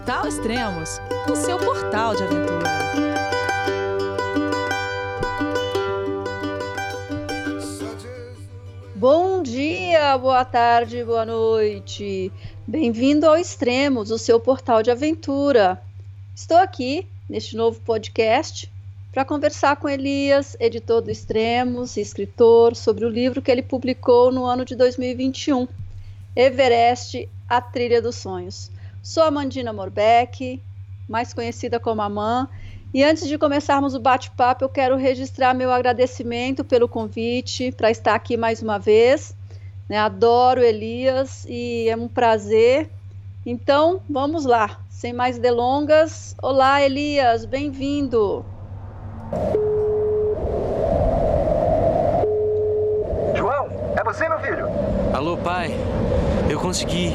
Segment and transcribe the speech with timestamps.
[0.00, 0.98] Portal Extremos,
[1.30, 2.70] o seu portal de aventura.
[8.96, 12.32] Bom dia, boa tarde, boa noite.
[12.66, 15.82] Bem-vindo ao Extremos, o seu portal de aventura.
[16.34, 18.72] Estou aqui neste novo podcast
[19.12, 24.46] para conversar com Elias, editor do Extremos escritor, sobre o livro que ele publicou no
[24.46, 25.68] ano de 2021,
[26.34, 28.70] Everest, A Trilha dos Sonhos.
[29.02, 30.62] Sou a Mandina Morbeck,
[31.08, 32.46] mais conhecida como Amã,
[32.92, 38.14] e antes de começarmos o bate-papo, eu quero registrar meu agradecimento pelo convite para estar
[38.14, 39.34] aqui mais uma vez.
[39.88, 39.96] Né?
[39.96, 42.90] Adoro Elias e é um prazer.
[43.46, 46.36] Então, vamos lá, sem mais delongas.
[46.42, 48.44] Olá, Elias, bem-vindo.
[53.34, 54.66] João, é você, meu filho?
[55.14, 55.70] Alô, pai.
[56.50, 57.14] Eu consegui.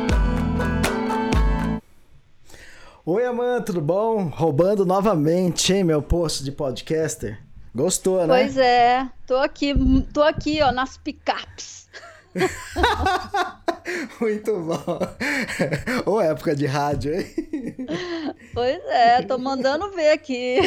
[3.03, 4.27] Oi, Amanda, tudo bom?
[4.27, 7.41] Roubando novamente, hein, meu posto de podcaster.
[7.73, 8.27] Gostou, né?
[8.27, 9.73] Pois é, tô aqui,
[10.13, 11.89] tô aqui, ó, nas picapes.
[14.19, 14.99] Muito bom.
[16.05, 17.25] Ou época de rádio, hein?
[18.53, 20.57] Pois é, tô mandando ver aqui.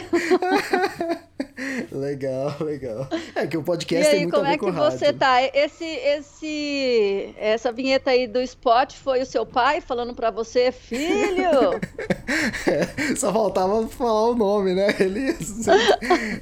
[1.92, 3.08] legal, legal.
[3.34, 5.18] É que o podcast e aí, tem muito como a ver é que você rádio.
[5.18, 5.42] tá?
[5.42, 11.80] Esse, esse, essa vinheta aí do Spot foi o seu pai falando para você, filho?
[12.66, 14.94] É, só faltava falar o nome, né?
[14.98, 15.34] Ele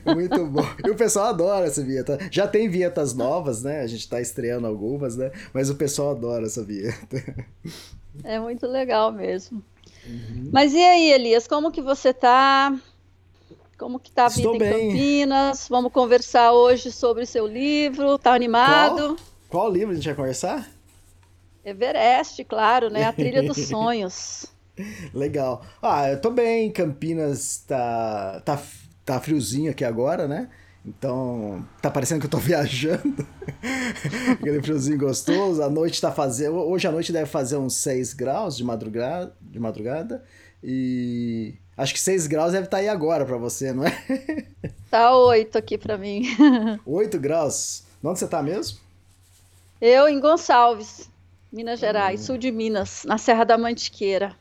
[0.06, 0.66] muito bom.
[0.84, 2.18] E o pessoal adora essa vinheta.
[2.30, 3.80] Já tem vinhetas novas, né?
[3.80, 5.30] A gente tá estreando algumas, né?
[5.52, 7.16] Mas o pessoal adora essa vinheta.
[8.22, 9.64] É muito legal mesmo.
[10.06, 10.50] Uhum.
[10.52, 12.78] Mas e aí, Elias, como que você tá?
[13.78, 14.88] Como que tá a vida Estou em bem.
[14.90, 15.66] Campinas?
[15.66, 18.18] Vamos conversar hoje sobre o seu livro.
[18.18, 19.16] Tá animado?
[19.48, 20.70] Qual, qual livro a gente vai conversar?
[21.64, 23.04] Everest, claro, né?
[23.04, 24.46] A Trilha dos Sonhos.
[25.14, 25.64] Legal.
[25.80, 26.70] Ah, eu tô bem.
[26.70, 28.62] Campinas tá, tá,
[29.04, 30.48] tá friozinho aqui agora, né?
[30.84, 33.26] Então, tá parecendo que eu tô viajando.
[34.32, 35.62] Aquele friozinho gostoso.
[35.62, 36.56] A noite tá fazendo.
[36.56, 39.34] Hoje à noite deve fazer uns 6 graus de madrugada.
[39.40, 40.24] De madrugada.
[40.62, 43.92] E acho que 6 graus deve estar tá aí agora para você, não é?
[44.90, 46.24] Tá 8 aqui para mim.
[46.84, 47.84] 8 graus.
[48.04, 48.78] Onde você tá mesmo?
[49.80, 51.08] Eu em Gonçalves,
[51.50, 52.24] Minas Gerais, hum.
[52.24, 54.36] sul de Minas, na Serra da Mantiqueira.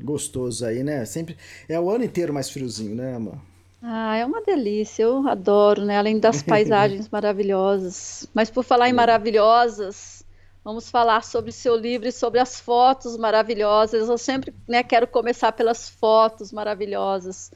[0.00, 1.04] Gostoso aí, né?
[1.04, 1.36] Sempre
[1.68, 3.38] é o ano inteiro mais friozinho, né, amor?
[3.82, 5.98] Ah, é uma delícia, eu adoro, né?
[5.98, 8.28] Além das paisagens maravilhosas.
[8.32, 10.24] Mas por falar em maravilhosas,
[10.64, 14.08] vamos falar sobre seu livro e sobre as fotos maravilhosas.
[14.08, 17.50] Eu sempre né, quero começar pelas fotos maravilhosas.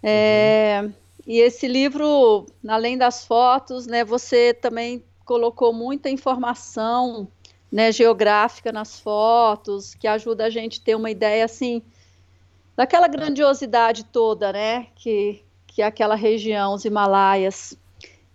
[0.00, 0.92] É, uhum.
[1.26, 7.28] E esse livro, além das fotos, né, você também colocou muita informação
[7.70, 11.82] né, geográfica nas fotos, que ajuda a gente a ter uma ideia assim
[12.80, 17.76] daquela grandiosidade toda, né, que, que é aquela região, os Himalaias.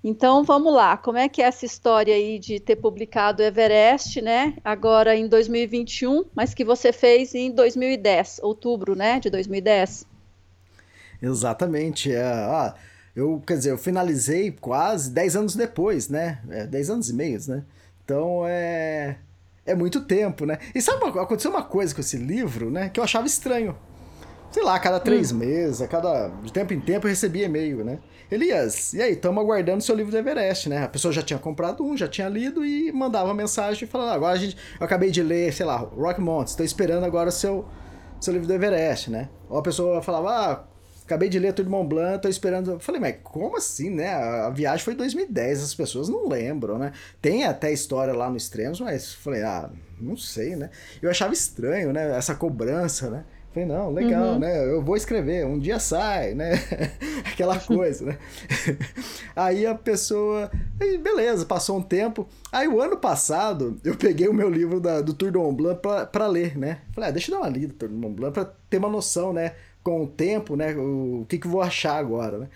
[0.03, 4.55] Então, vamos lá, como é que é essa história aí de ter publicado Everest, né,
[4.63, 10.05] agora em 2021, mas que você fez em 2010, outubro, né, de 2010?
[11.19, 12.75] Exatamente, é, ah,
[13.15, 17.39] eu, quer dizer, eu finalizei quase 10 anos depois, né, é, 10 anos e meio,
[17.47, 17.63] né,
[18.03, 19.17] então é,
[19.65, 23.03] é muito tempo, né, e sabe, aconteceu uma coisa com esse livro, né, que eu
[23.03, 23.75] achava estranho,
[24.55, 25.39] sei lá, a cada três hum.
[25.39, 26.29] meses, a cada.
[26.41, 27.99] De tempo em tempo eu recebia e-mail, né?
[28.31, 30.83] Elias, e aí, estamos aguardando seu livro do Everest, né?
[30.83, 34.37] A pessoa já tinha comprado um, já tinha lido e mandava mensagem falando: agora a
[34.37, 34.55] gente.
[34.79, 37.65] Eu acabei de ler, sei lá, Rock Mountain, estou esperando agora o seu,
[38.21, 39.27] seu livro do Everest, né?
[39.49, 40.63] Ou a pessoa falava: ah,
[41.03, 42.71] acabei de ler Tour de Mont Blanc, tô esperando.
[42.71, 44.07] Eu falei, mas como assim, né?
[44.13, 46.93] A viagem foi em 2010, as pessoas não lembram, né?
[47.21, 49.69] Tem até história lá no Extremos, mas falei, ah,
[49.99, 50.69] não sei, né?
[51.01, 52.17] Eu achava estranho, né?
[52.17, 53.25] Essa cobrança, né?
[53.55, 54.39] Falei, não, legal, uhum.
[54.39, 54.69] né?
[54.69, 56.55] Eu vou escrever, um dia sai, né?
[57.31, 58.17] Aquela coisa, né?
[59.33, 60.51] aí a pessoa.
[60.77, 62.27] Aí beleza, passou um tempo.
[62.51, 65.81] Aí o ano passado, eu peguei o meu livro da, do Tour de Mont Blanc
[65.81, 66.79] pra, pra ler, né?
[66.91, 68.89] Falei, ah, deixa eu dar uma lida do Tour de Mont Blanc pra ter uma
[68.89, 69.53] noção, né?
[69.81, 70.75] Com o tempo, né?
[70.75, 72.49] O, o que, que eu vou achar agora, né?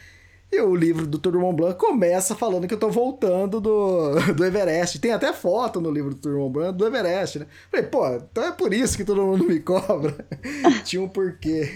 [0.52, 4.44] E o livro do Tour Mont Blanc começa falando que eu tô voltando do, do
[4.46, 4.98] Everest.
[4.98, 7.46] Tem até foto no livro do Tour Mont Blanc do Everest, né?
[7.70, 10.26] Falei, pô, então é por isso que todo mundo me cobra.
[10.84, 11.70] tinha um porquê.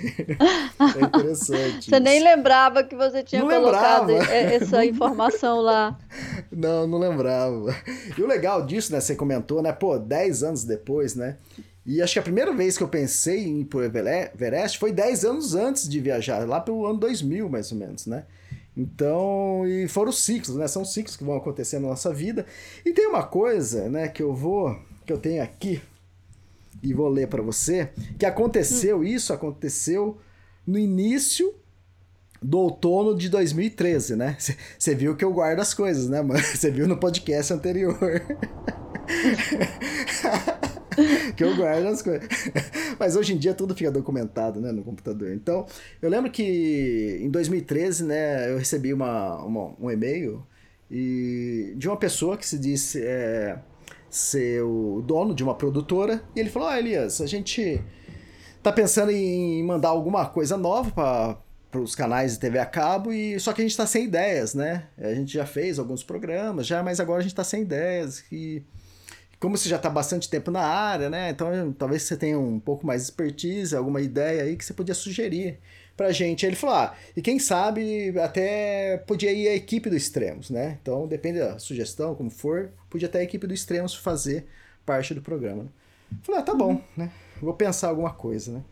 [0.98, 1.86] É interessante.
[1.86, 2.00] Você isso.
[2.00, 4.34] nem lembrava que você tinha Não colocado lembrava.
[4.34, 5.96] essa informação lá.
[6.52, 7.76] Não, não lembrava.
[8.18, 9.00] E o legal disso, né?
[9.00, 9.72] Você comentou, né?
[9.72, 11.38] Pô, 10 anos depois, né?
[11.86, 15.26] E acho que a primeira vez que eu pensei em ir pro Everest foi 10
[15.26, 18.24] anos antes de viajar, lá pelo ano 2000, mais ou menos, né?
[18.76, 20.68] Então, e foram ciclos, né?
[20.68, 22.46] São ciclos que vão acontecer na nossa vida.
[22.86, 25.82] E tem uma coisa, né, que eu vou, que eu tenho aqui,
[26.82, 30.18] e vou ler para você, que aconteceu, isso aconteceu
[30.66, 31.54] no início
[32.42, 34.38] do outono de 2013, né?
[34.78, 36.44] Você viu que eu guardo as coisas, né, mano?
[36.44, 37.98] Você viu no podcast anterior.
[41.36, 42.28] que eu guardo as coisas.
[43.04, 45.34] Mas hoje em dia tudo fica documentado, né, no computador.
[45.34, 45.66] Então,
[46.02, 50.42] eu lembro que em 2013, né, eu recebi uma, uma um e-mail
[50.90, 53.60] e de uma pessoa que se disse é,
[54.10, 57.84] ser o dono de uma produtora e ele falou: "Ah, Elias, a gente
[58.62, 61.38] tá pensando em mandar alguma coisa nova para
[61.70, 64.54] para os canais de TV a cabo e só que a gente está sem ideias,
[64.54, 64.86] né?
[64.96, 68.62] A gente já fez alguns programas, já, mas agora a gente está sem ideias e
[69.44, 71.32] como você já está bastante tempo na área, né?
[71.32, 74.96] Então talvez você tenha um pouco mais de expertise, alguma ideia aí que você podia
[74.96, 75.60] sugerir
[75.98, 76.46] pra gente.
[76.46, 80.78] Ele falou: ah, e quem sabe até podia ir a equipe do Extremos, né?
[80.82, 84.48] Então depende da sugestão, como for, podia até a equipe do Extremos fazer
[84.86, 85.64] parte do programa.
[85.64, 85.70] Né?
[86.22, 87.12] Falei: ah, tá bom, né?
[87.42, 88.64] Vou pensar alguma coisa, né?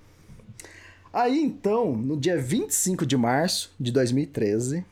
[1.11, 4.85] Aí então, no dia 25 de março de 2013,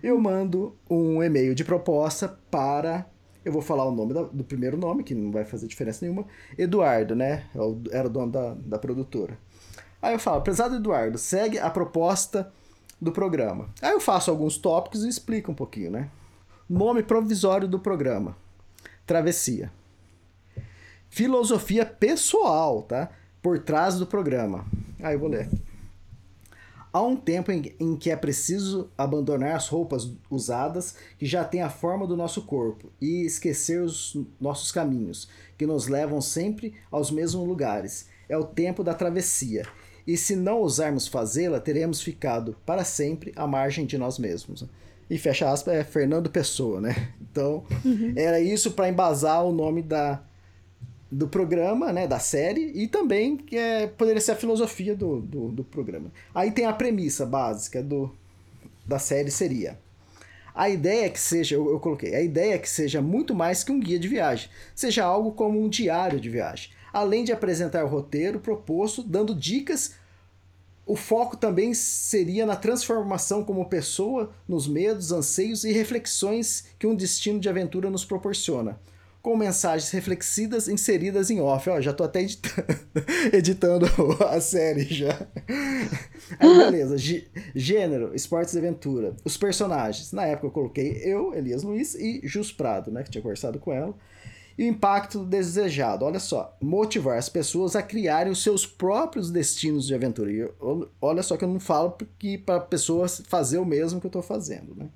[0.00, 3.04] eu mando um e-mail de proposta para
[3.44, 6.26] eu vou falar o nome da, do primeiro nome, que não vai fazer diferença nenhuma.
[6.56, 7.44] Eduardo, né?
[7.90, 9.38] Era o dono da, da produtora.
[10.00, 12.52] Aí eu falo, prezado Eduardo, segue a proposta
[13.00, 13.68] do programa.
[13.80, 16.10] Aí eu faço alguns tópicos e explico um pouquinho, né?
[16.68, 18.36] Nome provisório do programa:
[19.06, 19.72] Travessia.
[21.10, 23.10] Filosofia pessoal, tá?
[23.42, 24.64] Por trás do programa.
[25.02, 25.48] Aí eu vou ler.
[26.92, 31.62] Há um tempo em, em, que é preciso abandonar as roupas usadas que já têm
[31.62, 37.10] a forma do nosso corpo e esquecer os nossos caminhos, que nos levam sempre aos
[37.10, 38.08] mesmos lugares.
[38.28, 39.64] É o tempo da travessia.
[40.06, 44.66] E se não ousarmos fazê-la, teremos ficado para sempre à margem de nós mesmos.
[45.08, 47.12] E fecha aspas, é Fernando Pessoa, né?
[47.20, 48.12] Então, uhum.
[48.14, 50.22] era isso para embasar o nome da,
[51.12, 55.48] do programa, né, da série, e também que é, poderia ser a filosofia do, do,
[55.48, 56.10] do, programa.
[56.34, 58.10] Aí tem a premissa básica do,
[58.86, 59.78] da série seria
[60.54, 63.64] a ideia é que seja, eu, eu coloquei, a ideia é que seja muito mais
[63.64, 67.84] que um guia de viagem, seja algo como um diário de viagem, além de apresentar
[67.84, 69.94] o roteiro proposto, dando dicas
[70.84, 76.94] o foco também seria na transformação como pessoa, nos medos, anseios e reflexões que um
[76.94, 78.78] destino de aventura nos proporciona
[79.22, 81.70] com mensagens reflexivas inseridas em off.
[81.70, 82.66] Ó, já tô até editando,
[83.32, 83.86] editando
[84.28, 85.26] a série já.
[86.40, 86.98] Aí, beleza.
[86.98, 89.14] G gênero, esportes e aventura.
[89.24, 90.12] Os personagens.
[90.12, 93.04] Na época eu coloquei eu, Elias Luiz e Jus Prado, né?
[93.04, 93.94] Que tinha conversado com ela.
[94.58, 96.04] E o impacto desejado.
[96.04, 96.56] Olha só.
[96.60, 100.32] Motivar as pessoas a criarem os seus próprios destinos de aventura.
[100.32, 100.50] E
[101.00, 104.20] olha só que eu não falo porque para pessoas fazer o mesmo que eu tô
[104.20, 104.88] fazendo, né?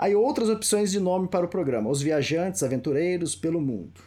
[0.00, 4.00] Aí outras opções de nome para o programa: Os Viajantes Aventureiros pelo Mundo.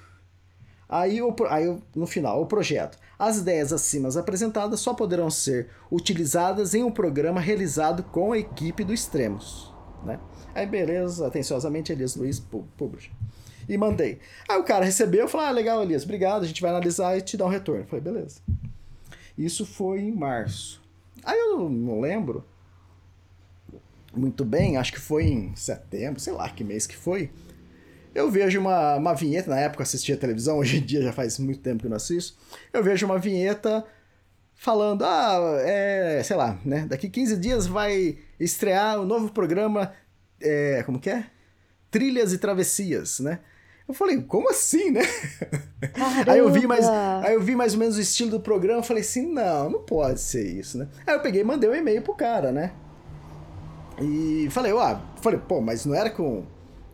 [0.89, 2.97] Aí, o, aí no final, o projeto.
[3.17, 8.83] As ideias acima apresentadas só poderão ser utilizadas em um programa realizado com a equipe
[8.83, 9.71] do Extremos.
[10.03, 10.19] Né?
[10.55, 13.11] Aí beleza, atenciosamente Elias Luiz Publish.
[13.69, 14.19] E mandei.
[14.49, 17.37] Aí o cara recebeu, falou: Ah, legal, Elias, obrigado, a gente vai analisar e te
[17.37, 17.83] dar um retorno.
[17.83, 18.41] Eu falei, beleza.
[19.37, 20.81] Isso foi em março.
[21.23, 22.43] Aí eu não lembro
[24.15, 27.31] muito bem, acho que foi em setembro, sei lá que mês que foi.
[28.13, 31.39] Eu vejo uma, uma vinheta, na época eu assistia televisão, hoje em dia já faz
[31.39, 32.37] muito tempo que eu não assisto.
[32.71, 33.83] Eu vejo uma vinheta
[34.55, 36.85] falando, ah, é, sei lá, né?
[36.87, 39.91] Daqui 15 dias vai estrear o um novo programa,
[40.39, 41.25] é, como que é?
[41.89, 43.39] Trilhas e Travessias, né?
[43.87, 45.01] Eu falei, como assim, né?
[46.25, 49.01] aí eu vi mais, aí eu vi mais ou menos o estilo do programa, falei
[49.01, 50.87] assim, não, não pode ser isso, né?
[51.05, 52.71] Aí eu peguei e mandei um e-mail pro cara, né?
[54.01, 56.43] E falei, ah, falei, pô, mas não era com.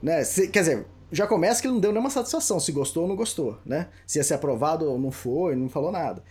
[0.02, 0.24] Né?
[0.24, 3.16] Se, quer dizer, já começa que ele não deu nenhuma satisfação, se gostou ou não
[3.16, 3.88] gostou, né?
[4.06, 6.24] Se ia ser aprovado ou não foi, não falou nada.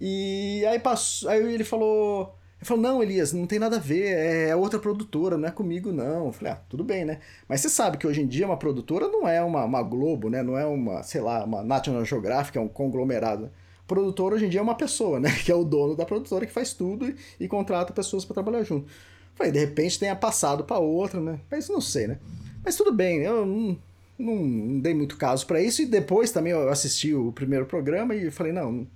[0.00, 1.28] E aí passou.
[1.30, 2.34] Aí ele falou.
[2.58, 5.90] Ele falou, não, Elias, não tem nada a ver, é outra produtora, não é comigo,
[5.90, 6.26] não.
[6.26, 7.18] Eu falei, ah, tudo bem, né?
[7.48, 10.44] Mas você sabe que hoje em dia uma produtora não é uma, uma Globo, né?
[10.44, 13.50] Não é uma, sei lá, uma National Geographic, é um conglomerado.
[13.82, 15.28] O produtor hoje em dia é uma pessoa, né?
[15.44, 18.62] Que é o dono da produtora que faz tudo e, e contrata pessoas para trabalhar
[18.62, 18.86] junto.
[19.34, 21.40] Falei, de repente tenha passado para outra, né?
[21.50, 22.18] Mas não sei, né?
[22.64, 23.78] Mas tudo bem, eu não,
[24.18, 25.82] não, dei muito caso para isso.
[25.82, 28.86] E depois também eu assisti o primeiro programa e falei, não,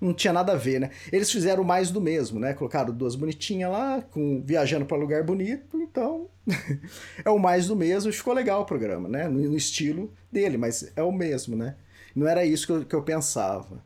[0.00, 0.90] não tinha nada a ver, né?
[1.10, 2.54] Eles fizeram mais do mesmo, né?
[2.54, 6.28] Colocaram duas bonitinhas lá, com viajando para lugar bonito, então
[7.24, 8.12] é o mais do mesmo.
[8.12, 9.28] Ficou legal o programa, né?
[9.28, 11.76] No, no, estilo dele, mas é o mesmo, né?
[12.14, 13.82] Não era isso que eu, que eu pensava.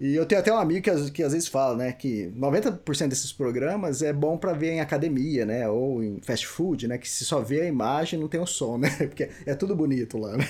[0.00, 3.32] E eu tenho até um amigo que, que às vezes fala, né, que 90% desses
[3.32, 7.24] programas é bom para ver em academia, né, ou em fast food, né, que se
[7.24, 10.44] só vê a imagem não tem o som, né, porque é tudo bonito lá, né.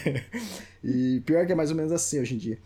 [0.85, 2.59] E pior que é mais ou menos assim hoje em dia.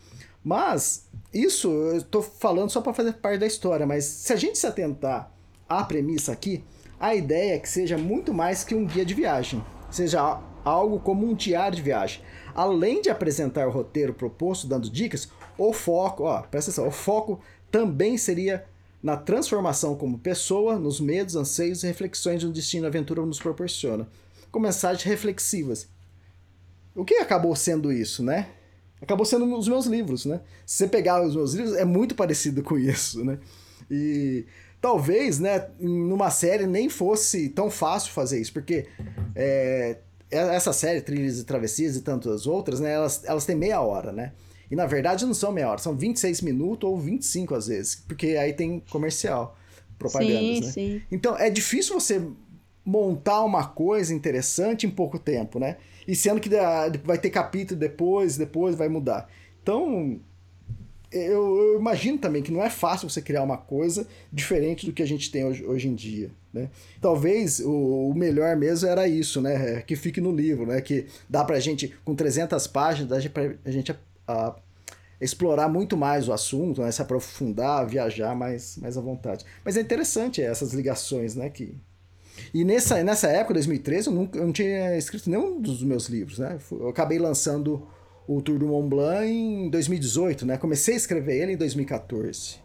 [0.42, 4.58] Mas isso eu tô falando só para fazer parte da história, mas se a gente
[4.58, 5.32] se atentar
[5.68, 6.64] à premissa aqui,
[6.98, 11.28] a ideia é que seja muito mais que um guia de viagem, seja algo como
[11.28, 12.22] um diário de viagem.
[12.54, 15.28] Além de apresentar o roteiro proposto dando dicas,
[15.68, 17.40] o foco, ó, presta atenção, o foco
[17.70, 18.64] também seria
[19.02, 24.08] na transformação como pessoa, nos medos, anseios e reflexões de um destino aventura nos proporciona,
[24.50, 25.88] com mensagens reflexivas.
[26.94, 28.48] O que acabou sendo isso, né?
[29.00, 30.40] Acabou sendo os meus livros, né?
[30.64, 33.38] Se você pegar os meus livros, é muito parecido com isso, né?
[33.90, 34.46] E
[34.80, 38.86] talvez, né, numa série nem fosse tão fácil fazer isso, porque
[39.34, 39.98] é,
[40.30, 44.32] essa série, Trilhas e Travessias e tantas outras, né, elas, elas têm meia hora, né?
[44.72, 48.28] E na verdade não são meia hora, são 26 minutos ou 25 às vezes, porque
[48.28, 49.54] aí tem comercial,
[49.98, 50.72] propagandas, sim, né?
[50.72, 51.02] Sim.
[51.12, 52.22] Então é difícil você
[52.82, 55.76] montar uma coisa interessante em pouco tempo, né?
[56.08, 56.48] E sendo que
[57.04, 59.28] vai ter capítulo depois, depois vai mudar.
[59.62, 60.18] Então,
[61.12, 65.02] eu, eu, imagino também que não é fácil você criar uma coisa diferente do que
[65.02, 66.70] a gente tem hoje, hoje em dia, né?
[66.98, 69.82] Talvez o, o, melhor mesmo era isso, né?
[69.82, 70.80] Que fique no livro, né?
[70.80, 73.92] Que dá pra gente, com 300 páginas, dá pra a gente
[74.26, 74.54] a,
[75.22, 76.90] explorar muito mais o assunto, né?
[76.90, 79.44] se aprofundar, viajar mais, mais à vontade.
[79.64, 81.48] Mas é interessante essas ligações, né?
[81.48, 81.76] Que...
[82.52, 86.40] E nessa, nessa época, 2013, eu, nunca, eu não tinha escrito nenhum dos meus livros,
[86.40, 86.58] né?
[86.72, 87.86] Eu acabei lançando
[88.26, 90.56] o Tour do Mont Blanc em 2018, né?
[90.56, 92.60] Comecei a escrever ele em 2014.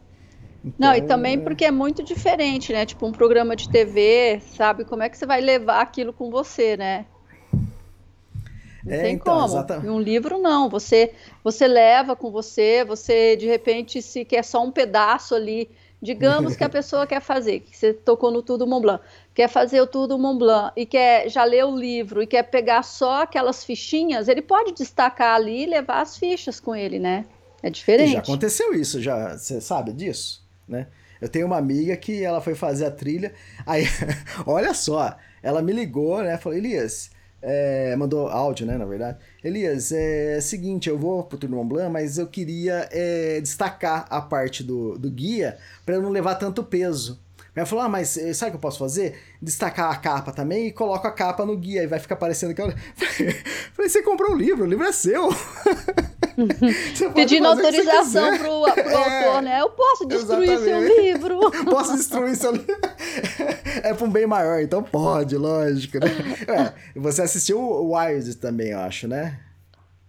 [0.65, 2.87] Então, não, e também é porque é muito diferente, né?
[2.87, 4.83] Tipo, um programa de TV, sabe?
[4.83, 7.05] Como é que você vai levar aquilo com você, né?
[8.87, 9.45] Não é, tem então, como.
[9.45, 9.89] Exatamente.
[9.89, 10.69] Um livro não.
[10.69, 11.11] Você
[11.43, 15.69] você leva com você, você de repente se quer só um pedaço ali,
[16.01, 19.03] digamos que a pessoa quer fazer, que você tocou no Tudo Mont Blanc,
[19.33, 22.81] quer fazer o Tudo Mont Blanc e quer já ler o livro e quer pegar
[22.83, 27.25] só aquelas fichinhas, ele pode destacar ali e levar as fichas com ele, né?
[27.61, 28.11] É diferente.
[28.11, 30.87] E já aconteceu isso, já você sabe disso, né?
[31.19, 33.33] Eu tenho uma amiga que ela foi fazer a trilha,
[33.65, 33.83] aí,
[34.45, 36.37] olha só, ela me ligou, né?
[36.37, 37.09] Falou, Elias,
[37.49, 39.17] é, mandou áudio, né, na verdade.
[39.41, 44.61] Elias, é seguinte, eu vou pro Tour Blanc, mas eu queria é, destacar a parte
[44.61, 47.17] do, do guia para eu não levar tanto peso.
[47.55, 49.17] Ela falou, ah, mas eh, sabe o que eu posso fazer?
[49.41, 52.71] Destacar a capa também e coloco a capa no guia e vai ficar aparecendo aquela...
[53.73, 55.29] Falei, você comprou o livro, o livro é seu.
[57.15, 59.61] Pedindo autorização pro, pro é, autor, né?
[59.61, 60.93] Eu posso destruir exatamente.
[60.93, 61.51] seu livro.
[61.65, 62.77] posso destruir seu livro.
[63.83, 66.07] é pra um bem maior, então pode, lógico, né?
[66.47, 69.39] É, você assistiu o Wired também, eu acho, né?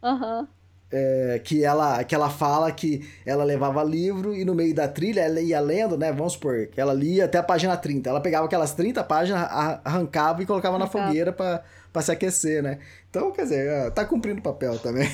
[0.03, 0.41] Aham.
[0.41, 0.59] Uhum
[0.91, 5.21] é, que, ela, que ela fala que ela levava livro e no meio da trilha
[5.21, 6.11] ela ia lendo, né?
[6.13, 8.09] Vamos supor, que ela lia até a página 30.
[8.09, 9.47] Ela pegava aquelas 30 páginas,
[9.85, 12.79] arrancava e colocava na fogueira para se aquecer, né?
[13.11, 15.09] Então, quer dizer, tá cumprindo o papel também.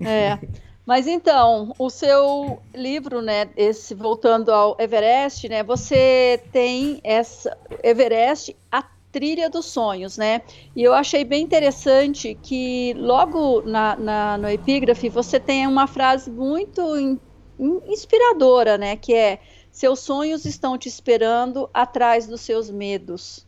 [0.00, 0.38] É.
[0.84, 8.56] Mas então, o seu livro, né, esse voltando ao Everest, né, você tem essa Everest
[8.70, 10.40] a Trilha dos Sonhos, né?
[10.74, 16.30] E eu achei bem interessante que logo na, na no epígrafe você tem uma frase
[16.30, 17.20] muito in,
[17.58, 18.96] in, inspiradora, né?
[18.96, 19.38] Que é
[19.70, 23.46] seus sonhos estão te esperando atrás dos seus medos.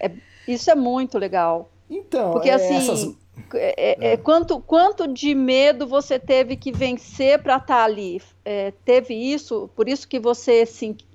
[0.00, 0.10] É,
[0.48, 1.70] isso é muito legal.
[1.88, 3.14] Então, porque é, assim, essas...
[3.54, 8.20] é, é, é, quanto, quanto de medo você teve que vencer para estar tá ali?
[8.44, 10.64] É, teve isso, por isso que você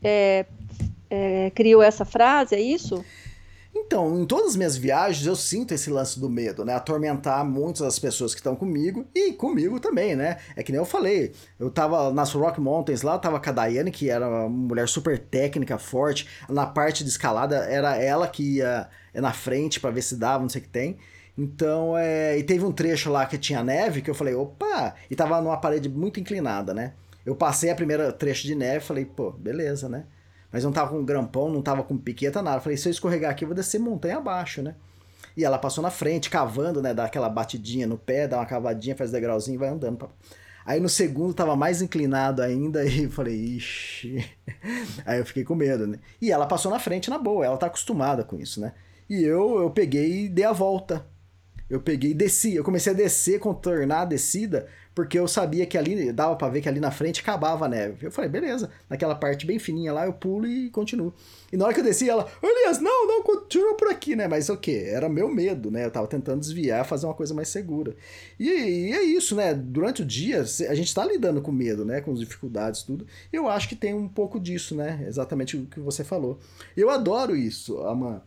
[0.04, 0.46] é,
[1.10, 3.04] é, criou essa frase, é isso?
[3.74, 6.74] Então, em todas as minhas viagens eu sinto esse lance do medo, né?
[6.74, 10.38] Atormentar muitas das pessoas que estão comigo e comigo também, né?
[10.56, 13.54] É que nem eu falei, eu tava nas Rock Mountains lá, eu tava com a
[13.54, 16.28] Daiane, que era uma mulher super técnica, forte.
[16.50, 20.50] Na parte de escalada era ela que ia na frente para ver se dava, não
[20.50, 20.98] sei o que tem.
[21.40, 22.38] Então, é...
[22.38, 24.96] e teve um trecho lá que tinha neve que eu falei, opa!
[25.10, 26.94] E tava numa parede muito inclinada, né?
[27.26, 30.06] Eu passei a primeira trecho de neve falei, pô, beleza, né?
[30.52, 32.60] mas não tava com grampão, não tava com piqueta, nada.
[32.60, 34.76] falei, se eu escorregar aqui, eu vou descer montanha abaixo, né?
[35.38, 36.94] E ela passou na frente, cavando, né?
[36.94, 39.98] Dá aquela batidinha no pé, dá uma cavadinha, faz degrauzinho e vai andando.
[39.98, 40.10] Pra...
[40.66, 44.26] Aí no segundo tava mais inclinado ainda e falei, ixi.
[45.06, 46.00] Aí eu fiquei com medo, né?
[46.22, 48.74] E ela passou na frente na boa, ela tá acostumada com isso, né?
[49.10, 51.06] E eu, eu peguei e dei a volta.
[51.70, 52.56] Eu peguei e desci.
[52.56, 56.62] Eu comecei a descer, contornar a descida, porque eu sabia que ali, dava para ver
[56.62, 58.08] que ali na frente acabava a neve.
[58.08, 61.14] Eu falei, beleza, naquela parte bem fininha lá, eu pulo e continuo.
[61.54, 64.28] E na hora que eu desci, ela, Elias, não, não, continua por aqui, né?
[64.28, 64.86] Mas o quê?
[64.88, 65.86] Era meu medo, né?
[65.86, 67.96] Eu tava tentando desviar, fazer uma coisa mais segura.
[68.40, 69.54] E, e é isso, né?
[69.54, 72.02] Durante o dia, a gente tá lidando com medo, né?
[72.02, 73.06] Com as dificuldades, tudo.
[73.32, 75.06] Eu acho que tem um pouco disso, né?
[75.08, 76.40] Exatamente o que você falou.
[76.76, 78.24] Eu adoro isso, Amanda.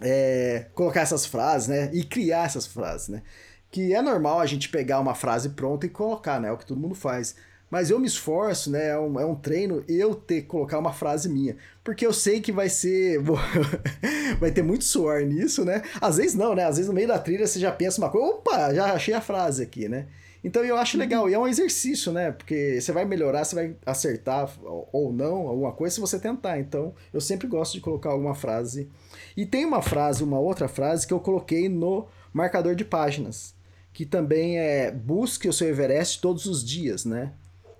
[0.00, 1.90] É, colocar essas frases, né?
[1.92, 3.22] E criar essas frases, né?
[3.70, 6.48] que é normal a gente pegar uma frase pronta e colocar, né?
[6.48, 7.34] É o que todo mundo faz.
[7.70, 8.88] Mas eu me esforço, né?
[8.88, 11.56] É um, é um treino eu ter colocar uma frase minha.
[11.84, 13.20] Porque eu sei que vai ser.
[14.40, 15.82] vai ter muito suor nisso, né?
[16.00, 16.64] Às vezes não, né?
[16.64, 19.20] Às vezes no meio da trilha você já pensa uma coisa, opa, já achei a
[19.20, 20.06] frase aqui, né?
[20.42, 22.30] Então eu acho legal, e é um exercício, né?
[22.30, 24.48] Porque você vai melhorar, você vai acertar
[24.92, 26.60] ou não alguma coisa se você tentar.
[26.60, 28.88] Então eu sempre gosto de colocar alguma frase.
[29.36, 33.58] E tem uma frase, uma outra frase que eu coloquei no marcador de páginas
[33.98, 37.32] que também é busque o seu Everest todos os dias, né?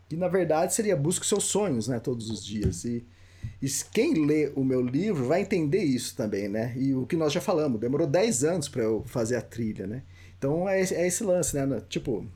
[0.09, 2.00] Que na verdade seria busque os seus sonhos, né?
[2.00, 2.85] Todos os dias.
[2.85, 3.07] E,
[3.62, 6.75] e quem lê o meu livro vai entender isso também, né?
[6.77, 10.03] E o que nós já falamos, demorou 10 anos para eu fazer a trilha, né?
[10.37, 11.83] Então é, é esse lance, né?
[11.88, 12.27] Tipo,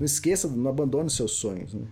[0.00, 1.86] não esqueça, não abandone os seus sonhos, né?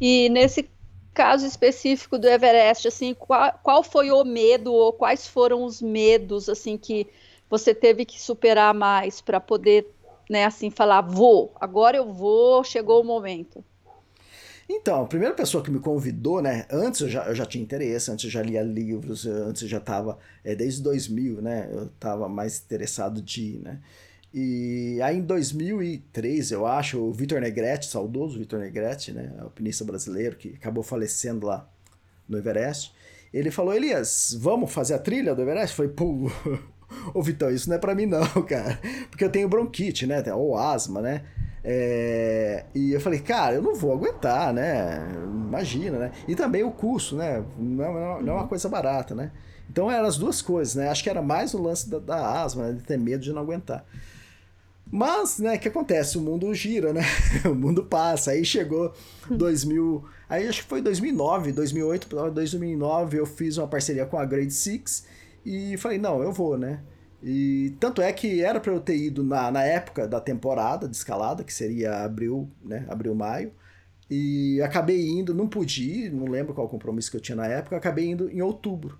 [0.00, 0.68] E nesse
[1.14, 6.48] caso específico do Everest, assim, qual, qual foi o medo ou quais foram os medos,
[6.48, 7.06] assim, que
[7.48, 9.86] você teve que superar mais para poder
[10.28, 13.64] né, assim, falar, vou, agora eu vou, chegou o momento?
[14.68, 16.66] Então, a primeira pessoa que me convidou, né?
[16.68, 19.78] Antes eu já, eu já tinha interesse, antes eu já lia livros, antes eu já
[19.78, 21.68] estava, é, desde 2000, né?
[21.72, 23.80] Eu estava mais interessado de ir, né?
[24.32, 29.32] E aí em 2003, eu acho, o Vitor Negrete, saudoso Vitor Negrete, né?
[29.38, 31.68] Alpinista brasileiro que acabou falecendo lá
[32.28, 32.92] no Everest.
[33.32, 35.74] Ele falou, Elias, vamos fazer a trilha do Everest?
[35.74, 36.30] Foi, pô,
[37.12, 38.78] Ô, Vitão, isso não é para mim não, cara.
[39.10, 40.22] Porque eu tenho bronquite, né?
[40.34, 41.22] Ou asma, né?
[41.64, 42.64] É...
[42.74, 45.04] E eu falei, cara, eu não vou aguentar, né?
[45.24, 46.12] Imagina, né?
[46.28, 47.44] E também o custo, né?
[47.58, 49.30] Não é, não é uma coisa barata, né?
[49.68, 50.88] Então eram as duas coisas, né?
[50.88, 52.72] Acho que era mais o lance da, da asma, né?
[52.74, 53.84] de ter medo de não aguentar.
[54.90, 56.16] Mas, né, o que acontece?
[56.16, 57.02] O mundo gira, né?
[57.44, 58.30] o mundo passa.
[58.30, 58.92] Aí chegou
[59.28, 60.04] 2000...
[60.28, 64.52] Aí acho que foi 2009, 2008 para 2009 eu fiz uma parceria com a Grade
[64.52, 65.06] Six
[65.44, 66.82] e falei, não, eu vou, né?
[67.22, 70.96] E tanto é que era para eu ter ido na, na época da temporada de
[70.96, 72.84] escalada, que seria abril, né?
[72.88, 73.52] Abril, maio.
[74.08, 77.76] E acabei indo, não pude ir, não lembro qual compromisso que eu tinha na época,
[77.76, 78.98] acabei indo em outubro.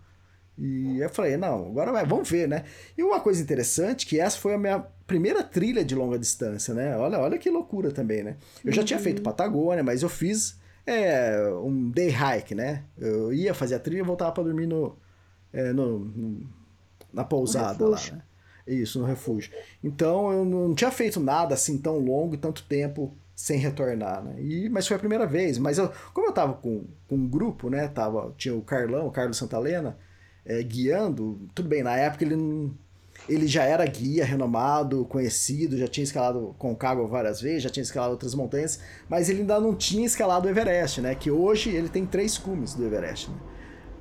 [0.58, 2.64] E eu falei, não, agora vai, vamos ver, né?
[2.96, 6.96] E uma coisa interessante, que essa foi a minha primeira trilha de longa distância, né?
[6.96, 8.36] Olha, olha que loucura também, né?
[8.64, 8.86] Eu já uhum.
[8.86, 12.84] tinha feito Patagônia, mas eu fiz é, um day hike, né?
[12.98, 14.96] Eu ia fazer a trilha e voltava para dormir no,
[15.52, 16.46] é, no, no,
[17.12, 18.22] na pousada lá, né?
[18.66, 19.52] Isso, no refúgio.
[19.82, 24.40] Então eu não tinha feito nada assim tão longo e tanto tempo sem retornar, né?
[24.40, 25.58] E, mas foi a primeira vez.
[25.58, 27.86] Mas eu, como eu tava com, com um grupo, né?
[27.86, 29.96] Tava, tinha o Carlão, o Carlos Santalena,
[30.44, 31.48] é, guiando.
[31.54, 32.74] Tudo bem, na época ele não,
[33.28, 38.12] ele já era guia renomado, conhecido, já tinha escalado Concagua várias vezes, já tinha escalado
[38.12, 41.14] outras montanhas, mas ele ainda não tinha escalado o Everest, né?
[41.14, 43.30] Que hoje ele tem três cumes do Everest.
[43.30, 43.36] Né?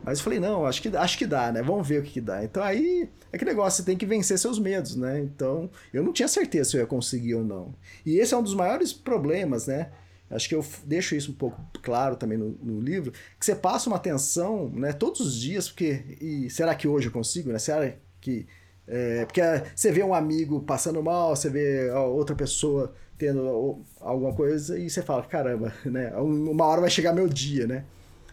[0.03, 1.63] Mas eu falei, não, acho que, acho que dá, né?
[1.63, 2.43] Vamos ver o que, que dá.
[2.43, 5.19] Então aí é que negócio, você tem que vencer seus medos, né?
[5.19, 7.73] Então eu não tinha certeza se eu ia conseguir ou não.
[8.05, 9.89] E esse é um dos maiores problemas, né?
[10.29, 13.89] Acho que eu deixo isso um pouco claro também no, no livro, que você passa
[13.89, 17.59] uma atenção, né, todos os dias, porque e será que hoje eu consigo, né?
[17.59, 18.47] Será que
[18.87, 19.41] é, porque
[19.75, 25.01] você vê um amigo passando mal, você vê outra pessoa tendo alguma coisa e você
[25.01, 26.13] fala, caramba, né?
[26.17, 27.85] Uma hora vai chegar meu dia, né?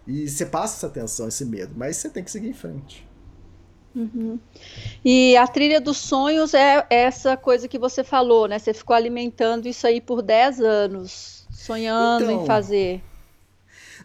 [0.06, 3.06] E você passa essa tensão, esse medo, mas você tem que seguir em frente.
[3.94, 4.38] Uhum.
[5.04, 8.58] E a trilha dos sonhos é essa coisa que você falou, né?
[8.58, 13.02] Você ficou alimentando isso aí por 10 anos, sonhando então, em fazer.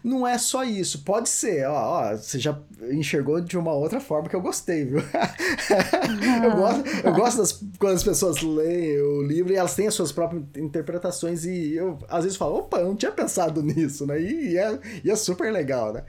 [0.02, 2.58] Não é só isso, pode ser, ó, ó, você já
[2.90, 5.00] enxergou de uma outra forma que eu gostei, viu?
[6.44, 9.94] eu gosto, eu gosto das, quando as pessoas leem o livro e elas têm as
[9.94, 14.20] suas próprias interpretações e eu às vezes falo, opa, eu não tinha pensado nisso, né?
[14.20, 16.04] E, e, é, e é super legal, né?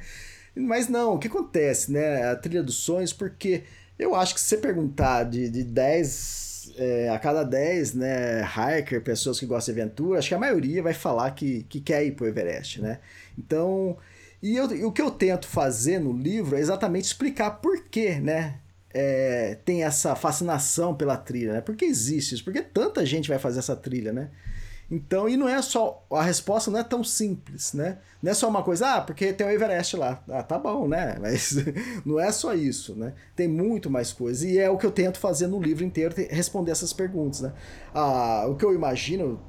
[0.55, 2.31] Mas não, o que acontece, né?
[2.31, 3.63] A trilha dos sonhos, porque
[3.97, 6.48] eu acho que se você perguntar de, de 10
[6.79, 10.81] é, a cada 10, né, hiker, pessoas que gostam de aventura, acho que a maioria
[10.81, 12.99] vai falar que, que quer ir pro Everest, né?
[13.37, 13.97] Então,
[14.41, 18.15] e, eu, e o que eu tento fazer no livro é exatamente explicar por que,
[18.19, 18.59] né?
[18.91, 21.61] É, tem essa fascinação pela trilha, né?
[21.61, 22.43] Por que existe isso?
[22.43, 24.29] Por que tanta gente vai fazer essa trilha, né?
[24.91, 26.05] Então, e não é só.
[26.11, 27.99] A resposta não é tão simples, né?
[28.21, 30.23] Não é só uma coisa, ah, porque tem o Everest lá.
[30.27, 31.17] Ah, tá bom, né?
[31.21, 31.55] Mas
[32.05, 33.13] não é só isso, né?
[33.35, 34.47] Tem muito mais coisa.
[34.47, 37.53] E é o que eu tento fazer no livro inteiro, responder essas perguntas, né?
[37.93, 39.39] Ah, o que eu imagino,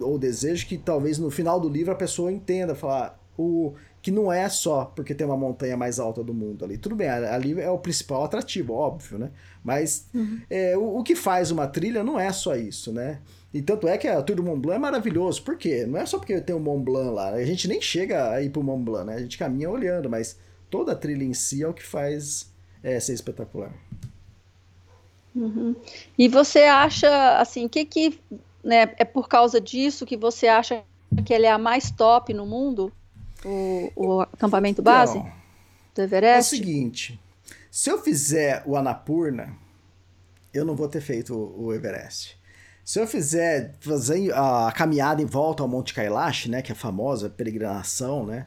[0.00, 3.18] ou desejo, que talvez no final do livro a pessoa entenda, falar.
[3.36, 6.78] O, que não é só porque tem uma montanha mais alta do mundo ali.
[6.78, 9.30] Tudo bem, ali é o principal atrativo, óbvio, né?
[9.62, 10.40] Mas uhum.
[10.48, 13.20] é, o, o, que faz uma trilha não é só isso, né?
[13.58, 15.42] E tanto é que a Tour do Mont Blanc é maravilhoso.
[15.42, 15.84] Por quê?
[15.84, 17.30] Não é só porque tem o Mont Blanc lá.
[17.30, 19.16] A gente nem chega a ir pro Mont Blanc, né?
[19.16, 20.38] A gente caminha olhando, mas
[20.70, 22.52] toda a trilha em si é o que faz
[22.84, 23.72] é, ser espetacular.
[25.34, 25.74] Uhum.
[26.16, 28.20] E você acha, assim, que que
[28.62, 30.84] né, é por causa disso que você acha
[31.26, 32.92] que ele é a mais top no mundo?
[33.44, 35.32] O, o acampamento base então,
[35.96, 36.54] do Everest?
[36.54, 37.20] É o seguinte,
[37.72, 39.52] se eu fizer o Anapurna,
[40.54, 42.37] eu não vou ter feito o Everest.
[42.88, 46.74] Se eu fizer fazer a caminhada em volta ao Monte Kailash, né, que é a
[46.74, 48.46] famosa peregrinação, né,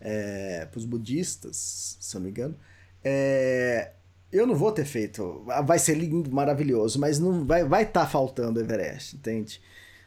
[0.00, 2.56] é, para os budistas, se eu não me engano,
[3.04, 3.90] é,
[4.32, 5.44] eu não vou ter feito.
[5.66, 9.60] Vai ser lindo, maravilhoso, mas não vai vai estar tá faltando Everest, entende?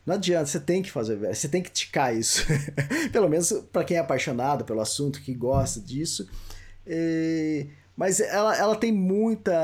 [0.04, 2.44] Não adianta, você tem que fazer Everest, você tem que ticar isso.
[3.14, 6.28] Pelo menos para quem é apaixonado pelo assunto, que gosta disso.
[6.88, 9.56] E mas ela, ela tem muitas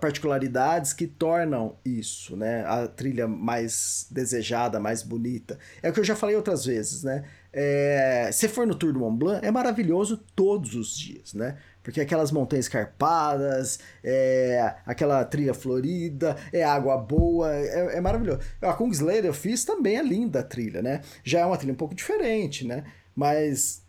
[0.00, 2.64] particularidades que tornam isso, né?
[2.66, 5.58] A trilha mais desejada, mais bonita.
[5.80, 7.24] É o que eu já falei outras vezes, né?
[7.52, 11.58] É, se for no Tour do Mont Blanc, é maravilhoso todos os dias, né?
[11.82, 18.40] Porque aquelas montanhas escarpadas, é, aquela trilha florida, é água boa, é, é maravilhoso.
[18.60, 21.02] A Kungsleder eu fiz também é linda a trilha, né?
[21.22, 22.84] Já é uma trilha um pouco diferente, né?
[23.14, 23.82] Mas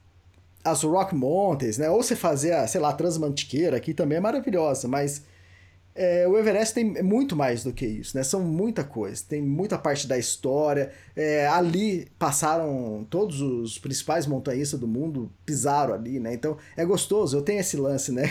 [0.63, 1.89] as Rock Mountains, né?
[1.89, 5.23] Ou você fazer a, sei lá, Transmantiqueira aqui também é maravilhosa, mas
[5.93, 8.23] é, o Everest tem muito mais do que isso, né?
[8.23, 10.91] São muita coisa, tem muita parte da história.
[11.15, 16.33] É, ali passaram todos os principais montanhistas do mundo, pisaram ali, né?
[16.33, 17.37] Então é gostoso.
[17.37, 18.23] Eu tenho esse lance, né?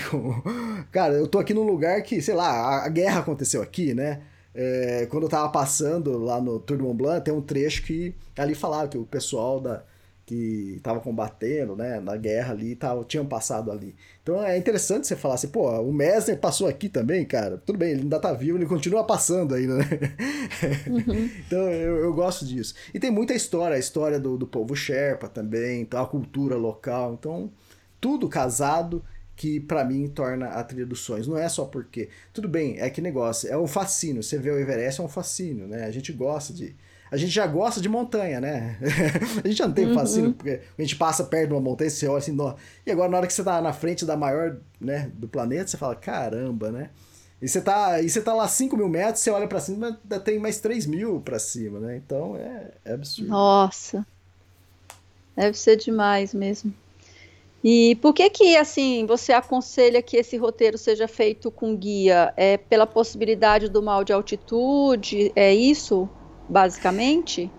[0.90, 4.22] Cara, eu tô aqui num lugar que, sei lá, a guerra aconteceu aqui, né?
[4.54, 8.14] É, quando eu tava passando lá no Tour de Mont Blanc, tem um trecho que
[8.36, 9.84] ali falava que o pessoal da,
[10.30, 13.96] que estavam combatendo, né, na guerra ali, tavam, tinham passado ali.
[14.22, 17.58] Então é interessante você falar assim, pô, o Messner passou aqui também, cara.
[17.58, 19.84] Tudo bem, ele ainda tá vivo, ele continua passando ainda, né?
[20.86, 21.30] Uhum.
[21.44, 22.76] então eu, eu, gosto disso.
[22.94, 27.14] E tem muita história, a história do, do povo Sherpa também, então, a cultura local.
[27.18, 27.50] Então,
[28.00, 31.26] tudo casado que para mim torna a trilha dos sonhos.
[31.26, 32.08] Não é só porque.
[32.32, 34.22] Tudo bem, é que negócio, é um fascínio.
[34.22, 35.86] Você vê o Everest é um fascínio, né?
[35.86, 36.76] A gente gosta de
[37.10, 38.78] a gente já gosta de montanha, né?
[39.44, 39.94] a gente já não tem uhum.
[39.94, 42.36] fascínio, porque a gente passa perto de uma montanha, você olha assim,
[42.86, 45.76] e agora na hora que você tá na frente da maior, né, do planeta, você
[45.76, 46.90] fala, caramba, né?
[47.42, 50.20] E você tá, e você tá lá 5 mil metros, você olha para cima, ainda
[50.20, 51.96] tem mais 3 mil para cima, né?
[51.96, 53.30] Então é, é absurdo.
[53.30, 54.06] Nossa,
[55.34, 56.72] deve ser demais mesmo.
[57.62, 62.32] E por que que, assim, você aconselha que esse roteiro seja feito com guia?
[62.36, 65.30] É pela possibilidade do mal de altitude?
[65.36, 66.08] É isso?
[66.50, 67.50] Basicamente?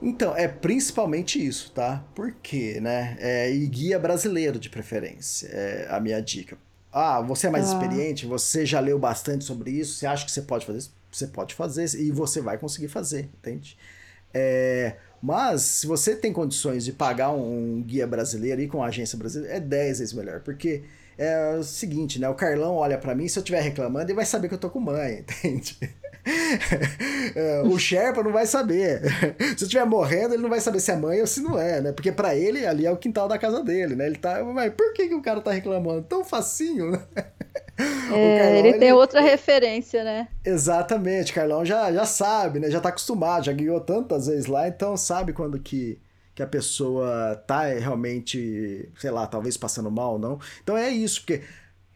[0.00, 2.04] Então, é principalmente isso, tá?
[2.14, 3.16] Por quê, né?
[3.20, 6.56] É, e guia brasileiro de preferência, é a minha dica.
[6.92, 7.74] Ah, você é mais ah.
[7.74, 10.94] experiente, você já leu bastante sobre isso, você acha que você pode fazer isso?
[11.10, 13.76] Você pode fazer e você vai conseguir fazer, entende?
[14.32, 19.18] É, mas, se você tem condições de pagar um, um guia brasileiro e com agência
[19.18, 20.84] brasileira, é 10 vezes melhor, porque
[21.16, 22.28] é o seguinte, né?
[22.28, 24.70] O Carlão olha para mim, se eu estiver reclamando, ele vai saber que eu tô
[24.70, 25.76] com mãe, entende?
[27.34, 29.02] É, o Sherpa não vai saber.
[29.38, 31.80] se eu estiver morrendo, ele não vai saber se é mãe ou se não é,
[31.80, 31.92] né?
[31.92, 34.06] Porque para ele, ali é o quintal da casa dele, né?
[34.06, 34.42] Ele tá.
[34.42, 36.02] Mas por que, que o cara tá reclamando?
[36.02, 37.02] Tão facinho, né?
[38.10, 38.92] É, Carlão, ele tem ele...
[38.92, 40.28] outra referência, né?
[40.44, 42.70] Exatamente, Carlão já, já sabe, né?
[42.70, 45.98] Já tá acostumado, já guiou tantas vezes lá, então sabe quando que,
[46.34, 50.40] que a pessoa tá realmente, sei lá, talvez passando mal ou não.
[50.62, 51.42] Então é isso, porque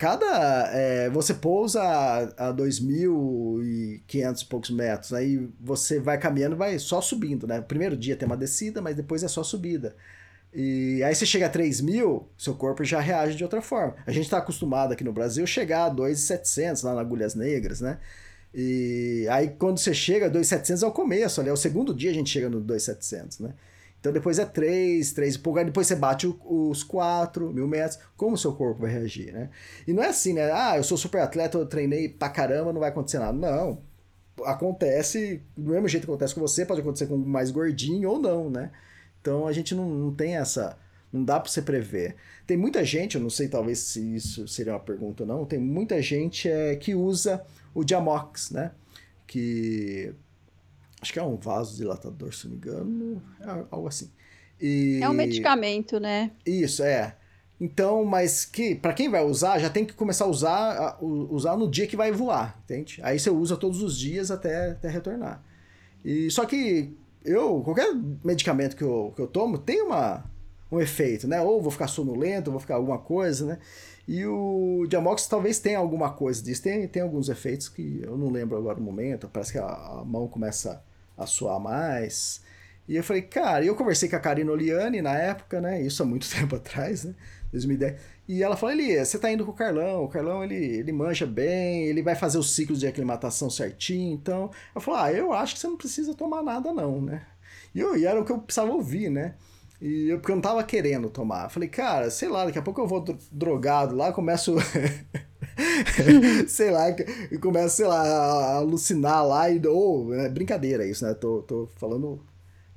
[0.02, 0.68] cada.
[0.72, 7.00] É, você pousa a, a 2.500 e poucos metros, aí você vai caminhando vai só
[7.00, 7.60] subindo, né?
[7.60, 9.94] Primeiro dia tem uma descida, mas depois é só subida.
[10.52, 13.94] E aí você chega a 3 mil, seu corpo já reage de outra forma.
[14.04, 17.98] A gente está acostumado aqui no Brasil chegar a 2.700 lá na Agulhas Negras, né?
[18.52, 22.10] E aí quando você chega a 2.700 é o começo, ali é o segundo dia
[22.10, 23.54] a gente chega no 2.700, né?
[24.02, 28.00] Então depois é 3, 3 e pouco, aí depois você bate os 4 mil metros,
[28.16, 29.48] como o seu corpo vai reagir, né?
[29.86, 30.50] E não é assim, né?
[30.52, 33.32] Ah, eu sou super atleta, eu treinei pra caramba, não vai acontecer nada.
[33.32, 33.80] Não.
[34.44, 38.50] Acontece do mesmo jeito que acontece com você, pode acontecer com mais gordinho ou não,
[38.50, 38.72] né?
[39.20, 40.76] Então a gente não, não tem essa.
[41.12, 42.16] Não dá para você prever.
[42.44, 45.60] Tem muita gente, eu não sei talvez se isso seria uma pergunta ou não, tem
[45.60, 48.72] muita gente é, que usa o Diamox, né?
[49.28, 50.12] Que
[51.02, 53.22] Acho que é um vasodilatador, se não me engano.
[53.40, 54.08] É algo assim.
[54.60, 55.00] E...
[55.02, 56.30] É um medicamento, né?
[56.46, 57.16] Isso, é.
[57.60, 61.56] Então, mas que para quem vai usar, já tem que começar a usar, a, usar
[61.56, 63.00] no dia que vai voar, entende?
[63.02, 65.42] Aí você usa todos os dias até, até retornar.
[66.04, 67.92] E só que eu, qualquer
[68.24, 70.24] medicamento que eu, que eu tomo tem uma,
[70.70, 71.40] um efeito, né?
[71.40, 73.58] Ou vou ficar sonolento, ou vou ficar alguma coisa, né?
[74.06, 76.62] E o Diamox talvez tenha alguma coisa disso.
[76.62, 79.28] Tem, tem alguns efeitos que eu não lembro agora no momento.
[79.32, 80.82] Parece que a, a mão começa
[81.22, 82.42] a suar mais.
[82.88, 85.80] E eu falei, cara, eu conversei com a Karina Oliane na época, né?
[85.80, 87.14] Isso há muito tempo atrás, né?
[87.52, 88.00] 2010.
[88.28, 91.26] E ela falou, Elias, você tá indo com o Carlão, o Carlão ele, ele manja
[91.26, 94.50] bem, ele vai fazer os ciclos de aclimatação certinho, então...
[94.74, 97.26] Eu falei, ah, eu acho que você não precisa tomar nada não, né?
[97.74, 99.34] E, eu, e era o que eu precisava ouvir, né?
[99.82, 101.44] E eu, porque eu não tava querendo tomar.
[101.46, 104.54] Eu falei, cara, sei lá, daqui a pouco eu vou drogado lá, começo...
[106.46, 109.60] sei lá, e começo, sei lá, a alucinar lá e...
[109.66, 111.14] Ou, é brincadeira isso, né?
[111.14, 112.24] Tô, tô falando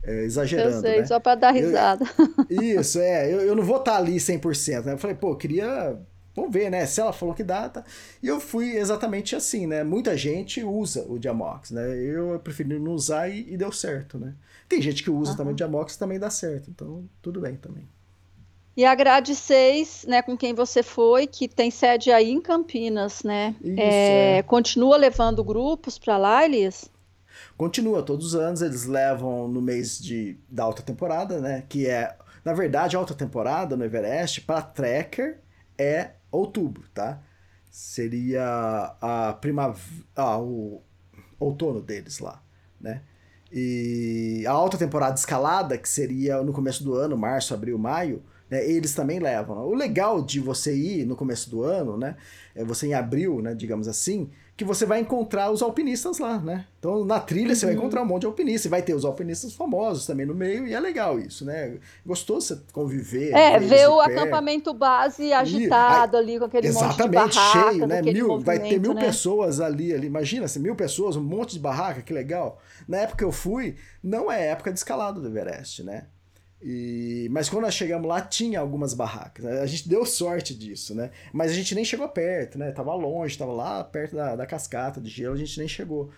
[0.04, 0.78] é, exagerando.
[0.78, 1.06] Eu sei, né?
[1.06, 2.06] só para dar risada.
[2.50, 3.32] Eu, isso, é.
[3.32, 4.86] Eu, eu não vou estar tá ali 100%.
[4.86, 4.94] Né?
[4.94, 5.96] Eu falei, pô, queria.
[6.36, 6.86] Vamos ver, né?
[6.86, 7.84] Se ela falou que dá, tá.
[8.22, 9.84] E eu fui exatamente assim, né?
[9.84, 11.98] Muita gente usa o Diamox, né?
[11.98, 14.34] Eu preferi não usar e, e deu certo, né?
[14.68, 15.38] Tem gente que usa uhum.
[15.38, 16.70] também o Diamox e também dá certo.
[16.70, 17.88] Então, tudo bem também.
[18.78, 23.24] E a grade 6, né, com quem você foi, que tem sede aí em Campinas,
[23.24, 23.56] né?
[23.62, 24.44] Isso, é, é.
[24.44, 26.90] Continua levando grupos para lá, Elias?
[27.56, 31.64] Continua, todos os anos eles levam no mês de, da alta temporada, né?
[31.70, 35.40] Que é, na verdade, a alta temporada no Everest, para tracker,
[35.78, 37.22] é outubro, tá?
[37.72, 40.82] Seria a primavera, ah, o
[41.40, 42.44] outono deles lá,
[42.80, 43.04] né?
[43.58, 48.70] E a alta temporada escalada, que seria no começo do ano, março, abril, maio, né,
[48.70, 49.66] eles também levam.
[49.66, 52.18] O legal de você ir no começo do ano, né,
[52.54, 56.66] é você em abril, né, digamos assim, que você vai encontrar os alpinistas lá, né?
[56.80, 57.56] Então, na trilha uhum.
[57.56, 57.82] você vai uhum.
[57.82, 60.74] encontrar um monte de alpinistas, e vai ter os alpinistas famosos também no meio, e
[60.74, 61.78] é legal isso, né?
[62.06, 63.34] Gostoso você conviver.
[63.34, 67.32] É, ver o acampamento base agitado e, ali, com aquele monte de barraca.
[67.32, 68.02] cheio, né?
[68.02, 69.04] Mil, vai ter mil né?
[69.04, 72.62] pessoas ali, ali, imagina, assim, mil pessoas, um monte de barraca, que legal.
[72.88, 76.06] Na época que eu fui, não é época de escalada do Everest, né?
[76.62, 79.46] E, mas quando nós chegamos lá, tinha algumas barracas.
[79.46, 81.12] A gente deu sorte disso, né?
[81.32, 82.72] Mas a gente nem chegou perto, né?
[82.72, 86.12] Tava longe, tava lá perto da, da cascata de gelo, a gente nem chegou.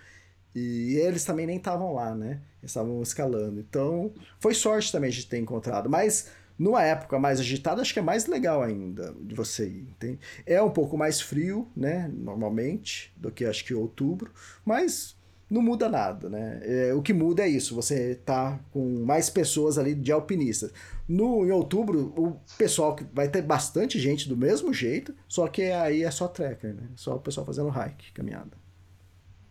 [0.55, 2.41] E eles também nem estavam lá, né?
[2.63, 3.59] Estavam escalando.
[3.59, 5.89] Então, foi sorte também de ter encontrado.
[5.89, 9.89] Mas numa época mais agitada, acho que é mais legal ainda de você ir.
[9.89, 10.19] Entende?
[10.45, 12.09] É um pouco mais frio, né?
[12.13, 14.31] Normalmente, do que acho que outubro.
[14.65, 15.16] Mas
[15.49, 16.59] não muda nada, né?
[16.63, 20.71] É, o que muda é isso, você tá com mais pessoas ali de alpinistas.
[21.07, 25.63] No, em outubro, o pessoal que vai ter bastante gente do mesmo jeito, só que
[25.63, 26.83] aí é só tracker, né?
[26.95, 28.66] Só o pessoal fazendo hike, caminhada.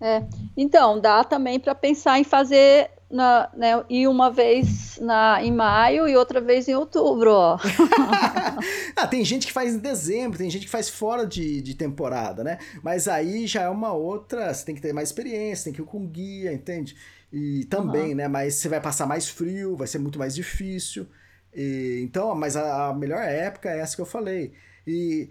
[0.00, 0.22] É,
[0.56, 6.08] então, dá também para pensar em fazer na, né, ir uma vez na, em maio
[6.08, 7.58] e outra vez em outubro, ó.
[8.96, 12.42] ah, tem gente que faz em dezembro, tem gente que faz fora de, de temporada,
[12.42, 12.58] né?
[12.82, 15.84] Mas aí já é uma outra, você tem que ter mais experiência, tem que ir
[15.84, 16.96] com guia, entende?
[17.32, 18.16] E também, uhum.
[18.16, 18.28] né?
[18.28, 21.06] Mas você vai passar mais frio, vai ser muito mais difícil.
[21.54, 24.52] E, então, mas a, a melhor época é essa que eu falei.
[24.86, 25.30] E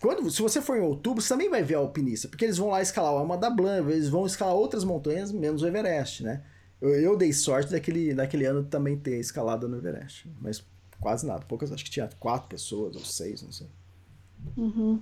[0.00, 2.68] quando, se você for em outubro, você também vai ver a alpinista, porque eles vão
[2.68, 6.42] lá escalar o Alma da Blanc, eles vão escalar outras montanhas, menos o Everest, né?
[6.80, 10.62] Eu, eu dei sorte daquele, daquele ano também ter escalado no Everest, mas
[11.00, 11.44] quase nada.
[11.46, 13.66] Poucas, acho que tinha quatro pessoas ou seis, não sei.
[14.56, 15.00] Uhum.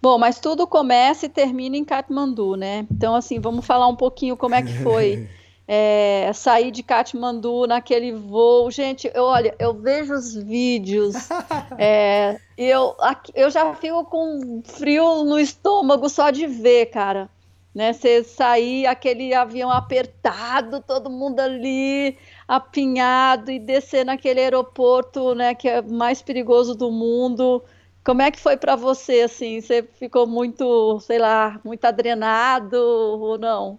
[0.00, 2.86] Bom, mas tudo começa e termina em Katmandu, né?
[2.90, 5.28] Então, assim, vamos falar um pouquinho como é que foi
[5.68, 8.70] é, sair de Katmandu naquele voo.
[8.70, 11.14] Gente, eu, olha, eu vejo os vídeos
[11.78, 12.96] é, e eu,
[13.34, 17.30] eu já fico com frio no estômago só de ver, cara
[17.78, 17.92] né?
[17.92, 25.68] Você sair aquele avião apertado, todo mundo ali apinhado e descer naquele aeroporto, né, que
[25.68, 27.62] é o mais perigoso do mundo.
[28.04, 29.60] Como é que foi para você assim?
[29.60, 33.78] Você ficou muito, sei lá, muito adrenado ou não?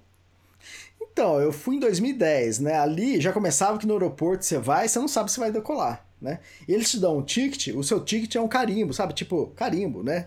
[1.19, 2.79] Então, eu fui em 2010, né?
[2.79, 6.39] Ali já começava que no aeroporto você vai, você não sabe se vai decolar, né?
[6.65, 9.13] E eles te dão um ticket, o seu ticket é um carimbo, sabe?
[9.13, 10.23] Tipo, carimbo, né?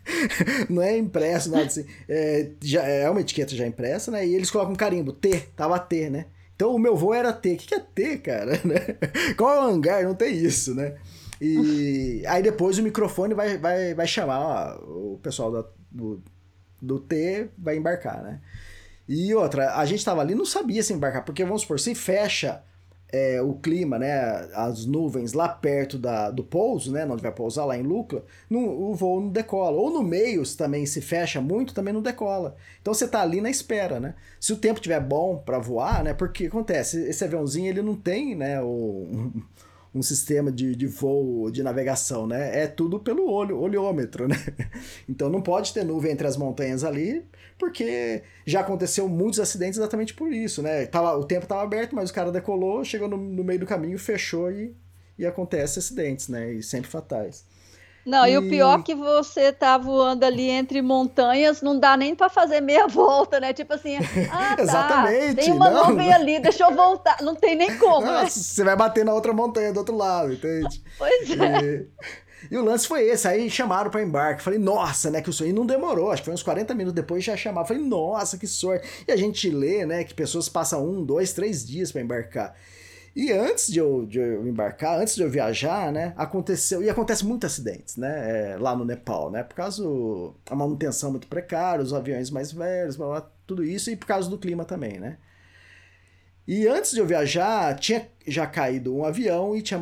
[0.70, 1.84] não é impresso, nada assim.
[2.08, 4.26] É, já, é uma etiqueta já impressa, né?
[4.26, 6.24] E eles colocam um carimbo, T, tava T, né?
[6.56, 7.52] Então o meu voo era T.
[7.52, 8.52] O que, que é T, cara?
[9.36, 10.02] Qual é o hangar?
[10.02, 10.94] Não tem isso, né?
[11.42, 16.22] E aí depois o microfone vai, vai, vai chamar ó, o pessoal da, do,
[16.80, 18.40] do T, vai embarcar, né?
[19.08, 22.62] E outra, a gente tava ali não sabia se embarcar, porque vamos supor, se fecha
[23.12, 27.66] é, o clima, né, as nuvens lá perto da, do pouso, né, onde vai pousar
[27.66, 29.76] lá em Lucla, no, o voo não decola.
[29.76, 32.56] Ou no meio, se também se fecha muito, também não decola.
[32.80, 34.14] Então você tá ali na espera, né?
[34.40, 38.34] Se o tempo tiver bom para voar, né, porque acontece, esse aviãozinho ele não tem,
[38.34, 39.30] né, o,
[39.94, 42.62] um sistema de, de voo, de navegação, né?
[42.62, 44.36] É tudo pelo olho, olhômetro, né?
[45.06, 47.26] Então não pode ter nuvem entre as montanhas ali,
[47.62, 50.84] porque já aconteceu muitos acidentes exatamente por isso, né?
[50.86, 53.96] Tava, o tempo estava aberto, mas o cara decolou, chegou no, no meio do caminho,
[53.96, 54.76] fechou e,
[55.16, 56.54] e acontece acidentes, né?
[56.54, 57.46] E sempre fatais.
[58.04, 58.32] Não, e...
[58.32, 62.28] e, o pior é que você tá voando ali entre montanhas, não dá nem para
[62.28, 63.52] fazer meia volta, né?
[63.52, 63.96] Tipo assim,
[64.28, 67.22] ah, tá, Exatamente, tem uma não, nuvem ali, deixa eu voltar.
[67.22, 68.28] Não tem nem como, né?
[68.28, 70.82] Você vai bater na outra montanha do outro lado, entende?
[70.98, 71.64] Pois é.
[71.64, 71.88] E,
[72.50, 74.42] e o lance foi esse, aí chamaram para embarque.
[74.42, 77.24] Falei, nossa, né, que o sonho não demorou, acho que foi uns 40 minutos depois
[77.24, 77.66] já chamaram.
[77.66, 79.04] Falei, nossa, que sorte.
[79.06, 82.54] E a gente lê, né, que pessoas passam um, dois, três dias para embarcar.
[83.14, 87.26] E antes de eu, de eu embarcar, antes de eu viajar, né, aconteceu, e acontece
[87.26, 89.84] muitos acidentes, né, é, lá no Nepal, né, por causa
[90.48, 94.30] da manutenção muito precária, os aviões mais velhos, blá, blá, tudo isso, e por causa
[94.30, 95.18] do clima também, né.
[96.52, 99.80] E antes de eu viajar, tinha já caído um avião e tinha,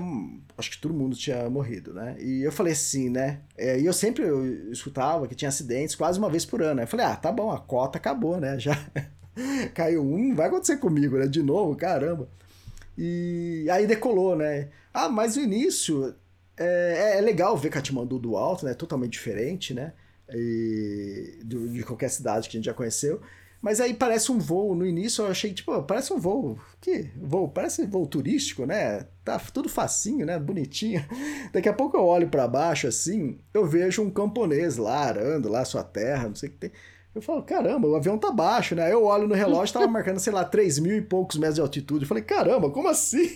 [0.56, 3.92] acho que todo mundo tinha morrido, né, e eu falei assim, né, é, e eu
[3.92, 6.84] sempre eu escutava que tinha acidentes quase uma vez por ano, né?
[6.84, 8.78] eu falei, ah, tá bom, a cota acabou, né, já
[9.74, 12.28] caiu um, vai acontecer comigo, né, de novo, caramba.
[12.96, 14.68] E aí decolou, né?
[14.92, 16.14] Ah, mas o início
[16.56, 18.74] é, é legal ver Katmandu do alto, né?
[18.74, 19.94] Totalmente diferente, né?
[20.34, 23.22] E, de qualquer cidade que a gente já conheceu.
[23.60, 24.74] Mas aí parece um voo.
[24.74, 26.58] No início eu achei, tipo, parece um voo.
[26.80, 27.10] Que?
[27.16, 29.06] Voo, parece voo turístico, né?
[29.24, 30.38] Tá tudo facinho, né?
[30.38, 31.04] Bonitinho.
[31.52, 35.64] Daqui a pouco eu olho para baixo assim, eu vejo um camponês lá arando lá
[35.64, 36.72] sua terra, não sei o que tem.
[37.12, 38.90] Eu falo, caramba, o avião tá baixo, né?
[38.92, 42.04] Eu olho no relógio, tava marcando, sei lá, 3 mil e poucos metros de altitude.
[42.04, 43.28] Eu falei, caramba, como assim?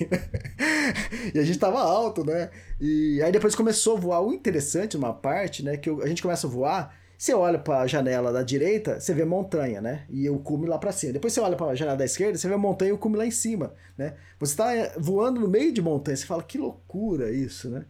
[1.35, 2.51] e a gente tava alto, né?
[2.81, 4.21] E aí depois começou a voar.
[4.21, 7.87] O interessante, uma parte, né, que a gente começa a voar, você olha para a
[7.87, 10.05] janela da direita, você vê montanha, né?
[10.11, 11.13] E o cume lá para cima.
[11.13, 13.27] Depois você olha para a janela da esquerda, você vê montanha e o cume lá
[13.27, 14.15] em cima, né?
[14.39, 17.85] Você está voando no meio de montanha, você fala, que loucura isso, né?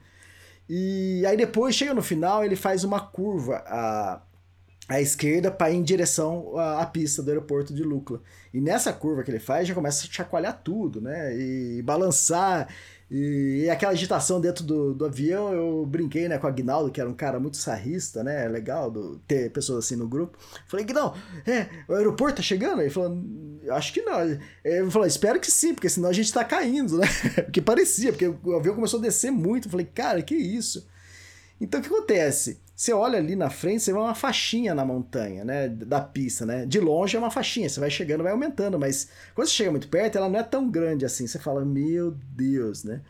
[0.69, 4.23] E aí depois chega no final, ele faz uma curva, a
[4.89, 8.21] à esquerda para ir em direção à, à, pista do aeroporto de Lucla.
[8.53, 11.35] E nessa curva que ele faz, já começa a chacoalhar tudo, né?
[11.37, 12.69] E balançar.
[13.11, 17.09] E, aquela agitação dentro do, do avião, eu brinquei né, com o Agnaldo, que era
[17.09, 18.49] um cara muito sarrista, né?
[18.49, 20.39] Legal do, ter pessoas assim no grupo.
[20.67, 22.81] Falei, Agnaldo, é, o aeroporto tá chegando?
[22.81, 23.23] Ele falou,
[23.71, 24.21] acho que não.
[24.65, 27.07] Ele falou, espero que sim, porque senão a gente tá caindo, né?
[27.45, 29.69] porque parecia, porque o avião começou a descer muito.
[29.69, 30.87] Eu falei, cara, que isso?
[31.61, 32.64] Então o que acontece?
[32.75, 35.69] Você olha ali na frente, você vê uma faixinha na montanha, né?
[35.69, 36.67] Da pista, né?
[36.67, 39.89] De longe é uma faixinha, você vai chegando, vai aumentando, mas quando você chega muito
[39.89, 41.27] perto, ela não é tão grande assim.
[41.27, 43.01] Você fala, meu Deus, né?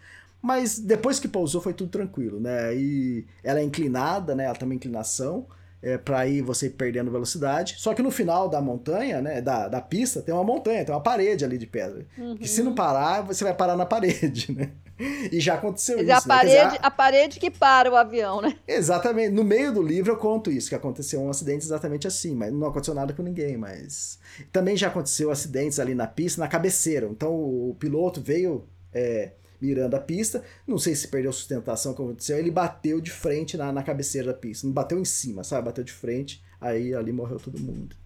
[0.43, 2.77] Mas depois que pousou foi tudo tranquilo, né?
[2.77, 4.45] E ela é inclinada, né?
[4.45, 5.47] Ela tem uma inclinação
[5.81, 7.77] é, para ir você perdendo velocidade.
[7.79, 9.41] Só que no final da montanha, né?
[9.41, 12.07] Da, da pista, tem uma montanha, tem uma parede ali de pedra.
[12.19, 12.37] Uhum.
[12.37, 14.73] Que se não parar, você vai parar na parede, né?
[14.99, 16.11] E já aconteceu isso.
[16.11, 16.21] A, né?
[16.27, 16.87] parede, dizer, a...
[16.87, 16.91] a...
[16.91, 18.57] parede que para o avião, né?
[18.67, 19.31] Exatamente.
[19.31, 22.67] No meio do livro eu conto isso, que aconteceu um acidente exatamente assim, mas não
[22.67, 24.19] aconteceu nada com ninguém, mas...
[24.53, 27.07] Também já aconteceu acidentes ali na pista, na cabeceira.
[27.07, 32.39] Então o piloto veio é, mirando a pista, não sei se perdeu sustentação, como aconteceu,
[32.39, 34.67] ele bateu de frente na, na cabeceira da pista.
[34.67, 35.67] Não bateu em cima, sabe?
[35.67, 37.97] Bateu de frente, aí ali morreu todo mundo.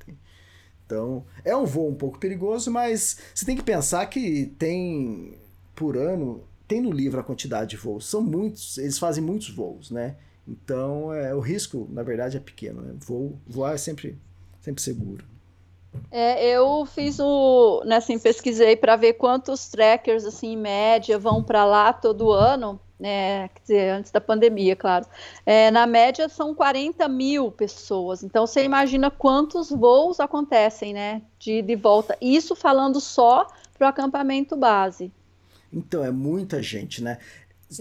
[0.86, 5.36] Então, é um voo um pouco perigoso, mas você tem que pensar que tem
[5.74, 9.90] por ano tem no livro a quantidade de voos, são muitos, eles fazem muitos voos,
[9.90, 10.16] né?
[10.46, 12.80] Então, é, o risco, na verdade, é pequeno.
[12.82, 12.94] Né?
[12.98, 14.18] Voo, voar é sempre,
[14.60, 15.24] sempre seguro.
[16.10, 21.42] É, eu fiz o, né, assim, pesquisei para ver quantos trackers, assim, em média, vão
[21.42, 25.06] para lá todo ano, né, quer dizer, antes da pandemia, claro.
[25.44, 28.22] É, na média são 40 mil pessoas.
[28.22, 32.16] Então você imagina quantos voos acontecem, né, de, de volta.
[32.20, 35.12] Isso falando só para o acampamento base.
[35.72, 37.18] Então, é muita gente, né?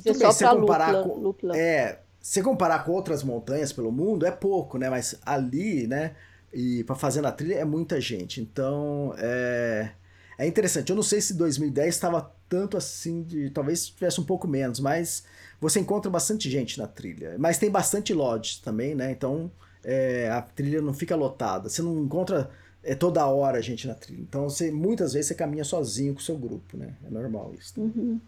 [0.03, 1.57] Bem, se comparar com, Lupla.
[1.57, 4.89] É, se comparar com outras montanhas pelo mundo, é pouco, né?
[4.89, 6.15] Mas ali, né?
[6.53, 8.41] E para fazer na trilha é muita gente.
[8.41, 9.91] Então, é,
[10.37, 10.89] é interessante.
[10.89, 15.23] Eu não sei se 2010 estava tanto assim, de, talvez tivesse um pouco menos, mas
[15.59, 17.35] você encontra bastante gente na trilha.
[17.37, 19.11] Mas tem bastante lodge também, né?
[19.11, 19.51] Então,
[19.83, 21.69] é, a trilha não fica lotada.
[21.69, 22.49] Você não encontra
[22.83, 24.21] é toda hora a gente na trilha.
[24.21, 26.95] Então você muitas vezes você caminha sozinho com o seu grupo, né?
[27.05, 27.79] É normal isso.
[27.79, 28.19] Uhum.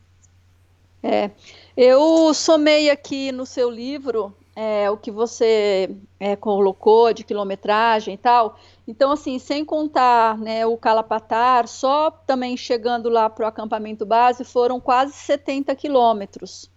[1.02, 1.32] É,
[1.78, 8.18] eu somei aqui no seu livro é, o que você é, colocou de quilometragem e
[8.18, 8.60] tal.
[8.86, 14.44] Então, assim, sem contar né, o Calapatar, só também chegando lá para o acampamento base
[14.44, 16.70] foram quase 70 quilômetros,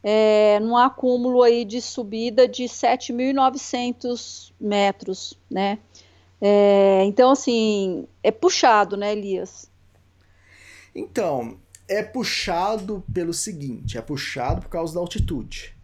[0.00, 5.80] é, num acúmulo aí de subida de 7.900 metros, né?
[6.46, 9.70] É, então, assim, é puxado, né, Elias?
[10.94, 11.56] Então,
[11.88, 15.74] é puxado pelo seguinte, é puxado por causa da altitude.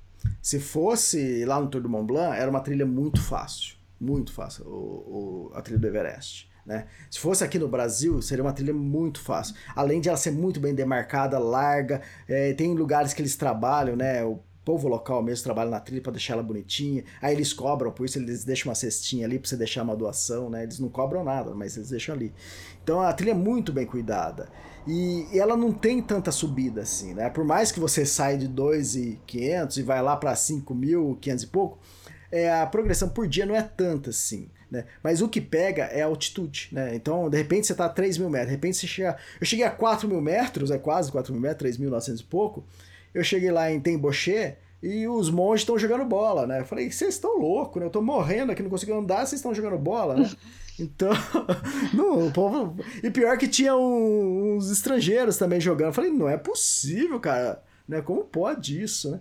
[0.43, 4.67] Se fosse lá no Tour do Mont Blanc, era uma trilha muito fácil, muito fácil,
[4.67, 6.51] o, o, a trilha do Everest.
[6.67, 6.87] Né?
[7.11, 9.55] Se fosse aqui no Brasil, seria uma trilha muito fácil.
[9.75, 14.23] Além de ela ser muito bem demarcada, larga, é, tem lugares que eles trabalham, né?
[14.23, 17.05] O povo local mesmo trabalha na trilha para deixar ela bonitinha.
[17.21, 20.51] Aí eles cobram, por isso eles deixam uma cestinha ali para você deixar uma doação,
[20.51, 20.63] né?
[20.63, 22.33] Eles não cobram nada, mas eles deixam ali.
[22.83, 24.49] Então a trilha é muito bem cuidada.
[24.87, 27.29] E, ela não tem tanta subida assim, né?
[27.29, 31.79] Por mais que você saia de 2.500 e vai lá para 5.500 e pouco,
[32.33, 34.49] é, a progressão por dia não é tanta assim.
[34.71, 34.85] Né?
[35.03, 36.95] Mas o que pega é a altitude, né?
[36.95, 39.17] Então, de repente você está a 3 mil metros, de repente você chega.
[39.41, 42.65] Eu cheguei a 4 mil metros, é quase 4 mil metros, 3.900 e pouco.
[43.15, 46.61] Eu cheguei lá em Temboché e os monges estão jogando bola, né?
[46.61, 47.87] Eu falei, vocês estão loucos, né?
[47.87, 50.31] Eu tô morrendo aqui, não consigo andar, vocês estão jogando bola, né?
[50.79, 51.11] Então,
[51.93, 52.75] não, o povo.
[53.03, 55.89] E pior que tinha um, uns estrangeiros também jogando.
[55.89, 57.63] Eu falei, não é possível, cara.
[57.87, 58.01] Né?
[58.01, 59.21] Como pode isso, né?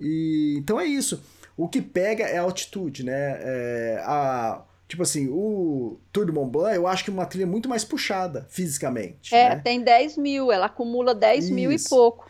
[0.00, 1.20] E, então é isso.
[1.56, 3.38] O que pega é a altitude, né?
[3.40, 7.46] É, a, tipo assim, o Tour do Mont Blanc, eu acho que é uma trilha
[7.46, 9.34] muito mais puxada fisicamente.
[9.34, 9.60] É, né?
[9.62, 11.54] tem 10 mil, ela acumula 10 isso.
[11.54, 12.26] mil e pouco.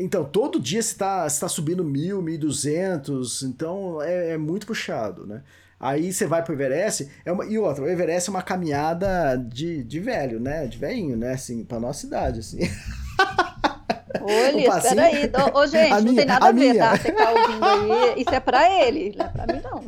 [0.00, 5.26] Então, todo dia você está tá subindo mil, mil duzentos, então é, é, muito puxado,
[5.26, 5.42] né?
[5.78, 9.82] Aí você vai pro Everest, é uma, e outra, o Everest é uma caminhada de,
[9.84, 10.66] de velho, né?
[10.66, 11.32] De velhinho, né?
[11.32, 12.60] Assim, pra nossa idade, assim.
[14.20, 15.30] Ô, Elias, peraí.
[15.54, 16.74] Ô, ô, gente, não minha, tem nada a, a ver, minha.
[16.74, 16.96] tá?
[16.96, 18.22] Você tá ouvindo aí.
[18.22, 19.84] Isso é pra ele, não é pra mim, não.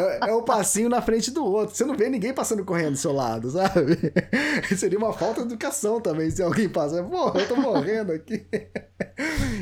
[0.00, 1.74] É, é um passinho na frente do outro.
[1.74, 3.98] Você não vê ninguém passando correndo do seu lado, sabe?
[4.76, 7.02] Seria uma falta de educação também se alguém passa.
[7.02, 8.46] Pô, eu tô morrendo aqui.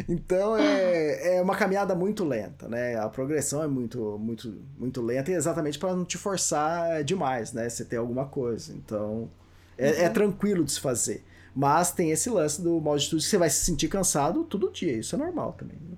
[0.08, 2.96] Então é, é uma caminhada muito lenta, né?
[2.96, 7.68] A progressão é muito, muito, muito lenta e exatamente para não te forçar demais, né?
[7.68, 8.72] Você ter alguma coisa.
[8.72, 9.30] Então
[9.76, 10.06] é, é uhum.
[10.06, 11.24] é tranquilo de se fazer.
[11.54, 14.70] Mas tem esse lance do modo de estudo que você vai se sentir cansado todo
[14.70, 14.92] dia.
[14.92, 15.76] Isso é normal também.
[15.76, 15.96] Né?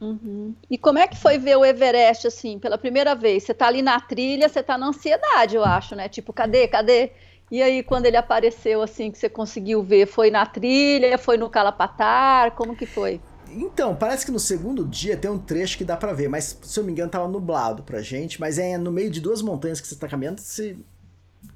[0.00, 0.54] Uhum.
[0.70, 3.44] E como é que foi ver o Everest assim, pela primeira vez?
[3.44, 6.08] Você tá ali na trilha, você tá na ansiedade, eu acho, né?
[6.08, 7.12] Tipo, cadê, cadê?
[7.50, 11.50] E aí, quando ele apareceu, assim, que você conseguiu ver, foi na trilha, foi no
[11.50, 13.20] Calapatar, como que foi?
[13.50, 16.80] Então, parece que no segundo dia tem um trecho que dá para ver, mas se
[16.80, 19.86] eu me engano tava nublado pra gente, mas é no meio de duas montanhas que
[19.86, 20.76] você tá caminhando, você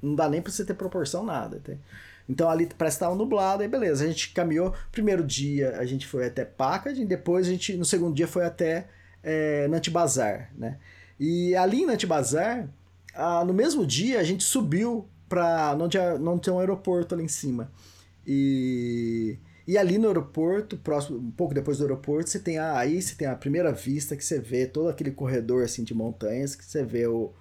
[0.01, 1.61] não dá nem pra você ter proporção nada.
[2.29, 4.03] Então ali parece que estava nublado, aí beleza.
[4.03, 4.73] A gente caminhou.
[4.91, 8.87] Primeiro dia a gente foi até Packaging, depois a gente, no segundo dia, foi até
[9.23, 10.77] é, Nantibazar, né?
[11.19, 12.69] E ali em Nantibazar,
[13.15, 17.27] ah, no mesmo dia a gente subiu para tinha, não tinha um aeroporto ali em
[17.27, 17.71] cima.
[18.25, 23.01] E, e ali no aeroporto, próximo, um pouco depois do aeroporto, você tem a, aí
[23.01, 26.63] você tem a primeira vista que você vê todo aquele corredor assim de montanhas, que
[26.63, 27.33] você vê o,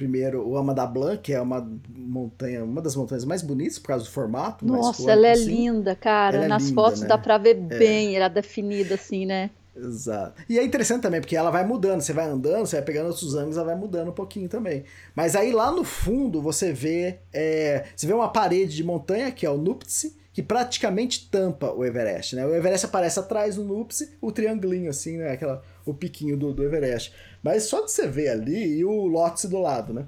[0.00, 1.60] Primeiro, o Ama da Blanc, que é uma
[1.94, 4.64] montanha, uma das montanhas mais bonitas por causa do formato.
[4.66, 5.44] Nossa, ela é assim.
[5.44, 6.36] linda, cara.
[6.36, 7.06] Ela é Nas é linda, fotos né?
[7.06, 7.78] dá pra ver é.
[7.78, 9.50] bem, ela é definida assim, né?
[9.76, 10.42] Exato.
[10.48, 13.34] E é interessante também, porque ela vai mudando, você vai andando, você vai pegando outros
[13.34, 14.84] ângulos, ela vai mudando um pouquinho também.
[15.14, 17.18] Mas aí lá no fundo você vê.
[17.30, 21.84] É, você vê uma parede de montanha, que é o Nuptse, que praticamente tampa o
[21.84, 22.46] Everest, né?
[22.46, 25.32] O Everest aparece atrás do Nuptse, o triangulinho assim, né?
[25.32, 27.12] Aquela, o piquinho do, do Everest.
[27.42, 30.06] Mas só de você ver ali e o Lotse do lado, né?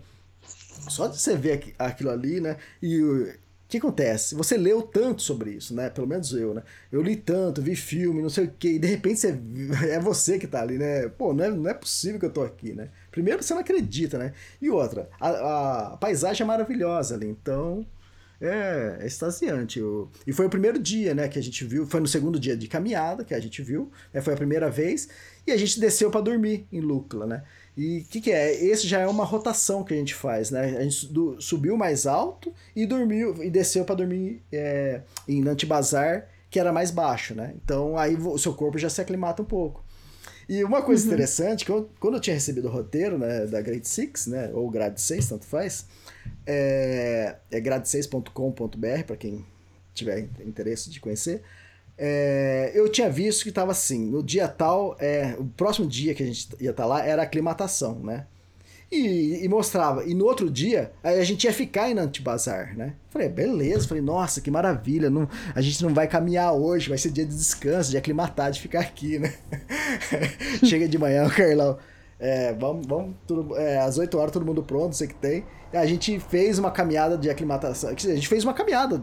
[0.89, 2.57] Só de você ver aquilo ali, né?
[2.83, 3.33] E o
[3.69, 4.35] que acontece?
[4.35, 5.89] Você leu tanto sobre isso, né?
[5.89, 6.63] Pelo menos eu, né?
[6.91, 9.39] Eu li tanto, vi filme, não sei o quê, e de repente você,
[9.89, 11.09] é você que tá ali, né?
[11.09, 12.91] Pô, não é, não é possível que eu tô aqui, né?
[13.11, 14.35] Primeiro, você não acredita, né?
[14.61, 17.87] E outra, a, a paisagem é maravilhosa ali, então
[18.43, 19.81] é, é extasiante.
[19.81, 20.11] O...
[20.27, 22.67] E foi o primeiro dia, né, que a gente viu, foi no segundo dia de
[22.67, 25.09] caminhada que a gente viu, né, foi a primeira vez,
[25.47, 27.43] e a gente desceu para dormir em Lucla, né?
[27.77, 28.53] E o que, que é?
[28.65, 30.77] Esse já é uma rotação que a gente faz, né?
[30.79, 36.29] A gente do, subiu mais alto e dormiu e desceu para dormir é, em Nantibazar,
[36.51, 37.55] que era mais baixo, né?
[37.65, 39.83] Então aí o seu corpo já se aclimata um pouco.
[40.49, 41.13] E uma coisa uhum.
[41.13, 44.69] interessante, que eu, quando eu tinha recebido o roteiro né, da Grade 6, né, ou
[44.71, 45.87] Grade 6, tanto faz,
[46.47, 49.45] é, é grade6.com.br, para quem
[49.95, 51.43] tiver interesse de conhecer.
[51.97, 56.23] É, eu tinha visto que estava assim, no dia tal, é, o próximo dia que
[56.23, 58.27] a gente ia estar tá lá era aclimatação, né?
[58.93, 60.05] E, e, mostrava.
[60.05, 62.93] E no outro dia, a gente ia ficar em Antibazar, né?
[63.09, 63.89] Falei, beleza.
[63.89, 65.09] Falei, nossa, que maravilha.
[65.09, 68.61] Não, a gente não vai caminhar hoje, vai ser dia de descanso, de aclimatar, de
[68.61, 69.33] ficar aqui, né?
[70.63, 71.79] Chega de manhã, o Carlão.
[72.21, 75.45] É, vamos, vamos tudo, é, às 8 horas todo mundo pronto, sei que tem.
[75.73, 77.89] A gente fez uma caminhada de aclimatação.
[77.89, 79.03] A gente fez uma caminhada.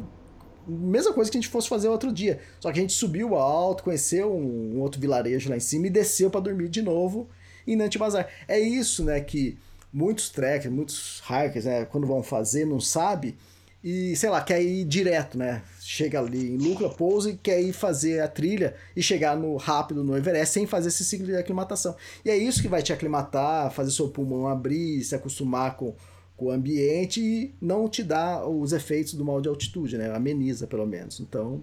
[0.70, 2.40] Mesma coisa que a gente fosse fazer outro dia.
[2.60, 6.30] Só que a gente subiu alto, conheceu um, outro vilarejo lá em cima e desceu
[6.30, 7.28] para dormir de novo
[7.66, 8.28] em Nantibazar.
[8.48, 9.58] É isso, né, que
[9.92, 13.36] muitos trekkers, muitos hikers, né, quando vão fazer, não sabe
[13.82, 15.62] e, sei lá, quer ir direto, né?
[15.80, 20.04] Chega ali em Lucla, pousa e quer ir fazer a trilha e chegar no rápido
[20.04, 21.96] no Everest sem fazer esse ciclo de aclimatação.
[22.26, 25.96] E é isso que vai te aclimatar, fazer seu pulmão abrir, se acostumar com,
[26.40, 30.10] com o ambiente e não te dar os efeitos do mal de altitude, né?
[30.16, 31.20] Ameniza, pelo menos.
[31.20, 31.62] Então,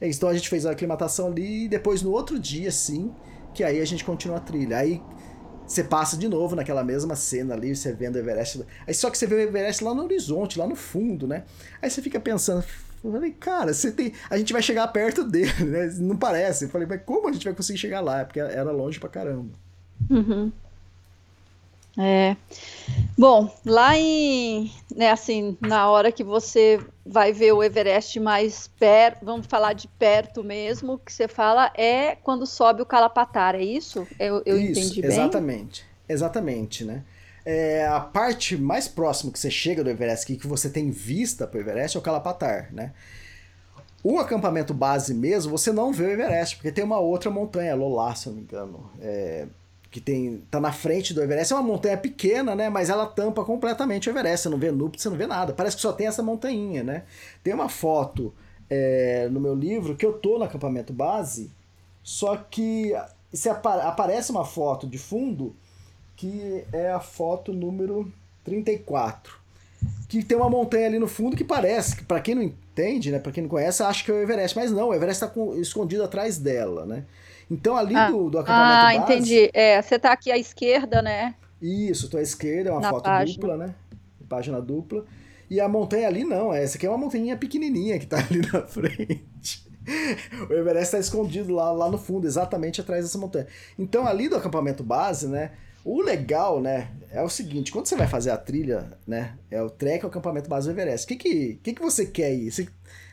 [0.00, 0.18] é isso.
[0.18, 3.14] Então a gente fez a aclimatação ali e depois no outro dia, sim,
[3.54, 4.76] que aí a gente continua a trilha.
[4.76, 5.00] Aí
[5.64, 8.64] você passa de novo naquela mesma cena ali, você vendo o Everest.
[8.84, 11.44] Aí só que você vê o Everest lá no horizonte, lá no fundo, né?
[11.80, 12.64] Aí você fica pensando,
[13.00, 14.12] falei, cara, você tem.
[14.28, 15.94] A gente vai chegar perto dele, né?
[15.98, 16.64] Não parece.
[16.64, 18.24] Eu falei, mas como a gente vai conseguir chegar lá?
[18.24, 19.52] Porque era longe pra caramba.
[20.10, 20.50] Uhum.
[21.98, 22.36] É.
[23.18, 29.24] Bom, lá em, né, assim, na hora que você vai ver o Everest mais perto,
[29.24, 34.06] vamos falar de perto mesmo, que você fala é quando sobe o Calapatar, é isso?
[34.20, 35.10] Eu, eu isso, entendi bem?
[35.10, 37.02] Exatamente, exatamente, né?
[37.44, 41.46] É, a parte mais próxima que você chega do Everest, que, que você tem vista
[41.46, 42.92] para o Everest, é o Calapatar, né?
[44.04, 48.14] O acampamento base mesmo, você não vê o Everest, porque tem uma outra montanha, Lolá,
[48.14, 48.90] se eu não me engano.
[49.00, 49.48] É,
[49.90, 51.52] que tem tá na frente do Everest.
[51.52, 52.68] É uma montanha pequena, né?
[52.68, 54.42] Mas ela tampa completamente o Everest.
[54.42, 55.52] Você não vê nuvem, você não vê nada.
[55.52, 57.04] Parece que só tem essa montanha, né?
[57.42, 58.32] Tem uma foto
[58.68, 61.50] é, no meu livro que eu tô no acampamento base,
[62.02, 62.92] só que
[63.32, 65.54] se apa aparece uma foto de fundo
[66.16, 68.12] que é a foto número
[68.44, 69.38] 34.
[70.08, 73.18] Que tem uma montanha ali no fundo que parece, que para quem não entende, né,
[73.20, 76.02] para quem não conhece, acha que é o Everest, mas não, o Everest está escondido
[76.02, 77.04] atrás dela, né?
[77.50, 78.10] Então, ali ah.
[78.10, 78.98] do, do acampamento ah, base...
[78.98, 79.50] Ah, entendi.
[79.52, 81.34] É, você tá aqui à esquerda, né?
[81.60, 83.40] Isso, tô à esquerda, é uma Na foto página.
[83.40, 83.74] dupla, né?
[84.28, 85.04] Página dupla.
[85.50, 88.62] E a montanha ali não, essa aqui é uma montanha pequenininha que tá ali na
[88.62, 89.66] frente.
[90.48, 93.46] O Everest está escondido lá, lá no fundo, exatamente atrás dessa montanha.
[93.78, 95.52] Então, ali do acampamento base, né?
[95.84, 99.70] O legal, né, é o seguinte, quando você vai fazer a trilha, né, é o
[99.70, 101.06] trek ao acampamento base do Everest.
[101.06, 102.50] O que que, que, que você quer ir?
[102.50, 102.68] Você,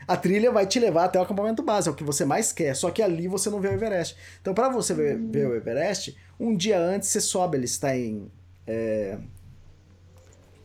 [0.08, 2.76] a trilha vai te levar até o acampamento base, é o que você mais quer,
[2.76, 4.16] só que ali você não vê o Everest.
[4.41, 8.32] Então, para você ver, ver, o Everest, um dia antes você sobe, ele está em...
[8.68, 9.18] É...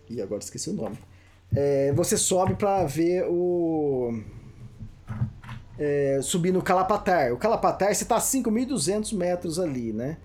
[0.09, 0.99] Ih, agora esqueci o nome.
[1.55, 4.20] É, você sobe para ver o...
[5.78, 7.32] É, subir no Calapatar.
[7.32, 10.18] O Calapatar, você está a 5.200 metros ali, né?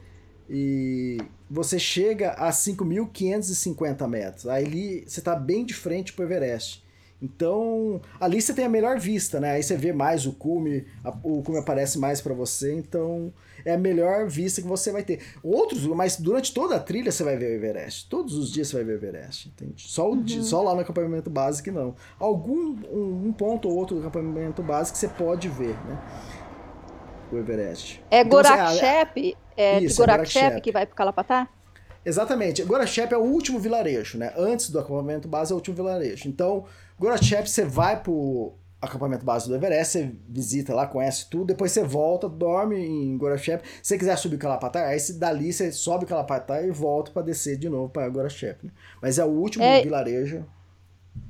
[0.49, 1.17] E
[1.49, 4.47] você chega a 5.550 metros.
[4.47, 6.84] Aí você está bem de frente para o Everest.
[7.21, 9.51] Então, ali você tem a melhor vista, né?
[9.51, 13.73] Aí você vê mais o cume, a, o cume aparece mais para você, então é
[13.73, 15.21] a melhor vista que você vai ter.
[15.41, 18.09] Outros, mas durante toda a trilha você vai ver o Everest.
[18.09, 19.83] Todos os dias você vai ver o Everest, entende?
[19.87, 20.43] Só, o, uhum.
[20.43, 21.95] só lá no acampamento base que não.
[22.19, 25.97] Algum um, um, ponto ou outro do acampamento base que você pode ver, né?
[27.31, 28.03] O Everest.
[28.11, 29.37] É então, Gorakchep?
[29.57, 31.49] É Isso, de Gorakchep que vai pro Calapatar?
[32.05, 32.63] Exatamente.
[32.63, 34.31] Gorachep é o último vilarejo, né?
[34.37, 36.29] Antes do acampamento base é o último vilarejo.
[36.29, 36.65] Então,
[36.99, 41.83] Gorachep, você vai pro acampamento base do Everest, você visita lá, conhece tudo, depois você
[41.83, 43.65] volta, dorme em Gorachep.
[43.81, 47.23] Se você quiser subir o Calapatar, aí dali você sobe o Calapatar e volta para
[47.23, 48.65] descer de novo para Gorachep.
[48.65, 48.71] Né?
[49.01, 50.45] Mas é o último é, vilarejo.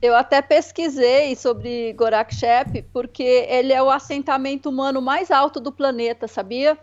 [0.02, 6.28] Eu até pesquisei sobre Gorakchep, porque ele é o assentamento humano mais alto do planeta,
[6.28, 6.78] sabia?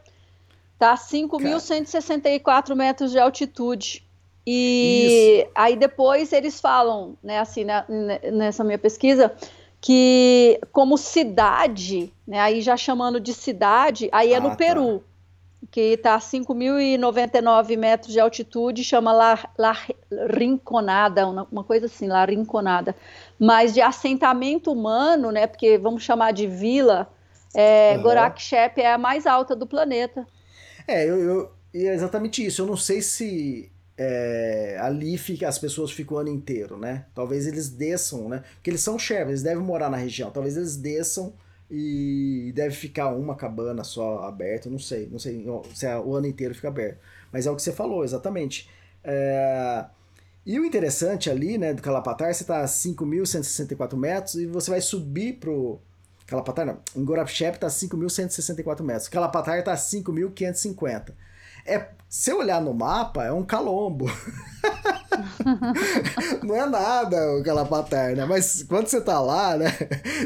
[0.78, 4.01] Tá 5.164 metros de altitude.
[4.46, 5.50] E Isso.
[5.54, 7.84] aí depois eles falam, né, assim, né,
[8.32, 9.32] nessa minha pesquisa,
[9.80, 14.56] que como cidade, né, aí já chamando de cidade, aí é ah, no tá.
[14.56, 15.02] Peru,
[15.70, 19.76] que está a 5.099 metros de altitude, chama La, La
[20.28, 22.96] Rinconada, uma, uma coisa assim, La Rinconada.
[23.38, 27.08] Mas de assentamento humano, né, porque vamos chamar de vila,
[27.54, 28.02] é, uhum.
[28.02, 30.26] Gorakchep é a mais alta do planeta.
[30.86, 32.62] É, eu, eu, é exatamente isso.
[32.62, 37.06] Eu não sei se é, ali fica, as pessoas ficam o ano inteiro, né?
[37.14, 38.42] Talvez eles desçam, né?
[38.54, 40.30] Porque eles são chefes, eles devem morar na região.
[40.30, 41.34] Talvez eles desçam
[41.70, 46.26] e deve ficar uma cabana só aberta, não sei, não sei se é, o ano
[46.26, 46.98] inteiro fica aberto.
[47.32, 48.68] Mas é o que você falou, exatamente.
[49.02, 49.84] É...
[50.44, 54.80] E o interessante ali, né, do Calapatar, você está a 5.164 metros e você vai
[54.80, 55.80] subir pro
[56.26, 61.12] Calapatar não, em Gorapchep está a 5.164 metros, Calapatar está a 5.550.
[61.66, 64.06] É, se eu olhar no mapa, é um calombo.
[66.42, 68.24] não é nada o Calapatar, né?
[68.24, 69.66] Mas quando você tá lá, né?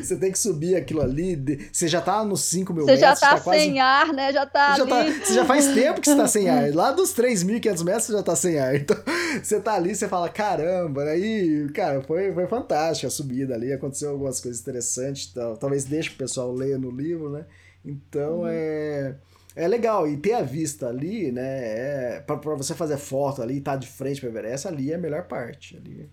[0.02, 1.36] Você tem que subir aquilo ali.
[1.72, 3.08] Você já tá nos 5 mil você metros.
[3.08, 3.78] Já tá, tá sem quase...
[3.78, 4.32] ar, né?
[4.32, 4.90] Já tá já ali.
[4.90, 5.24] Tá...
[5.24, 6.70] Você já faz tempo que você tá sem ar.
[6.74, 8.74] Lá dos 3.500 metros você já tá sem ar.
[8.74, 8.96] Então,
[9.42, 11.04] você tá ali, você fala, caramba.
[11.04, 13.72] Aí, cara, foi, foi fantástico a subida ali.
[13.72, 15.28] Aconteceu algumas coisas interessantes.
[15.30, 17.44] Então, talvez deixe o pessoal ler no livro, né?
[17.84, 18.48] Então, uhum.
[18.48, 19.14] é...
[19.56, 21.42] É legal, e ter a vista ali, né?
[21.42, 24.92] É, pra, pra você fazer foto ali e estar tá de frente para Everest, ali
[24.92, 25.78] é a melhor parte.
[25.78, 26.10] Ali,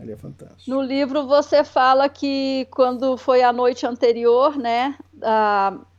[0.00, 0.70] ali é fantástico.
[0.70, 4.96] No livro você fala que quando foi a noite anterior, né?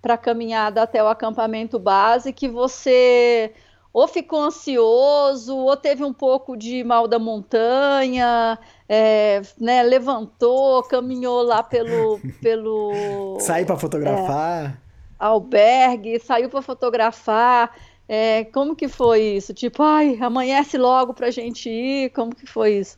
[0.02, 3.54] Para caminhada até o acampamento base, que você
[3.94, 8.60] ou ficou ansioso, ou teve um pouco de mal da montanha,
[8.90, 12.20] é, né, levantou, caminhou lá pelo.
[12.42, 14.82] pelo Sair para fotografar.
[14.82, 14.85] É,
[15.20, 17.76] albergue, saiu para fotografar.
[18.08, 19.54] É, como que foi isso?
[19.54, 22.12] Tipo, ai, amanhece logo pra gente ir.
[22.12, 22.98] Como que foi isso?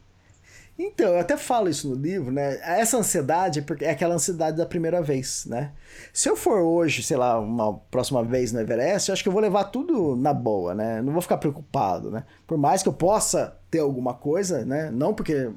[0.79, 2.59] Então, eu até falo isso no livro, né?
[2.61, 5.71] Essa ansiedade é aquela ansiedade da primeira vez, né?
[6.13, 9.33] Se eu for hoje, sei lá, uma próxima vez no Everest, eu acho que eu
[9.33, 11.01] vou levar tudo na boa, né?
[11.01, 12.25] Não vou ficar preocupado, né?
[12.45, 14.91] Por mais que eu possa ter alguma coisa, né?
[14.91, 15.49] Não porque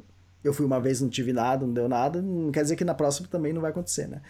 [0.42, 2.94] eu fui uma vez não tive nada, não deu nada, não quer dizer que na
[2.94, 4.22] próxima também não vai acontecer, né?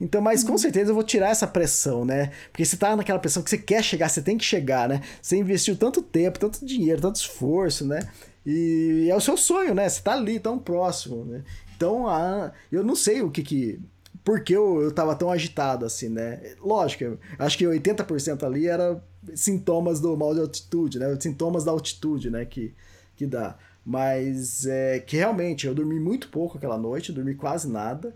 [0.00, 0.58] Então, mas com uhum.
[0.58, 2.30] certeza eu vou tirar essa pressão, né?
[2.50, 5.02] Porque você tá naquela pressão que você quer chegar, você tem que chegar, né?
[5.22, 8.08] Você investiu tanto tempo, tanto dinheiro, tanto esforço, né?
[8.44, 9.88] E é o seu sonho, né?
[9.88, 11.42] Você tá ali, tão próximo, né?
[11.76, 13.80] Então, a, eu não sei o que que...
[14.22, 16.40] Por que eu, eu tava tão agitado assim, né?
[16.60, 19.02] Lógico, acho que 80% ali era
[19.34, 21.14] sintomas do mal de altitude, né?
[21.20, 22.44] Sintomas da altitude, né?
[22.44, 22.74] Que,
[23.16, 23.56] que dá.
[23.84, 28.14] Mas é que realmente eu dormi muito pouco aquela noite, dormi quase nada.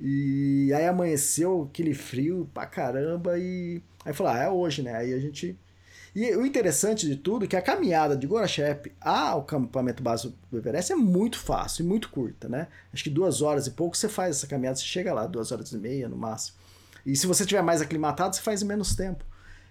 [0.00, 4.94] E aí amanheceu aquele frio pra caramba e aí falou, ah, é hoje, né?
[4.94, 5.58] Aí a gente
[6.14, 10.56] e o interessante de tudo é que a caminhada de Gorachep ao acampamento base do
[10.56, 12.68] Everest é muito fácil e muito curta, né?
[12.90, 15.72] Acho que duas horas e pouco você faz essa caminhada, você chega lá, duas horas
[15.72, 16.56] e meia no máximo.
[17.04, 19.22] E se você tiver mais aclimatado, você faz em menos tempo.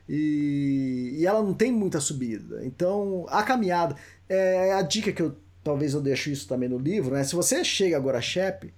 [0.08, 2.64] E, e ela não tem muita subida.
[2.64, 3.96] Então, a caminhada,
[4.30, 7.24] é a dica que eu talvez eu deixo isso também no livro, né?
[7.24, 8.72] Se você chega a Gorachep,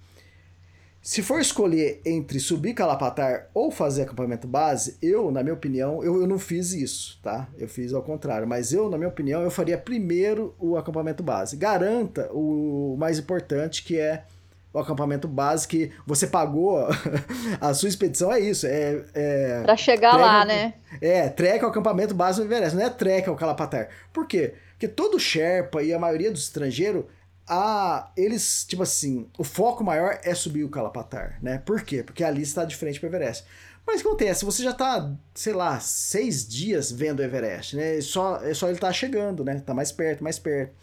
[1.00, 6.20] se for escolher entre subir Calapatar ou fazer acampamento base, eu, na minha opinião, eu,
[6.20, 7.48] eu não fiz isso, tá?
[7.56, 11.56] Eu fiz ao contrário, mas eu, na minha opinião, eu faria primeiro o acampamento base.
[11.56, 14.24] Garanta o mais importante, que é
[14.72, 16.86] o acampamento base, que você pagou
[17.60, 18.66] a sua expedição, é isso.
[18.66, 20.74] É, é pra chegar lá, né?
[21.00, 23.88] É, treca o acampamento base do Everest, não é treca o Calapatar.
[24.12, 24.54] Por quê?
[24.72, 27.04] Porque todo Sherpa e a maioria dos estrangeiros
[27.48, 31.58] a eles, tipo assim, o foco maior é subir o Calapatar, né?
[31.58, 32.02] Por quê?
[32.02, 33.44] Porque ali está de frente para o Everest.
[33.86, 34.44] Mas o que acontece?
[34.44, 38.00] Você já tá, sei lá, seis dias vendo o Everest, né?
[38.02, 39.60] Só, é só ele tá chegando, né?
[39.60, 40.74] Tá mais perto, mais perto.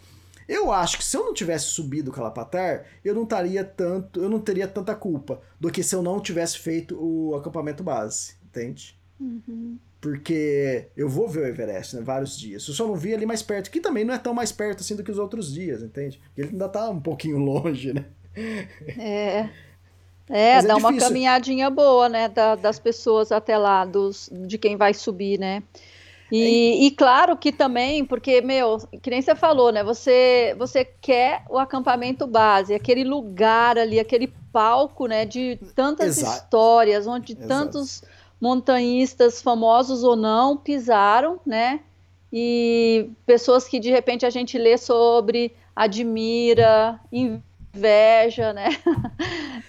[0.48, 4.28] Eu acho que se eu não tivesse subido o Calapatar, eu não estaria tanto, eu
[4.28, 8.95] não teria tanta culpa do que se eu não tivesse feito o acampamento base, entende?
[9.20, 12.66] Uhum porque eu vou ver o Everest, né, vários dias.
[12.68, 14.94] Eu só não vi ali mais perto, que também não é tão mais perto assim
[14.94, 16.20] do que os outros dias, entende?
[16.36, 18.04] Ele ainda tá um pouquinho longe, né?
[18.96, 19.48] É.
[20.28, 24.76] É, é dá uma caminhadinha boa, né, da, das pessoas até lá, dos, de quem
[24.76, 25.62] vai subir, né?
[26.30, 26.84] E, é.
[26.84, 29.82] e, claro que também, porque, meu, que nem você falou, né?
[29.82, 35.24] Você, você quer o acampamento base, aquele lugar ali, aquele palco, né?
[35.24, 36.36] De tantas Exato.
[36.36, 37.48] histórias, onde Exato.
[37.48, 38.02] tantos
[38.40, 41.80] montanhistas famosos ou não pisaram, né?
[42.32, 48.68] E pessoas que de repente a gente lê sobre, admira, inveja, né?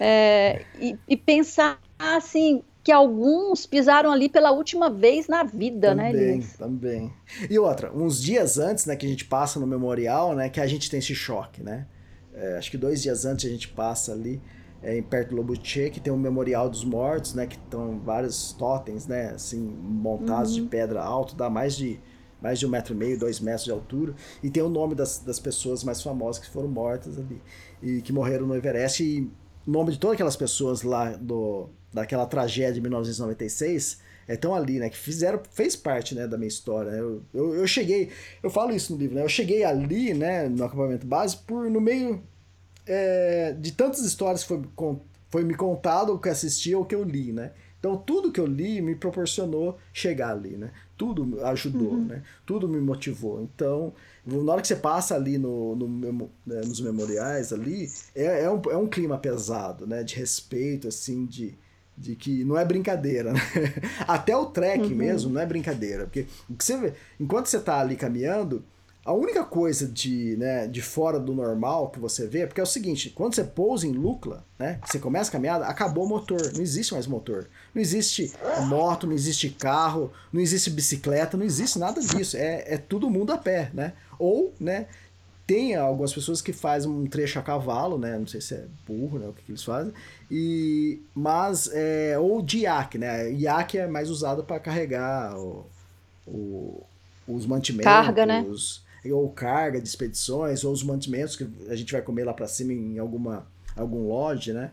[0.00, 6.12] É, e, e, pensar assim que alguns pisaram ali pela última vez na vida, também,
[6.12, 6.52] né, Elias?
[6.52, 7.12] Também.
[7.50, 10.68] E outra, uns dias antes, né, que a gente passa no memorial, né, que a
[10.68, 11.84] gente tem esse choque, né?
[12.32, 14.40] É, acho que dois dias antes a gente passa ali
[14.82, 18.52] é, em perto do Lobuche, que tem um memorial dos mortos, né, que estão vários
[18.52, 20.64] totens, né, assim, montados uhum.
[20.64, 21.98] de pedra alto, dá mais de
[22.40, 25.18] mais de um metro e meio, dois metros de altura, e tem o nome das,
[25.18, 27.42] das pessoas mais famosas que foram mortas ali,
[27.82, 29.28] e que morreram no Everest, e
[29.66, 33.98] o nome de todas aquelas pessoas lá do, daquela tragédia de 1996
[34.28, 37.00] estão é, ali, né, que fizeram, fez parte, né, da minha história, né?
[37.00, 38.10] eu, eu, eu cheguei,
[38.40, 41.80] eu falo isso no livro, né, eu cheguei ali, né, no acampamento base, por, no
[41.80, 42.22] meio
[42.88, 44.62] é, de tantas histórias que foi,
[45.28, 47.52] foi me contado, ou que assisti, ou que eu li, né?
[47.78, 50.72] Então, tudo que eu li me proporcionou chegar ali, né?
[50.96, 52.06] Tudo ajudou, uhum.
[52.06, 52.22] né?
[52.44, 53.40] Tudo me motivou.
[53.42, 53.92] Então,
[54.26, 58.60] na hora que você passa ali no, no né, nos memoriais ali, é, é, um,
[58.68, 60.02] é um clima pesado, né?
[60.02, 61.54] De respeito, assim, de,
[61.96, 63.40] de que não é brincadeira, né?
[64.08, 64.96] Até o trek uhum.
[64.96, 66.04] mesmo não é brincadeira.
[66.04, 68.64] Porque o que você vê, enquanto você tá ali caminhando,
[69.08, 72.66] a única coisa de, né, de fora do normal que você vê, porque é o
[72.66, 76.60] seguinte, quando você pousa em Lucla, né, você começa a caminhada, acabou o motor, não
[76.60, 77.48] existe mais motor.
[77.74, 78.30] Não existe
[78.66, 82.36] moto, não existe carro, não existe bicicleta, não existe nada disso.
[82.36, 83.94] É, é todo mundo a pé, né?
[84.18, 84.88] Ou, né,
[85.46, 88.18] tem algumas pessoas que fazem um trecho a cavalo, né?
[88.18, 89.26] Não sei se é burro, né?
[89.26, 89.90] O que, que eles fazem.
[90.30, 93.32] E, mas, é, ou de iaque, né?
[93.32, 95.64] Iaque é mais usado para carregar o,
[96.26, 96.82] o,
[97.26, 97.90] os mantimentos.
[97.90, 98.44] Carga, né?
[99.12, 102.72] Ou carga de expedições, ou os mantimentos que a gente vai comer lá para cima
[102.72, 103.46] em alguma,
[103.76, 104.70] algum lodge, né?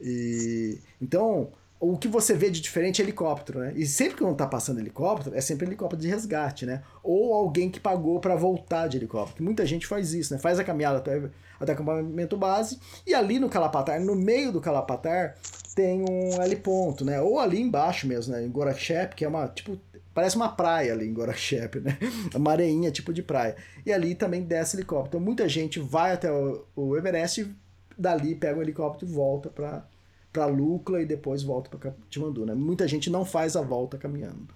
[0.00, 3.72] E, então, o que você vê de diferente é helicóptero, né?
[3.76, 6.82] E sempre que não tá passando helicóptero, é sempre helicóptero de resgate, né?
[7.02, 9.44] Ou alguém que pagou para voltar de helicóptero.
[9.44, 10.40] Muita gente faz isso, né?
[10.40, 11.22] Faz a caminhada até,
[11.60, 15.36] até acampamento base e ali no Calapatar, no meio do Calapatar,
[15.76, 17.20] tem um heliponto, né?
[17.20, 18.44] Ou ali embaixo mesmo, né?
[18.44, 19.78] Em Gorakshep, que é uma, tipo,
[20.18, 21.96] parece uma praia ali em Gorakshep, né?
[22.34, 23.54] Uma areinha tipo de praia.
[23.86, 25.10] E ali também desce helicóptero.
[25.10, 27.54] Então muita gente vai até o, o Everest e
[27.96, 29.86] dali pega um helicóptero e volta para
[30.32, 32.52] para Lucla e depois volta para Katmandu, né?
[32.52, 34.48] Muita gente não faz a volta caminhando.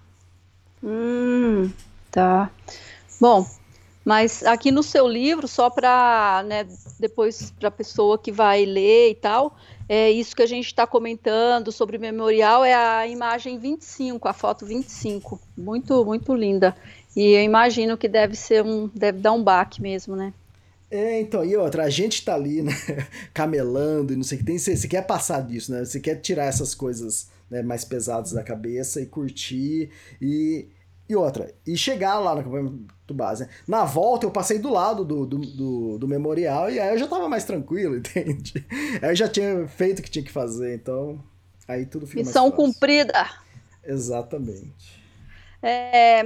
[0.83, 1.71] Hum,
[2.11, 2.51] tá.
[3.19, 3.47] Bom,
[4.03, 6.67] mas aqui no seu livro, só para né,
[6.99, 9.55] depois para a pessoa que vai ler e tal,
[9.93, 14.33] é isso que a gente está comentando sobre o memorial é a imagem 25, a
[14.33, 16.75] foto 25, muito muito linda.
[17.15, 20.33] E eu imagino que deve ser um, deve dar um baque mesmo, né?
[20.89, 22.71] É, então, e outra, a gente tá ali, né,
[23.33, 26.17] camelando e não sei o que tem, você, você quer passar disso, né, você quer
[26.17, 29.89] tirar essas coisas né, mais pesadas da cabeça e curtir
[30.21, 30.67] e,
[31.09, 32.43] e outra, e chegar lá no
[33.03, 33.43] acampamento base.
[33.43, 33.49] Né?
[33.67, 37.07] Na volta eu passei do lado do, do, do, do, memorial e aí eu já
[37.07, 38.65] tava mais tranquilo, entende?
[39.01, 41.21] Aí eu já tinha feito o que tinha que fazer, então
[41.67, 42.73] aí tudo fica Missão mais fácil.
[42.73, 43.29] cumprida.
[43.83, 45.03] Exatamente.
[45.61, 46.23] É,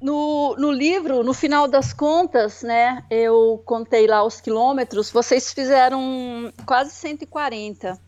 [0.00, 6.52] no, no livro, no final das contas, né, eu contei lá os quilômetros, vocês fizeram
[6.66, 7.98] quase 140.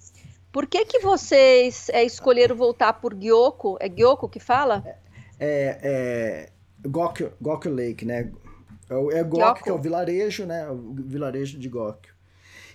[0.51, 3.79] Por que que vocês é, escolheram voltar por Gyoko?
[3.81, 4.85] É Gyoko que fala?
[5.41, 6.53] É, é
[6.87, 8.31] Gokyo, Gokyo Lake, né?
[8.89, 10.69] É, é Gokyo, que é o vilarejo, né?
[10.69, 12.13] O vilarejo de Gokyo.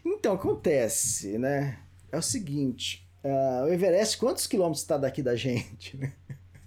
[0.05, 1.79] Então, acontece, né?
[2.11, 6.13] É o seguinte, uh, o Everest, quantos quilômetros está daqui da gente, né?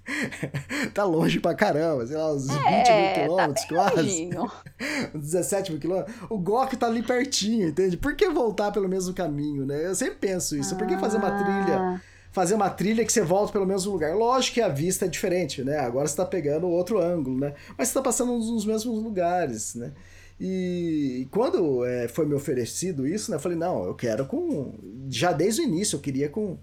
[0.93, 4.30] tá longe pra caramba, sei lá, uns é, 20 mil tá quilômetros tá quase.
[5.14, 6.16] uns 17 mil quilômetros.
[6.28, 7.97] O Gok tá ali pertinho, entende?
[7.97, 9.86] Por que voltar pelo mesmo caminho, né?
[9.86, 10.76] Eu sempre penso isso.
[10.76, 12.03] Por que fazer uma trilha?
[12.33, 14.14] Fazer uma trilha que você volta pelo mesmo lugar.
[14.14, 15.78] Lógico que a vista é diferente, né?
[15.78, 17.55] Agora você tá pegando outro ângulo, né?
[17.76, 19.93] Mas você tá passando nos mesmos lugares, né?
[20.41, 23.37] E quando é, foi me oferecido isso, né?
[23.37, 24.72] Eu falei, não, eu quero com.
[25.11, 26.57] Já desde o início, eu queria com,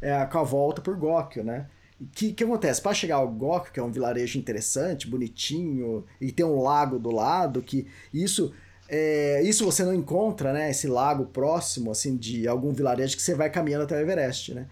[0.00, 1.66] é, com a volta por Góquio, né?
[2.00, 2.80] O que, que acontece?
[2.80, 7.10] Para chegar ao Góquio, que é um vilarejo interessante, bonitinho, e tem um lago do
[7.10, 8.54] lado, que isso.
[8.88, 10.70] É, isso você não encontra, né?
[10.70, 14.66] Esse lago próximo, assim, de algum vilarejo que você vai caminhando até o Everest, né?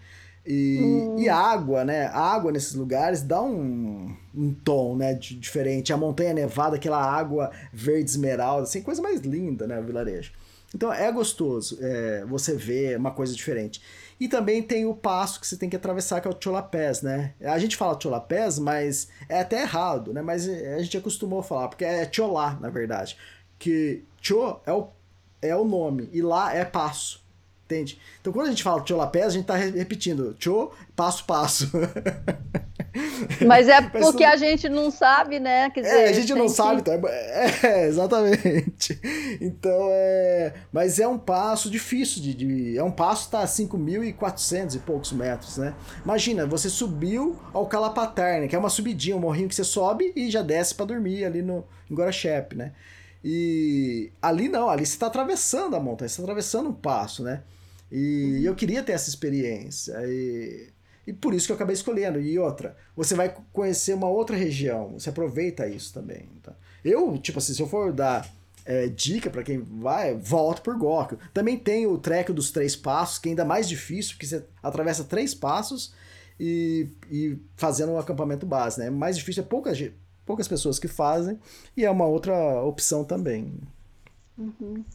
[0.51, 1.19] E, hum.
[1.19, 2.07] e água, né?
[2.07, 5.13] A água nesses lugares dá um, um tom, né?
[5.13, 5.93] De, diferente.
[5.93, 9.79] A montanha nevada, aquela água verde esmeralda, assim, coisa mais linda, né?
[9.79, 10.31] O vilarejo.
[10.73, 13.79] Então é gostoso é, você ver uma coisa diferente.
[14.19, 17.33] E também tem o passo que você tem que atravessar, que é o Cholapés, né?
[17.41, 20.21] A gente fala Cholapés, mas é até errado, né?
[20.21, 23.15] Mas a gente acostumou a falar, porque é Cholá, na verdade.
[23.59, 24.87] Que Cho é o,
[25.41, 27.23] é o nome e lá é passo.
[27.69, 27.99] Entende?
[28.19, 31.69] Então quando a gente fala Cholapés, a gente tá repetindo Cho, passo, passo.
[33.45, 35.69] Mas é porque a gente não sabe, né?
[35.69, 36.89] Quer dizer, é, a gente não sabe, que...
[36.89, 38.99] então é, exatamente.
[39.39, 40.53] Então é.
[40.71, 42.33] Mas é um passo difícil de.
[42.33, 45.75] de é um passo que tá a 5.400 e poucos metros, né?
[46.03, 48.47] Imagina, você subiu ao Calapatar, né?
[48.47, 51.43] Que é uma subidinha, um morrinho que você sobe e já desce para dormir ali
[51.43, 52.71] no, em Gorachep, né?
[53.23, 57.43] E ali não, ali você está atravessando a montanha, você está atravessando um passo, né?
[57.91, 59.95] E eu queria ter essa experiência.
[60.05, 60.69] E,
[61.07, 62.19] e por isso que eu acabei escolhendo.
[62.19, 64.93] E outra, você vai conhecer uma outra região.
[64.99, 66.29] Você aproveita isso também.
[66.41, 66.53] Tá?
[66.83, 68.29] Eu, tipo assim, se eu for dar
[68.65, 71.17] é, dica para quem vai, volta por Góquio.
[71.33, 75.03] Também tem o trek dos três passos, que é ainda mais difícil, porque você atravessa
[75.03, 75.91] três passos
[76.39, 78.91] e, e fazendo um acampamento base, né?
[78.91, 79.79] Mais difícil é poucas,
[80.23, 81.39] poucas pessoas que fazem
[81.75, 83.59] e é uma outra opção também.
[84.37, 84.85] Uhum.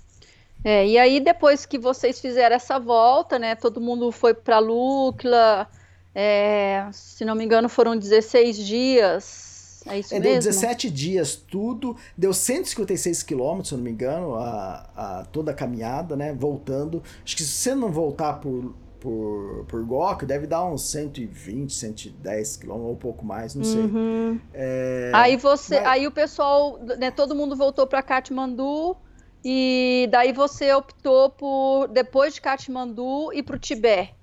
[0.64, 5.68] É, e aí depois que vocês fizeram essa volta, né, todo mundo foi para Lucla,
[6.14, 10.32] é, se não me engano foram 16 dias, é isso é, mesmo?
[10.32, 15.54] Deu 17 dias tudo, deu 156 quilômetros, se não me engano, a, a, toda a
[15.54, 17.02] caminhada, né, voltando.
[17.22, 22.56] Acho que se você não voltar por, por, por Gokyo deve dar uns 120, 110
[22.56, 23.82] quilômetros, ou um pouco mais, não sei.
[23.82, 24.40] Uhum.
[24.54, 28.96] É, Aí você, mas- aí o pessoal, né, todo mundo voltou para Katmandu
[29.44, 34.14] e daí você optou por depois de Katmandu ir para o Tibete.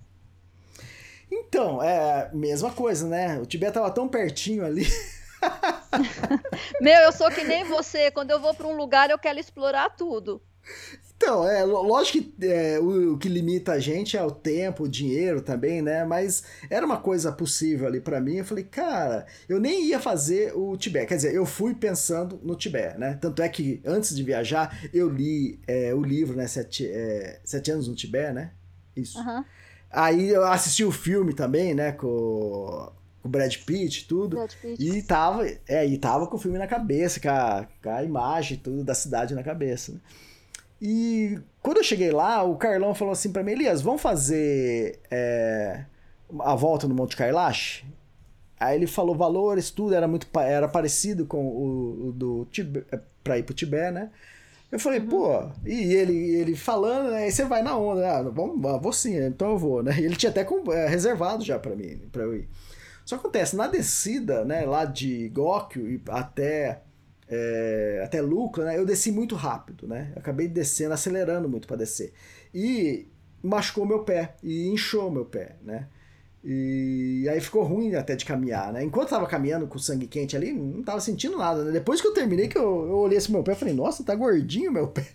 [1.32, 3.40] Então, é a mesma coisa, né?
[3.40, 4.86] O Tibete tava tão pertinho ali.
[6.82, 8.12] Meu, eu sou que nem você.
[8.12, 10.42] Quando eu vou para um lugar, eu quero explorar tudo.
[11.22, 14.90] Então, é lógico que é, o, o que limita a gente é o tempo, o
[14.90, 16.04] dinheiro também, né?
[16.04, 18.38] Mas era uma coisa possível ali pra mim.
[18.38, 21.06] Eu falei, cara, eu nem ia fazer o Tibete.
[21.06, 23.20] Quer dizer, eu fui pensando no Tibete, né?
[23.22, 26.48] Tanto é que antes de viajar, eu li é, o livro, né?
[26.48, 28.54] Sete, é, Sete Anos no Tibete, né?
[28.96, 29.20] Isso.
[29.20, 29.46] Aham.
[29.92, 31.92] Aí eu assisti o filme também, né?
[31.92, 32.92] Com,
[33.24, 34.38] o Brad Pitt e tudo.
[34.38, 34.84] Brad Pitt.
[34.84, 38.58] E tava, é, e tava com o filme na cabeça, com a, com a imagem
[38.58, 39.92] tudo da cidade na cabeça.
[39.92, 40.00] né?
[40.82, 45.86] E quando eu cheguei lá, o Carlão falou assim pra mim, Elias, vamos fazer é,
[46.40, 47.86] a volta no Monte Kailash?
[48.60, 52.88] Aí ele falou valores, tudo era muito era parecido com o, o do Tibete,
[53.24, 54.10] pra ir pro Tibete, né?
[54.72, 58.82] Eu falei, pô, e ele, ele falando, né, aí você vai na onda, ah, vamos,
[58.82, 60.00] vou sim, então eu vou, né?
[60.00, 62.48] E ele tinha até é, reservado já pra mim, pra eu ir.
[63.06, 65.32] Só acontece, na descida, né, lá de
[65.76, 66.82] e até
[67.34, 70.12] é, até Lucla, né, eu desci muito rápido, né?
[70.18, 72.12] Acabei descendo, acelerando muito para descer.
[72.54, 73.08] E
[73.42, 75.88] machucou meu pé e inchou meu pé, né?
[76.44, 78.84] E aí ficou ruim até de caminhar, né?
[78.84, 81.72] Enquanto eu tava caminhando com sangue quente ali, não tava sentindo nada, né?
[81.72, 84.72] Depois que eu terminei, que eu, eu olhei esse meu pé, falei, nossa, tá gordinho
[84.72, 85.08] meu pé.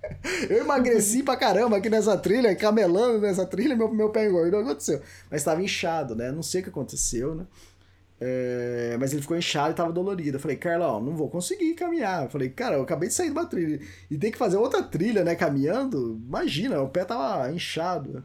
[0.50, 5.00] eu emagreci pra caramba aqui nessa trilha, camelando nessa trilha, meu, meu pé engordou, aconteceu?
[5.30, 6.32] Mas tava inchado, né?
[6.32, 7.46] Não sei o que aconteceu, né?
[8.20, 10.36] É, mas ele ficou inchado e tava dolorido.
[10.36, 12.24] Eu falei, Carlão, não vou conseguir caminhar.
[12.24, 14.82] Eu falei, cara, eu acabei de sair de uma trilha e tem que fazer outra
[14.82, 15.34] trilha, né?
[15.34, 16.20] Caminhando.
[16.26, 18.22] Imagina, o pé tava inchado.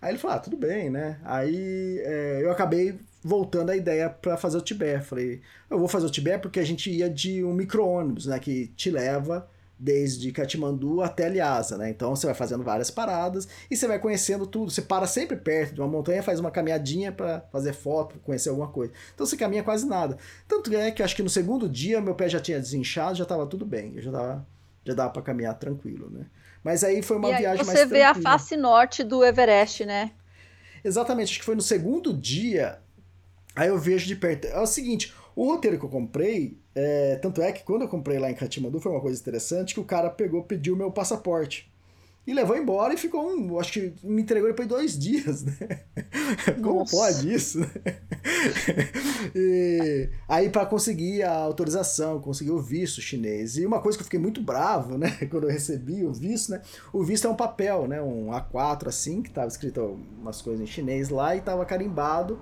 [0.00, 1.18] Aí ele falou, ah, tudo bem, né?
[1.24, 5.04] Aí é, eu acabei voltando a ideia para fazer o Tibete.
[5.04, 8.38] Falei, eu vou fazer o Tibete porque a gente ia de um micro-ônibus, né?
[8.38, 9.48] Que te leva
[9.80, 11.88] desde Katmandu até Lhasa, né?
[11.88, 14.70] Então você vai fazendo várias paradas e você vai conhecendo tudo.
[14.70, 18.68] Você para sempre perto de uma montanha, faz uma caminhadinha para fazer foto, conhecer alguma
[18.68, 18.92] coisa.
[19.14, 20.18] Então você caminha quase nada.
[20.46, 23.46] Tanto é que acho que no segundo dia meu pé já tinha desinchado, já tava
[23.46, 23.94] tudo bem.
[23.96, 24.46] Eu já tava,
[24.84, 26.26] já dava para caminhar tranquilo, né?
[26.62, 30.12] Mas aí foi uma e viagem você mais vê a face norte do Everest, né?
[30.84, 32.80] Exatamente, acho que foi no segundo dia.
[33.56, 34.46] Aí eu vejo de perto.
[34.46, 38.18] É o seguinte, o roteiro que eu comprei, é, tanto é que quando eu comprei
[38.18, 41.70] lá em Katmandu foi uma coisa interessante que o cara pegou, pediu meu passaporte.
[42.26, 43.58] E levou embora e ficou um.
[43.58, 45.56] Acho que me entregou depois de dois dias, né?
[46.62, 46.96] Como Nossa.
[46.96, 47.58] pode isso?
[47.58, 47.66] né?
[49.34, 53.56] E aí, para conseguir a autorização, conseguir o visto chinês.
[53.56, 55.10] E uma coisa que eu fiquei muito bravo, né?
[55.30, 56.62] Quando eu recebi o visto, né?
[56.92, 58.00] O visto é um papel, né?
[58.02, 62.38] Um A4 assim, que tava escrito umas coisas em chinês lá e tava carimbado.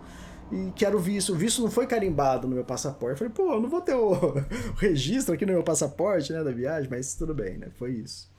[0.51, 1.33] E que era o visto.
[1.33, 3.13] O visto não foi carimbado no meu passaporte.
[3.13, 4.35] Eu falei, pô, eu não vou ter o,
[4.77, 6.43] registro aqui no meu passaporte, né?
[6.43, 7.69] Da viagem, mas tudo bem, né?
[7.79, 8.31] Foi isso.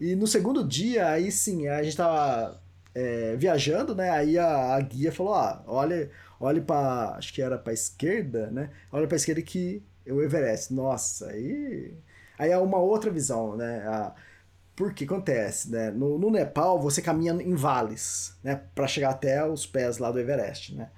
[0.00, 2.60] E no segundo dia, aí sim, a gente tava
[2.94, 4.10] é, viajando, né?
[4.10, 8.70] Aí a, a guia falou: ah, olha, olhe para acho que era para esquerda, né?
[8.92, 10.72] Olha para esquerda que é o Everest.
[10.72, 11.94] Nossa, aí
[12.38, 13.86] aí é uma outra visão, né?
[13.86, 14.14] A,
[14.74, 15.90] por que acontece, né?
[15.90, 18.62] No, no Nepal você caminha em vales, né?
[18.74, 20.90] Para chegar até os pés lá do Everest, né?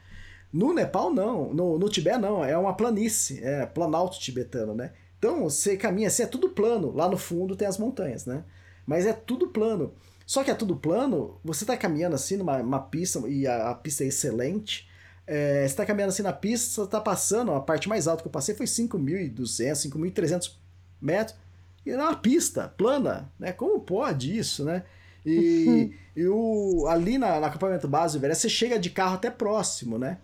[0.53, 4.93] No Nepal não, no, no Tibete não, é uma planície, é planalto tibetano, né?
[5.19, 6.93] Então você caminha assim, é tudo plano.
[6.93, 8.45] Lá no fundo tem as montanhas, né?
[8.85, 9.95] Mas é tudo plano.
[10.27, 13.75] Só que é tudo plano, você tá caminhando assim numa uma pista, e a, a
[13.75, 14.89] pista é excelente.
[15.27, 18.29] É, você tá caminhando assim na pista, você tá passando, a parte mais alta que
[18.29, 20.53] eu passei foi 5.200, 5.300
[21.01, 21.37] metros.
[21.85, 23.53] E era uma pista plana, né?
[23.53, 24.85] Como pode isso, né?
[25.25, 29.99] E, e o, ali na, no acampamento base Everest, você chega de carro até próximo,
[29.99, 30.19] né?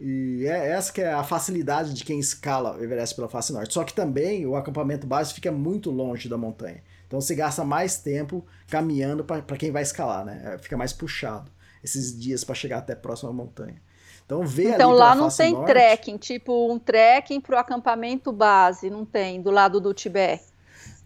[0.00, 3.72] E é essa que é a facilidade de quem escala o Everest pela face norte.
[3.72, 6.82] Só que também o acampamento base fica muito longe da montanha.
[7.06, 10.54] Então você gasta mais tempo caminhando para quem vai escalar, né?
[10.54, 11.50] É, Fica mais puxado
[11.82, 13.80] esses dias para chegar até próximo à montanha.
[14.24, 19.04] Então vê Então lá não tem norte, trekking, tipo um trekking pro acampamento base, não
[19.04, 20.44] tem, do lado do Tibete.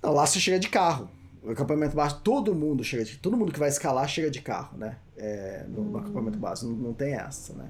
[0.03, 1.11] Não, lá você chega de carro.
[1.43, 4.79] O acampamento base, todo mundo chega de Todo mundo que vai escalar chega de carro,
[4.79, 4.97] né?
[5.17, 6.67] É, no, no acampamento base.
[6.67, 7.69] Não, não tem essa, né?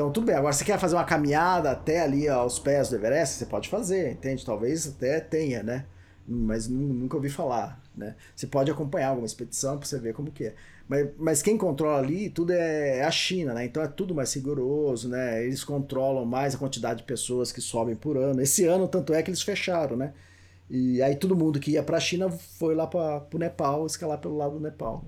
[0.00, 0.34] Então, tudo bem.
[0.34, 3.34] Agora, você quer fazer uma caminhada até ali aos pés do Everest?
[3.36, 4.46] Você pode fazer, entende?
[4.46, 5.84] Talvez até tenha, né?
[6.26, 8.16] Mas nu- nunca ouvi falar, né?
[8.34, 10.54] Você pode acompanhar alguma expedição para você ver como que é.
[10.88, 13.66] Mas, mas quem controla ali, tudo é, é a China, né?
[13.66, 15.44] Então é tudo mais rigoroso, né?
[15.44, 18.40] Eles controlam mais a quantidade de pessoas que sobem por ano.
[18.40, 20.14] Esse ano, tanto é que eles fecharam, né?
[20.70, 24.18] E aí todo mundo que ia para a China foi lá para o Nepal, escalar
[24.18, 25.04] pelo lado do Nepal.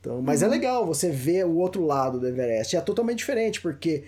[0.00, 2.74] Então, mas é legal você ver o outro lado do Everest.
[2.74, 4.04] É totalmente diferente, porque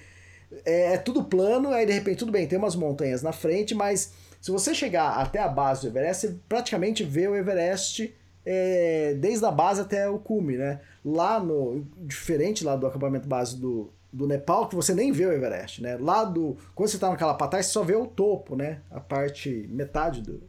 [0.64, 4.12] é, é tudo plano, aí de repente, tudo bem, tem umas montanhas na frente, mas
[4.40, 8.14] se você chegar até a base do Everest, você praticamente vê o Everest
[8.44, 10.80] é, desde a base até o cume, né?
[11.04, 11.86] Lá no.
[11.98, 15.96] Diferente lá do acampamento base do, do Nepal, que você nem vê o Everest, né?
[16.00, 16.56] Lá do.
[16.74, 18.80] Quando você tá naquela patai, você só vê o topo, né?
[18.90, 19.68] A parte.
[19.70, 20.42] metade do.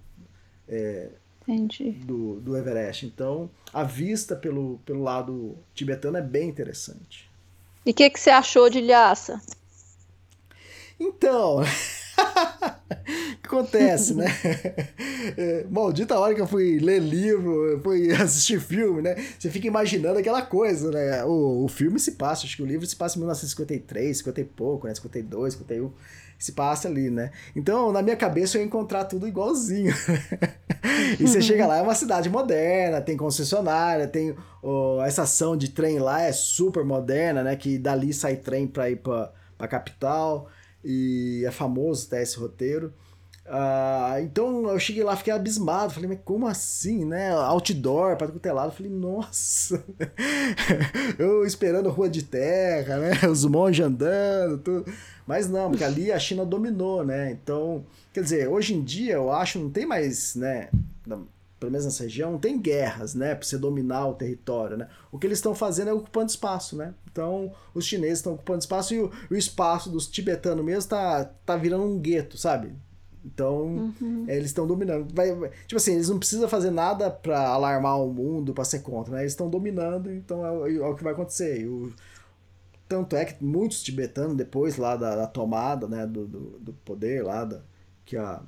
[0.68, 1.10] É,
[1.48, 1.92] Entendi.
[1.92, 3.06] do, do Everest.
[3.06, 7.30] Então, a vista pelo, pelo lado tibetano é bem interessante.
[7.86, 9.42] E o que, que você achou de Lhasa?
[11.00, 11.64] Então, o
[13.42, 14.28] que acontece, né?
[15.70, 19.16] Maldita hora que eu fui ler livro, fui assistir filme, né?
[19.38, 21.26] Você fica imaginando aquela coisa, né?
[21.26, 24.46] O, o filme se passa, acho que o livro se passa em 1953, 50 e
[24.46, 24.96] pouco, né?
[24.96, 25.92] 52, 51
[26.38, 27.32] se passa ali, né?
[27.56, 29.94] Então, na minha cabeça, eu ia encontrar tudo igualzinho.
[31.20, 35.70] e você chega lá, é uma cidade moderna, tem concessionária, tem oh, a estação de
[35.70, 37.56] trem lá é super moderna, né?
[37.56, 40.50] Que dali sai trem para ir para a capital
[40.84, 42.94] e é famoso até esse roteiro.
[43.46, 47.32] Uh, então eu cheguei lá, fiquei abismado, falei, mas como assim, né?
[47.34, 49.84] Outdoor, para todo lado, falei, nossa,
[51.20, 53.12] eu esperando rua de terra, né?
[53.30, 54.94] Os monges andando, tudo.
[55.26, 57.32] Mas não, porque ali a China dominou, né?
[57.32, 60.70] Então, quer dizer, hoje em dia eu acho não tem mais, né?
[61.06, 63.34] Pelo menos nessa região, não tem guerras, né?
[63.34, 64.90] Pra você dominar o território, né?
[65.12, 66.94] O que eles estão fazendo é ocupando espaço, né?
[67.10, 71.56] Então, os chineses estão ocupando espaço e o, o espaço dos tibetanos mesmo tá, tá
[71.56, 72.74] virando um gueto, sabe?
[73.26, 74.26] Então, uhum.
[74.28, 75.14] é, eles estão dominando.
[75.14, 78.80] Vai, vai, tipo assim, eles não precisam fazer nada para alarmar o mundo, para ser
[78.80, 79.22] contra, né?
[79.22, 81.62] Eles estão dominando, então é, é, o que vai acontecer.
[81.62, 81.94] E o,
[82.94, 87.24] tanto é que muitos tibetanos, depois lá da, da tomada né, do, do, do, poder
[87.24, 87.60] lá da,
[88.06, 88.40] que, a,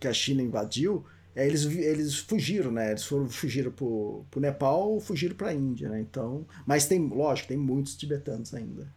[0.00, 1.04] que a China invadiu,
[1.36, 2.90] é, eles, eles fugiram, né?
[2.90, 6.00] Eles foram, fugiram pro, pro Nepal ou fugiram pra Índia, né?
[6.00, 8.92] Então, mas tem, lógico, tem muitos tibetanos ainda.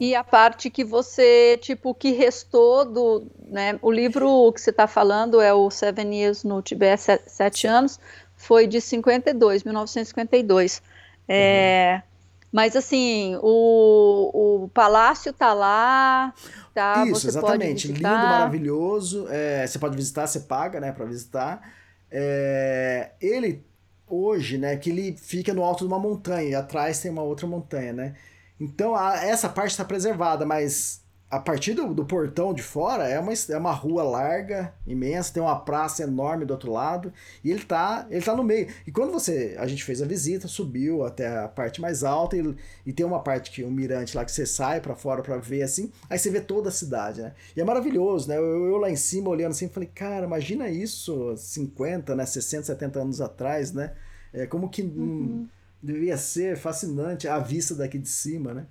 [0.00, 4.88] E a parte que você, tipo, que restou do, né, o livro que você está
[4.88, 8.00] falando é o Seven Years no Tibete, Sete Anos,
[8.34, 10.82] foi de 52, 1952.
[11.28, 12.13] É, uhum.
[12.54, 16.32] Mas assim, o, o palácio tá lá,
[16.72, 17.04] tá?
[17.04, 17.88] Isso, exatamente.
[17.88, 19.26] Lindo, maravilhoso.
[19.28, 21.68] É, você pode visitar, você paga, né, para visitar.
[22.08, 23.66] É, ele
[24.06, 27.44] hoje, né, que ele fica no alto de uma montanha e atrás tem uma outra
[27.44, 28.14] montanha, né?
[28.60, 33.18] Então a, essa parte está preservada, mas a partir do, do, portão de fora é
[33.18, 37.12] uma, é uma rua larga, imensa, tem uma praça enorme do outro lado,
[37.42, 38.68] e ele tá, ele tá no meio.
[38.86, 42.54] E quando você, a gente fez a visita, subiu até a parte mais alta, e,
[42.86, 45.62] e tem uma parte que um mirante lá que você sai para fora para ver
[45.62, 47.32] assim, aí você vê toda a cidade, né?
[47.56, 48.36] E é maravilhoso, né?
[48.36, 53.00] Eu, eu lá em cima olhando assim, falei, cara, imagina isso 50, né, 60, 70
[53.00, 53.92] anos atrás, né?
[54.32, 55.48] É como que uhum.
[55.82, 58.66] devia ser fascinante a vista daqui de cima, né?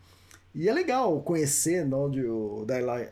[0.56, 2.66] E é legal conhecer onde o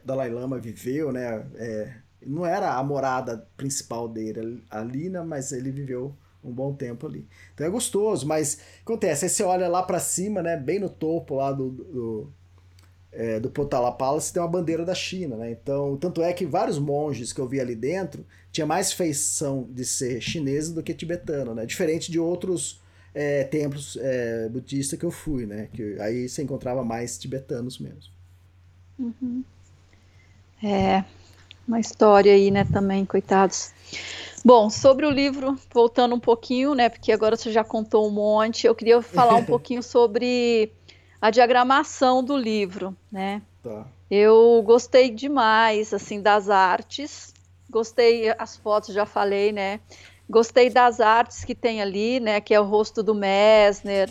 [0.05, 1.45] Dalai, Lama viveu, né?
[1.55, 1.93] É,
[2.25, 5.21] não era a morada principal dele ali, né?
[5.21, 7.27] Mas ele viveu um bom tempo ali.
[7.53, 10.55] Então é gostoso, mas acontece, aí você olha lá para cima, né?
[10.57, 12.33] Bem no topo lá do, do,
[13.11, 15.51] é, do Potala Palace tem uma bandeira da China, né?
[15.51, 19.85] Então, tanto é que vários monges que eu vi ali dentro tinha mais feição de
[19.85, 21.65] ser chinesa do que tibetano, né?
[21.65, 22.81] Diferente de outros
[23.13, 25.69] é, templos é, budistas que eu fui, né?
[25.73, 28.11] Que aí você encontrava mais tibetanos mesmo.
[28.97, 29.43] Uhum.
[30.63, 31.03] É,
[31.67, 33.71] uma história aí, né, também, coitados.
[34.45, 38.67] Bom, sobre o livro, voltando um pouquinho, né, porque agora você já contou um monte,
[38.67, 40.71] eu queria falar um pouquinho sobre
[41.19, 43.41] a diagramação do livro, né?
[43.63, 43.87] Tá.
[44.09, 47.33] Eu gostei demais, assim, das artes,
[47.69, 49.79] gostei, as fotos já falei, né?
[50.31, 52.39] Gostei das artes que tem ali, né?
[52.39, 54.09] Que é o rosto do Messner,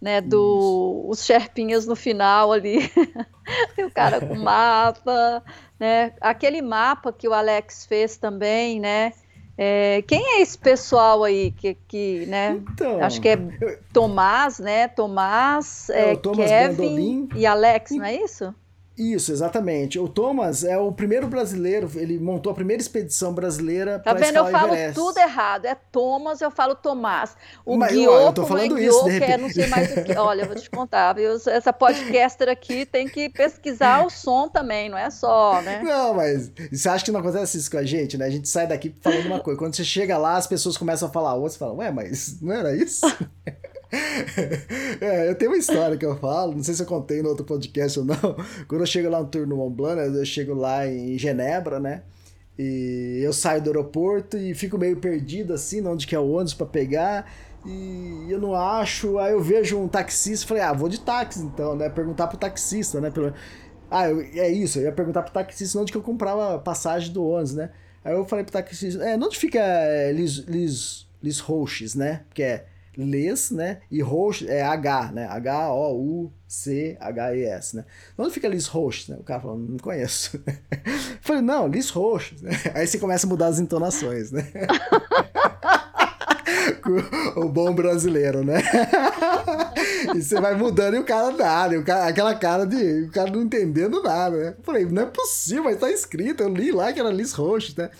[0.00, 0.20] né?
[0.20, 2.90] Do os Sherpinhas no final ali,
[3.78, 5.42] o cara com mapa,
[5.78, 6.14] né?
[6.20, 9.12] Aquele mapa que o Alex fez também, né?
[9.60, 12.60] É, quem é esse pessoal aí que, que né?
[12.72, 13.36] Então, Acho que é
[13.92, 14.86] Tomás, né?
[14.86, 17.28] Tomás, é, é Thomas Kevin Bandolin.
[17.34, 18.54] e Alex, não é isso?
[18.98, 19.96] Isso, exatamente.
[19.96, 24.36] O Thomas é o primeiro brasileiro, ele montou a primeira expedição brasileira tá para vendo?
[24.36, 24.94] Eu falo Everest.
[24.94, 25.66] tudo errado.
[25.66, 27.36] É Thomas, eu falo Tomás.
[27.64, 30.16] O Mas, Guioco, eu tô falando é isso, Guioco, é não sei mais o que.
[30.18, 31.30] Olha, vou te contar, viu?
[31.46, 35.80] Essa podcaster aqui tem que pesquisar o som também, não é só, né?
[35.84, 38.26] Não, mas você acha que não acontece isso com a gente, né?
[38.26, 39.58] A gente sai daqui falando uma coisa.
[39.58, 42.52] Quando você chega lá, as pessoas começam a falar outra, você fala, ué, mas não
[42.52, 43.06] era isso?
[45.00, 47.44] é, eu tenho uma história que eu falo, não sei se eu contei no outro
[47.44, 48.16] podcast ou não.
[48.68, 51.80] Quando eu chego lá no Tour no Mont Blanc, né, eu chego lá em Genebra,
[51.80, 52.02] né?
[52.58, 56.54] E eu saio do aeroporto e fico meio perdido assim, onde que é o ônibus
[56.54, 57.30] para pegar.
[57.64, 59.18] e eu não acho.
[59.18, 61.88] Aí eu vejo um taxista falei, ah, vou de táxi então, né?
[61.88, 63.10] Perguntar pro taxista, né?
[63.10, 63.32] Pelo...
[63.90, 67.24] Ah, eu, é isso, eu ia perguntar pro taxista onde que eu comprava passagem do
[67.24, 67.70] ônibus, né?
[68.04, 72.22] Aí eu falei pro taxista, é, onde fica é, Lis, Lis, Lis Roches, né?
[72.34, 72.66] Que é
[72.98, 73.78] Les, né?
[73.88, 75.26] E Roches é H, né?
[75.26, 76.26] H-O-U-C-H-E-S,
[77.76, 77.84] né?
[78.16, 79.16] Onde fica Lis Roches, né?
[79.20, 80.42] O cara falou, não conheço.
[81.22, 82.42] falei, não, Roches.
[82.48, 82.50] Né?
[82.74, 84.44] Aí você começa a mudar as entonações, né?
[87.36, 88.62] o bom brasileiro, né?
[90.14, 93.30] e você vai mudando e o cara nada, o cara, aquela cara de o cara
[93.30, 94.54] não entendendo nada, né?
[94.62, 97.90] Falei, não é possível, mas tá escrito, eu li lá que era Liz Roxo, né?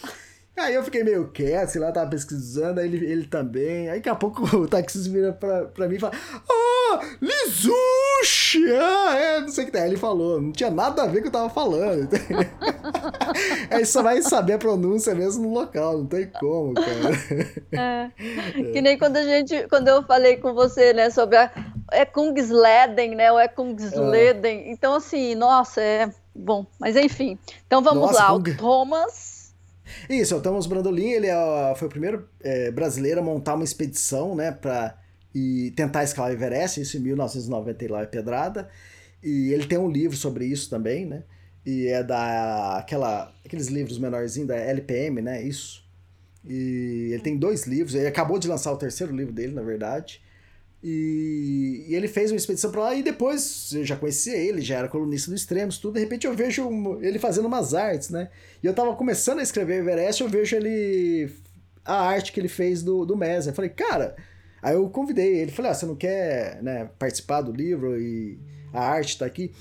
[0.59, 3.88] Aí eu fiquei meio quieto, sei lá, tava pesquisando, aí ele, ele também.
[3.88, 6.12] Aí daqui a pouco o taxista vira pra, pra mim e fala:
[6.50, 8.64] Ah, Lizushi!
[8.72, 9.82] Ah, é, não sei o que tem.
[9.82, 12.09] Aí ele falou, não tinha nada a ver com o que eu tava falando.
[13.70, 18.11] aí só vai saber a pronúncia mesmo no local, não tem como, cara.
[18.16, 18.72] É.
[18.72, 21.50] Que nem quando a gente, quando eu falei com você, né, sobre a.
[21.90, 23.32] É Kungsleden, né?
[23.32, 24.59] Ou é Kungsleden.
[24.59, 24.70] É.
[24.70, 26.11] Então, assim, nossa, é.
[26.34, 27.38] Bom, mas enfim.
[27.66, 28.28] Então vamos nossa, lá.
[28.28, 28.50] Kung...
[28.50, 29.38] O Thomas
[30.09, 34.34] isso, o Thomas Brandolin, ele é, foi o primeiro é, brasileiro a montar uma expedição,
[34.34, 34.99] né, para
[35.34, 38.68] e tentar escalar o Everest, isso em 1990 lá em Pedrada.
[39.22, 41.24] E ele tem um livro sobre isso também, né?
[41.66, 45.43] E é da aquela aqueles livros menorzinhos da LPM, né?
[45.43, 45.86] Isso.
[46.45, 50.22] E ele tem dois livros, ele acabou de lançar o terceiro livro dele, na verdade.
[50.82, 54.78] E, e, ele fez uma expedição para lá e depois eu já conhecia ele, já
[54.78, 55.94] era colunista do Extremos, tudo.
[55.94, 58.30] De repente eu vejo ele fazendo umas artes, né?
[58.62, 61.30] E eu tava começando a escrever Everest, eu vejo ele.
[61.84, 63.52] a arte que ele fez do, do Mesmer.
[63.52, 64.16] Eu falei, cara.
[64.60, 68.40] Aí eu convidei ele, falei, ah, você não quer né, participar do livro e
[68.72, 69.52] a arte tá aqui?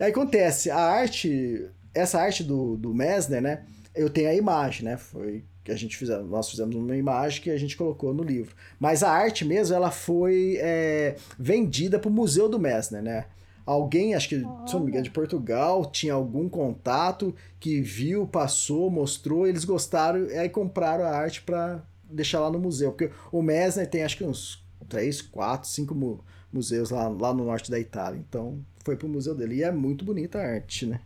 [0.00, 3.64] Aí acontece, a arte, essa arte do, do Mesner, né?
[3.94, 4.96] Eu tenho a imagem, né?
[4.96, 8.54] Foi que a gente fizemos, nós fizemos uma imagem que a gente colocou no livro.
[8.78, 13.26] Mas a arte mesmo, ela foi é, vendida para o Museu do Messner, né?
[13.66, 14.64] Alguém, acho que, oh.
[14.64, 20.26] se não me engano, de Portugal, tinha algum contato que viu, passou, mostrou, eles gostaram,
[20.26, 22.92] e aí compraram a arte para deixar lá no museu.
[22.92, 27.44] Porque o Messner tem, acho que uns três, quatro, cinco mu museus lá, lá no
[27.44, 28.24] norte da Itália.
[28.26, 29.56] Então, foi pro museu dele.
[29.56, 31.00] E é muito bonita a arte, né?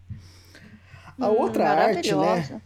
[1.19, 2.61] A hum, outra arte, né?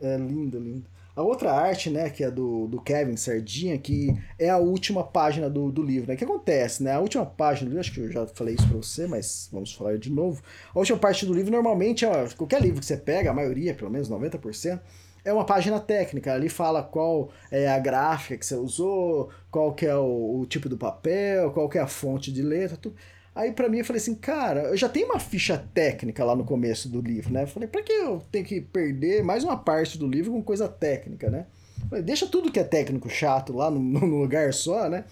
[0.00, 0.86] É lindo, lindo.
[1.20, 5.50] A outra arte, né, que é do, do Kevin Sardinha, que é a última página
[5.50, 6.14] do, do livro, né?
[6.14, 6.94] O que acontece, né?
[6.94, 9.74] A última página do livro, acho que eu já falei isso pra você, mas vamos
[9.74, 10.42] falar de novo.
[10.74, 13.90] A última parte do livro, normalmente, é qualquer livro que você pega, a maioria, pelo
[13.90, 14.80] menos 90%,
[15.22, 16.32] é uma página técnica.
[16.32, 20.70] Ali fala qual é a gráfica que você usou, qual que é o, o tipo
[20.70, 22.96] do papel, qual que é a fonte de letra, tudo.
[23.34, 26.44] Aí para mim eu falei assim, cara, eu já tenho uma ficha técnica lá no
[26.44, 27.44] começo do livro, né?
[27.44, 30.68] Eu falei, pra que eu tenho que perder mais uma parte do livro com coisa
[30.68, 31.46] técnica, né?
[31.88, 35.04] Falei, deixa tudo que é técnico chato lá no, no, lugar só, né?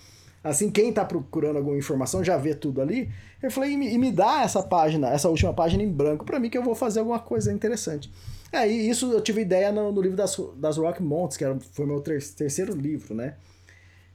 [0.42, 3.08] Assim, quem tá procurando alguma informação já vê tudo ali.
[3.42, 6.58] Eu falei, e me, dá essa página, essa última página em branco para mim que
[6.58, 8.10] eu vou fazer alguma coisa interessante.
[8.52, 11.86] Aí isso eu tive ideia no, no livro das, das Rock Mountains, que era, foi
[11.86, 13.34] meu ter, terceiro livro, né?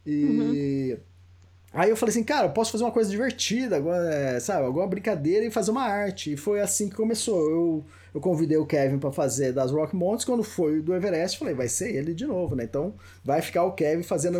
[0.05, 0.97] E.
[0.97, 1.12] Uhum
[1.73, 5.43] Aí eu falei assim, cara, eu posso fazer uma coisa divertida, é, sabe, alguma brincadeira
[5.43, 6.33] e fazer uma arte.
[6.33, 7.49] E foi assim que começou.
[7.49, 11.55] Eu, eu convidei o Kevin para fazer das Rock Mountains, quando foi do Everest, falei,
[11.55, 12.63] vai ser ele de novo, né?
[12.63, 12.93] Então
[13.25, 14.37] vai ficar o Kevin fazendo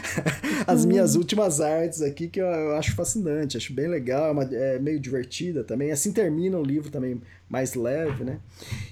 [0.66, 4.44] as minhas últimas artes aqui, que eu, eu, acho fascinante, acho bem legal, é, uma,
[4.44, 5.92] é meio divertida também.
[5.92, 7.20] Assim termina o livro também
[7.50, 8.38] mais leve, né?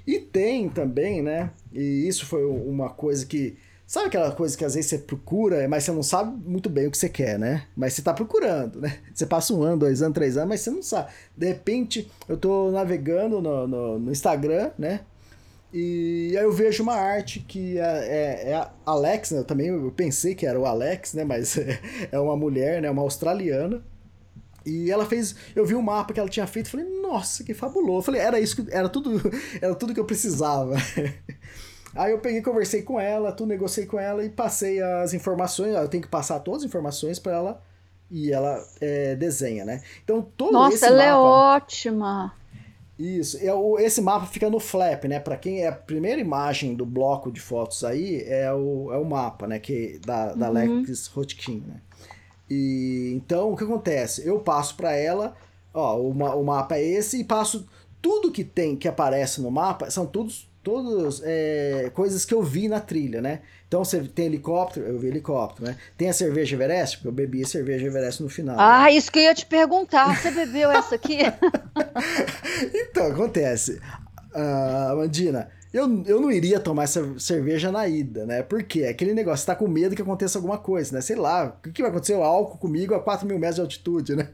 [0.07, 1.51] E tem também, né?
[1.73, 3.57] E isso foi uma coisa que
[3.91, 6.93] Sabe aquela coisa que às vezes você procura, mas você não sabe muito bem o
[6.93, 7.65] que você quer, né?
[7.77, 8.99] Mas você tá procurando, né?
[9.13, 11.11] Você passa um ano, dois anos, três anos, mas você não sabe.
[11.37, 15.01] De repente, eu tô navegando no, no, no Instagram, né?
[15.75, 19.41] E aí eu vejo uma arte que é, é, é Alex, né?
[19.41, 21.25] Eu também pensei que era o Alex, né?
[21.25, 21.59] Mas
[22.13, 22.89] é uma mulher, né?
[22.89, 23.83] Uma australiana.
[24.65, 25.35] E ela fez.
[25.53, 27.99] Eu vi o mapa que ela tinha feito falei, nossa, que fabuloso.
[27.99, 28.73] Eu falei, era isso que.
[28.73, 29.21] Era tudo,
[29.61, 30.77] era tudo que eu precisava.
[31.95, 35.75] Aí eu peguei, conversei com ela, tu negociei com ela e passei as informações.
[35.75, 37.63] Eu tenho que passar todas as informações para ela
[38.11, 39.83] e ela é, desenha, né?
[40.05, 42.35] Então todo Nossa, esse ela é mapa, é ótima.
[42.99, 45.19] Isso, é esse mapa fica no flap, né?
[45.19, 49.05] Para quem é a primeira imagem do bloco de fotos aí é o, é o
[49.05, 49.59] mapa, né?
[49.59, 50.83] Que da, da uhum.
[50.83, 51.81] Lex Hotkin, né?
[52.49, 54.27] E então o que acontece?
[54.27, 55.35] Eu passo para ela,
[55.73, 57.67] ó, o, o mapa é esse e passo
[58.03, 62.69] tudo que tem que aparece no mapa são todos todas é, coisas que eu vi
[62.69, 63.41] na trilha, né?
[63.67, 65.77] Então você tem helicóptero, eu vi helicóptero, né?
[65.97, 68.57] Tem a cerveja Everest, porque eu bebi a cerveja Everest no final.
[68.59, 68.93] Ah, né?
[68.93, 71.19] isso que eu ia te perguntar, você bebeu essa aqui?
[72.75, 73.81] então, acontece.
[74.35, 78.43] Uh, Amandina, eu, eu não iria tomar essa cerveja na ida, né?
[78.43, 81.01] Porque aquele negócio, você tá com medo que aconteça alguma coisa, né?
[81.01, 82.15] Sei lá, o que, que vai acontecer?
[82.15, 84.29] O álcool comigo a 4 mil metros de altitude, né?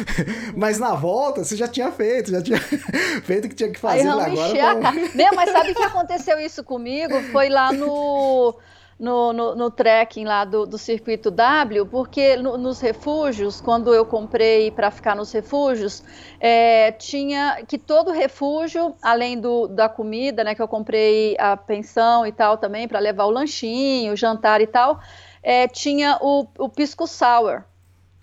[0.54, 2.60] mas na volta, você já tinha feito, já tinha
[3.24, 4.00] feito o que tinha que fazer.
[4.00, 5.10] Aí vamos agora encher a cara.
[5.14, 7.14] Meu, mas sabe que aconteceu isso comigo?
[7.32, 8.54] Foi lá no
[8.98, 14.04] no, no, no trekking lá do, do circuito W, porque no, nos refúgios, quando eu
[14.06, 16.02] comprei para ficar nos refúgios,
[16.38, 22.26] é, tinha que todo refúgio, além do, da comida, né, que eu comprei a pensão
[22.26, 25.00] e tal também, para levar o lanchinho, o jantar e tal,
[25.42, 27.64] é, tinha o, o pisco sour.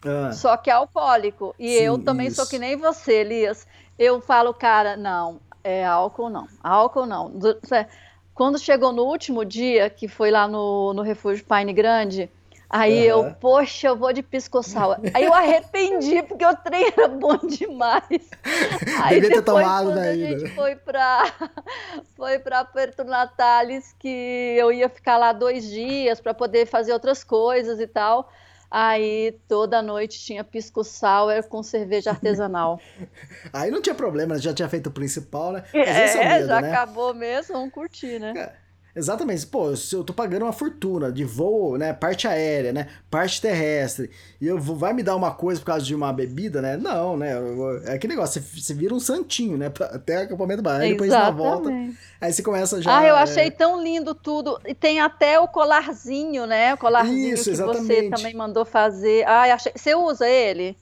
[0.03, 0.31] Ah.
[0.31, 1.53] Só que é alcoólico.
[1.59, 2.37] E Sim, eu também isso.
[2.37, 3.67] sou que nem você, Elias.
[3.99, 6.47] Eu falo, cara, não, é álcool não.
[6.63, 7.31] Álcool não.
[8.41, 12.27] Quando chegou no último dia, que foi lá no, no Refúgio Pine Grande,
[12.67, 13.27] aí uhum.
[13.27, 14.97] eu, poxa, eu vou de pisco-sal.
[15.13, 18.31] aí eu arrependi, porque o trem era bom demais.
[19.03, 20.49] Aí Devia depois, ter tomado quando daí, a gente né?
[20.55, 21.31] foi para
[22.17, 27.23] foi para Puerto Natales, que eu ia ficar lá dois dias para poder fazer outras
[27.23, 28.27] coisas e tal.
[28.73, 32.79] Aí toda noite tinha pisco sour com cerveja artesanal.
[33.51, 35.63] Aí não tinha problema, já tinha feito o principal, né?
[35.73, 36.69] Mas é, é medo, já né?
[36.69, 38.53] acabou mesmo, vamos curtir, né?
[38.95, 38.99] É.
[38.99, 39.45] Exatamente.
[39.47, 41.93] Pô, se eu tô pagando uma fortuna de voo, né?
[41.93, 42.87] Parte aérea, né?
[43.09, 44.09] Parte terrestre.
[44.39, 46.77] E eu vou, vai me dar uma coisa por causa de uma bebida, né?
[46.77, 47.33] Não, né?
[47.85, 49.71] É aquele negócio, você, você vira um santinho, né?
[49.79, 51.69] Até acampamento baiano, depois na volta.
[52.19, 52.97] Aí você começa já.
[52.97, 53.51] Ah, eu achei é...
[53.51, 54.59] tão lindo tudo.
[54.65, 56.73] E tem até o colarzinho, né?
[56.73, 57.85] O colarzinho Isso, que exatamente.
[57.85, 59.25] você também mandou fazer.
[59.27, 59.71] Ah, achei...
[59.75, 60.77] você usa ele?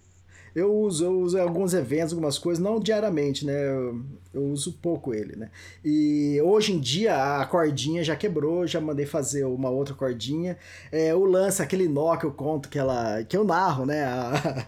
[0.60, 3.53] Eu uso, eu uso em alguns eventos, algumas coisas, não diariamente, né?
[3.53, 4.02] Eu,
[4.34, 5.49] eu, uso pouco ele, né?
[5.84, 10.57] E hoje em dia a cordinha já quebrou, já mandei fazer uma outra cordinha.
[10.91, 13.23] É, o lance, aquele nó que eu conto, que ela.
[13.23, 14.03] que eu narro, né?
[14.03, 14.65] A,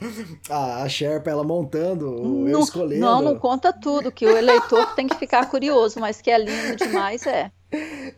[0.49, 3.01] a, a Sherpa, ela montando, não, eu escolhendo.
[3.01, 6.77] Não, não conta tudo, que o eleitor tem que ficar curioso, mas que é lindo
[6.77, 7.51] demais, é.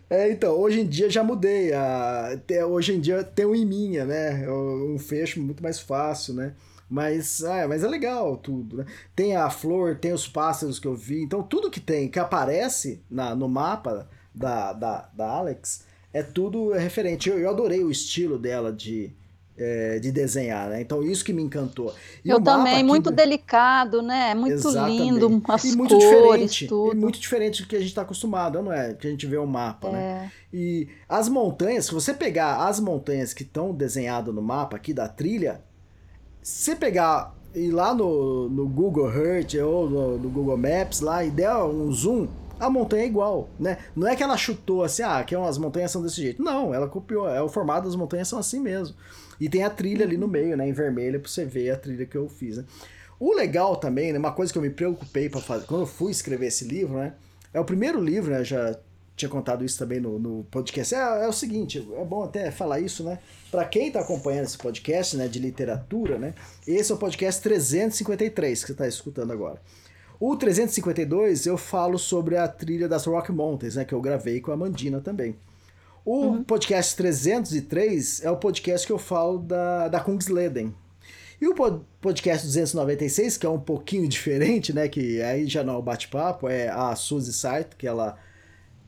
[0.09, 1.73] É, então, hoje em dia já mudei.
[1.73, 4.47] A, hoje em dia tem um iminha, né?
[4.49, 6.53] Um fecho muito mais fácil, né?
[6.89, 8.85] Mas, é, mas é legal tudo, né?
[9.15, 11.23] Tem a flor, tem os pássaros que eu vi.
[11.23, 16.71] Então, tudo que tem, que aparece na, no mapa da, da, da Alex, é tudo
[16.71, 17.29] referente.
[17.29, 19.11] Eu, eu adorei o estilo dela de,
[19.57, 20.81] é, de desenhar, né?
[20.81, 21.93] Então, isso que me encantou.
[22.23, 24.35] E eu também, muito delicado, né?
[24.35, 25.01] Muito Exatamente.
[25.01, 26.95] lindo, as e muito cores, diferente, tudo.
[26.95, 28.93] E muito diferente do que a gente está acostumado, não é?
[28.93, 29.99] Que a gente vê o mapa, né?
[29.99, 30.01] é.
[30.01, 30.31] né?
[30.53, 35.07] E as montanhas, se você pegar as montanhas que estão desenhadas no mapa aqui da
[35.07, 35.63] trilha,
[36.43, 41.31] se pegar e lá no, no Google Earth ou no, no, Google Maps lá e
[41.31, 42.27] der um zoom,
[42.59, 43.77] a montanha é igual, né?
[43.95, 46.43] Não é que ela chutou assim, ah, que as montanhas são desse jeito.
[46.43, 48.95] Não, ela copiou, é o formato das montanhas são assim mesmo.
[49.39, 52.05] E tem a trilha ali no meio, né, em vermelho, pra você ver a trilha
[52.05, 52.65] que eu fiz, né?
[53.19, 56.11] O legal também, né, uma coisa que eu me preocupei para fazer, quando eu fui
[56.11, 57.13] escrever esse livro, né?
[57.53, 58.43] É o primeiro livro, né?
[58.43, 58.77] Já
[59.15, 60.95] tinha contado isso também no, no podcast.
[60.95, 63.19] É, é, o seguinte, é bom até falar isso, né?
[63.51, 66.33] Para quem está acompanhando esse podcast, né, de literatura, né?
[66.67, 69.61] Esse é o podcast 353 que você está escutando agora.
[70.19, 74.51] O 352 eu falo sobre a trilha das Rock Mountains, né, que eu gravei com
[74.51, 75.35] a Mandina também.
[76.05, 76.43] O uhum.
[76.43, 80.73] podcast 303 é o podcast que eu falo da, da Kungsleden.
[81.41, 81.53] E o
[81.99, 86.47] podcast 296, que é um pouquinho diferente, né, que aí já não é o bate-papo,
[86.47, 88.17] é a Suzy Saito, que ela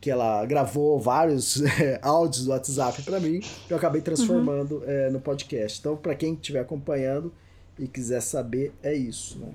[0.06, 4.84] que ela gravou vários é, áudios do WhatsApp para mim, eu acabei transformando uhum.
[4.86, 5.80] é, no podcast.
[5.80, 7.32] Então, para quem estiver acompanhando
[7.76, 9.36] e quiser saber, é isso.
[9.40, 9.48] Né?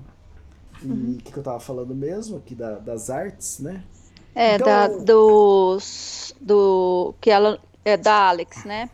[0.82, 0.92] E uhum.
[0.92, 1.16] o uhum.
[1.16, 3.82] que, que, eu tava falando mesmo aqui da, das artes, né?
[4.34, 8.90] É, então, da, dos, do que ela é da Alex, né?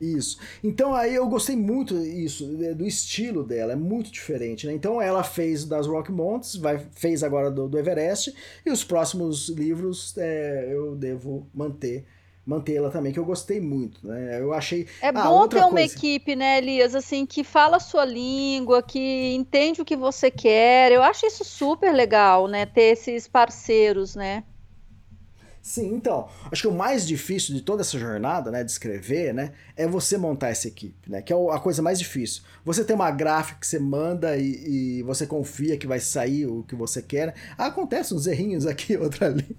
[0.00, 0.38] Isso.
[0.62, 4.72] Então aí eu gostei muito isso, do estilo dela, é muito diferente, né?
[4.72, 8.34] Então ela fez das Rock Mountains, vai, fez agora do, do Everest,
[8.66, 12.04] e os próximos livros é, eu devo manter
[12.46, 14.38] mantê-la também, que eu gostei muito, né?
[14.40, 14.86] Eu achei.
[15.00, 15.94] É ah, bom ter uma coisa...
[15.94, 20.92] equipe, né, Elias, assim, que fala a sua língua, que entende o que você quer.
[20.92, 22.66] Eu acho isso super legal, né?
[22.66, 24.44] Ter esses parceiros, né?
[25.64, 29.52] Sim, então, acho que o mais difícil de toda essa jornada, né, de escrever, né,
[29.74, 32.42] é você montar essa equipe, né, que é a coisa mais difícil.
[32.66, 36.64] Você tem uma gráfica que você manda e, e você confia que vai sair o
[36.64, 37.34] que você quer.
[37.56, 39.56] Acontece uns errinhos aqui, outra ali,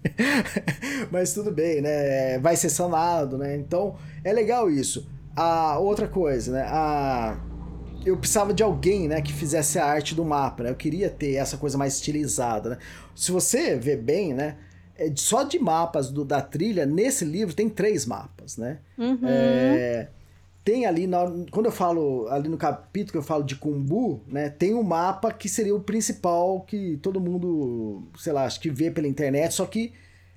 [1.11, 5.09] mas tudo bem, né, vai ser sanado, né, então é legal isso.
[5.35, 7.35] A outra coisa, né, a
[8.05, 10.69] eu precisava de alguém, né, que fizesse a arte do mapa, né?
[10.69, 12.77] Eu queria ter essa coisa mais estilizada, né?
[13.15, 14.57] Se você vê bem, né,
[14.97, 18.79] é, só de mapas do, da trilha, nesse livro tem três mapas, né?
[18.97, 19.19] Uhum.
[19.23, 20.09] É,
[20.63, 24.49] tem ali, na, quando eu falo, ali no capítulo que eu falo de Kumbu, né?
[24.49, 28.89] Tem um mapa que seria o principal que todo mundo, sei lá, acho que vê
[28.89, 29.93] pela internet, só que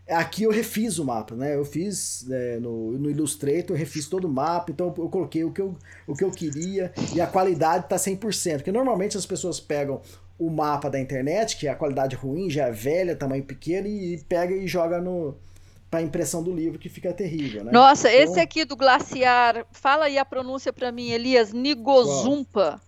[0.09, 1.55] Aqui eu refiz o mapa, né?
[1.55, 5.53] Eu fiz é, no, no Illustrator, eu refiz todo o mapa, então eu coloquei o
[5.53, 5.77] que eu,
[6.07, 8.57] o que eu queria e a qualidade tá 100%.
[8.57, 10.01] Porque normalmente as pessoas pegam
[10.39, 14.19] o mapa da internet, que é a qualidade ruim, já é velha, tamanho pequeno, e,
[14.29, 15.37] pega e joga no
[15.91, 17.73] para impressão do livro, que fica terrível, né?
[17.73, 18.23] Nossa, então...
[18.23, 22.79] esse aqui do glaciar, fala aí a pronúncia para mim, Elias, Nigozumpa.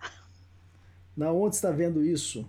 [1.16, 2.46] Na onde está vendo isso?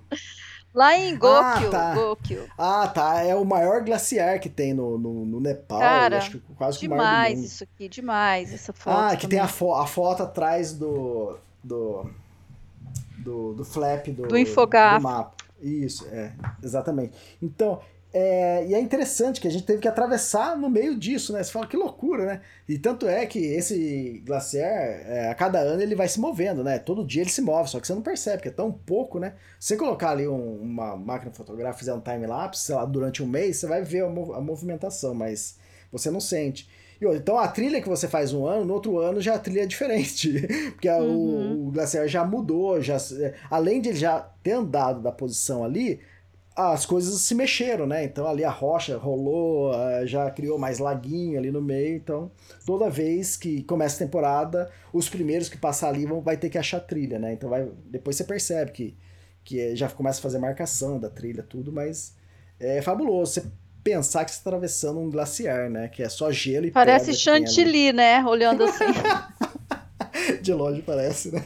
[0.73, 1.93] Lá em Gokyo, ah, tá.
[1.93, 2.49] Gokyo.
[2.57, 3.21] Ah, tá.
[3.21, 5.79] É o maior glaciar que tem no, no, no Nepal.
[5.79, 8.97] Cara, acho que quase demais isso aqui, demais essa foto.
[8.97, 9.29] Ah, que também.
[9.29, 12.09] tem a, fo a foto atrás do, do,
[13.23, 14.53] do, do flap do, do,
[14.99, 15.35] do mapa.
[15.61, 16.31] Isso, é,
[16.63, 17.13] exatamente.
[17.41, 17.79] Então,
[18.13, 21.41] é, e é interessante que a gente teve que atravessar no meio disso, né?
[21.41, 22.41] Você fala que loucura, né?
[22.67, 26.77] E tanto é que esse glaciar, é, a cada ano ele vai se movendo, né?
[26.77, 29.35] Todo dia ele se move, só que você não percebe, que é tão pouco, né?
[29.57, 33.27] Se você colocar ali um, uma máquina fotográfica, fizer um time-lapse, sei lá, durante um
[33.27, 35.57] mês, você vai ver a, mov a movimentação, mas
[35.89, 36.67] você não sente.
[37.01, 39.65] Então a trilha que você faz um ano, no outro ano já a trilha é
[39.65, 40.47] diferente.
[40.73, 41.63] Porque uhum.
[41.63, 42.97] o, o glaciar já mudou, já,
[43.49, 45.99] além de ele já ter andado da posição ali,
[46.55, 48.03] as coisas se mexeram, né?
[48.03, 51.95] Então ali a rocha rolou, eh, já criou mais laguinho ali no meio.
[51.95, 52.31] Então
[52.65, 56.57] toda vez que começa a temporada, os primeiros que passar ali vão vai ter que
[56.57, 57.33] achar trilha, né?
[57.33, 58.97] Então vai, depois você percebe que,
[59.43, 62.15] que já começa a fazer marcação da trilha, tudo, mas
[62.59, 63.33] é fabuloso.
[63.33, 63.43] Você
[63.83, 65.87] pensar que você está atravessando um glaciar, né?
[65.87, 68.23] Que é só gelo e Parece chantilly, né?
[68.25, 68.85] Olhando assim.
[70.41, 71.43] De longe parece, né?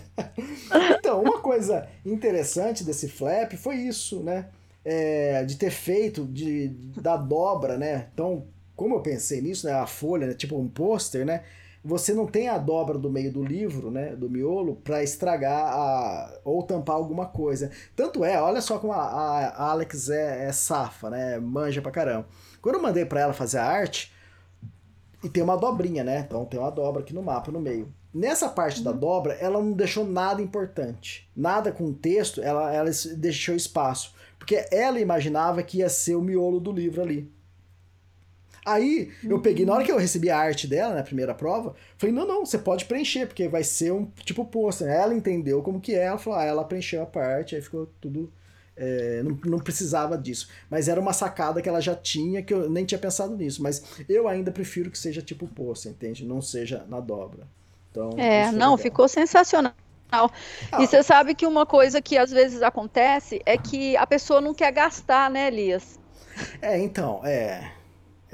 [0.98, 4.48] Então, uma coisa interessante desse flap foi isso, né?
[4.86, 8.08] é, de ter feito de, da dobra, né?
[8.14, 8.46] Então,
[8.76, 9.74] como eu pensei nisso, né?
[9.74, 10.34] A folha, né?
[10.36, 11.42] tipo um pôster, né?
[11.86, 14.16] Você não tem a dobra do meio do livro, né?
[14.16, 17.70] Do miolo, para estragar a, ou tampar alguma coisa.
[17.96, 21.40] Tanto é, olha só como a, a Alex é, é safa, né?
[21.40, 22.28] Manja pra caramba.
[22.60, 24.12] Quando eu mandei para ela fazer a arte,
[25.24, 26.26] e tem uma dobrinha, né?
[26.26, 27.94] Então tem uma dobra aqui no mapa no meio.
[28.12, 31.30] Nessa parte da dobra, ela não deixou nada importante.
[31.36, 34.16] Nada com texto, ela, ela deixou espaço.
[34.40, 37.32] Porque ela imaginava que ia ser o miolo do livro ali.
[38.66, 42.16] Aí eu peguei, na hora que eu recebi a arte dela, na primeira prova, falei,
[42.16, 44.88] não, não, você pode preencher, porque vai ser um tipo pôster.
[44.88, 48.34] Ela entendeu como que é, ela falou, ah, ela preencheu a parte, aí ficou tudo.
[48.76, 50.50] É, não, não precisava disso.
[50.70, 53.62] Mas era uma sacada que ela já tinha, que eu nem tinha pensado nisso.
[53.62, 56.26] Mas eu ainda prefiro que seja tipo pôster, entende?
[56.26, 57.48] Não seja na dobra.
[57.92, 58.78] Então, é, não, legal.
[58.78, 59.74] ficou sensacional.
[60.12, 60.82] Ah.
[60.82, 64.54] E você sabe que uma coisa que às vezes acontece é que a pessoa não
[64.54, 66.00] quer gastar, né, Elias?
[66.62, 67.72] É, então, é.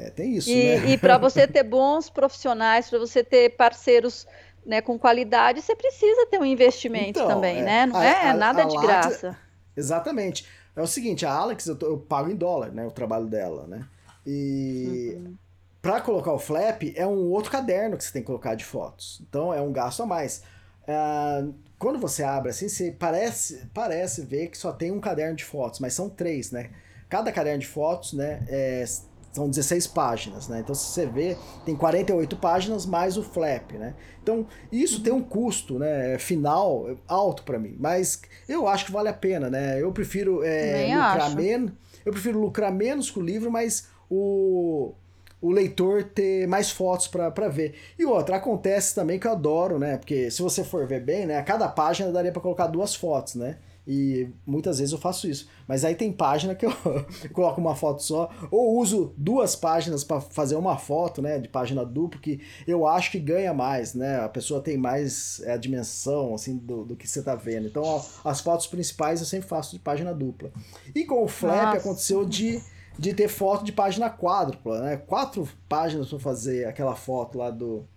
[0.08, 0.90] É tem isso, e, né?
[0.92, 4.28] E para você ter bons profissionais, para você ter parceiros
[4.66, 7.86] né, com qualidade, você precisa ter um investimento então, também, é, né?
[7.86, 9.38] Não a, é a, nada a de graça.
[9.76, 10.46] Exatamente.
[10.76, 12.86] É o seguinte, a Alex, eu, tô, eu, pago em dólar, né?
[12.86, 13.86] O trabalho dela, né?
[14.26, 15.36] E uhum.
[15.82, 19.22] para colocar o flap, é um outro caderno que você tem que colocar de fotos.
[19.28, 20.44] Então, é um gasto a mais.
[20.84, 25.44] Uh, quando você abre assim, você parece, parece ver que só tem um caderno de
[25.44, 26.70] fotos, mas são três, né?
[27.10, 28.86] Cada caderno de fotos, né, é,
[29.32, 30.60] são 16 páginas, né?
[30.60, 33.94] Então, se você vê, tem 48 páginas mais o flap, né?
[34.22, 39.10] Então, isso tem um custo, né, final alto para mim, mas eu acho que vale
[39.10, 39.82] a pena, né?
[39.82, 41.72] Eu prefiro é, lucrar menos,
[42.06, 44.94] eu prefiro lucrar menos com o livro, mas o
[45.42, 47.74] o leitor ter mais fotos para ver.
[47.98, 49.98] E outra, acontece também que eu adoro, né?
[49.98, 51.38] Porque se você for ver bem, né?
[51.38, 53.58] A cada página daria para colocar duas fotos, né?
[53.88, 55.48] E muitas vezes eu faço isso.
[55.68, 56.72] Mas aí tem página que eu
[57.34, 61.40] coloco uma foto só, ou uso duas páginas para fazer uma foto, né?
[61.40, 64.20] De página dupla, que eu acho que ganha mais, né?
[64.20, 67.68] A pessoa tem mais é, a dimensão, assim, do, do que você tá vendo.
[67.68, 70.52] Então, ó, as fotos principais eu sempre faço de página dupla.
[70.94, 71.78] E com o Flap Nossa.
[71.78, 72.62] aconteceu de
[73.00, 74.98] de ter foto de página quádrupla, né?
[74.98, 77.88] Quatro páginas para fazer aquela foto lá do,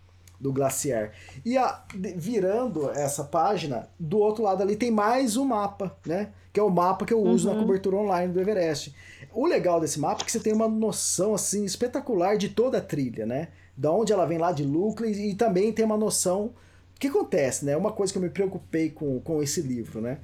[0.41, 1.13] do glaciar.
[1.45, 1.83] E a,
[2.17, 6.31] virando essa página, do outro lado ali tem mais um mapa, né?
[6.53, 7.55] Que é o mapa que eu uso uhum.
[7.55, 8.95] na cobertura online do Everest.
[9.33, 12.81] O legal desse mapa é que você tem uma noção assim espetacular de toda a
[12.81, 13.49] trilha, né?
[13.77, 16.53] Da onde ela vem lá de lucro e, e também tem uma noção.
[16.97, 17.77] O que acontece, né?
[17.77, 20.19] Uma coisa que eu me preocupei com, com esse livro, né?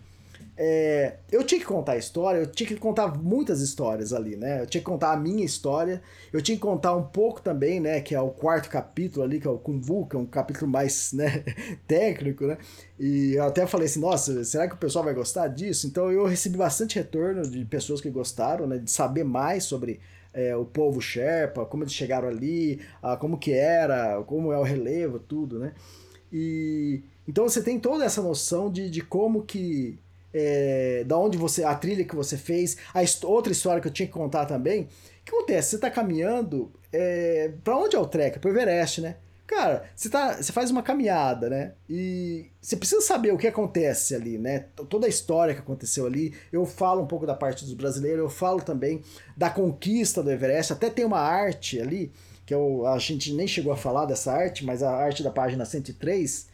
[0.63, 4.61] É, eu tinha que contar a história, eu tinha que contar muitas histórias ali, né?
[4.61, 8.03] Eu tinha que contar a minha história, eu tinha que contar um pouco também, né?
[8.03, 11.15] Que é o quarto capítulo ali, que é o Kumbu, que é um capítulo mais
[11.17, 11.43] né,
[11.89, 12.59] técnico, né?
[12.99, 15.87] E eu até falei assim, nossa, será que o pessoal vai gostar disso?
[15.87, 18.77] Então eu recebi bastante retorno de pessoas que gostaram, né?
[18.77, 19.99] De saber mais sobre
[20.35, 24.63] é, o povo Sherpa, como eles chegaram ali, ah, como que era, como é o
[24.63, 25.73] relevo, tudo, né?
[26.31, 29.99] E então você tem toda essa noção de, de como que
[30.33, 31.65] é, da onde você.
[31.65, 34.83] a trilha que você fez, a outra história que eu tinha que contar também.
[34.83, 34.89] O
[35.25, 35.71] que acontece?
[35.71, 36.73] Você tá caminhando.
[36.93, 38.39] É, para onde é o trek?
[38.39, 39.17] Pro Everest, né?
[39.51, 41.73] Cara, você, tá, você faz uma caminhada, né?
[41.89, 44.67] E você precisa saber o que acontece ali, né?
[44.89, 46.33] Toda a história que aconteceu ali.
[46.53, 49.03] Eu falo um pouco da parte dos brasileiros, eu falo também
[49.37, 50.73] da conquista do Everest.
[50.73, 52.13] Até tem uma arte ali,
[52.47, 55.65] que eu, a gente nem chegou a falar dessa arte, mas a arte da página
[55.65, 56.49] 103,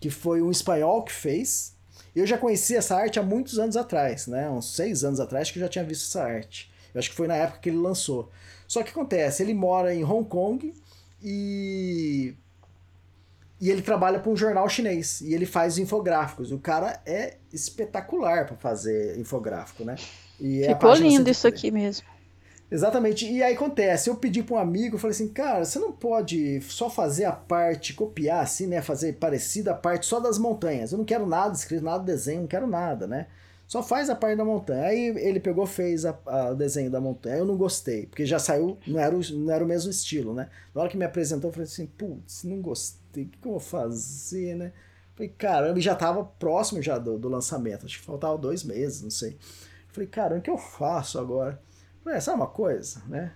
[0.00, 1.76] que foi um espanhol que fez.
[2.14, 4.48] Eu já conheci essa arte há muitos anos atrás, né?
[4.50, 6.70] Uns seis anos atrás que eu já tinha visto essa arte.
[6.92, 8.30] Eu acho que foi na época que ele lançou.
[8.66, 10.74] Só que acontece, ele mora em Hong Kong
[11.22, 12.34] e
[13.60, 16.50] e ele trabalha para um jornal chinês e ele faz infográficos.
[16.50, 19.96] O cara é espetacular para fazer infográfico, né?
[20.40, 21.54] E é Ficou lindo isso 103.
[21.54, 22.06] aqui mesmo.
[22.70, 23.26] Exatamente.
[23.30, 26.60] E aí acontece, eu pedi para um amigo, eu falei assim, cara, você não pode
[26.62, 28.80] só fazer a parte, copiar assim, né?
[28.80, 30.92] Fazer parecida a parte só das montanhas.
[30.92, 33.26] Eu não quero nada escrito, nada desenho, não quero nada, né?
[33.66, 34.84] Só faz a parte da montanha.
[34.84, 37.38] Aí ele pegou, fez o desenho da montanha.
[37.38, 40.48] Eu não gostei, porque já saiu, não era, o, não era o mesmo estilo, né?
[40.74, 43.52] Na hora que me apresentou, eu falei assim, putz, não gostei, o que, que eu
[43.52, 44.72] vou fazer, né?
[45.14, 49.02] Falei, caramba, e já tava próximo já do, do lançamento, acho que faltava dois meses,
[49.02, 49.36] não sei.
[49.88, 51.60] Falei, caramba, o que eu faço agora?
[52.02, 53.32] Falei, "É, sabe uma coisa, né?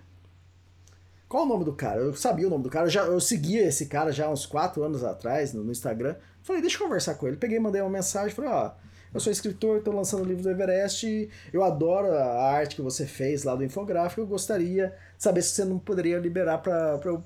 [1.27, 1.99] Qual o nome do cara?
[1.99, 4.45] Eu sabia o nome do cara, eu, já, eu seguia esse cara já há uns
[4.45, 6.15] quatro anos atrás no, no Instagram.
[6.41, 7.37] Falei, deixa eu conversar com ele.
[7.37, 8.71] Peguei, mandei uma mensagem, falei, ó,
[9.13, 13.05] eu sou escritor, estou lançando o livro do Everest, eu adoro a arte que você
[13.05, 17.23] fez lá do infográfico, eu gostaria de saber se você não poderia liberar para eu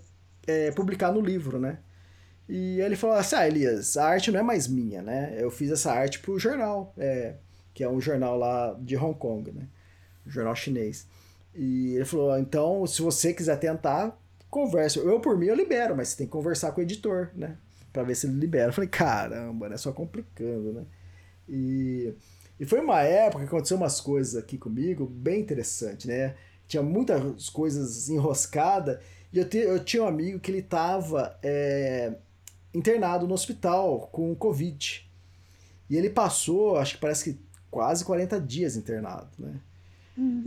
[0.47, 1.79] é, publicar no livro, né?
[2.47, 5.35] E ele falou assim, ah, Elias, a arte não é mais minha, né?
[5.37, 7.35] Eu fiz essa arte pro jornal, é,
[7.73, 9.67] que é um jornal lá de Hong Kong, né?
[10.25, 11.07] Um jornal chinês.
[11.53, 14.17] E ele falou, então, se você quiser tentar,
[14.49, 14.99] conversa.
[14.99, 17.57] Eu, por mim, eu libero, mas você tem que conversar com o editor, né?
[17.91, 18.69] Pra ver se ele libera.
[18.69, 19.77] Eu falei, caramba, né?
[19.77, 20.85] Só complicando, né?
[21.47, 22.13] E,
[22.59, 26.35] e foi uma época que aconteceu umas coisas aqui comigo bem interessante, né?
[26.67, 28.99] Tinha muitas coisas enroscadas
[29.33, 32.13] e eu, te, eu tinha um amigo que ele tava é,
[32.73, 35.09] internado no hospital com Covid.
[35.89, 37.39] E ele passou, acho que parece que
[37.71, 39.59] quase 40 dias internado, né?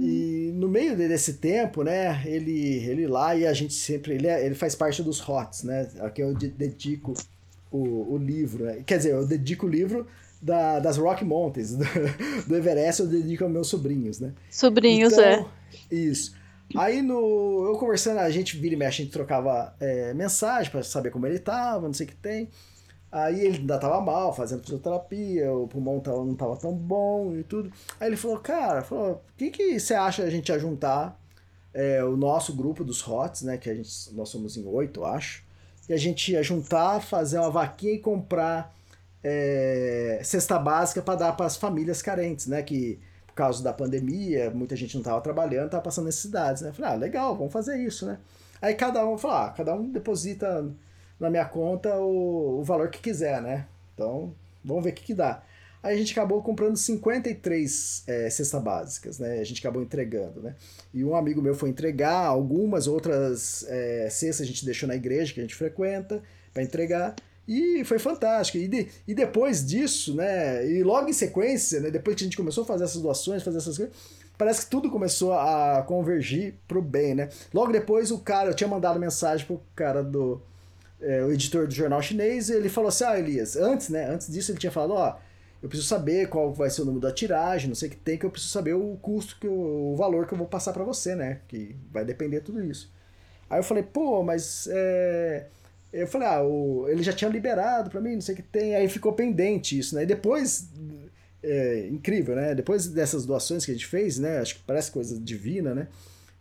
[0.00, 4.26] E no meio de- desse tempo, né, ele, ele lá e a gente sempre, ele,
[4.26, 7.14] é- ele faz parte dos HOTS, né, aqui eu de- dedico
[7.70, 8.82] o, o livro, né?
[8.84, 10.06] quer dizer, eu dedico o livro
[10.42, 11.84] da, das Rock Mountains, do,
[12.48, 14.32] do Everest eu dedico aos meus sobrinhos, né.
[14.50, 15.46] Sobrinhos, Então, é.
[15.90, 16.34] Isso.
[16.76, 20.82] Aí no, eu conversando, a gente vira e mexe, a gente trocava é, mensagem pra
[20.82, 22.48] saber como ele tava, não sei o que tem.
[23.12, 27.44] Aí ele ainda tava mal, fazendo fisioterapia, o pulmão tava, não tava tão bom e
[27.44, 27.70] tudo.
[28.00, 31.20] Aí ele falou, cara, falou, o que, que você acha a gente juntar
[31.74, 33.58] é, o nosso grupo dos HOTS, né?
[33.58, 35.44] Que a gente, nós somos em oito, acho.
[35.88, 38.74] E a gente ia juntar, fazer uma vaquinha e comprar
[39.22, 42.62] é, cesta básica para dar para as famílias carentes, né?
[42.62, 46.70] Que por causa da pandemia, muita gente não estava trabalhando, estava passando necessidades, né?
[46.70, 48.18] Eu falei, ah, legal, vamos fazer isso, né?
[48.60, 50.66] Aí cada um falou, ah, cada um deposita
[51.22, 53.66] na minha conta o, o valor que quiser, né?
[53.94, 54.34] Então,
[54.64, 55.42] vamos ver o que, que dá.
[55.82, 59.40] Aí a gente acabou comprando 53 é, cestas básicas, né?
[59.40, 60.54] A gente acabou entregando, né?
[60.94, 65.32] E um amigo meu foi entregar, algumas outras é, cestas a gente deixou na igreja
[65.32, 66.22] que a gente frequenta
[66.52, 67.16] para entregar.
[67.46, 68.58] E foi fantástico.
[68.58, 70.64] E, de- e depois disso, né?
[70.70, 71.90] E logo em sequência, né?
[71.90, 73.94] Depois que a gente começou a fazer essas doações, fazer essas coisas,
[74.38, 77.28] parece que tudo começou a convergir pro bem, né?
[77.52, 80.40] Logo depois, o cara, eu tinha mandado mensagem pro cara do.
[81.02, 84.06] É, o editor do jornal chinês, ele falou assim: Ah, Elias, antes, né?
[84.08, 85.16] Antes disso, ele tinha falado: Ó,
[85.62, 88.18] eu preciso saber qual vai ser o número da tiragem, não sei o que tem,
[88.18, 89.52] que eu preciso saber o custo, que eu-
[89.92, 91.40] o valor que eu vou passar para você, né?
[91.48, 92.92] Que vai depender de tudo isso.
[93.50, 95.46] Aí eu falei, pô, mas é...
[95.92, 96.86] Eu falei, ah, o...
[96.88, 98.74] ele já tinha liberado pra mim, não sei o que tem.
[98.74, 100.04] Aí ficou pendente isso, né?
[100.04, 100.68] E depois,
[101.42, 102.54] é, incrível, né?
[102.54, 104.38] Depois dessas doações que a gente fez, né?
[104.38, 105.88] Acho que parece coisa divina, né?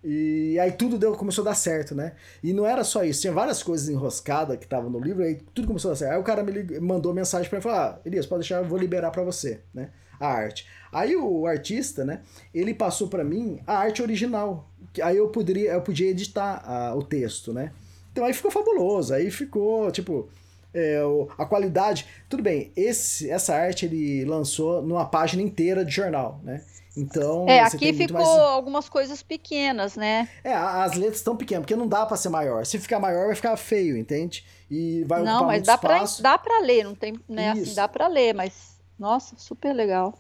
[0.04, 2.14] E aí tudo deu, começou a dar certo, né?
[2.44, 5.68] E não era só isso, tinha várias coisas enroscadas que estavam no livro, aí tudo
[5.68, 6.14] começou a dar certo.
[6.14, 8.66] Aí o cara me lig- mandou mensagem pra mim falou: Ah, Elias, pode deixar, eu
[8.66, 9.90] vou liberar pra você, né?
[10.20, 10.68] A arte.
[10.92, 12.22] Aí o artista, né?
[12.54, 14.70] Ele passou pra mim a arte original.
[15.02, 17.72] Aí eu poderia, eu podia editar ah, o texto, né?
[18.12, 20.30] Então aí ficou fabuloso, aí ficou, tipo,
[20.74, 21.00] é,
[21.38, 22.06] a qualidade.
[22.28, 26.62] Tudo bem, esse, essa arte ele lançou numa página inteira de jornal, né?
[26.96, 27.46] Então.
[27.48, 30.28] É, aqui ficou mais- algumas coisas pequenas, né?
[30.44, 32.66] é, as letras estão pequenas, porque não dá pra ser maior.
[32.66, 34.46] Se ficar maior, vai ficar feio, entende?
[34.70, 36.22] E vai não, ocupar mas muito dá espaço.
[36.24, 37.52] dá pra ler, não tem, né?
[37.52, 40.18] Assim, dá pra ler, mas, nossa, super legal.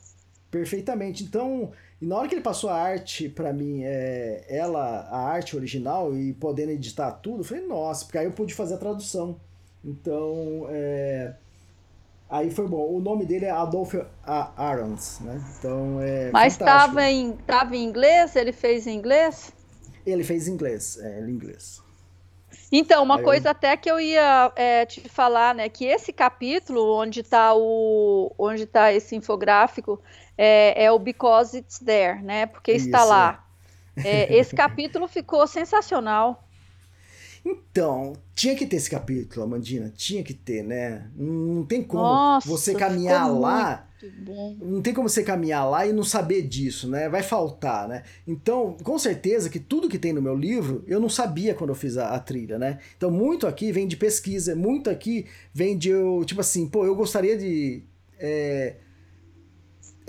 [0.49, 1.23] Perfeitamente.
[1.23, 1.72] Então,
[2.02, 6.15] e na hora que ele passou a arte pra mim, é, ela, a arte original,
[6.15, 9.39] e podendo editar tudo, eu falei, nossa, porque aí eu pude fazer a tradução.
[9.84, 11.34] Então, é,
[12.32, 12.88] Aí foi bom.
[12.95, 13.94] O nome dele é Adolf
[14.26, 15.40] Arons, né?
[15.60, 16.32] Então é.
[16.32, 18.36] Mas estava em, tava em inglês?
[18.36, 19.53] Ele fez em inglês?
[20.06, 21.82] Ele fez inglês, é, ele inglês.
[22.72, 25.70] Então, uma Aí coisa eu- até que eu ia é, te falar, né?
[25.70, 30.02] Que esse capítulo onde está o onde tá esse infográfico
[30.38, 32.45] é, é o Because It's There, né?
[32.45, 33.45] Porque está Isso, lá.
[34.03, 36.48] É, esse capítulo ficou sensacional.
[37.43, 39.91] Então, tinha que ter esse capítulo, Amandina.
[39.95, 41.09] Tinha que ter, né?
[41.15, 43.88] Não, tem como Nossa, você caminhar lá.
[44.59, 47.07] Não tem como você caminhar lá e não saber disso, né?
[47.07, 48.03] Vai faltar, né?
[48.27, 51.76] Então, com certeza que tudo que tem no meu livro eu não sabia quando eu
[51.76, 52.80] fiz a, a trilha, né?
[52.97, 56.95] Então, muito aqui vem de pesquisa, muito aqui vem de eu, tipo assim, pô, eu
[56.95, 57.84] gostaria de.
[58.19, 58.76] É,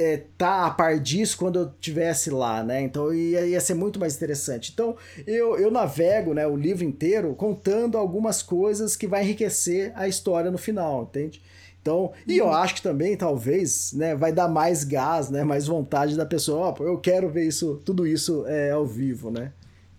[0.03, 2.83] é, tá a par disso quando eu tivesse lá, né?
[2.83, 4.71] Então ia, ia ser muito mais interessante.
[4.73, 4.97] Então
[5.27, 10.51] eu, eu navego né, o livro inteiro contando algumas coisas que vai enriquecer a história
[10.51, 11.41] no final, entende?
[11.81, 16.17] Então, e eu acho que também, talvez, né, vai dar mais gás, né, mais vontade
[16.17, 19.53] da pessoa, ó, pô, eu quero ver isso, tudo isso é, ao vivo, né?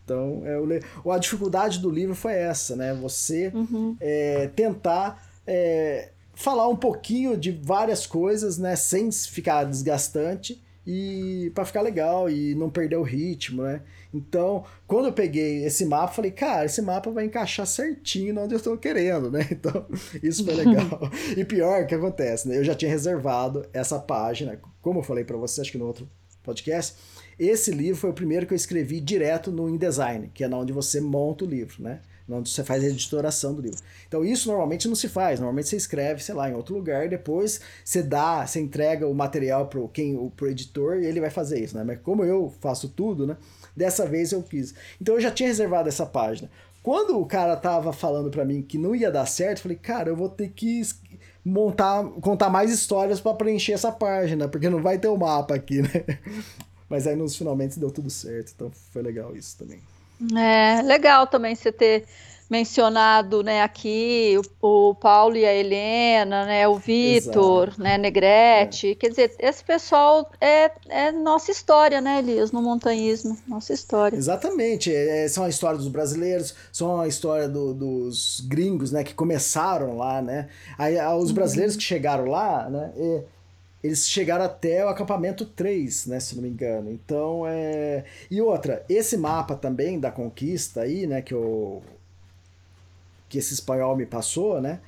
[0.05, 0.57] Então, é,
[1.03, 2.93] o, a dificuldade do livro foi essa, né?
[3.01, 3.51] Você
[3.99, 11.65] é, tentar é, falar um pouquinho de várias coisas, né, sem ficar desgastante e para
[11.65, 13.81] ficar legal e não perder o ritmo, né?
[14.13, 18.57] Então, quando eu peguei esse mapa, falei, cara, esse mapa vai encaixar certinho onde eu
[18.57, 19.47] estou querendo, né?
[19.51, 19.85] Então,
[20.21, 21.09] isso foi legal.
[21.37, 22.57] e pior que acontece, né?
[22.57, 26.07] Eu já tinha reservado essa página, como eu falei para você, acho que no outro
[26.43, 26.95] podcast,
[27.39, 30.99] esse livro foi o primeiro que eu escrevi direto no InDesign, que é onde você
[30.99, 32.01] monta o livro, né?
[32.33, 33.79] Onde você faz a editoração do livro.
[34.07, 35.39] Então, isso normalmente não se faz.
[35.39, 39.67] Normalmente você escreve, sei lá, em outro lugar, depois você dá, você entrega o material
[39.67, 41.83] pro, quem, o, pro editor e ele vai fazer isso, né?
[41.83, 43.37] Mas como eu faço tudo, né?
[43.75, 44.73] Dessa vez eu quis.
[45.01, 46.49] Então eu já tinha reservado essa página.
[46.83, 50.09] Quando o cara tava falando para mim que não ia dar certo, eu falei, cara,
[50.09, 50.81] eu vou ter que
[51.43, 55.81] montar, contar mais histórias para preencher essa página, porque não vai ter o mapa aqui,
[55.81, 55.89] né?
[56.89, 59.79] Mas aí nos finalmente deu tudo certo, então foi legal isso também.
[60.37, 62.05] É legal também você ter
[62.49, 68.93] mencionado, né, aqui o, o Paulo e a Helena, né, o Vitor, né, Negrete.
[68.93, 74.15] Quer dizer, esse pessoal é, é nossa história, né, Elias, no montanhismo, nossa história.
[74.15, 79.15] Exatamente, é, são a história dos brasileiros, são a história do- dos gringos, né, que
[79.15, 80.47] começaram lá, né,
[80.77, 83.23] aí ah, os brasileiros que chegaram lá, né, é,
[83.83, 88.05] eles chegaram até o acampamento 3, né, se não me engano, então, é...
[88.31, 91.81] E outra, esse mapa também da conquista aí, né, que o...
[93.27, 94.79] que esse espanhol me passou, né,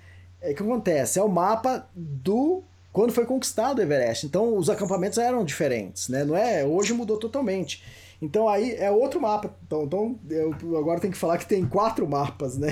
[0.41, 2.63] é que acontece, é o mapa do
[2.95, 4.26] quando foi conquistado o Everest.
[4.26, 6.23] Então os acampamentos eram diferentes, né?
[6.23, 6.63] Não é?
[6.63, 7.84] Hoje mudou totalmente.
[8.22, 9.53] Então aí é outro mapa.
[9.65, 12.69] Então, então eu agora tenho que falar que tem quatro mapas, né,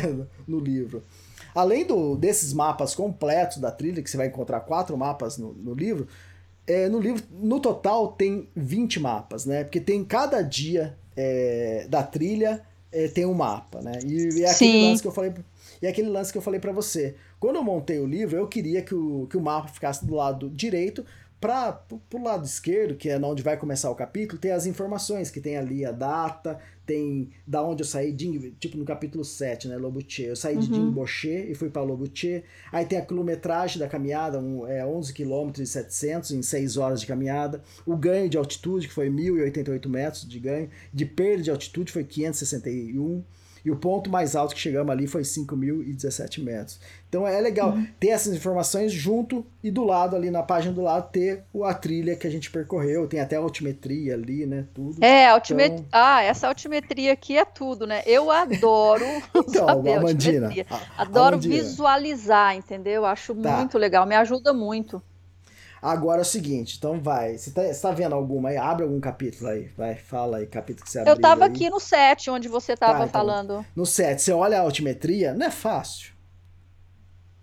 [0.47, 1.03] no livro.
[1.53, 5.73] Além do, desses mapas completos da trilha, que você vai encontrar quatro mapas no, no
[5.73, 6.07] livro,
[6.65, 9.63] é, no livro, no total, tem 20 mapas, né?
[9.63, 12.61] Porque tem cada dia é, da trilha
[12.91, 13.93] é, tem um mapa, né?
[14.05, 14.89] E, e é aquele Sim.
[14.89, 15.33] lance que eu falei.
[15.81, 17.15] E é aquele lance que eu falei para você.
[17.39, 20.49] Quando eu montei o livro, eu queria que o, que o mapa ficasse do lado
[20.49, 21.05] direito
[21.41, 25.41] para pro lado esquerdo, que é onde vai começar o capítulo, tem as informações, que
[25.41, 29.77] tem ali a data, tem da onde eu saí, de, tipo no capítulo 7, né,
[29.77, 30.23] Lobuche.
[30.23, 32.43] Eu saí de Dimboche e fui para Lobuche.
[32.71, 37.01] Aí tem a quilometragem da caminhada, um, é 11 km e 700 em 6 horas
[37.01, 37.63] de caminhada.
[37.85, 40.69] O ganho de altitude, que foi 1.088 metros de ganho.
[40.93, 43.23] De perda de altitude foi 561.
[43.65, 46.79] E o ponto mais alto que chegamos ali foi 5.017 metros.
[47.07, 51.09] Então é legal ter essas informações junto e do lado, ali na página do lado,
[51.11, 53.07] ter a trilha que a gente percorreu.
[53.07, 54.65] Tem até a altimetria ali, né?
[54.73, 55.03] Tudo.
[55.03, 55.71] É, altimet...
[55.73, 58.01] Então- ah, essa altimetria aqui é tudo, né?
[58.05, 60.65] Eu adoro Então, saber Amandina, altimetria.
[60.97, 61.55] a- Adoro Amandina.
[61.55, 63.05] visualizar, entendeu?
[63.05, 63.57] Acho Tá.
[63.57, 65.01] muito legal, me ajuda muito.
[65.83, 67.37] Agora é o seguinte, então vai.
[67.37, 68.57] Você tá, você tá vendo alguma aí?
[68.57, 69.67] Abre algum capítulo aí.
[69.77, 71.51] Vai, fala aí, capítulo que você abriu Eu tava aí.
[71.51, 73.11] aqui no set, onde você tava Tá, então.
[73.21, 73.65] falando.
[73.75, 76.13] No 7, você olha a altimetria, não é fácil.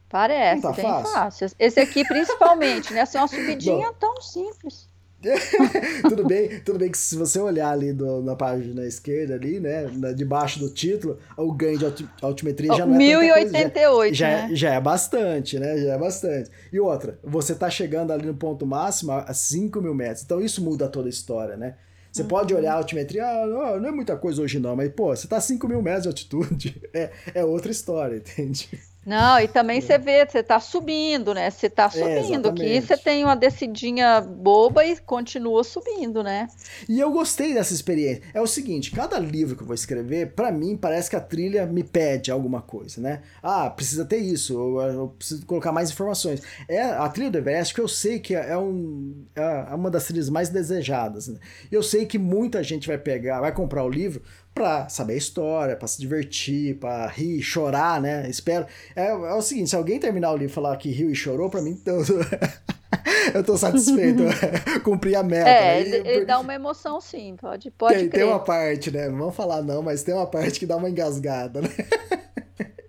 [0.09, 1.12] Parece, Não tá bem fácil?
[1.12, 1.49] fácil.
[1.59, 3.03] Esse aqui principalmente, né?
[3.03, 4.89] Assim, uma subidinha tão simples.
[6.09, 9.91] tudo bem, tudo bem que se você olhar ali do- na página esquerda ali, né,
[9.95, 13.59] na- debaixo do título, o ganho de alti- altimetria já não é tanta coisa, já-
[13.59, 14.49] 1088, já, né?
[14.53, 15.79] já é bastante, né?
[15.79, 16.51] Já é bastante.
[16.73, 20.23] E outra, você tá chegando ali no ponto máximo a 5 mil metros.
[20.25, 21.75] Então isso muda toda a história, né?
[22.13, 25.15] Você pode olhar a altimetria, ah, não, não é muita coisa hoje não, mas, pô,
[25.15, 28.69] você tá a 5 mil metros de altitude, é, é outra história, entende?
[29.05, 31.51] Não, e também você vê, você tá subindo, né?
[31.51, 32.51] Você tá subindo.
[32.51, 32.87] Aqui exatamente.
[32.87, 36.49] você tem uma descidinha boba e continua subindo, né?
[36.87, 38.23] E eu gostei dessa experiência.
[38.35, 41.65] É o seguinte, cada livro que eu vou escrever, pra mim parece que a trilha
[41.65, 43.23] me pede alguma coisa, né?
[43.43, 46.43] Ah, precisa ter isso, eu, eu preciso colocar mais informações.
[46.69, 50.29] É a trilha do Everest que eu sei que é, um, é uma das trilhas
[50.29, 51.27] mais desejadas.
[51.29, 51.39] Né?
[51.73, 54.23] Eu sei que muita gente vai pegar, vai comprar o livro
[54.55, 58.29] pra saber a história, pra se divertir, pra rir, chorar, né?
[58.29, 58.67] Espero.
[58.95, 61.49] É, é o seguinte, se alguém terminar o livro e falar que riu e chorou,
[61.49, 61.99] pra mim, então,
[63.35, 64.23] eu tô satisfeito.
[64.83, 65.49] Cumpri a meta.
[65.49, 68.21] É, ele, ele dá uma emoção sim, pode, pode tem, crer.
[68.21, 69.09] tem uma parte, né?
[69.09, 71.69] Não vamos falar não, mas tem uma parte que dá uma engasgada, né?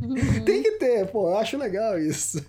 [0.02, 0.16] Uhum.
[0.44, 2.44] tem que ter, pô, eu acho legal isso.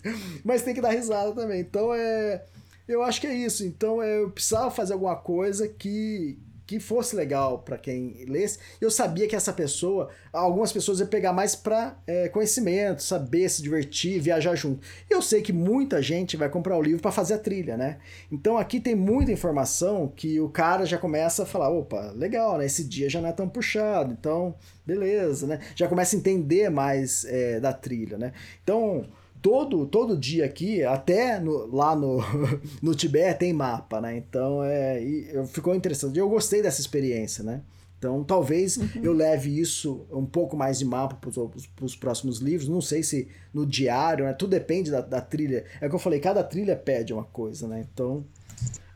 [0.44, 1.60] Mas tem que dar risada também.
[1.60, 2.42] Então é.
[2.88, 3.64] Eu acho que é isso.
[3.64, 6.38] Então é, eu precisava fazer alguma coisa que,
[6.72, 8.58] que fosse legal para quem lesse.
[8.80, 13.62] Eu sabia que essa pessoa, algumas pessoas iam pegar mais para é, conhecimento, saber se
[13.62, 14.80] divertir, viajar junto.
[15.10, 17.98] Eu sei que muita gente vai comprar o livro para fazer a trilha, né?
[18.30, 22.64] Então aqui tem muita informação que o cara já começa a falar, opa, legal, né?
[22.64, 24.54] Esse dia já não é tão puxado, então
[24.86, 25.60] beleza, né?
[25.76, 28.32] Já começa a entender mais é, da trilha, né?
[28.62, 29.06] Então
[29.42, 32.20] todo, todo dia aqui, até no, lá no,
[32.80, 34.16] no Tibete tem mapa, né?
[34.16, 36.16] Então é, e, ficou interessante.
[36.16, 37.60] Eu gostei dessa experiência, né?
[37.98, 38.88] Então talvez uhum.
[39.02, 42.68] eu leve isso um pouco mais de mapa para os próximos livros.
[42.68, 44.32] Não sei se no diário, né?
[44.32, 45.64] Tudo depende da, da trilha.
[45.80, 47.84] É o que eu falei, cada trilha pede uma coisa, né?
[47.92, 48.24] Então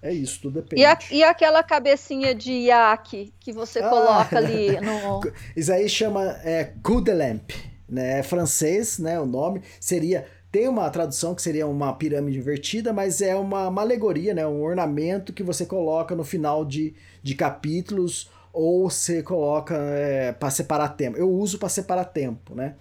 [0.01, 0.83] é isso, tudo depende.
[0.83, 5.21] E, a, e aquela cabecinha de iaque que você ah, coloca ali no.
[5.57, 7.55] Isso aí chama é, coup de lampe,
[7.89, 8.21] né?
[8.21, 9.19] É francês, né?
[9.19, 10.27] O nome seria
[10.57, 14.47] tem uma tradução que seria uma pirâmide invertida, mas é uma, uma alegoria, né?
[14.47, 20.49] um ornamento que você coloca no final de, de capítulos ou você coloca é, para
[20.49, 21.19] separar tempo.
[21.19, 22.75] Eu uso para separar tempo, né?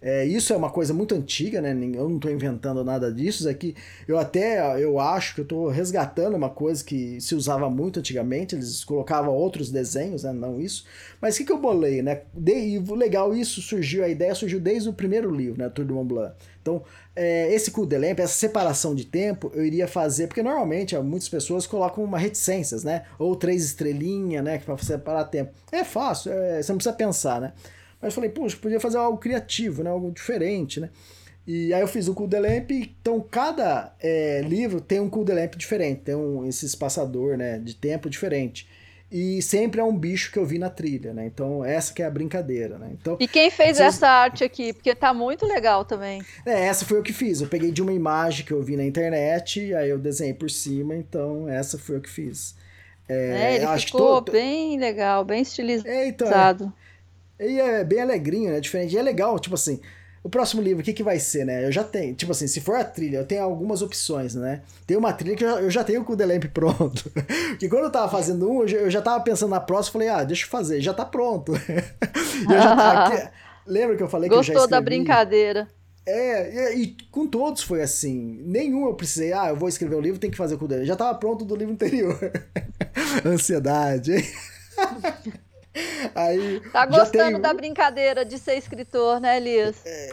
[0.00, 1.70] É, isso é uma coisa muito antiga, né?
[1.70, 3.40] Eu não estou inventando nada disso.
[3.40, 3.74] Isso aqui
[4.06, 8.54] eu até eu acho que eu estou resgatando uma coisa que se usava muito antigamente.
[8.54, 10.32] Eles colocavam outros desenhos, né?
[10.32, 10.84] Não isso.
[11.20, 12.22] Mas o que, que eu bolei, né?
[12.34, 15.68] De, legal, isso surgiu, a ideia surgiu desde o primeiro livro, né?
[15.68, 16.34] Tour de Mont Blanc.
[16.60, 16.82] Então,
[17.14, 21.28] é, esse coup de lampe, essa separação de tempo, eu iria fazer, porque normalmente muitas
[21.28, 23.04] pessoas colocam uma reticências, né?
[23.18, 24.58] Ou três estrelinhas, né?
[24.58, 25.52] Para separar tempo.
[25.72, 27.52] É fácil, é, você não precisa pensar, né?
[28.00, 29.90] Mas eu falei, puxa, podia fazer algo criativo, né?
[29.90, 30.90] Algo diferente, né?
[31.46, 35.24] E aí eu fiz o coup de lampe, então cada é, livro tem um coup
[35.24, 37.58] de lampe diferente, tem um, esse espaçador, né?
[37.58, 38.68] De tempo diferente.
[39.10, 41.26] E sempre é um bicho que eu vi na trilha, né?
[41.26, 42.90] Então, essa que é a brincadeira, né?
[42.92, 43.94] Então, e quem fez vocês...
[43.94, 44.72] essa arte aqui?
[44.72, 46.20] Porque tá muito legal também.
[46.44, 47.40] É, essa foi o que fiz.
[47.40, 50.96] Eu peguei de uma imagem que eu vi na internet, aí eu desenhei por cima,
[50.96, 52.56] então essa foi o que fiz.
[53.08, 54.32] É, é ele ficou tô...
[54.32, 55.88] bem legal, bem estilizado.
[55.88, 56.72] É, então, é...
[57.38, 58.60] E é bem alegrinho, né?
[58.60, 58.94] Diferente.
[58.94, 59.80] E é legal, tipo assim,
[60.26, 61.64] o próximo livro, o que, que vai ser, né?
[61.64, 64.62] Eu já tenho, tipo assim, se for a trilha, eu tenho algumas opções, né?
[64.84, 67.12] Tem uma trilha que eu já, eu já tenho com o The Lamp pronto.
[67.60, 70.08] que quando eu tava fazendo um, eu já, eu já tava pensando na próxima, falei,
[70.08, 71.52] ah, deixa eu fazer, já tá pronto.
[72.50, 73.28] já, aqui,
[73.64, 74.70] lembra que eu falei Gostou que eu já escrevi?
[74.70, 75.68] da brincadeira.
[76.04, 78.40] É, e, e, com todos foi assim.
[78.44, 80.84] Nenhum eu precisei, ah, eu vou escrever o livro, tem que fazer com o dele.
[80.84, 82.18] Já tava pronto do livro anterior.
[83.24, 84.24] Ansiedade, hein?
[86.14, 89.76] Aí, tá gostando da brincadeira de ser escritor, né, Elias?
[89.84, 90.10] É,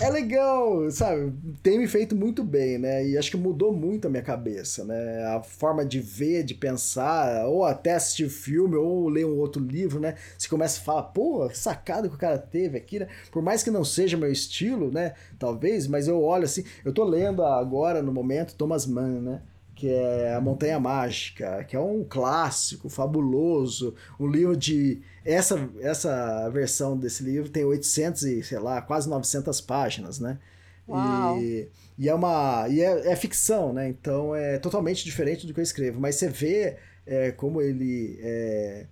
[0.00, 1.32] é, legal, sabe?
[1.62, 3.06] Tem me feito muito bem, né?
[3.06, 5.24] E acho que mudou muito a minha cabeça, né?
[5.34, 9.98] A forma de ver, de pensar, ou até assistir filme, ou ler um outro livro,
[9.98, 10.14] né?
[10.38, 13.08] Você começa a falar, pô, que sacada que o cara teve aqui, né?
[13.30, 15.14] Por mais que não seja meu estilo, né?
[15.38, 19.42] Talvez, mas eu olho assim, eu tô lendo agora, no momento, Thomas Mann, né?
[19.80, 26.50] Que é A Montanha Mágica, que é um clássico fabuloso, um livro de essa essa
[26.50, 30.38] versão desse livro tem 800 e, sei lá, quase 900 páginas, né?
[30.86, 31.40] Uau.
[31.40, 31.66] E,
[31.96, 33.88] e é uma e é, é, ficção, né?
[33.88, 36.76] Então é totalmente diferente do que eu escrevo, mas você vê
[37.06, 38.86] é, como ele é,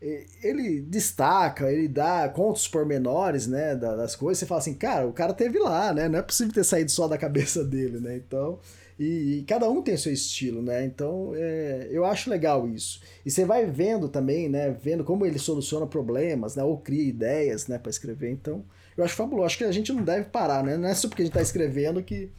[0.00, 5.34] ele destaca, ele dá contos pormenores, né, das coisas, você fala assim, cara, o cara
[5.34, 8.60] teve lá, né, não é possível ter saído só da cabeça dele, né, então,
[8.98, 10.84] e, e, cada um tem seu estilo, né?
[10.84, 13.00] Então é, eu acho legal isso.
[13.24, 14.70] E você vai vendo também, né?
[14.70, 16.62] Vendo como ele soluciona problemas, né?
[16.62, 17.78] Ou cria ideias, né?
[17.78, 18.30] Para escrever.
[18.30, 18.64] Então
[18.96, 19.46] eu acho fabuloso.
[19.46, 20.78] Acho que a gente não deve parar, né?
[20.78, 22.30] Não é só porque a gente está escrevendo que,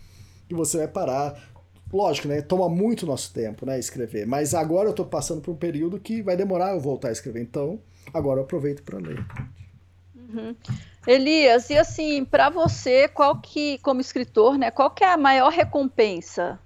[0.48, 1.40] que você vai parar.
[1.94, 2.42] Lógico, né?
[2.42, 3.78] Toma muito nosso tempo, né?
[3.78, 4.26] Escrever.
[4.26, 7.42] Mas agora eu estou passando por um período que vai demorar eu voltar a escrever.
[7.42, 7.80] Então
[8.12, 9.24] agora eu aproveito para ler.
[10.16, 10.56] Uhum.
[11.08, 15.50] Elias, e assim, para você, qual que, como escritor, né, qual que é a maior
[15.50, 16.60] recompensa?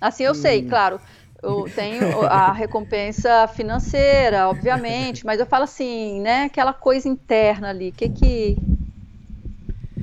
[0.00, 0.34] Assim, eu hum.
[0.34, 1.00] sei, claro,
[1.40, 7.92] eu tenho a recompensa financeira, obviamente, mas eu falo assim, né, aquela coisa interna ali,
[7.92, 8.56] que que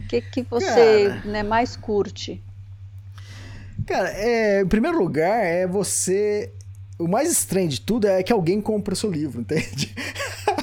[0.07, 1.21] que, que você Cara.
[1.25, 2.41] né, mais curte?
[3.85, 6.49] Cara, é, em primeiro lugar, é você.
[7.01, 9.93] O mais estranho de tudo é que alguém compra seu livro, entende?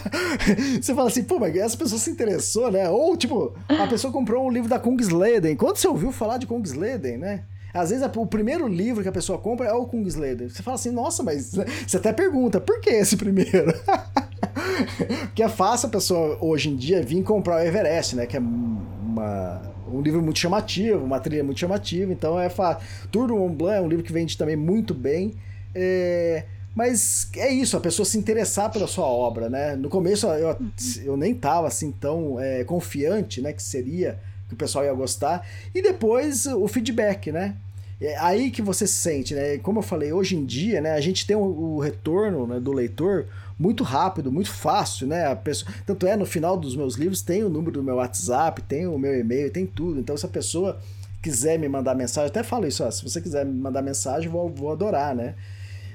[0.81, 2.89] você fala assim, pô, mas essa pessoa se interessou, né?
[2.89, 5.56] Ou, tipo, a pessoa comprou um livro da Kungsleden.
[5.56, 7.44] Quando você ouviu falar de Kungsleden, né?
[7.73, 10.48] Às vezes o primeiro livro que a pessoa compra é o Kungsleden.
[10.48, 11.55] Você fala assim, nossa, mas.
[11.86, 13.74] Você até pergunta, por que esse primeiro?
[15.27, 18.27] Porque é fácil a pessoa hoje em dia vir comprar o Everest, né?
[18.27, 19.60] Que é uma,
[19.93, 22.82] um livro muito chamativo, uma trilha muito chamativa, então é fácil.
[23.10, 25.35] Tour do Mont Blanc é um livro que vende também muito bem.
[25.74, 29.74] É, mas é isso, a pessoa se interessar pela sua obra, né?
[29.74, 30.56] No começo eu,
[31.04, 33.52] eu nem tava assim tão é, confiante, né?
[33.52, 34.18] Que seria,
[34.48, 35.46] que o pessoal ia gostar.
[35.74, 37.56] E depois o feedback, né?
[38.00, 39.58] É aí que você se sente, né?
[39.58, 40.92] Como eu falei, hoje em dia, né?
[40.92, 43.26] A gente tem o, o retorno né, do leitor
[43.58, 45.26] muito rápido, muito fácil, né?
[45.26, 48.62] A pessoa, tanto é, no final dos meus livros tem o número do meu WhatsApp,
[48.62, 49.98] tem o meu e-mail, tem tudo.
[49.98, 50.78] Então, se a pessoa
[51.20, 54.48] quiser me mandar mensagem, até falo isso, ó, se você quiser me mandar mensagem, vou,
[54.48, 55.34] vou adorar, né?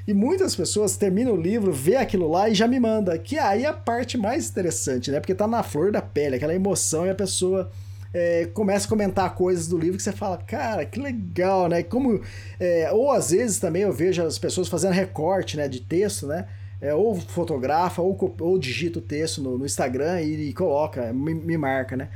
[0.05, 3.17] E muitas pessoas terminam o livro, vê aquilo lá e já me manda.
[3.17, 5.19] Que aí é a parte mais interessante, né?
[5.19, 7.71] Porque tá na flor da pele, aquela emoção e a pessoa
[8.13, 11.81] é, começa a comentar coisas do livro que você fala, cara, que legal, né?
[11.83, 12.21] Como,
[12.59, 16.47] é, ou às vezes também eu vejo as pessoas fazendo recorte né, de texto, né?
[16.81, 21.33] É, ou fotografa, ou, ou digita o texto no, no Instagram e, e coloca, me,
[21.33, 22.09] me marca, né?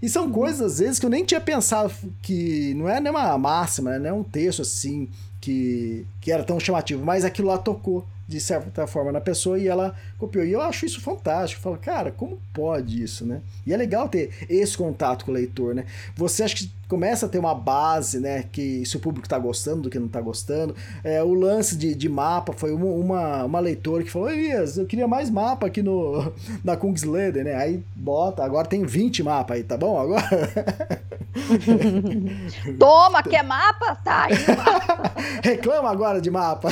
[0.00, 1.92] E são coisas, às vezes, que eu nem tinha pensado
[2.22, 3.98] que não é nenhuma máxima, né?
[3.98, 5.08] não é um texto assim
[5.40, 9.66] que, que era tão chamativo, mas aquilo lá tocou de certa forma na pessoa e
[9.66, 10.44] ela copiou.
[10.44, 11.60] E eu acho isso fantástico.
[11.60, 13.40] Eu falo, cara, como pode isso, né?
[13.66, 15.86] E é legal ter esse contato com o leitor, né?
[16.14, 18.44] Você acha que começa a ter uma base, né?
[18.50, 20.74] Que se o público tá gostando do que não tá gostando.
[21.04, 24.86] É, o lance de, de mapa foi uma, uma, uma leitora que falou: Elias, eu
[24.86, 26.32] queria mais mapa aqui no,
[26.64, 27.54] na Kungsleden, né?
[27.54, 30.00] Aí bota, agora tem 20 mapas aí, tá bom?
[30.00, 30.28] Agora.
[32.78, 33.94] Toma, quer mapa?
[33.96, 35.12] Tá aí mapa.
[35.44, 36.68] Reclama agora de mapa.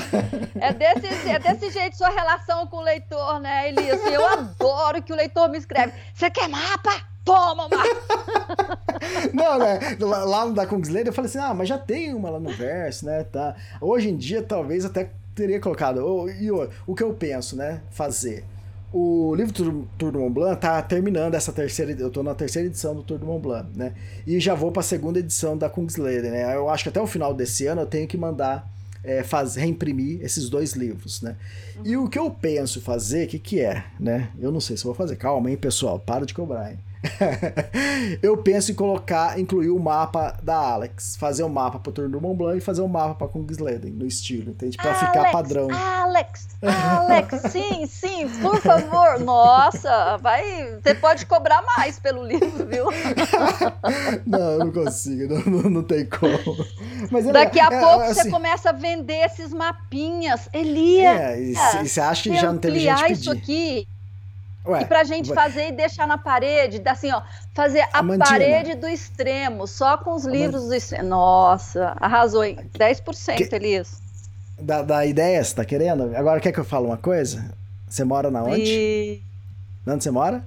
[0.58, 4.00] É desse, é desse jeito sua relação com o leitor, né, Elias?
[4.06, 5.92] Eu adoro que o leitor me escreve.
[6.14, 7.15] Você quer mapa?
[7.26, 7.68] Toma!
[9.34, 9.80] Não, né?
[10.00, 13.04] Lá, no da Kungsleden eu falei assim, ah, mas já tem uma lá no verso,
[13.04, 13.24] né?
[13.24, 13.56] Tá.
[13.80, 16.00] Hoje em dia, talvez até teria colocado.
[16.30, 17.82] E o, que eu penso, né?
[17.90, 18.44] Fazer.
[18.92, 21.92] O livro Tour, Tour do Mont Blanc tá terminando essa terceira.
[21.92, 23.92] Eu tô na terceira edição do Tour do Mont Blanc, né?
[24.24, 26.54] E já vou pra segunda edição da Kungsleden, né?
[26.54, 28.70] Eu acho que até o final desse ano eu tenho que mandar
[29.02, 31.36] é, faz, reimprimir esses dois livros, né?
[31.84, 34.30] E o que eu penso fazer, o que, que é, né?
[34.38, 35.16] Eu não sei se vou fazer.
[35.16, 35.98] Calma, hein, pessoal?
[35.98, 36.78] Para de cobrar, hein?
[38.22, 42.20] eu penso em colocar, incluir o mapa da Alex, fazer um mapa pro Tour do
[42.20, 44.76] Mont Blanc e fazer um mapa pra Kungsleden, no estilo, entende?
[44.76, 45.68] Pra ficar Alex, padrão.
[45.70, 49.18] Alex, Alex, sim, sim, por favor.
[49.20, 50.78] Nossa, vai.
[50.82, 52.86] Você pode cobrar mais pelo livro, viu?
[54.26, 56.56] não, eu não consigo, não, não, não tem como.
[57.10, 60.48] Mas é Daqui a legal, pouco é, você assim, começa a vender esses mapinhas.
[60.52, 63.42] Elias, É, e você acha que já não teve gente ampliar isso pedir?
[63.42, 63.88] aqui
[64.66, 67.22] Ué, e pra gente vai- fazer e deixar na parede, assim, ó,
[67.54, 71.08] fazer a parede do extremo, só com os livros do extremo.
[71.08, 72.58] Nossa, arrasou, hein?
[72.76, 74.00] 10%, Que- Elias.
[74.58, 76.16] Da, da ideia, você tá querendo?
[76.16, 77.44] Agora quer que eu fale uma coisa?
[77.88, 78.62] Você mora na onde?
[78.62, 79.22] E
[79.86, 80.42] Onde você mora?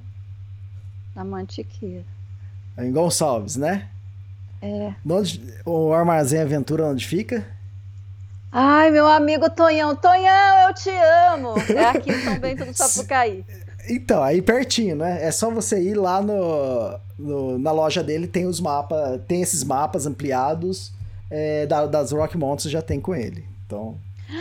[1.16, 2.04] na Mantiqueira.
[2.78, 3.88] Em Gonçalves, né?
[4.62, 4.94] É.
[5.10, 7.46] Onde, o Armazém Aventura onde fica?
[8.52, 11.54] Ai, meu amigo Tonhão, Tonhão, eu te amo.
[11.76, 13.46] É aqui em São Bento do Sapucaí.
[13.90, 15.24] Então, aí pertinho, né?
[15.26, 19.64] É só você ir lá no, no- na loja dele, tem os mapas, tem esses
[19.64, 20.92] mapas ampliados
[21.32, 23.44] é, da- das Rock Mountains já tem com ele.
[23.66, 23.96] Então,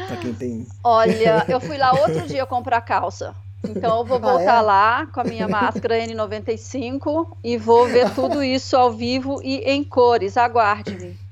[0.07, 0.66] pra quem tem.
[0.85, 3.35] Olha, eu fui lá outro dia comprar calça.
[3.69, 4.62] Então eu vou Ah, voltar é?
[4.62, 9.83] lá com a minha máscara N95 e vou ver tudo isso ao vivo e em
[9.85, 10.37] cores.
[10.37, 11.16] Aguarde-me.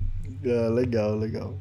[0.48, 1.54] Ah, legal, legal.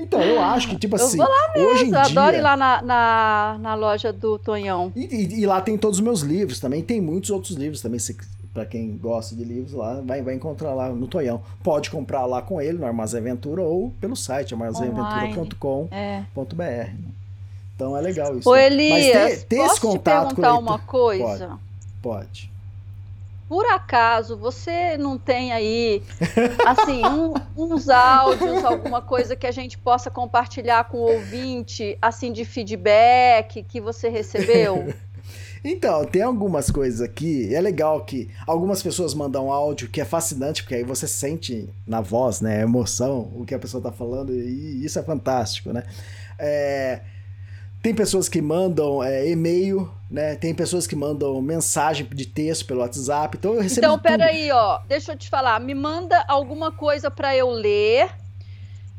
[0.00, 2.38] Então, eu acho que, tipo Eu assim, vou lá hoje em Eu adoro dia.
[2.38, 4.90] ir lá na, na, na loja do Tonhão.
[4.96, 7.98] E, e- e lá tem todos os meus livros também, tem muitos outros livros também,
[8.00, 8.16] se,
[8.54, 11.42] pra quem gosta de livros lá, vai, vai encontrar lá no Tonhão.
[11.62, 15.94] Pode comprar lá com ele no Armazém Aventura ou pelo site armazenaventura.com.br.
[15.94, 16.24] É.
[16.56, 16.94] né?
[17.76, 18.48] Então é legal isso.
[18.48, 21.58] Ô Mas Elias, ter, ter posso esse te contato com o perguntar leitor- uma coisa?
[22.02, 22.50] Pode.
[23.50, 26.04] Por acaso você não tem aí,
[26.64, 32.32] assim, um- uns áudios, alguma coisa que a gente possa compartilhar com o ouvinte, assim,
[32.32, 34.94] de feedback que você recebeu?
[35.62, 37.54] Então, tem algumas coisas aqui.
[37.54, 42.00] É legal que algumas pessoas mandam áudio que é fascinante, porque aí você sente na
[42.00, 45.84] voz, né, a emoção, o que a pessoa tá falando, e isso é fantástico, né?
[46.38, 47.00] É,
[47.82, 50.34] Tem pessoas que mandam é, e-mail, né?
[50.34, 53.38] Tem pessoas que mandam mensagem de texto pelo WhatsApp.
[53.38, 53.86] Então eu recebo.
[53.86, 54.80] Então, peraí, ó.
[54.86, 55.58] Deixa eu te falar.
[55.60, 58.10] Me manda alguma coisa para eu ler.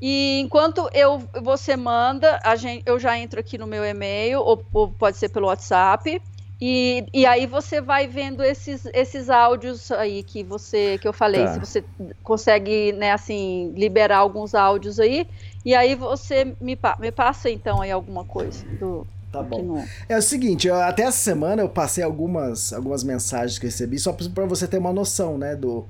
[0.01, 4.65] E enquanto eu, você manda, a gente, eu já entro aqui no meu e-mail, ou,
[4.73, 6.19] ou pode ser pelo WhatsApp.
[6.59, 11.43] E, e aí você vai vendo esses, esses áudios aí que você que eu falei,
[11.43, 11.53] Tá.
[11.53, 11.83] se você
[12.23, 15.27] consegue, né, assim, liberar alguns áudios aí,
[15.65, 19.61] e aí você me, pa- me passa então aí alguma coisa do Tá bom.
[19.63, 23.97] não- É o seguinte, eu- até essa semana eu passei algumas, algumas mensagens que recebi,
[23.97, 25.85] só pra você ter uma noção, né, do,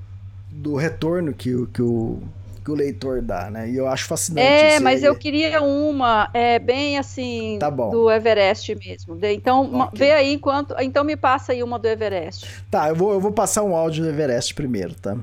[0.52, 2.20] do retorno que, o- que, o,
[2.64, 3.68] que o leitor dá, né?
[3.68, 5.06] E eu acho fascinante É, mas aí.
[5.10, 7.90] eu queria uma, é bem assim, Tá bom.
[7.90, 9.18] do Everest mesmo.
[9.26, 9.98] Então, ma- Ok.
[9.98, 10.76] vê aí enquanto.
[10.80, 12.48] Então me passa aí uma do Everest.
[12.70, 15.18] Tá, eu vou, eu vou passar um áudio do Everest primeiro, tá?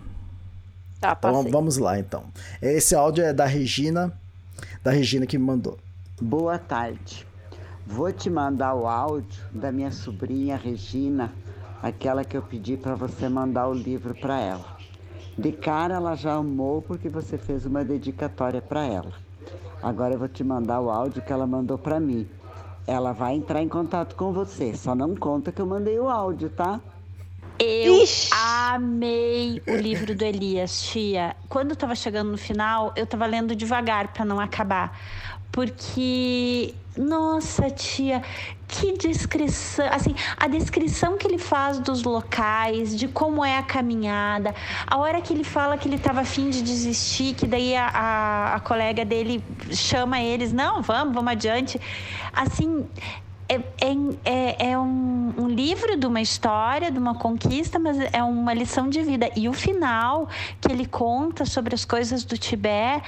[1.01, 2.25] Tá, Então vamos lá, então.
[2.61, 4.13] Esse áudio é da Regina,
[4.83, 5.79] da Regina que me mandou.
[6.21, 7.27] Boa tarde.
[7.87, 11.33] Vou te mandar o áudio da minha sobrinha Regina,
[11.83, 14.77] aquela que eu pedi para você mandar o livro para ela.
[15.39, 19.13] De cara ela já amou porque você fez uma dedicatória para ela.
[19.83, 22.29] Agora eu vou te mandar o áudio que ela mandou para mim.
[22.87, 26.51] Ela vai entrar em contato com você, só não conta que eu mandei o áudio,
[26.51, 26.81] tá?
[27.59, 28.31] Eu Ixi.
[28.33, 31.35] amei o livro do Elias, tia.
[31.49, 34.97] Quando eu tava chegando no final, eu tava lendo devagar para não acabar.
[35.51, 38.23] Porque, nossa, tia,
[38.69, 44.55] que descrição, assim, a descrição que ele faz dos locais, de como é a caminhada,
[44.87, 48.55] a hora que ele fala que ele tava afim de desistir, que daí a, a,
[48.55, 51.81] a colega dele chama eles, não, vamos, vamos adiante.
[52.33, 52.87] Assim,
[53.49, 53.95] é, é,
[54.25, 58.91] é, é um, um livro de uma história, de uma conquista, mas é uma lição
[58.91, 59.31] de vida.
[59.35, 60.29] E o final,
[60.61, 63.03] que ele conta sobre as coisas do Tibete,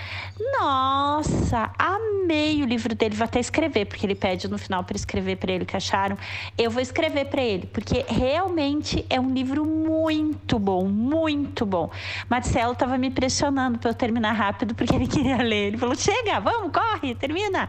[0.59, 3.15] nossa, amei o livro dele.
[3.15, 6.17] Vou até escrever, porque ele pede no final para escrever para ele o que acharam.
[6.57, 11.91] Eu vou escrever para ele, porque realmente é um livro muito bom, muito bom.
[12.31, 15.69] Marcelo estava me pressionando para eu terminar rápido, porque ele queria ler.
[15.69, 17.69] Ele falou: chega, vamos, corre, termina.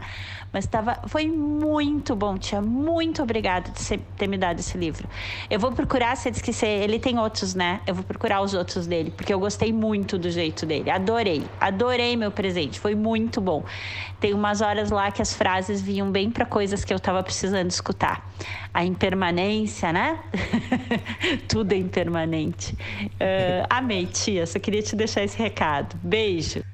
[0.52, 2.61] Mas tava, foi muito bom, tia.
[2.62, 5.08] Muito obrigada você ter me dado esse livro.
[5.50, 7.80] Eu vou procurar, você disse que ele tem outros, né?
[7.86, 10.90] Eu vou procurar os outros dele, porque eu gostei muito do jeito dele.
[10.90, 12.78] Adorei, adorei meu presente.
[12.80, 13.64] Foi muito bom.
[14.20, 17.70] Tem umas horas lá que as frases vinham bem para coisas que eu tava precisando
[17.70, 18.30] escutar.
[18.72, 20.18] A impermanência, né?
[21.48, 22.76] Tudo é impermanente.
[23.68, 24.46] Ah, amei, tia.
[24.46, 25.96] Só queria te deixar esse recado.
[26.02, 26.71] Beijo.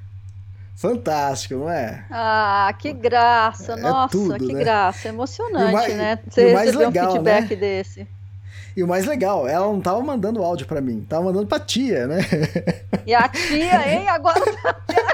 [0.79, 2.05] Fantástico, não é?
[2.09, 4.61] Ah, que graça, É nossa, tudo, que né?
[4.61, 6.19] graça, emocionante, o mais- né?
[6.31, 7.57] Você receber legal, um feedback né?
[7.57, 8.07] desse.
[8.77, 12.07] E o mais legal, ela não tava mandando áudio pra mim, tava mandando pra tia,
[12.07, 12.19] né?
[13.05, 14.09] E a tia, hein?
[14.09, 14.41] Agora,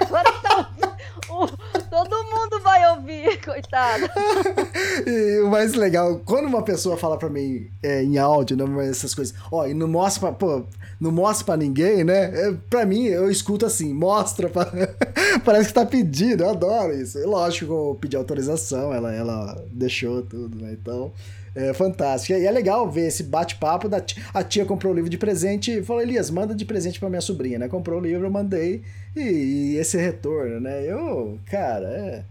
[0.03, 0.69] agora tá.
[1.33, 1.47] o-
[1.89, 2.34] todo mundo
[2.75, 4.11] vai ouvir, coitada.
[5.07, 9.15] E o mais legal, quando uma pessoa fala pra mim é, em áudio, não, essas
[9.15, 10.65] coisas, ó, e não mostra pra, pô,
[11.01, 12.25] não mostra pra ninguém, né?
[12.33, 14.67] É, pra mim, eu escuto assim, mostra pra...
[15.45, 17.19] Parece que tá pedindo, eu adoro isso.
[17.27, 20.77] Lógico eu pedi autorização, ela, ela deixou tudo, né?
[20.81, 21.13] Então,
[21.55, 22.39] é fantástico.
[22.39, 24.23] E é legal ver esse bate-papo da tia.
[24.33, 27.21] A tia comprou o livro de presente e falou, Elias, manda de presente pra minha
[27.21, 27.69] sobrinha, né?
[27.69, 28.83] Comprou o livro, eu mandei.
[29.15, 30.85] E, e esse retorno, né?
[30.85, 32.25] Eu, cara, é...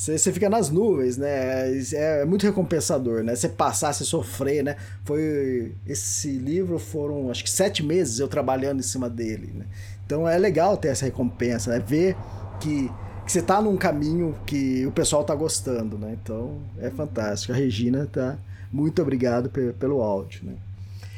[0.00, 1.70] Você, você fica nas nuvens, né?
[1.92, 3.36] É, é muito recompensador, né?
[3.36, 4.76] Você passar, você sofrer, né?
[5.04, 9.66] Foi esse livro foram acho que sete meses eu trabalhando em cima dele, né?
[10.06, 11.84] Então é legal ter essa recompensa, né?
[11.86, 12.16] Ver
[12.58, 12.90] que,
[13.26, 16.16] que você tá num caminho que o pessoal tá gostando, né?
[16.22, 17.52] Então é fantástico.
[17.52, 18.38] A Regina tá
[18.72, 20.54] muito obrigado pe- pelo áudio, né?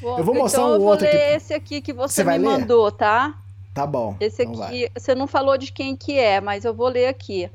[0.00, 1.36] Bom, Eu vou mostrar então um eu vou outro ler aqui.
[1.36, 2.58] esse aqui que você, Você me ler?
[2.58, 3.38] mandou, tá?
[3.72, 4.16] Tá bom.
[4.18, 7.48] Esse então aqui, você não falou de quem que é, mas eu vou ler aqui.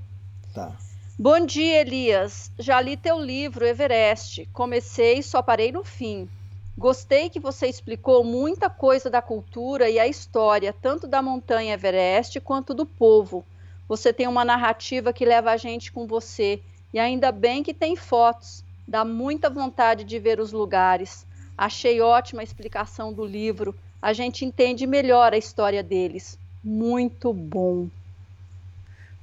[0.54, 0.72] Tá.
[1.20, 2.52] Bom dia, Elias.
[2.60, 4.48] Já li teu livro, Everest.
[4.54, 6.30] Comecei, só parei no fim.
[6.78, 12.40] Gostei que você explicou muita coisa da cultura e a história, tanto da montanha Everest
[12.40, 13.44] quanto do povo.
[13.88, 16.62] Você tem uma narrativa que leva a gente com você.
[16.94, 18.64] E ainda bem que tem fotos.
[18.88, 21.26] Dá muita vontade de ver os lugares.
[21.58, 23.74] Achei ótima a explicação do livro.
[24.00, 26.38] A gente entende melhor a história deles.
[26.64, 27.88] Muito bom.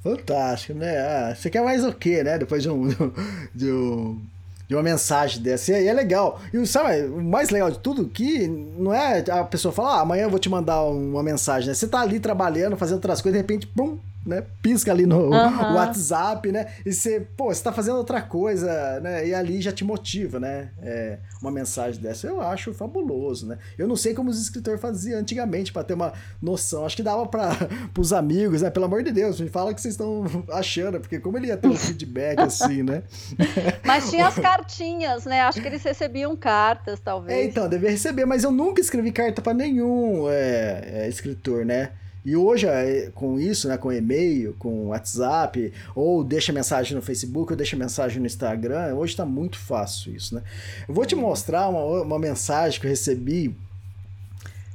[0.05, 0.99] Fantástico, né?
[0.99, 2.39] Ah, você quer mais o quê, né?
[2.39, 2.89] Depois de um,
[3.55, 4.21] de um
[4.69, 5.73] de uma mensagem dessa.
[5.73, 6.41] E é legal.
[6.53, 10.25] E sabe, o mais legal de tudo que não é a pessoa falar, ah, amanhã
[10.25, 11.75] eu vou te mandar uma mensagem, né?
[11.75, 14.45] Você tá ali trabalhando, fazendo outras coisas, de repente, pum, né?
[14.63, 15.31] Pisca ali no uhum.
[15.75, 16.67] WhatsApp, né?
[16.85, 19.27] E você, pô, você tá fazendo outra coisa, né?
[19.27, 20.71] E ali já te motiva, né?
[20.83, 22.27] É, uma mensagem dessa.
[22.27, 23.59] Eu acho fabuloso, né?
[23.77, 26.85] Eu não sei como os escritores faziam antigamente para ter uma noção.
[26.85, 27.51] Acho que dava para
[27.99, 28.71] os amigos, né?
[28.71, 31.57] Pelo amor de Deus, me fala o que vocês estão achando, porque como ele ia
[31.57, 33.03] ter um feedback assim, né?
[33.85, 35.43] Mas tinha as cartinhas, né?
[35.43, 37.39] Acho que eles recebiam cartas, talvez.
[37.39, 41.93] É, então, devia receber, mas eu nunca escrevi carta para nenhum é, é, escritor, né?
[42.25, 47.53] E hoje, é, com isso, né, com e-mail, com WhatsApp, ou deixa mensagem no Facebook,
[47.53, 50.43] ou deixa mensagem no Instagram, hoje está muito fácil isso, né?
[50.89, 53.55] Eu vou te mostrar uma, uma mensagem que eu recebi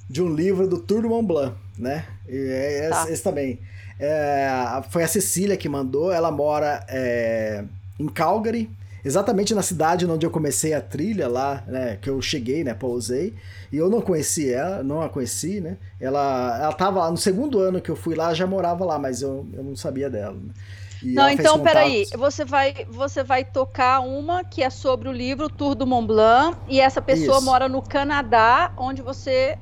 [0.07, 2.05] de um livro do Tour Mont Blanc, né?
[2.27, 3.09] É, é tá.
[3.09, 3.59] esse também.
[3.99, 4.47] É,
[4.89, 7.63] foi a Cecília que mandou, ela mora é,
[7.99, 8.69] em Calgary,
[9.03, 13.33] exatamente na cidade onde eu comecei a trilha lá, né, que eu cheguei, né, pousei,
[13.71, 17.59] e eu não conheci ela, não a conheci, né, ela, ela tava lá, no segundo
[17.59, 20.53] ano que eu fui lá, já morava lá, mas eu, eu não sabia dela, né?
[21.01, 25.75] não, então peraí, você vai, você vai tocar uma que é sobre o livro Tour
[25.75, 27.45] do Mont Blanc, e essa pessoa Isso.
[27.45, 29.57] mora no Canadá, onde você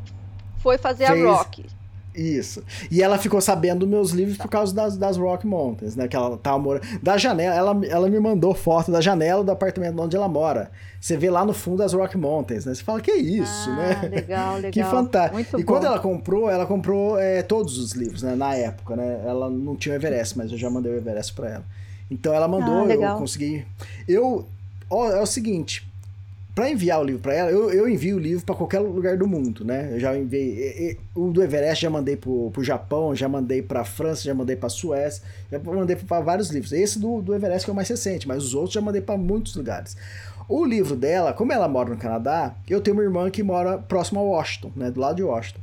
[0.58, 1.24] foi fazer Fez...
[1.24, 1.77] a Rock.
[2.18, 2.64] Isso.
[2.90, 6.08] E ela ficou sabendo dos meus livros por causa das, das Rock Mountains, né?
[6.08, 6.84] Que ela tava morando.
[7.02, 10.72] Da janela, ela, ela me mandou foto da janela do apartamento onde ela mora.
[11.00, 12.74] Você vê lá no fundo das Rock Mountains, né?
[12.74, 14.10] Você fala, que é isso, ah, né?
[14.10, 14.72] Legal, legal.
[14.74, 15.60] Que fantástico.
[15.60, 15.74] E bom.
[15.74, 18.36] quando ela comprou, ela comprou é, todos os livros, né?
[18.36, 19.22] Na época, né?
[19.24, 21.66] Ela não tinha o Everest, mas eu já mandei o Everest para ela.
[22.10, 23.64] Então ela mandou, ah, eu consegui.
[24.08, 24.48] Eu.
[24.90, 25.88] Ó, é o seguinte,
[26.58, 29.28] para enviar o livro para ela, eu, eu, envio o livro para qualquer lugar do
[29.28, 29.92] mundo, né?
[29.92, 34.24] Eu já enviei o do Everest, já mandei pro, pro Japão, já mandei para França,
[34.24, 35.22] já mandei para Suécia,
[35.52, 36.74] já mandei para vários livros.
[36.74, 39.16] Esse do, do Everest que é o mais recente, mas os outros já mandei para
[39.16, 39.96] muitos lugares.
[40.50, 44.20] O livro dela, como ela mora no Canadá, eu tenho uma irmã que mora próximo
[44.20, 45.60] a Washington, né, do lado de Washington.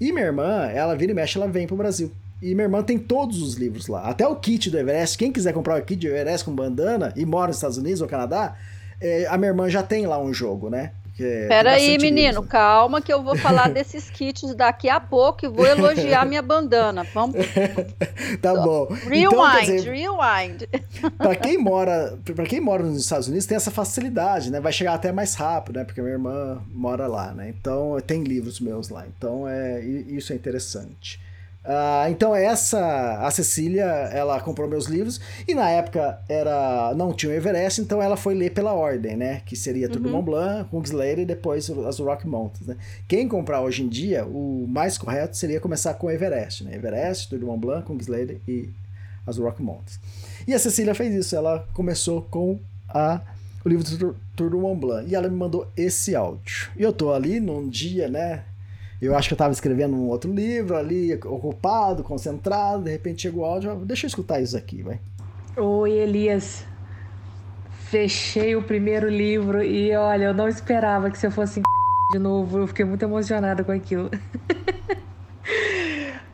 [0.00, 2.10] E minha irmã, ela vira e mexe, ela vem pro Brasil.
[2.40, 4.04] E minha irmã tem todos os livros lá.
[4.04, 5.18] Até o kit do Everest.
[5.18, 8.08] Quem quiser comprar o kit do Everest com bandana e mora nos Estados Unidos ou
[8.08, 8.56] Canadá,
[9.00, 10.92] é, a minha irmã já tem lá um jogo, né?
[11.18, 15.66] Espera aí, menino, calma que eu vou falar desses kits daqui a pouco e vou
[15.66, 17.04] elogiar minha bandana.
[17.12, 17.36] Vamos.
[18.40, 18.86] tá bom.
[18.86, 20.68] Rewind, então, dizer, rewind.
[21.18, 24.60] para quem mora, para quem mora nos Estados Unidos tem essa facilidade, né?
[24.60, 25.84] Vai chegar até mais rápido, né?
[25.84, 27.48] Porque minha irmã mora lá, né?
[27.50, 29.04] Então tem livros meus lá.
[29.06, 31.20] Então é isso é interessante.
[31.62, 37.30] Uh, então essa a Cecília ela comprou meus livros e na época era não tinha
[37.30, 40.12] o Everest então ela foi ler pela ordem né que seria tudo uhum.
[40.12, 42.78] Mont Blanc, Kungsleder e depois as Rock Mountains né?
[43.06, 47.28] quem comprar hoje em dia o mais correto seria começar com o Everest né Everest
[47.28, 48.70] tudo Mont Blanc, Kungsleder e
[49.26, 50.00] as Rock Mountains
[50.48, 52.58] e a Cecília fez isso ela começou com
[52.88, 53.20] a
[53.62, 56.90] o livro do Tour do Mont Blanc e ela me mandou esse áudio e eu
[56.90, 58.44] tô ali num dia né
[59.06, 63.42] eu acho que eu estava escrevendo um outro livro ali, ocupado, concentrado, de repente chegou
[63.42, 65.00] o áudio, deixa eu escutar isso aqui, vai.
[65.56, 66.64] Oi, Elias.
[67.88, 71.60] Fechei o primeiro livro e olha, eu não esperava que você fosse
[72.12, 74.10] de novo, eu fiquei muito emocionada com aquilo.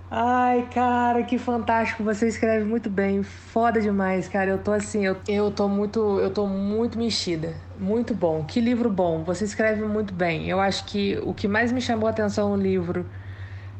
[0.08, 2.04] Ai, cara, que fantástico.
[2.04, 3.22] Você escreve muito bem.
[3.24, 4.50] Foda demais, cara.
[4.50, 7.60] Eu tô assim, eu, eu tô muito, eu tô muito mexida.
[7.76, 8.44] Muito bom.
[8.46, 9.24] Que livro bom.
[9.24, 10.48] Você escreve muito bem.
[10.48, 13.10] Eu acho que o que mais me chamou a atenção no livro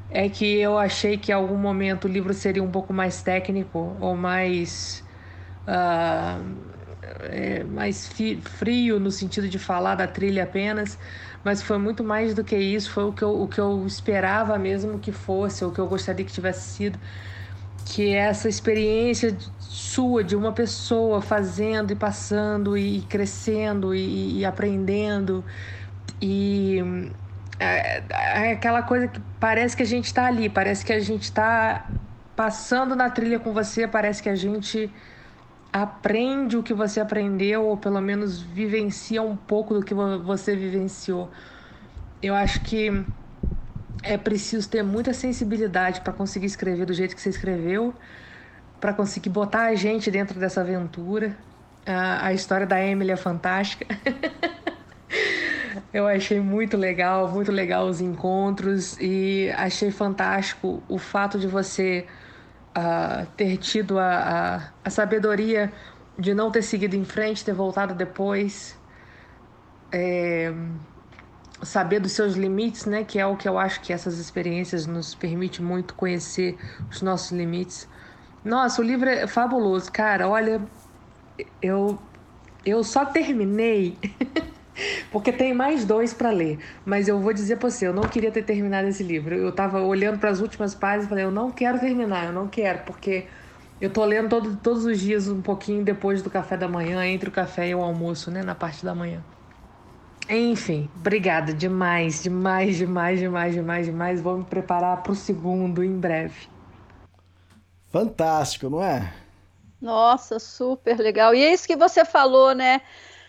[0.09, 3.79] é que eu achei que em algum momento o livro seria um pouco mais técnico
[4.01, 5.05] ou mais
[5.67, 6.43] uh,
[7.21, 10.99] é, mais frio no sentido de falar da trilha apenas
[11.47, 14.59] mas foi muito mais do que isso, foi o que eu, o que eu esperava
[14.59, 16.99] mesmo que fosse, o que eu gostaria que tivesse sido,
[17.85, 24.45] que é essa experiência sua, de uma pessoa fazendo e passando e crescendo e, e
[24.45, 25.45] aprendendo.
[26.21, 26.81] E
[27.61, 31.23] é, é, aquela coisa que parece que a gente está ali, parece que a gente
[31.23, 31.89] está
[32.35, 34.93] passando na trilha com você, parece que a gente
[35.73, 41.31] aprende o que você aprendeu, ou pelo menos vivencia um pouco do que você vivenciou.
[42.23, 43.05] Eu acho que
[44.03, 47.95] é preciso ter muita sensibilidade para conseguir escrever do jeito que você escreveu,
[48.81, 51.37] para conseguir botar a gente dentro dessa aventura.
[51.85, 53.87] A, a história da Emily é fantástica.
[55.93, 62.07] Eu achei muito legal, muito legal os encontros e achei fantástico o fato de você
[62.77, 65.73] uh, ter tido a, a, a, sabedoria
[66.19, 68.79] de não ter seguido em frente, ter voltado depois,
[69.91, 70.53] é,
[71.63, 73.05] saber dos seus limites, né?
[73.05, 76.59] Que é o que eu acho que essas experiências nos permite muito conhecer
[76.91, 77.89] os nossos limites.
[78.45, 80.29] Nossa, o livro é fabuloso, cara.
[80.29, 80.61] Olha,
[81.61, 81.99] eu
[82.65, 83.97] eu só terminei
[85.11, 86.59] Porque tem mais dois para ler.
[86.85, 89.35] Mas eu vou dizer para você, eu não queria ter terminado esse livro.
[89.35, 92.49] Eu estava olhando para as últimas páginas e falei, eu não quero terminar, eu não
[92.49, 93.29] quero, porque
[93.81, 97.29] Eu tô lendo todo, todos os dias um pouquinho depois do café da manhã, entre
[97.29, 98.43] o café e o almoço, né?
[98.43, 99.25] Na parte da manhã.
[100.29, 104.21] Enfim, obrigada demais, demais, demais, demais, demais, demais.
[104.23, 106.49] Vou me preparar para o segundo em breve.
[107.91, 109.13] Fantástico, não é?
[109.81, 111.35] Nossa, super legal.
[111.35, 112.81] E é isso que você falou, né?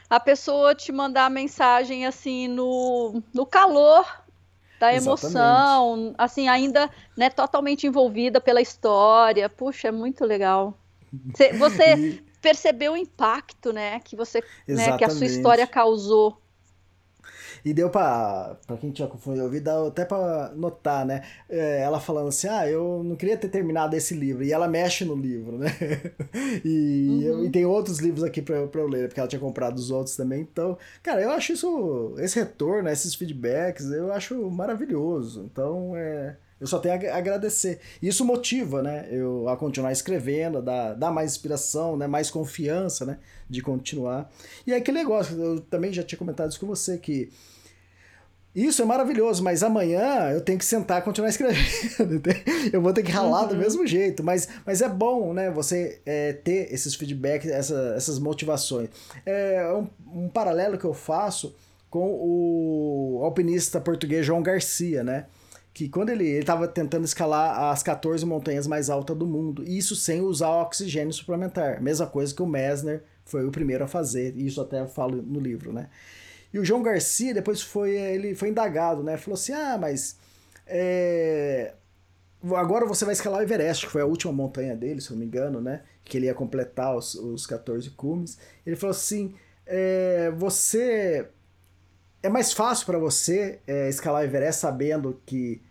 [0.10, 4.06] A pessoa te mandar a mensagem assim no, no calor
[4.80, 6.16] da emoção, Exatamente.
[6.18, 9.50] assim, ainda né, totalmente envolvida pela história.
[9.50, 10.78] Puxa, é muito legal.
[11.34, 12.24] Você, você e...
[12.42, 16.40] percebeu o impacto, né, que você, né, que a sua história causou.
[17.64, 21.24] E deu pra, pra quem tinha confundido ouvir, dá até pra notar, né?
[21.50, 24.44] É, ela falando assim, ah, eu não queria ter terminado esse livro.
[24.44, 25.68] E ela mexe no livro, né?
[26.64, 27.22] e, uhum.
[27.22, 29.92] eu, e tem outros livros aqui pra, pra eu ler, porque ela tinha comprado os
[29.92, 30.42] outros também.
[30.42, 35.44] Então, cara, eu acho isso, esse retorno, esses feedbacks, eu acho maravilhoso.
[35.44, 36.38] Então, é...
[36.60, 37.80] Eu só tenho a agradecer.
[38.02, 39.08] Isso motiva, né?
[39.12, 42.08] Eu a continuar escrevendo, dá, dá mais inspiração, né?
[42.08, 43.20] Mais confiança, né?
[43.50, 44.32] De continuar.
[44.66, 47.30] E é aquele negócio, eu também já tinha comentado isso com você, que
[48.56, 52.24] isso é maravilhoso, mas amanhã eu tenho que sentar e continuar escrevendo.
[52.74, 53.50] eu vou ter que ralar uhum.
[53.50, 55.52] do mesmo jeito, mas, mas é bom, né?
[55.52, 58.90] Você é, ter esses feedbacks, essa, essas motivações.
[59.24, 59.88] É um,
[60.24, 61.56] um paralelo que eu faço
[61.88, 65.28] com o alpinista português João Garcia, né?
[65.78, 70.22] Que quando ele estava tentando escalar as 14 montanhas mais altas do mundo, isso sem
[70.22, 71.80] usar oxigênio suplementar.
[71.80, 75.22] Mesma coisa que o Messner foi o primeiro a fazer, e isso até eu falo
[75.22, 75.88] no livro, né?
[76.52, 79.18] E o João Garcia depois foi ele foi indagado, né?
[79.18, 80.18] Falou assim: "Ah, mas
[80.66, 81.76] é...
[82.56, 85.20] agora você vai escalar o Everest, que foi a última montanha dele, se eu não
[85.20, 85.84] me engano, né?
[86.04, 88.40] Que ele ia completar os, os 14 cumes.
[88.66, 90.32] Ele falou assim: é...
[90.32, 91.28] você
[92.24, 95.62] é mais fácil para você é, escalar o Everest sabendo que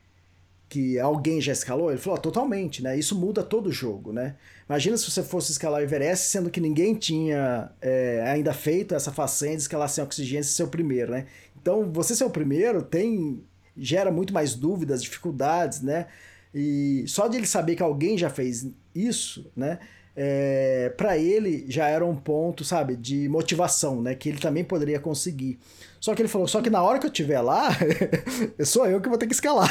[0.68, 1.90] que alguém já escalou?
[1.90, 2.98] Ele falou, oh, totalmente, né?
[2.98, 4.36] Isso muda todo o jogo, né?
[4.68, 9.12] Imagina se você fosse escalar o Everest, sendo que ninguém tinha é, ainda feito essa
[9.12, 11.26] façanha de escalar sem oxigênio ser o primeiro, né?
[11.60, 13.42] Então, você ser o primeiro tem
[13.76, 16.06] gera muito mais dúvidas, dificuldades, né?
[16.54, 19.78] E só de ele saber que alguém já fez isso, né?
[20.16, 24.14] É, para ele já era um ponto, sabe, de motivação, né?
[24.14, 25.58] Que ele também poderia conseguir.
[26.00, 27.70] Só que ele falou, só que na hora que eu estiver lá,
[28.64, 29.68] sou eu que vou ter que escalar.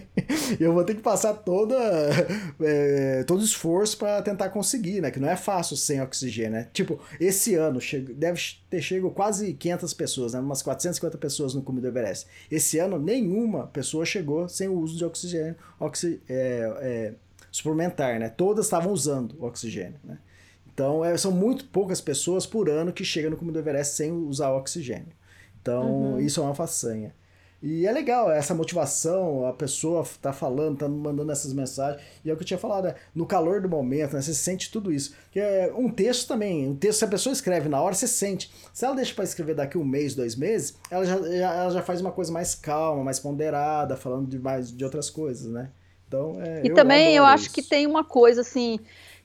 [0.60, 1.76] eu vou ter que passar toda,
[2.60, 5.10] é, todo esforço para tentar conseguir, né?
[5.10, 6.68] Que não é fácil sem oxigênio, né?
[6.72, 7.80] Tipo, esse ano
[8.14, 8.40] deve
[8.70, 10.40] ter chegado quase 500 pessoas, né?
[10.40, 12.26] Umas 450 pessoas no cume do Everest.
[12.50, 17.14] Esse ano, nenhuma pessoa chegou sem o uso de oxigênio oxi, é, é,
[17.54, 18.28] suplementar, né?
[18.28, 20.18] Todas estavam usando oxigênio, né?
[20.66, 24.10] Então, é, são muito poucas pessoas por ano que chegam no cume do Everest sem
[24.10, 25.12] usar oxigênio.
[25.62, 26.20] Então, uhum.
[26.20, 27.14] isso é uma façanha.
[27.62, 32.02] E é legal essa motivação, a pessoa tá falando, tá mandando essas mensagens.
[32.24, 32.96] E é o que eu tinha falado, né?
[33.14, 34.20] no calor do momento, né?
[34.20, 35.14] Você sente tudo isso.
[35.30, 38.52] Que é um texto também, um texto, se a pessoa escreve na hora, você sente.
[38.72, 41.82] Se ela deixa para escrever daqui um mês, dois meses, ela já, já, ela já
[41.82, 45.70] faz uma coisa mais calma, mais ponderada, falando de mais de outras coisas, né?
[46.14, 48.78] Então, é, e também eu acho que tem uma coisa assim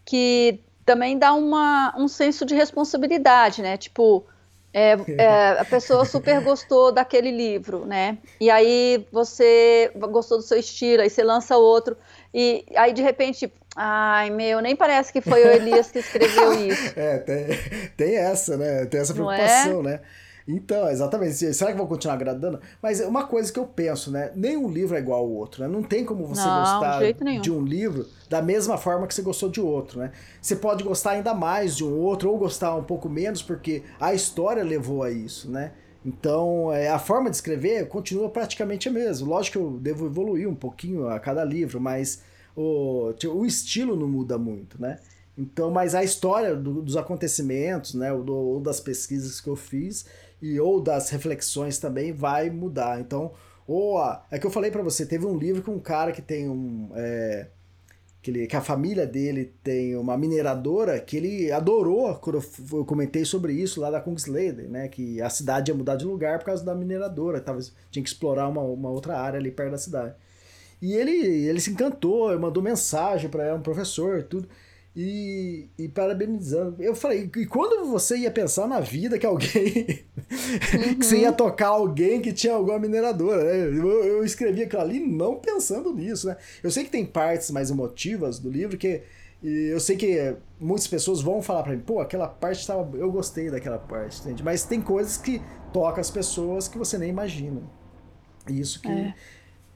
[0.06, 3.78] que também dá uma, um senso de responsabilidade, né?
[3.78, 4.26] Tipo,
[4.74, 8.18] é, é, a pessoa super gostou daquele livro, né?
[8.40, 11.96] E aí você gostou do seu estilo, aí você lança outro,
[12.34, 16.94] e aí de repente, ai meu, nem parece que foi o Elias que escreveu isso.
[16.96, 17.46] É, tem,
[17.96, 18.86] tem essa, né?
[18.86, 19.16] Tem essa é?
[19.16, 20.00] preocupação, né?
[20.52, 21.54] Então, exatamente.
[21.54, 22.60] Será que vão continuar agradando?
[22.82, 24.32] Mas uma coisa que eu penso, né?
[24.36, 25.70] Nenhum livro é igual ao outro, né?
[25.70, 29.22] Não tem como você Não, gostar de, de um livro da mesma forma que você
[29.22, 30.12] gostou de outro, né?
[30.42, 34.12] Você pode gostar ainda mais de um outro ou gostar um pouco menos porque a
[34.12, 35.74] história levou a isso, né?
[36.04, 39.28] Então, é, a forma de escrever continua praticamente a mesma.
[39.28, 42.24] Lógico que eu devo evoluir um pouquinho a cada livro, mas
[42.56, 44.98] o, o estilo não muda muito, né?
[45.38, 49.56] Então, mas a história do, dos acontecimentos, né, ou, do, ou das pesquisas que eu
[49.56, 50.06] fiz,
[50.42, 53.00] e ou das reflexões também vai mudar.
[53.00, 53.32] Então,
[53.68, 54.00] ou
[54.32, 56.90] é que eu falei para você, teve um livro com um cara que tem um
[56.96, 57.48] é,
[58.22, 62.86] que, ele, que a família dele tem uma mineradora que ele adorou quando eu, eu
[62.86, 64.88] comentei sobre isso lá da Kungsleden, né?
[64.88, 67.60] Que a cidade ia mudar de lugar por causa da mineradora, tava,
[67.92, 70.16] tinha que explorar uma, uma outra área ali perto da cidade.
[70.82, 74.48] E ele, ele se encantou, mandou mensagem para um professor, tudo
[75.02, 76.84] e, e parabenizando.
[76.84, 80.04] Eu falei, e quando você ia pensar na vida que alguém.
[80.74, 80.96] Uhum.
[81.00, 83.80] que você ia tocar alguém que tinha alguma mineradora, né?
[83.80, 86.36] Eu, eu escrevi aquilo ali não pensando nisso, né?
[86.62, 89.02] Eu sei que tem partes mais emotivas do livro que.
[89.42, 93.50] eu sei que muitas pessoas vão falar para mim, pô, aquela parte tava, eu gostei
[93.50, 94.44] daquela parte, entende?
[94.44, 97.62] Mas tem coisas que tocam as pessoas que você nem imagina.
[98.50, 98.92] Isso que.
[98.92, 99.16] É.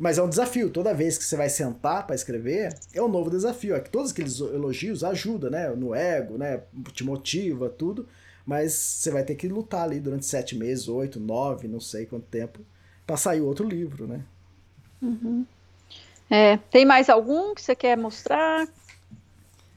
[0.04, 0.70] Mas é um desafio.
[0.70, 3.74] Toda vez que você vai sentar para escrever, é um novo desafio.
[3.74, 5.70] É que todos aqueles elogios ajudam, né?
[5.70, 6.62] No ego, né?
[6.92, 8.06] Te motiva, tudo.
[8.46, 12.26] Mas você vai ter que lutar ali durante sete meses, oito, nove, não sei quanto
[12.26, 12.60] tempo,
[13.08, 14.20] para sair outro livro, né?
[15.02, 15.46] Uhum.
[16.30, 18.68] É, tem mais algum que você quer mostrar?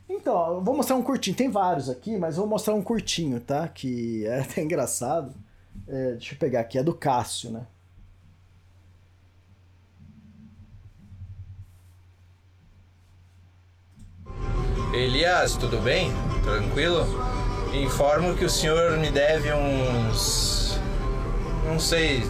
[0.08, 1.36] Então, eu vou mostrar um curtinho.
[1.36, 3.68] Tem vários aqui, mas vou mostrar um curtinho, tá?
[3.68, 5.32] Que é até engraçado.
[5.86, 7.64] É, deixa eu pegar aqui, é do Cássio, né?
[14.96, 16.10] Elias, tudo bem?
[16.42, 17.06] Tranquilo?
[17.74, 20.80] Informo que o senhor me deve uns.
[21.66, 22.24] não sei,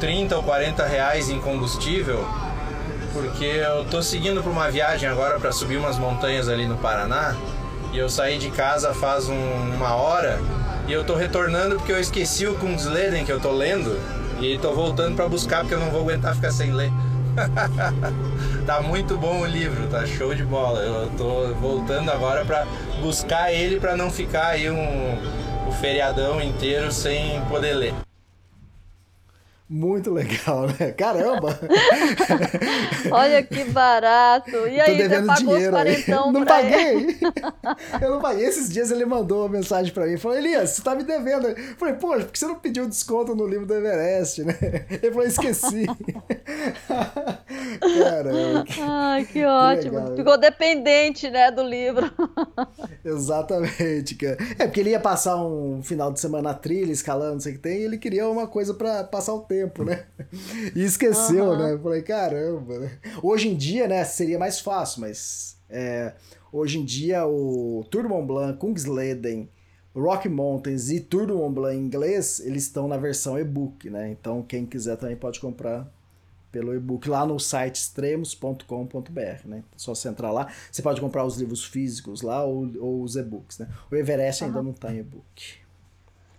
[0.00, 2.26] 30 ou 40 reais em combustível,
[3.12, 7.36] porque eu tô seguindo para uma viagem agora para subir umas montanhas ali no Paraná
[7.92, 10.40] e eu saí de casa faz um, uma hora
[10.88, 13.96] e eu tô retornando porque eu esqueci o Kungsleden que eu tô lendo
[14.40, 16.90] e tô voltando para buscar porque eu não vou aguentar ficar sem ler.
[18.66, 20.80] tá muito bom o livro, tá show de bola.
[20.80, 22.66] Eu tô voltando agora para
[23.00, 27.94] buscar ele para não ficar aí um, o feriadão inteiro sem poder ler.
[29.72, 30.90] Muito legal, né?
[30.90, 31.56] Caramba!
[33.12, 34.66] Olha que barato!
[34.66, 37.16] E aí, você pagou dinheiro os quarentão Não paguei!
[38.02, 38.46] Eu não paguei.
[38.46, 40.16] Esses dias ele mandou uma mensagem pra mim.
[40.16, 41.46] Falou, Elias, você tá me devendo.
[41.46, 44.58] Eu falei, pô, por que você não pediu desconto no livro do Everest, né?
[44.90, 45.86] Ele falou, esqueci.
[47.78, 48.64] Caramba.
[48.80, 49.98] Ai, que ótimo.
[49.98, 50.16] legal.
[50.16, 52.10] Ficou dependente, né, do livro.
[53.04, 54.36] Exatamente, cara.
[54.58, 57.54] É porque ele ia passar um final de semana na trilha, escalando, não sei o
[57.56, 60.04] que tem, e ele queria uma coisa pra passar o tempo, né?
[60.74, 61.58] E esqueceu, Aham.
[61.66, 61.72] né?
[61.72, 62.78] Eu falei, caramba.
[62.78, 62.98] né?
[63.22, 66.12] Hoje em dia, né, seria mais fácil, mas é,
[66.52, 69.48] hoje em dia o Tour Mont Blanc, Kungsleden,
[69.94, 74.10] Rock Mountains e Tour Mont Blanc em inglês, eles estão na versão e-book, né?
[74.10, 75.90] Então quem quiser também pode comprar
[76.50, 79.62] pelo e-book lá no site extremos.com.br, né?
[79.76, 80.48] Só você entrar lá.
[80.70, 83.68] Você pode comprar os livros físicos lá ou, ou os e-books, né?
[83.90, 85.59] O Everest ainda não tá em e-book.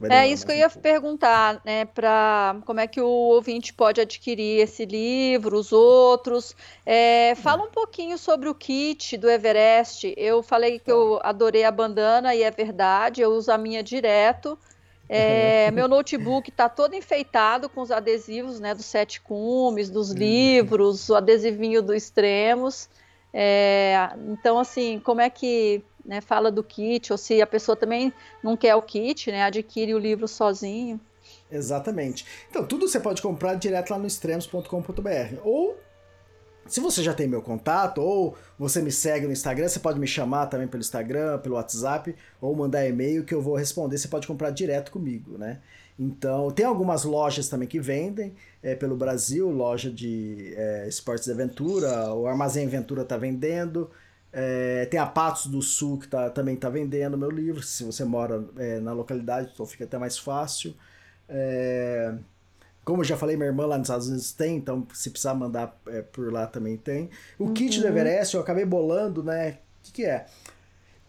[0.10, 4.62] É isso que eu ia perguntar, né, para como é que o ouvinte pode adquirir
[4.62, 6.56] esse livro, os outros.
[6.86, 10.14] É, fala um pouquinho sobre o kit do Everest.
[10.18, 14.58] Eu falei que eu adorei a bandana e é verdade, eu uso a minha direto.
[15.08, 21.10] É, meu notebook está todo enfeitado com os adesivos, né, dos sete cumes, dos livros,
[21.10, 22.90] o adesivinho do Extremos.
[23.34, 28.12] É, então, assim, como é que né, fala do kit, ou se a pessoa também
[28.44, 31.00] não quer o kit, né, adquire o livro sozinho.
[31.50, 32.26] Exatamente.
[32.50, 35.40] Então, tudo você pode comprar direto lá no extremos.com.br.
[35.42, 35.78] Ou,
[36.68, 40.08] se você já tem meu contato, ou você me segue no Instagram, você pode me
[40.08, 43.98] chamar também pelo Instagram, pelo WhatsApp, ou mandar e-mail que eu vou responder.
[43.98, 45.62] Você pode comprar direto comigo, né?
[45.98, 51.32] Então, tem algumas lojas também que vendem é, pelo Brasil, loja de é, esportes de
[51.32, 53.90] aventura, o Armazém Aventura está vendendo.
[54.34, 58.06] É, tem a Patos do Sul que tá, também está vendendo meu livro, se você
[58.06, 60.74] mora é, na localidade, então fica até mais fácil.
[61.28, 62.14] É,
[62.84, 65.78] como eu já falei, minha irmã lá nos Estados Unidos tem, então se precisar mandar
[65.88, 67.10] é, por lá também tem.
[67.38, 67.92] O kit do Uhum.
[67.92, 69.58] Everest eu acabei bolando, né?
[69.80, 70.26] O que, que é?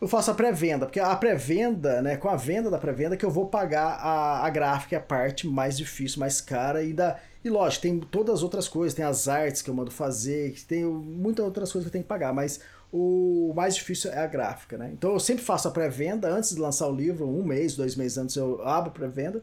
[0.01, 3.31] Eu faço a pré-venda, porque a pré-venda, né, com a venda da pré-venda que eu
[3.31, 7.51] vou pagar a, a gráfica, é a parte mais difícil, mais cara e da e
[7.51, 11.45] lógico, tem todas as outras coisas, tem as artes que eu mando fazer, tem muitas
[11.45, 12.61] outras coisas que eu tenho que pagar, mas
[12.93, 14.91] o mais difícil é a gráfica, né?
[14.93, 18.19] Então eu sempre faço a pré-venda antes de lançar o livro, um mês, dois meses
[18.19, 19.43] antes eu abro a pré-venda.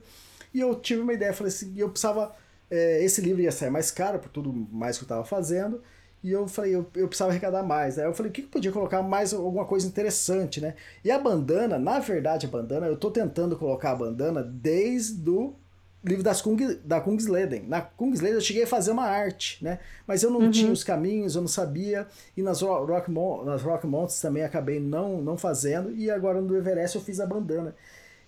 [0.53, 2.35] E eu tive uma ideia, falei assim, eu precisava.
[2.69, 5.81] é, esse livro ia sair mais caro por tudo mais que eu estava fazendo.
[6.23, 7.97] E eu falei, eu, eu precisava arrecadar mais.
[7.97, 10.75] Aí eu falei, o que, que podia colocar mais alguma coisa interessante, né?
[11.03, 15.55] E a bandana, na verdade, a bandana, eu tô tentando colocar a bandana desde o
[16.03, 17.63] livro das Kung, da Kungsleden.
[17.67, 19.79] Na Kungsleden eu cheguei a fazer uma arte, né?
[20.07, 20.51] Mas eu não Uhum.
[20.51, 22.07] tinha os caminhos, eu não sabia.
[22.37, 23.11] E nas Ro- Rock,
[23.45, 25.91] nas Rock Mountains também acabei não, não fazendo.
[25.95, 27.75] E agora no Everest eu fiz a bandana.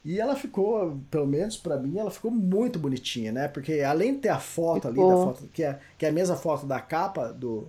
[0.04, 3.48] E ela ficou, pelo menos pra mim, ela ficou muito bonitinha, né?
[3.48, 5.24] Porque além de ter a foto ali, da Ficou.
[5.34, 7.68] foto, que, é, que é a mesma foto da capa do,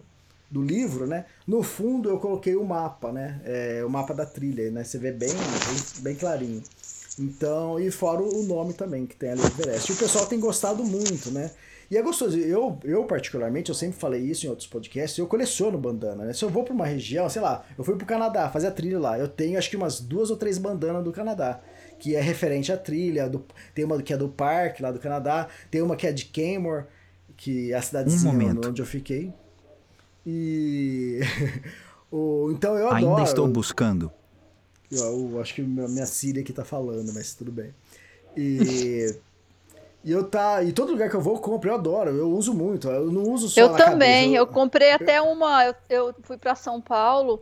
[0.51, 1.27] do livro, né?
[1.47, 3.39] No fundo eu coloquei o mapa, né?
[3.45, 4.83] É, o mapa da trilha, né?
[4.83, 6.63] Você vê bem, bem, bem clarinho.
[7.19, 9.91] Então, e fora o nome também que tem ali no Everest.
[9.91, 11.51] E o pessoal tem gostado muito, né?
[11.91, 12.39] E é gostoso.
[12.39, 16.33] Eu, eu, particularmente, eu sempre falei isso em outros podcasts, eu coleciono bandana, né?
[16.33, 18.99] Se eu vou pra uma região, sei lá, eu fui pro Canadá fazer a trilha
[18.99, 21.61] lá, eu tenho acho que umas duas ou três bandanas do Canadá,
[21.99, 23.45] que é referente à trilha, do,
[23.75, 26.87] tem uma que é do parque lá do Canadá, tem uma que é de Canmore,
[27.37, 29.31] que é a cidadezinha Um onde eu fiquei.
[30.25, 31.21] E...
[32.11, 33.17] o, então eu adoro...
[33.17, 34.11] Ainda estou buscando.
[34.93, 37.75] Eu, eu acho que minha minha Siri aqui tá falando, mas tudo bem.
[38.37, 39.15] E
[40.05, 40.63] E eu tá.
[40.63, 42.89] E todo lugar que eu vou, eu compro, eu adoro, eu uso muito.
[42.89, 43.63] Eu não uso só.
[43.63, 45.65] Eu também, cabeça, eu comprei até uma.
[45.65, 47.41] Eu, eu fui para São Paulo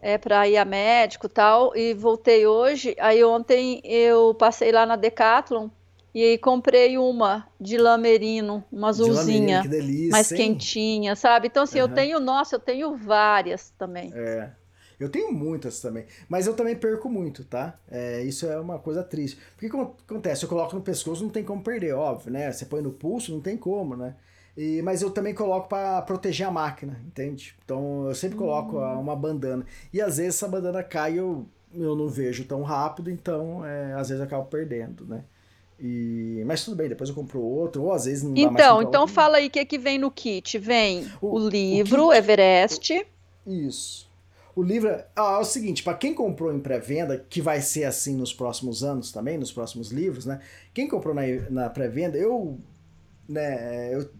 [0.00, 2.96] é, para ir a médico e tal, e voltei hoje.
[2.98, 5.68] Aí ontem eu passei lá na Decathlon
[6.14, 10.36] e aí comprei uma de lã merino, uma De lamerino, azulzinha, que delícia, mais hein?
[10.36, 11.48] quentinha, sabe?
[11.48, 11.94] Então, assim, eu Aham.
[11.94, 14.14] tenho, nossa, eu tenho várias também.
[14.14, 14.50] É.
[14.98, 16.06] Eu tenho muitas também.
[16.28, 17.78] Mas eu também perco muito, tá?
[17.88, 19.38] É, isso é uma coisa triste.
[19.56, 20.44] Porque o que acontece?
[20.44, 22.50] Eu coloco no pescoço, não tem como perder, óbvio, né?
[22.52, 24.16] Você põe no pulso, não tem como, né?
[24.56, 27.54] E, mas eu também coloco para proteger a máquina, entende?
[27.64, 29.64] Então eu sempre coloco uma bandana.
[29.92, 33.92] E às vezes essa bandana cai e eu, eu não vejo tão rápido, então é,
[33.94, 35.24] às vezes eu acabo perdendo, né?
[35.80, 38.82] E, mas tudo bem, depois eu compro outro, ou às vezes não dá mais Então,
[38.82, 40.58] então fala aí o que, que vem no kit.
[40.58, 43.06] Vem o, O- livro kit- Everest.
[43.46, 44.07] Isso.
[44.58, 47.84] O livro é, ah, é o seguinte, para quem comprou em pré-venda, que vai ser
[47.84, 50.40] assim nos próximos anos também, nos próximos livros, né?
[50.74, 52.58] Quem comprou na, na pré-venda, eu,
[53.28, 54.10] né, eu,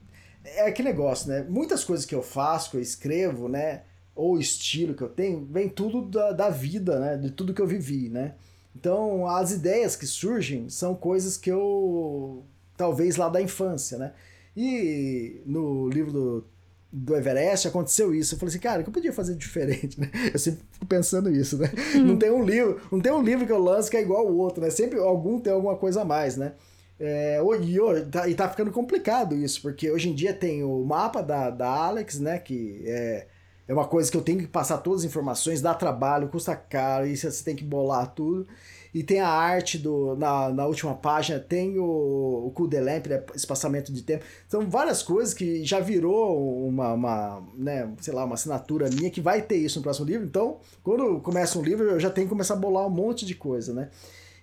[0.45, 1.45] é aquele negócio, né?
[1.49, 3.83] Muitas coisas que eu faço, que eu escrevo, né?
[4.15, 7.17] Ou estilo que eu tenho, vem tudo da, da vida, né?
[7.17, 8.37] De tudo que eu vivi, né?
[8.77, 12.45] Então, as ideias que surgem são coisas que eu,
[12.77, 14.13] talvez lá da infância, né?
[14.57, 16.45] E no livro do
[16.93, 18.35] do Everest aconteceu isso.
[18.35, 20.11] Eu falei assim, cara, o que eu podia fazer diferente, né?
[20.33, 21.71] Eu sempre fico pensando isso, né?
[22.05, 24.35] Não tem um livro, não tem um livro que eu lanço que é igual ao
[24.35, 24.71] outro, né?
[24.71, 26.53] Sempre algum tem alguma coisa a mais, né?
[27.01, 30.83] É, e, ho- tá, e tá ficando complicado isso, porque hoje em dia tem o
[30.85, 32.39] mapa da, da Alex, né?
[32.39, 33.27] Que é,
[33.69, 37.07] é uma coisa que eu tenho que passar todas as informações, dá trabalho, custa caro,
[37.07, 38.47] e você tem que bolar tudo.
[38.95, 40.17] E tem a arte do.
[40.17, 44.25] Na, na última página, tem o, o de Lamp, né, espaçamento de tempo.
[44.49, 49.21] São várias coisas que já virou uma, uma, né, sei lá, uma assinatura minha que
[49.21, 50.27] vai ter isso no próximo livro.
[50.27, 53.35] Então, quando começa um livro, eu já tenho que começar a bolar um monte de
[53.35, 53.91] coisa, né?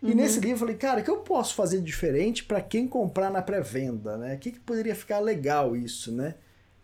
[0.01, 0.15] E Uhum.
[0.15, 3.41] nesse livro eu falei, cara, o que eu posso fazer diferente para quem comprar na
[3.41, 4.35] pré-venda, né?
[4.35, 6.35] O que, que poderia ficar legal isso, né?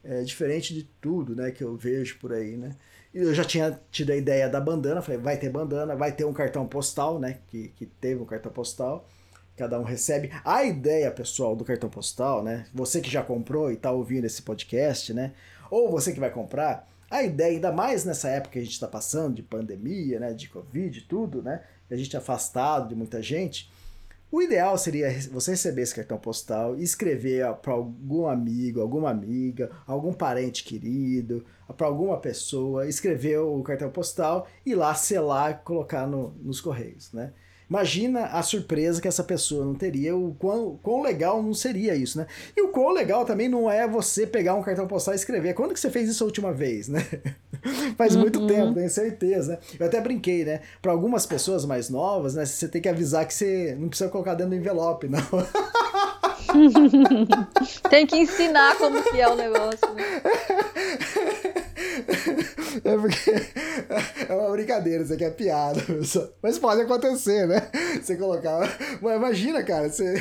[0.04, 2.76] É, diferente de tudo, né, que eu vejo por aí, né?
[3.14, 6.32] Eu já tinha tido a ideia da bandana, falei, vai ter bandana, vai ter um
[6.32, 7.40] cartão postal, né?
[7.48, 9.06] Que, que teve um cartão postal,
[9.58, 10.32] cada um recebe.
[10.46, 12.66] A ideia, pessoal, do cartão postal, né?
[12.74, 15.34] Você que já comprou e tá ouvindo esse podcast, né?
[15.70, 18.88] Ou você que vai comprar, a ideia, ainda mais nessa época que a gente está
[18.88, 20.34] passando, de pandemia, né?
[20.34, 21.62] De Covid e tudo, né?
[21.90, 23.70] A gente afastado de muita gente.
[24.32, 29.70] O ideal seria você receber esse cartão postal e escrever para algum amigo, alguma amiga,
[29.86, 31.44] algum parente querido,
[31.78, 37.12] para alguma pessoa, escrever o cartão postal e lá selar e colocar no- nos correios,
[37.14, 37.32] né?
[37.70, 42.18] Imagina a surpresa que essa pessoa não teria, o quão, quão legal não seria isso,
[42.18, 42.28] né?
[42.56, 45.54] E o quão legal também não é você pegar um cartão postal e escrever.
[45.54, 47.00] Quando que você fez isso a última vez, né?
[47.98, 48.48] Faz muito Uhum.
[48.48, 49.54] tempo, tenho certeza.
[49.54, 49.58] né?
[49.80, 50.60] Eu até brinquei, né?
[50.82, 52.46] Para algumas pessoas mais novas, né?
[52.46, 55.22] Você tem que avisar que você não precisa colocar dentro do envelope, não.
[57.90, 59.94] Tem que ensinar como que é o negócio.
[59.94, 60.04] né?
[62.86, 63.32] É porque
[64.30, 65.82] é uma brincadeira, isso aqui é piada.
[65.84, 66.30] pessoal.
[66.42, 67.70] Mas pode acontecer, né?
[68.02, 68.60] Você colocar.
[69.02, 70.16] Mas imagina, cara, você,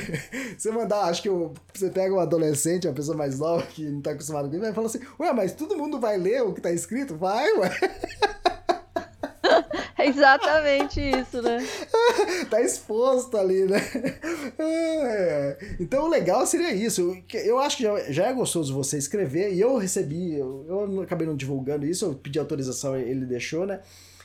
[0.59, 4.11] você mandar, acho que você pega um adolescente, uma pessoa mais nova que não tá
[4.11, 6.73] acostumado com isso, vai falar assim: Ué, mas todo mundo vai ler o que tá
[6.73, 7.17] escrito?
[7.17, 7.71] Vai, ué.
[10.01, 11.59] É exatamente isso, né?
[12.49, 13.79] tá exposto ali, né?
[14.59, 15.59] É.
[15.79, 17.17] Então o legal seria isso.
[17.33, 21.27] Eu acho que já, já é gostoso você escrever, e eu recebi, eu, eu acabei
[21.27, 23.81] não divulgando isso, eu pedi autorização, ele deixou, né?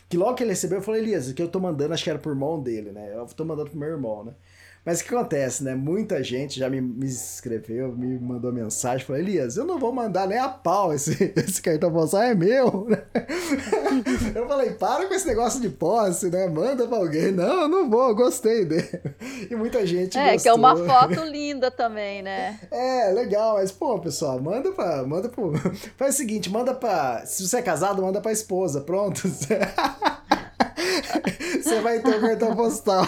[0.07, 2.19] Que logo que ele recebeu, eu falei, Elias, que eu tô mandando, acho que era
[2.19, 3.11] por mão dele, né?
[3.13, 4.33] Eu tô mandando pro meu irmão, né?
[4.85, 5.73] Mas o que acontece, né?
[5.73, 10.27] Muita gente já me, me escreveu, me mandou mensagem, falou, Elias, eu não vou mandar
[10.27, 12.87] nem a pau esse, esse cartão postal, é meu?
[14.35, 16.47] Eu falei, para com esse negócio de posse, né?
[16.47, 17.31] Manda pra alguém.
[17.31, 18.87] Não, eu não vou, eu gostei dele.
[19.49, 20.41] E muita gente É, gostou.
[20.43, 22.59] que é uma foto linda também, né?
[22.71, 25.03] É, legal, mas, pô, pessoal, manda pra.
[25.03, 25.53] Manda pro.
[25.97, 27.25] Faz o seguinte, manda pra.
[27.25, 29.21] Se você é casado, manda pra esposa, pronto.
[29.27, 29.57] Você
[31.81, 33.05] vai ter o cartão postal.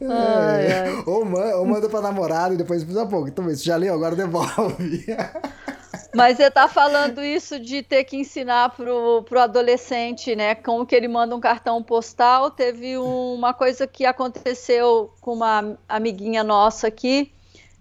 [0.00, 1.02] Ai, ai.
[1.06, 3.28] Ou, manda, ou manda pra namorada e depois precisa pouco.
[3.28, 5.06] Então, você já leu, agora devolve.
[6.14, 10.54] Mas você tá falando isso de ter que ensinar pro, pro adolescente, né?
[10.54, 12.50] Como que ele manda um cartão postal.
[12.50, 17.32] Teve uma coisa que aconteceu com uma amiguinha nossa aqui.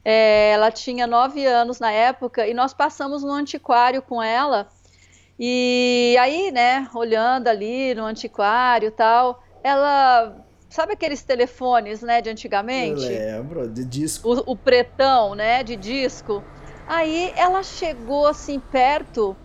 [0.04, 4.68] É, ela tinha nove anos na época e nós passamos no antiquário com ela.
[5.38, 10.36] E aí, né, olhando ali no antiquário e tal, ela.
[10.72, 13.02] Sabe aqueles telefones, né, de Eu antigamente?
[13.02, 14.30] lembro, de disco.
[14.30, 16.42] o, o pretão, né, de disco.
[16.88, 19.36] Aí ela chegou assim perto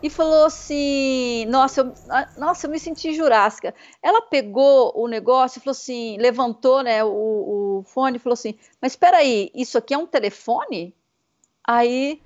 [0.00, 3.74] e falou assim: Nossa, eu, ah, nossa, eu me senti jurássica.
[4.00, 8.54] Ela pegou o negócio e falou assim: levantou né, o, o fone e falou assim:
[8.80, 10.94] Mas espera aí, isso aqui é um telefone?
[11.66, 12.22] Aí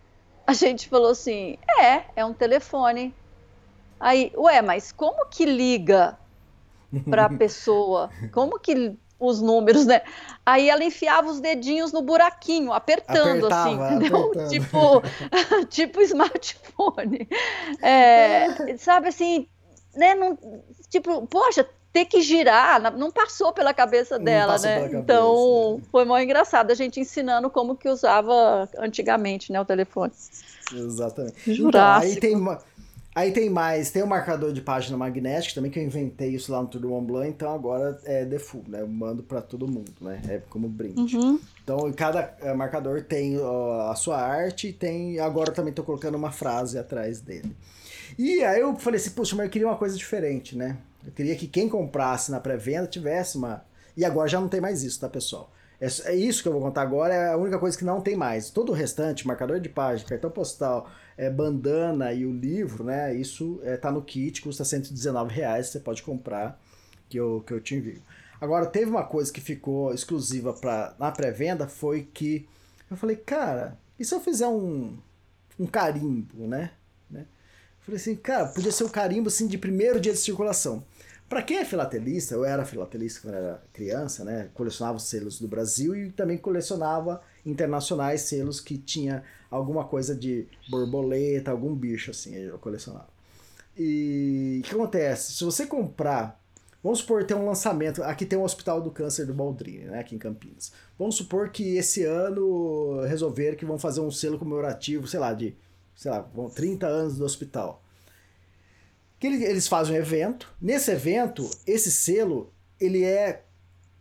[0.47, 3.15] a gente falou assim: É, é um telefone.
[3.99, 6.19] Aí, ué, mas como que liga
[7.09, 8.11] para a pessoa?
[8.33, 10.01] Como que os números, né?
[10.47, 14.31] Aí ela enfiava os dedinhos no buraquinho, apertando assim, Apertava, assim, entendeu?
[14.31, 14.51] apertando.
[14.51, 15.03] Tipo,
[15.69, 17.29] tipo smartphone.
[17.83, 19.47] É, sabe assim,
[19.95, 20.15] né?
[20.15, 20.39] Não,
[20.89, 24.75] tipo, poxa, ter que girar, não passou pela cabeça dela, né?
[24.75, 30.13] cabeça, então, foi mó engraçado a gente ensinando como que usava antigamente, né, o telefone.
[30.73, 31.35] Exatamente.
[31.43, 32.15] Então, Jurássico.
[32.15, 32.61] aí tem, ma-
[33.15, 36.61] aí tem mais, tem o marcador de página magnética também, que eu inventei isso lá
[36.61, 38.81] no Tour do Mont Blanc, então agora é default, né?
[38.81, 40.21] Eu mando pra todo mundo, né?
[40.29, 41.17] É como brinde.
[41.17, 41.41] Uhum.
[41.63, 45.19] Então, cada eh, marcador tem ó, a sua arte e tem.
[45.19, 47.57] Agora eu também tô colocando uma frase atrás dele.
[48.19, 50.77] E aí eu falei assim, poxa, mas eu queria uma coisa diferente, né?
[51.05, 53.65] Eu queria que quem comprasse na pré-venda tivesse uma.
[53.97, 55.51] E agora já não tem mais isso, tá, pessoal?
[55.81, 58.17] É, é isso que eu vou contar agora, é a única coisa que não tem
[58.17, 58.51] mais.
[58.51, 60.91] Todo o restante, marcador de página, cartão postal,
[61.21, 63.15] é, bandana e o livro, né?
[63.15, 66.59] Isso é, tá no kit, custa 119 reais, você pode comprar,
[67.11, 68.03] que eu, que eu te envio.
[68.41, 72.49] Agora, teve uma coisa que ficou exclusiva pra, na pré-venda, foi que
[72.91, 74.97] eu falei, cara, e se eu fizer um,
[75.59, 76.71] um carimbo, né?
[77.11, 77.21] né?
[77.21, 80.83] Eu falei assim, cara, podia ser um carimbo assim de primeiro dia de circulação.
[81.29, 84.49] Pra quem é filatelista, eu era filatelista quando era criança, né?
[84.55, 90.47] Colecionava os selos do Brasil e também colecionava internacionais selos que tinha alguma coisa de
[90.69, 93.09] borboleta, algum bicho assim, eu colecionava.
[93.77, 95.33] E o que acontece?
[95.33, 96.41] Se você comprar,
[96.83, 100.15] vamos supor tem um lançamento, aqui tem o Hospital do Câncer do Baldrini, né, aqui
[100.15, 100.73] em Campinas.
[100.99, 105.57] Vamos supor que esse ano resolveram que vão fazer um selo comemorativo, sei lá, de,
[105.97, 107.83] sei lá, vão 30 anos do hospital.
[109.19, 110.53] Que ele- eles fazem um evento.
[110.61, 113.45] Nesse evento, esse selo, ele é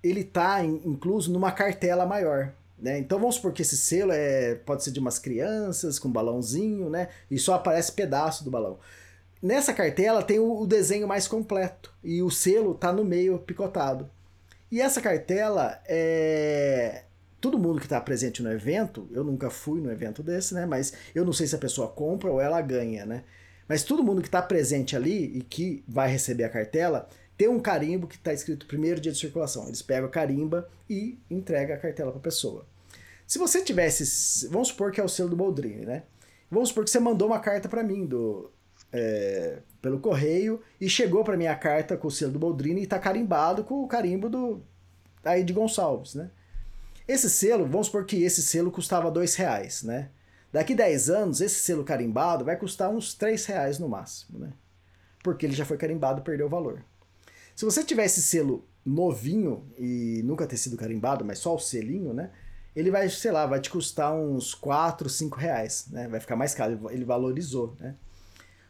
[0.01, 2.53] ele tá in- incluso numa cartela maior.
[2.81, 2.99] Né?
[2.99, 7.09] Então vamos supor que esse selo é, pode ser de umas crianças com balãozinho, né?
[7.29, 8.79] E só aparece pedaço do balão.
[9.41, 14.09] Nessa cartela tem o, o desenho mais completo e o selo tá no meio picotado.
[14.71, 17.03] E essa cartela é
[17.39, 20.65] todo mundo que está presente no evento, eu nunca fui no evento desse, né?
[20.65, 23.23] Mas eu não sei se a pessoa compra ou ela ganha, né?
[23.67, 27.07] Mas todo mundo que está presente ali e que vai receber a cartela
[27.39, 29.65] tem um carimbo que está escrito primeiro dia de circulação.
[29.65, 32.67] Eles pegam a carimba e entregam a cartela para a pessoa.
[33.25, 36.03] Se você tivesse, vamos supor que é o selo do Boldrini, né?
[36.51, 38.51] Vamos supor que você mandou uma carta para mim do
[38.91, 42.87] é, pelo correio e chegou para mim a carta com o selo do Boldrini e
[42.87, 44.61] tá carimbado com o carimbo do
[45.23, 46.29] aí de Gonçalves, né?
[47.07, 50.09] Esse selo, vamos supor que esse selo custava dois reais, né?
[50.51, 54.51] Daqui 10 anos, esse selo carimbado vai custar uns 3 reais no máximo, né?
[55.23, 56.83] Porque ele já foi carimbado perdeu o valor.
[57.59, 62.13] Se você tiver esse selo novinho e nunca ter sido carimbado, mas só o selinho,
[62.13, 62.31] né?
[62.73, 66.07] Ele vai, sei lá, vai te custar uns 4, 5 reais, né?
[66.07, 67.95] Vai ficar mais caro, ele valorizou, né?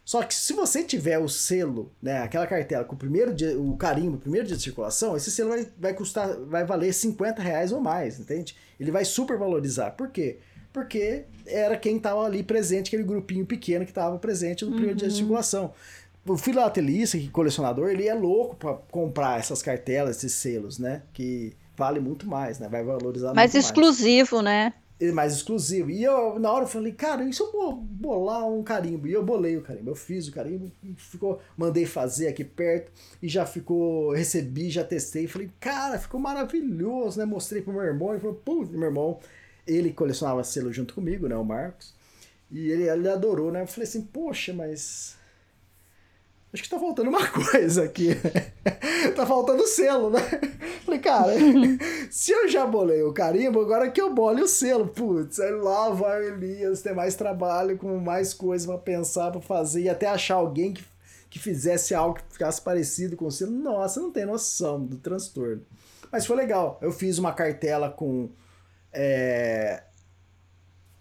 [0.04, 3.76] Só que se você tiver o selo, né, aquela cartela com o primeiro dia, o
[3.76, 7.70] carimbo, o primeiro dia de circulação, esse selo vai, vai custar, vai valer 50 reais
[7.70, 8.56] ou mais, entende?
[8.80, 9.92] Ele vai super valorizar.
[9.92, 10.40] Por quê?
[10.72, 15.06] Porque era quem estava ali presente, aquele grupinho pequeno que estava presente no primeiro dia
[15.06, 15.18] de Uhum.
[15.20, 15.72] circulação.
[16.26, 21.02] O filatelista, que colecionador, ele é louco para comprar essas cartelas, esses selos, né?
[21.12, 22.68] Que vale muito mais, né?
[22.68, 24.74] Vai valorizar Mais muito exclusivo, né?
[25.00, 25.90] ele mais exclusivo.
[25.90, 29.08] E eu, na hora, eu falei, cara, e se eu bo- bolar um carimbo?
[29.08, 29.90] E eu bolei o carimbo.
[29.90, 32.92] Eu fiz o carimbo, ficou, mandei fazer aqui perto,
[33.22, 35.26] e já ficou, recebi, já testei.
[35.26, 37.24] Falei, cara, ficou maravilhoso, né?
[37.24, 39.18] Mostrei pro meu irmão, ele falou, pô, meu irmão,
[39.66, 41.34] ele colecionava selo junto comigo, né?
[41.36, 41.94] O Marcos.
[42.50, 43.62] E ele, ele adorou, né?
[43.62, 45.16] Eu falei assim, poxa, mas.
[46.52, 48.10] Acho que tá faltando uma coisa aqui.
[49.14, 50.20] tá faltando selo, né?
[50.84, 51.32] Falei, cara,
[52.10, 54.88] se eu já bolei o carimbo, agora que eu bole o selo.
[54.88, 59.40] Putz, aí lá vai o Elias ter mais trabalho, com mais coisa pra pensar, pra
[59.40, 60.84] fazer, e até achar alguém que,
[61.28, 63.52] que fizesse algo que ficasse parecido com o selo.
[63.52, 65.62] Nossa, não tem noção do transtorno.
[66.10, 66.78] Mas foi legal.
[66.82, 68.28] Eu fiz uma cartela com.
[68.92, 69.84] é,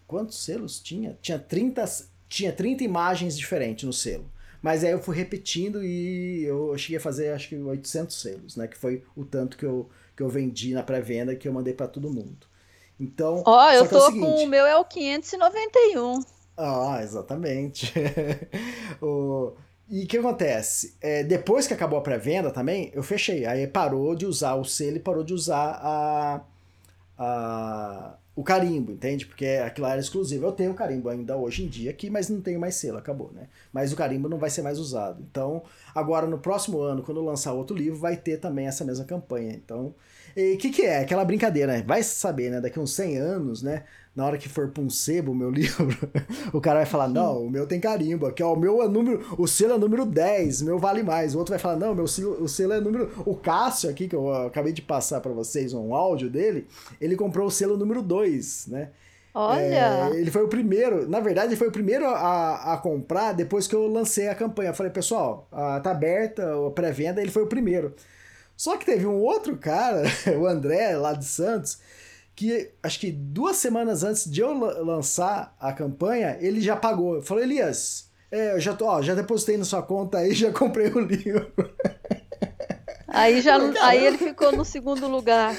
[0.06, 1.18] Quantos selos tinha?
[1.22, 1.86] Tinha 30,
[2.28, 4.30] tinha 30 imagens diferentes no selo.
[4.62, 8.68] Mas aí eu fui repetindo e eu cheguei a fazer acho que 800 selos, né?
[8.68, 11.88] Que foi o tanto que eu, que eu vendi na pré-venda que eu mandei para
[11.88, 12.48] todo mundo.
[13.00, 16.24] Então, Ó, eu só que é o tô seguinte, com o meu é o 591.
[16.58, 17.92] ah, exatamente.
[19.02, 19.54] O-
[19.90, 20.96] E o que acontece?
[21.02, 23.46] É, depois que acabou a pré-venda também, eu fechei.
[23.46, 26.42] Aí parou de usar o selo e parou de usar a,
[27.18, 29.26] a- o carimbo, entende?
[29.26, 30.46] Porque aquilo era exclusivo.
[30.46, 33.50] Eu tenho carimbo ainda hoje em dia aqui, mas não tenho mais selo, acabou, né?
[33.74, 35.22] Mas o carimbo não vai ser mais usado.
[35.30, 35.62] Então,
[35.94, 39.52] agora no próximo ano, quando lançar outro livro, vai ter também essa mesma campanha.
[39.52, 39.94] Então,
[40.38, 41.00] o que, que é?
[41.00, 41.84] Aquela brincadeira, né?
[41.86, 42.62] Vai saber, né?
[42.62, 43.84] Daqui uns 100 anos, né?
[44.16, 45.88] Na hora que for pra um sebo o meu livro,
[46.52, 48.26] o cara vai falar: Não, o meu tem carimbo.
[48.26, 49.24] Aqui, ó, o meu é número.
[49.38, 51.36] O selo é número 10, o meu vale mais.
[51.36, 53.12] O outro vai falar: Não, meu selo, o selo é número.
[53.26, 56.68] O Cássio aqui, que eu acabei de passar para vocês um áudio dele,
[57.00, 58.90] ele comprou o selo número 2, né?
[59.34, 60.10] Olha!
[60.12, 63.68] É, ele foi o primeiro, na verdade, ele foi o primeiro a, a comprar depois
[63.68, 64.72] que eu lancei a campanha.
[64.72, 67.94] Eu falei, pessoal, a, tá aberta a pré-venda, ele foi o primeiro.
[68.58, 70.04] Só que teve um outro cara,
[70.38, 71.80] o André, lá de Santos,
[72.40, 77.16] que acho que duas semanas antes de eu lançar a campanha, ele já pagou.
[77.16, 80.50] Eu falei, Elias, é, eu já, tô, ó, já depositei na sua conta aí, já
[80.50, 81.52] comprei o livro.
[83.10, 85.54] Aí, já, aí ele ficou no segundo lugar.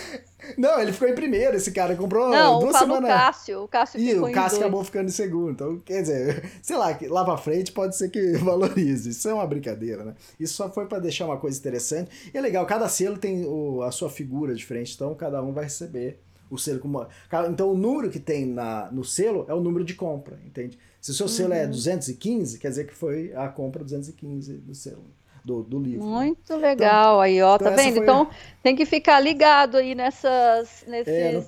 [0.57, 1.95] Não, ele ficou em primeiro, esse cara.
[1.95, 3.03] Comprou não, duas semanas.
[3.03, 3.63] Não, o Cássio.
[3.65, 5.51] O Cássio ficou o Cássio acabou ficando em segundo.
[5.51, 9.11] Então, quer dizer, sei lá, lá pra frente pode ser que valorize.
[9.11, 10.15] Isso é uma brincadeira, né?
[10.39, 12.31] Isso só foi para deixar uma coisa interessante.
[12.33, 15.65] E é legal, cada selo tem o, a sua figura diferente, então cada um vai
[15.65, 17.07] receber o selo como.
[17.49, 20.79] Então o número que tem na, no selo é o número de compra, entende?
[21.01, 21.65] Se o seu selo é uhum.
[21.65, 25.05] é 215, quer dizer que foi a compra 215 do selo
[25.45, 26.05] do, do livro.
[26.05, 26.11] Né?
[26.11, 27.95] Muito legal então, aí, ó, tá então vendo?
[27.95, 28.03] Foi...
[28.03, 28.31] Então
[28.63, 31.45] tem que ficar ligado aí nessas, nesses é,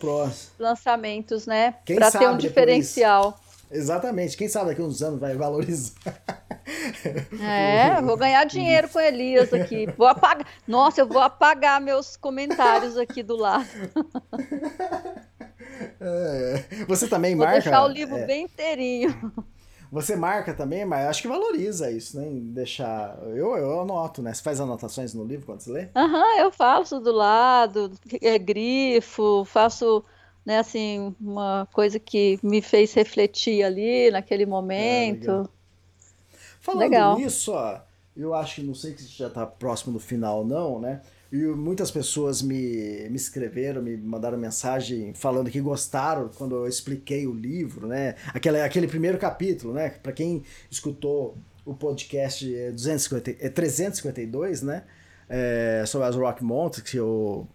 [0.58, 1.74] lançamentos, né?
[1.84, 3.38] Para ter um diferencial.
[3.72, 5.94] Exatamente, quem sabe daqui uns anos vai valorizar.
[7.40, 9.86] É, vou ganhar dinheiro com Elias aqui.
[9.96, 10.46] Vou apagar.
[10.66, 13.66] Nossa, eu vou apagar meus comentários aqui do lado.
[16.00, 17.60] É, você também vou marca?
[17.60, 19.32] Vou deixar o livro é, bem inteirinho.
[19.92, 22.26] Você marca também, mas acho que valoriza isso, né?
[22.30, 23.18] Deixar.
[23.24, 24.32] Eu, eu anoto, né?
[24.32, 25.88] Você faz anotações no livro quando você lê?
[25.94, 27.92] Aham, uhum, eu faço do lado,
[28.22, 30.02] é, grifo, faço,
[30.44, 35.31] né, assim, uma coisa que me fez refletir ali naquele momento.
[35.31, 35.51] É, legal.
[36.60, 37.19] Falando legal.
[37.19, 37.81] nisso, ó,
[38.16, 41.01] eu acho que não sei se já está próximo do final, não, né?
[41.32, 47.27] E muitas pessoas me, me escreveram, me mandaram mensagem falando que gostaram quando eu expliquei
[47.27, 48.16] o livro, né?
[48.35, 49.89] Aquele, aquele primeiro capítulo, né?
[50.02, 54.85] Para quem escutou o podcast 250, é 352, né?
[55.27, 57.48] É, sobre as Rock Mountains, que eu,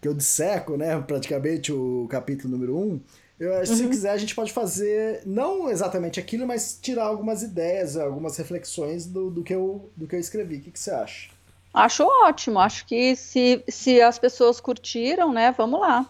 [0.00, 0.98] que eu disseco, né?
[1.00, 2.80] Praticamente o capítulo número 1.
[2.80, 3.00] Um.
[3.38, 3.88] Eu, se uhum.
[3.88, 9.30] quiser, a gente pode fazer, não exatamente aquilo, mas tirar algumas ideias, algumas reflexões do,
[9.30, 10.56] do, que, eu, do que eu escrevi.
[10.56, 11.30] O que, que você acha?
[11.72, 12.58] Acho ótimo.
[12.58, 16.06] Acho que se, se as pessoas curtiram, né, vamos lá.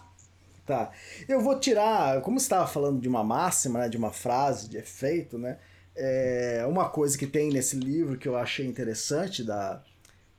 [0.65, 0.91] Tá.
[1.27, 4.77] Eu vou tirar, como você estava falando de uma máxima, né, de uma frase, de
[4.77, 5.57] efeito, né?
[5.95, 9.81] É, uma coisa que tem nesse livro que eu achei interessante da,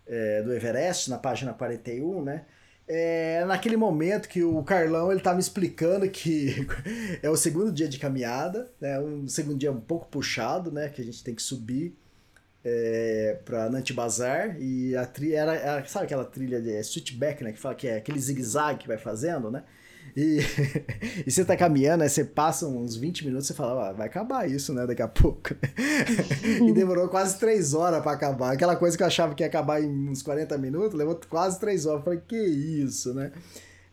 [0.06, 2.44] é, do Everest, na página 41, né?
[2.86, 6.66] É naquele momento que o Carlão ele tá me explicando que
[7.22, 8.98] é o segundo dia de caminhada, né?
[9.00, 10.88] Um segundo dia um pouco puxado, né?
[10.88, 11.96] Que a gente tem que subir
[12.64, 17.58] é, pra Nantibazar e a trilha era, era, sabe aquela trilha de switchback, né, que
[17.58, 19.64] fala que é aquele zigue-zague que vai fazendo, né?
[20.16, 20.40] E,
[21.26, 24.48] e você tá caminhando, aí você passa uns 20 minutos e fala, ah, vai acabar
[24.48, 25.54] isso, né, daqui a pouco.
[26.66, 28.52] e demorou quase 3 horas para acabar.
[28.52, 31.86] Aquela coisa que eu achava que ia acabar em uns 40 minutos, levou quase 3
[31.86, 32.00] horas.
[32.00, 33.32] Eu falei, que isso, né?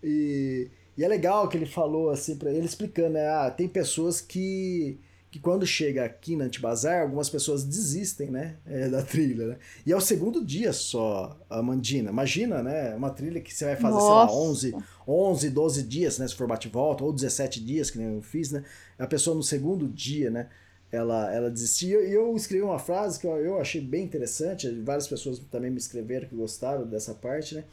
[0.03, 4.19] E, e é legal que ele falou assim para ele explicando, né, ah, tem pessoas
[4.19, 4.99] que
[5.31, 9.57] que quando chega aqui na Antibazar, algumas pessoas desistem, né, é, da trilha, né?
[9.85, 12.09] E é o segundo dia só, a Mandina.
[12.09, 14.31] Imagina, né, uma trilha que você vai fazer, Nossa.
[14.61, 18.15] sei lá, 11, 11, 12 dias, né, se for bate-volta, ou 17 dias, que nem
[18.15, 18.63] eu fiz, né?
[18.97, 20.47] A pessoa no segundo dia, né,
[20.91, 22.01] ela, ela desistia.
[22.01, 25.77] E eu escrevi uma frase que eu, eu achei bem interessante, várias pessoas também me
[25.77, 27.63] escreveram que gostaram dessa parte, né,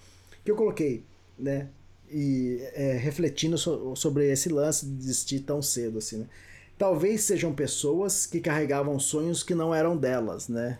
[0.44, 1.04] que eu coloquei,
[1.38, 1.68] né,
[2.10, 6.26] e é, refletindo so, sobre esse lance de desistir tão cedo, assim, né?
[6.78, 10.78] Talvez sejam pessoas que carregavam sonhos que não eram delas, né?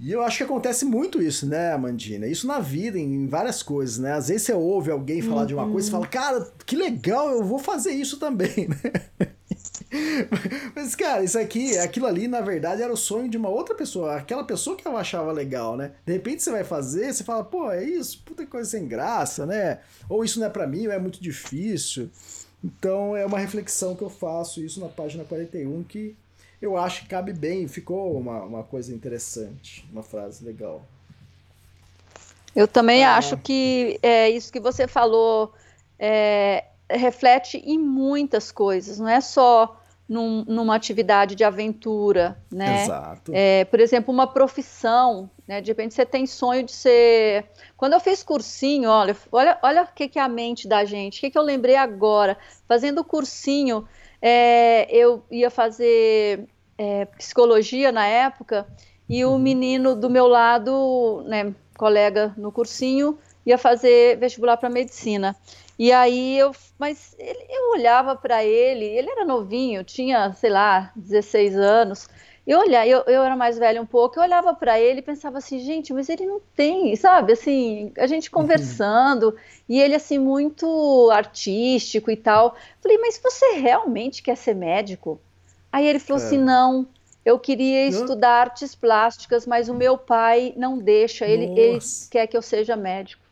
[0.00, 2.26] E eu acho que acontece muito isso, né, Amandina?
[2.26, 4.12] Isso na vida, em várias coisas, né?
[4.12, 5.46] Às vezes você ouve alguém falar uhum.
[5.46, 9.28] de uma coisa e fala, cara, que legal, eu vou fazer isso também, né?
[10.74, 14.16] Mas, cara, isso aqui, aquilo ali, na verdade, era o sonho de uma outra pessoa,
[14.16, 15.92] aquela pessoa que eu achava legal, né?
[16.06, 19.80] De repente você vai fazer, você fala, pô, é isso, puta coisa sem graça, né?
[20.08, 22.08] Ou isso não é para mim, ou é muito difícil.
[22.62, 26.16] Então é uma reflexão que eu faço isso na página 41 que
[26.60, 30.82] eu acho que cabe bem, ficou uma, uma coisa interessante, uma frase legal.
[32.54, 33.16] Eu também ah.
[33.16, 35.54] acho que é, isso que você falou
[35.98, 42.84] é, reflete em muitas coisas, não é só num, numa atividade de aventura, né?
[42.84, 43.30] Exato.
[43.34, 45.60] É, por exemplo, uma profissão, né?
[45.60, 47.44] De repente você tem sonho de ser.
[47.76, 51.18] Quando eu fiz cursinho, olha, olha, olha o que, que é a mente da gente,
[51.18, 52.38] o que, que eu lembrei agora.
[52.66, 53.86] Fazendo cursinho,
[54.22, 56.48] é, eu ia fazer
[56.78, 58.66] é, psicologia na época,
[59.08, 65.34] e o menino do meu lado, né, colega no cursinho, ia fazer vestibular para medicina.
[65.78, 70.90] E aí eu, mas ele, eu olhava para ele, ele era novinho, tinha, sei lá,
[70.96, 72.08] 16 anos.
[72.44, 75.38] Eu olhava, eu, eu era mais velha um pouco, eu olhava para ele e pensava
[75.38, 77.34] assim, gente, mas ele não tem, sabe?
[77.34, 79.36] Assim, a gente conversando
[79.68, 82.56] e ele assim muito artístico e tal.
[82.80, 85.20] Falei, mas você realmente quer ser médico?
[85.70, 86.26] Aí ele falou É.
[86.26, 86.88] assim, não.
[87.24, 91.26] Eu queria estudar artes plásticas, mas o meu pai não deixa.
[91.26, 91.78] Ele, ele
[92.10, 93.27] quer que eu seja médico.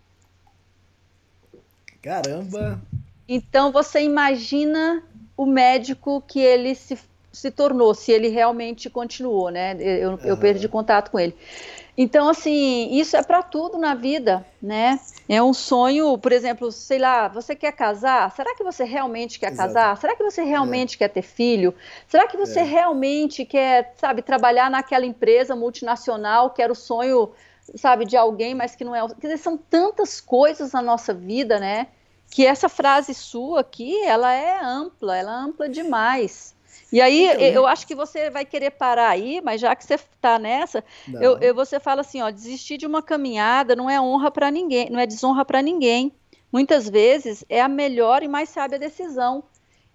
[2.07, 2.81] Caramba.
[3.29, 5.03] Então você imagina
[5.37, 6.97] o médico que ele se,
[7.33, 9.75] se tornou, se ele realmente continuou, né?
[9.75, 10.37] Eu, eu Aham.
[10.37, 11.35] perdi contato com ele.
[11.99, 15.01] Então, assim, isso é para tudo na vida, né?
[15.29, 18.31] É um sonho, por exemplo, sei lá, você quer casar?
[18.31, 19.73] Será que você realmente quer Exato.
[19.73, 19.97] casar?
[19.97, 21.75] Será que você realmente quer ter filho?
[22.07, 22.63] Será que você É.
[22.63, 27.33] realmente quer, sabe, trabalhar naquela empresa multinacional que era o sonho,
[27.75, 29.05] sabe, de alguém, mas que não é?
[29.09, 31.89] Quer dizer, são tantas coisas na nossa vida, né?
[32.31, 36.55] Que essa frase sua aqui, ela é ampla, ela é ampla demais.
[36.93, 39.95] E aí, Então, eu acho que você vai querer parar aí, mas já que você
[39.95, 40.85] está nessa,
[41.23, 44.91] eu, eu- você fala assim, ó, desistir de uma caminhada não é honra para ninguém,
[44.91, 46.13] não é desonra para ninguém.
[46.53, 49.43] Muitas vezes é a melhor e mais sábia decisão.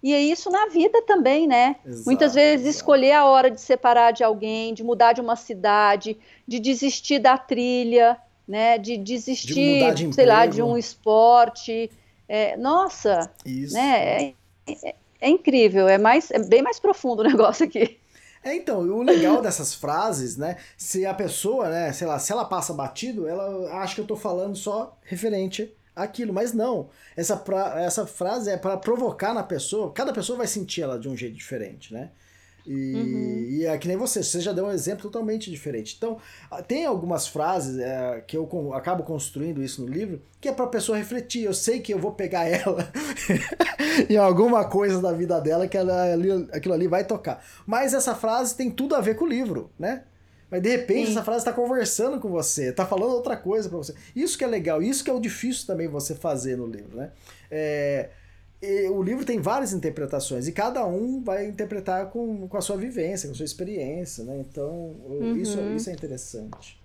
[0.02, 1.76] E é isso na vida também, né?
[1.86, 2.76] Exato, Muitas vezes exato.
[2.78, 7.38] escolher a hora de separar de alguém, de mudar de uma cidade, de desistir da
[7.38, 8.78] trilha, né?
[8.78, 11.88] De desistir, de sei lá, de um esporte.
[12.34, 13.74] É, nossa, Isso.
[13.74, 14.22] né?
[14.24, 14.34] É,
[14.66, 18.00] é- é incrível, é mais, é bem mais profundo o negócio aqui.
[18.42, 20.56] É, então, o legal dessas frases, né?
[20.74, 24.16] Se a pessoa, né, sei lá, se ela passa batido, ela acha que eu tô
[24.16, 26.88] falando só referente àquilo, mas não.
[27.14, 31.10] Essa, pra, essa frase é para provocar na pessoa, cada pessoa vai sentir ela de
[31.10, 32.10] um jeito diferente, né?
[32.66, 33.46] E, Uhum.
[33.50, 35.94] e é que nem você, você já deu um exemplo totalmente diferente.
[35.96, 36.18] Então,
[36.50, 40.52] ah, tem algumas frases é, que eu con- acabo construindo isso no livro, que é
[40.52, 41.42] pra pessoa refletir.
[41.44, 42.88] Eu sei que eu vou pegar ela
[44.08, 47.44] em alguma coisa da vida dela que ela, ali- aquilo ali vai tocar.
[47.66, 50.04] Mas essa frase tem tudo a ver com o livro, né?
[50.50, 51.12] Mas de repente Sim.
[51.12, 53.94] essa frase tá conversando com você, tá falando outra coisa pra você.
[54.14, 57.10] Isso que é legal, isso que é o difícil também você fazer no livro, né?
[57.50, 58.10] É,
[58.62, 62.76] e o livro tem várias interpretações e cada um vai interpretar com, com a sua
[62.76, 64.38] vivência, com a sua experiência, né?
[64.40, 65.76] Então, o- isso, Uhum.
[65.76, 66.80] isso é interessante.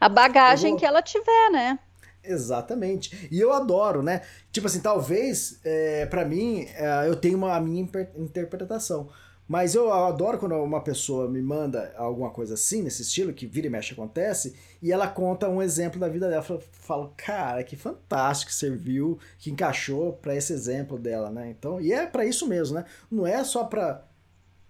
[0.00, 1.78] A bagagem vou- que ela tiver, né?
[2.22, 3.28] Exatamente.
[3.30, 4.22] E eu adoro, né?
[4.52, 7.80] Tipo assim, talvez, é, para mim, é, eu tenho uma a minha
[8.16, 9.08] interpretação.
[9.50, 13.66] Mas eu adoro quando uma pessoa me manda alguma coisa assim, nesse estilo, que vira
[13.66, 16.46] e mexe acontece, e ela conta um exemplo da vida dela.
[16.48, 21.50] Eu falo, cara, que fantástico, serviu, que encaixou para esse exemplo dela, né?
[21.50, 22.84] Então, e é para isso mesmo, né?
[23.10, 24.06] Não é só para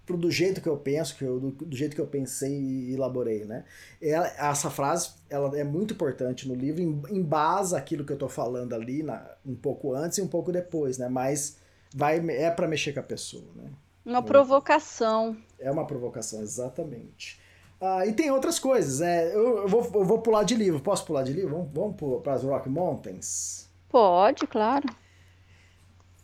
[0.08, 3.44] do jeito que eu penso, que eu, do, do jeito que eu pensei e elaborei,
[3.44, 3.64] né?
[4.00, 8.30] Ela- essa frase ela é muito importante no livro, em- embasa aquilo que eu tô
[8.30, 11.06] falando ali na, um pouco antes e um pouco depois, né?
[11.10, 11.58] Mas
[11.94, 13.70] vai, é para mexer com a pessoa, né?
[14.04, 15.36] Uma provocação.
[15.58, 17.40] É uma provocação, exatamente.
[17.80, 19.34] Ah, e tem outras coisas, né?
[19.34, 20.80] Eu, eu vou, eu vou pular de livro.
[20.80, 21.50] Posso pular de livro?
[21.72, 23.68] Vamos, vamos para as Rock Mountains?
[23.88, 24.88] Pode, claro.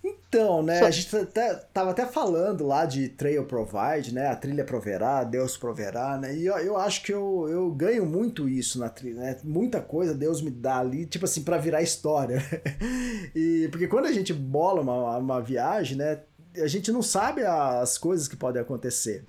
[0.04, 4.36] Então, né, Só- a gente até, tava até falando lá de Trail Provide, né, a
[4.36, 8.78] trilha proverá, Deus proverá, né, e eu, eu acho que eu, eu ganho muito isso
[8.78, 12.40] na trilha, né, muita coisa Deus me dá ali, tipo assim, pra virar história,
[13.34, 16.20] e porque quando a gente bola uma, uma viagem, né,
[16.60, 19.24] a gente não sabe as coisas que podem acontecer.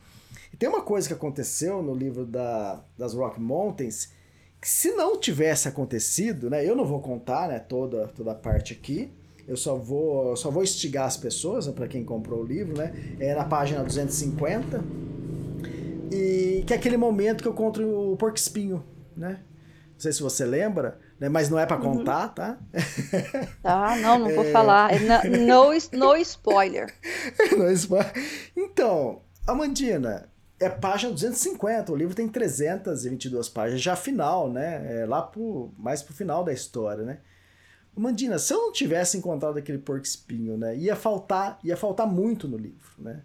[0.54, 4.10] E tem uma coisa que aconteceu no livro da, das Rock Mountains,
[4.62, 8.74] que se não tivesse acontecido, né, eu não vou contar, né, toda, toda a parte
[8.74, 9.12] aqui,
[9.48, 13.16] eu só vou, só vou instigar as pessoas, né, para quem comprou o livro, né?
[13.18, 14.84] É na página 250.
[16.12, 18.84] E que é aquele momento que eu conto o porco espinho,
[19.16, 19.40] né?
[19.94, 21.30] Não sei se você lembra, né?
[21.30, 22.58] Mas não é para contar, tá?
[23.62, 24.52] Tá, não, não vou É.
[24.52, 24.94] falar.
[24.94, 26.94] É No, no, no spoiler.
[27.74, 28.12] Isso vai-
[28.56, 35.02] Então, Amandina, é página 250, o livro tem 322 páginas, já final, né?
[35.02, 37.20] É lá pro, mais pro final da história, né?
[37.96, 42.48] Mandina, se eu não tivesse encontrado aquele porco espinho, né, ia faltar, ia faltar muito
[42.48, 43.24] no livro, né?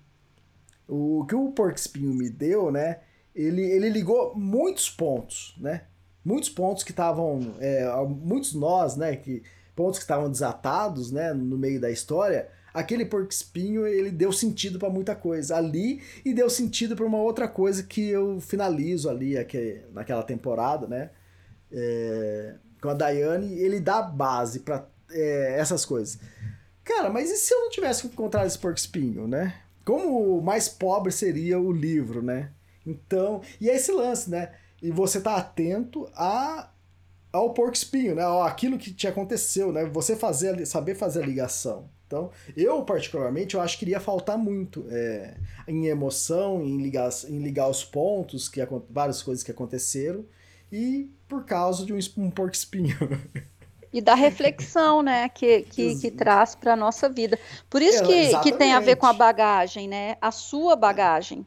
[0.88, 3.00] O que o porco espinho me deu, né,
[3.34, 5.82] ele, ele ligou muitos pontos, né?
[6.24, 9.42] Muitos pontos que estavam, é, muitos nós, né, que
[9.74, 14.78] pontos que estavam desatados, né, no meio da história, aquele porco espinho ele deu sentido
[14.78, 19.36] para muita coisa ali e deu sentido para uma outra coisa que eu finalizo ali
[19.36, 21.10] aqui, naquela temporada, né?
[21.70, 26.18] É, com a Daiane, ele dá base para é, essas coisas.
[26.84, 29.54] Cara, mas e se eu não tivesse encontrado esse porco espinho, né?
[29.84, 32.50] Como mais pobre seria o livro, né?
[32.84, 34.52] Então, e é esse lance, né?
[34.82, 36.68] E você tá atento a
[37.32, 38.22] ao porco espinho, né?
[38.44, 39.86] Aquilo que te aconteceu, né?
[39.86, 41.88] Você fazer, saber fazer a ligação.
[42.06, 45.34] Então, eu particularmente, eu acho que iria faltar muito é,
[45.66, 50.22] em emoção, em ligar, em ligar os pontos, que várias coisas que aconteceram,
[50.70, 52.94] e por causa de um, um porco espinho.
[53.90, 57.38] E da reflexão, né, que, que, que traz para a nossa vida.
[57.68, 60.16] Por isso que, que tem a ver com a bagagem, né?
[60.18, 61.46] A sua bagagem.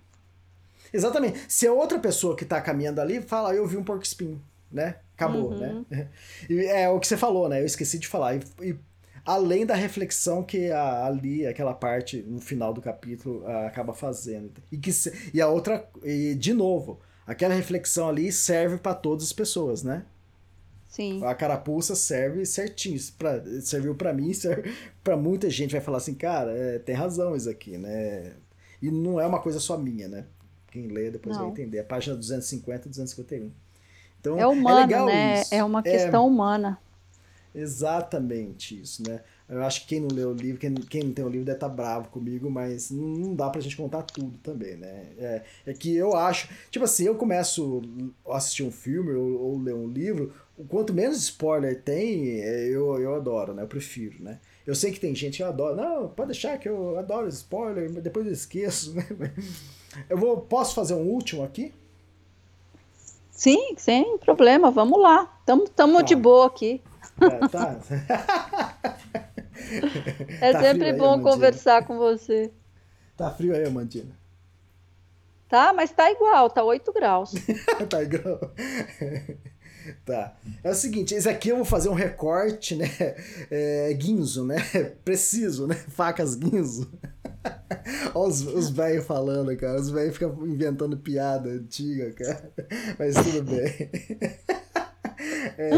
[0.95, 1.39] Exatamente.
[1.47, 4.41] Se a outra pessoa que está caminhando ali fala, eu vi um porco espinho,
[4.71, 4.95] né?
[5.15, 5.85] Acabou, uhum.
[5.89, 6.07] né?
[6.49, 7.61] E é o que você falou, né?
[7.61, 8.35] Eu esqueci de falar.
[8.35, 8.75] E, e
[9.25, 14.51] além da reflexão que a, ali, aquela parte no final do capítulo, a, acaba fazendo.
[14.71, 14.91] E, que,
[15.33, 20.05] e a outra, e de novo, aquela reflexão ali serve para todas as pessoas, né?
[20.87, 21.21] Sim.
[21.25, 22.97] A carapuça serve certinho.
[23.17, 25.73] Pra, serviu para mim, serve para muita gente.
[25.73, 28.33] Vai falar assim, cara, é, tem razão isso aqui, né?
[28.81, 30.25] E não é uma coisa só minha, né?
[30.75, 31.43] Quem lê depois não.
[31.43, 31.79] vai entender.
[31.79, 33.49] A página 250 e 251.
[34.19, 35.41] Então, é humano, é né?
[35.41, 35.55] Isso.
[35.55, 36.27] É uma questão é...
[36.27, 36.77] humana.
[37.53, 39.21] Exatamente isso, né?
[39.47, 41.55] Eu acho que quem não leu o livro, quem, quem não tem o livro deve
[41.55, 45.05] estar tá bravo comigo, mas não dá pra gente contar tudo também, né?
[45.17, 46.49] É, é que eu acho.
[46.69, 47.81] Tipo assim, eu começo
[48.27, 52.67] a assistir um filme ou, ou ler um livro, o quanto menos spoiler tem, é,
[52.67, 53.63] eu, eu adoro, né?
[53.63, 54.41] Eu prefiro, né?
[54.67, 55.77] Eu sei que tem gente que adora.
[55.77, 59.05] Não, pode deixar que eu adoro spoiler, mas depois eu esqueço, né?
[60.09, 61.73] Eu vou, posso fazer um último aqui?
[63.31, 65.25] Sim, sem problema, vamos lá.
[65.45, 66.03] Tamo, tamo tá.
[66.03, 66.81] de boa aqui.
[67.21, 67.75] É, tá.
[70.41, 72.51] é tá sempre bom conversar com você.
[73.17, 74.17] Tá frio aí, Amantina?
[75.47, 77.33] Tá, mas tá igual, tá 8 graus.
[77.89, 78.39] tá igual.
[80.05, 80.35] Tá.
[80.63, 82.89] É o seguinte, esse aqui eu vou fazer um recorte, né?
[83.51, 84.57] É, guinzo, né?
[85.03, 85.75] Preciso, né?
[85.75, 86.91] Facas guinzo.
[88.13, 89.79] Olha os, os velhos falando, cara.
[89.79, 92.51] Os velhos ficam inventando piada antiga, cara.
[92.97, 93.89] Mas tudo bem.
[95.57, 95.69] É...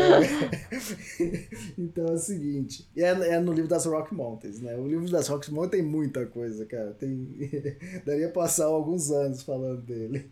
[1.77, 4.75] então é o seguinte, é, é, no livro das Rock Mountains, né?
[4.75, 6.93] O livro das Rock Mountains tem muita coisa, cara.
[6.93, 7.27] Tem...
[8.05, 10.29] Daria passar alguns anos falando dele.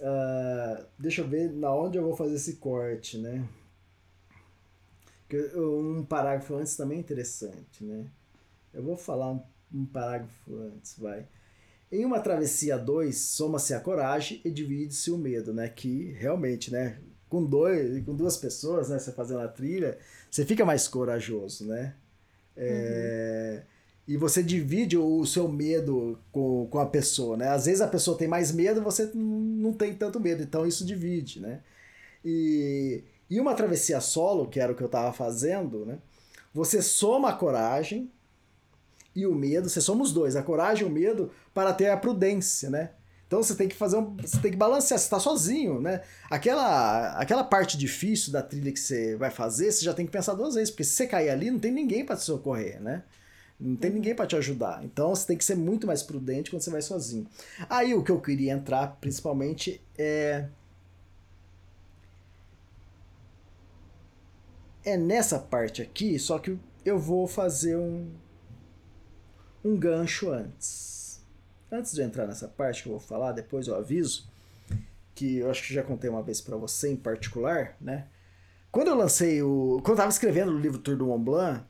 [0.00, 3.46] Uh, deixa eu ver na onde eu vou fazer esse corte, né?
[5.54, 8.06] Um parágrafo antes também é interessante, né?
[8.72, 9.42] Eu vou falar um,
[9.72, 11.26] um parágrafo antes, vai.
[11.90, 15.68] Em uma travessia a dois, soma-se a coragem e divide-se o medo, né?
[15.68, 16.98] Que realmente, né?
[17.28, 19.98] Com dois, com duas pessoas, né, você fazendo a trilha,
[20.30, 21.94] você fica mais corajoso, né?
[22.56, 23.78] É, uhum.
[24.08, 27.48] E você divide o seu medo com, com a pessoa, né?
[27.50, 31.40] Às vezes a pessoa tem mais medo, você não tem tanto medo, então isso divide,
[31.40, 31.60] né?
[32.24, 35.98] E, e uma travessia solo, que era o que eu estava fazendo, né?
[36.54, 38.10] Você soma a coragem
[39.14, 41.96] e o medo, você soma os dois, a coragem e o medo, para ter a
[41.96, 42.90] prudência, né?
[43.28, 46.00] Então você tem que fazer um, você tem que balancear, você está sozinho, né?
[46.30, 50.32] Aquela aquela parte difícil da trilha que você vai fazer, você já tem que pensar
[50.32, 53.04] duas vezes, porque se você cair ali, não tem ninguém para te socorrer, né?
[53.60, 54.82] Não tem ninguém para te ajudar.
[54.82, 57.26] Então você tem que ser muito mais prudente quando você vai sozinho.
[57.68, 60.46] Aí o que eu queria entrar principalmente é
[64.84, 68.10] é nessa parte aqui, só que eu vou fazer um
[69.64, 70.97] um gancho antes.
[71.70, 74.26] Antes de entrar nessa parte que eu vou falar, depois eu aviso,
[75.14, 78.06] que eu acho que já contei uma vez para você em particular, né?
[78.70, 79.80] Quando eu lancei o.
[79.82, 81.64] Quando eu tava escrevendo o livro Tour do Mont Blanc,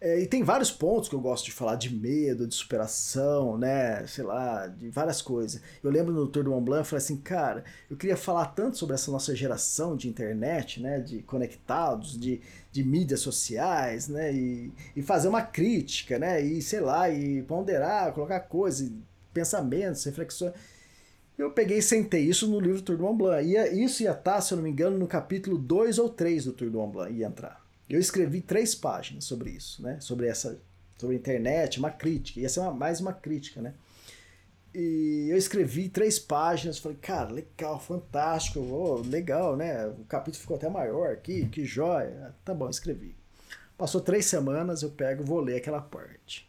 [0.00, 4.04] é, e tem vários pontos que eu gosto de falar de medo, de superação, né?
[4.08, 5.62] Sei lá, de várias coisas.
[5.82, 8.76] Eu lembro no Tour do Mont Blanc, eu falei assim, cara, eu queria falar tanto
[8.76, 10.98] sobre essa nossa geração de internet, né?
[10.98, 12.40] De conectados, de,
[12.72, 14.32] de mídias sociais, né?
[14.34, 16.40] E, e fazer uma crítica, né?
[16.40, 18.90] E sei lá, e ponderar, colocar coisas
[19.32, 20.52] pensamentos, reflexões.
[21.36, 23.46] Eu peguei e sentei isso no livro Tour do Mont Blanc.
[23.46, 26.44] Ia, isso ia estar, tá, se eu não me engano, no capítulo 2 ou 3
[26.44, 27.64] do Tour do Mont Blanc, ia entrar.
[27.88, 29.98] Eu escrevi três páginas sobre isso, né?
[30.00, 30.58] Sobre essa
[31.02, 32.38] sobre a internet, uma crítica.
[32.38, 33.74] Ia ser uma, mais uma crítica, né?
[34.74, 39.86] E eu escrevi três páginas, falei, cara, legal, fantástico, oh, legal, né?
[39.86, 42.34] O capítulo ficou até maior aqui, que joia.
[42.44, 43.14] Tá bom, escrevi.
[43.76, 46.48] Passou três semanas, eu pego vou ler aquela parte.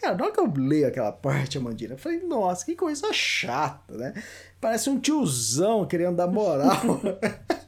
[0.00, 3.94] Cara, na hora que eu leio aquela parte, Amandina, eu falei, nossa, que coisa chata,
[3.94, 4.14] né?
[4.58, 7.00] Parece um tiozão querendo dar moral.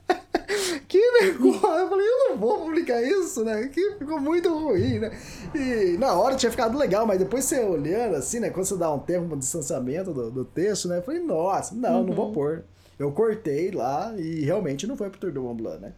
[0.89, 1.69] que negócio?
[1.69, 3.69] Eu falei, eu não vou publicar isso, né?
[3.69, 5.11] Que ficou muito ruim, né?
[5.55, 8.49] E na hora tinha ficado legal, mas depois você olhando assim, né?
[8.49, 10.99] Quando você dá um tempo, um distanciamento do, do texto, né?
[10.99, 12.07] Eu falei, nossa, não, uhum.
[12.07, 12.33] não vou uhum.
[12.33, 12.65] pôr.
[12.99, 15.93] Eu cortei lá e realmente não foi pro Tour do Mont Blanc, né?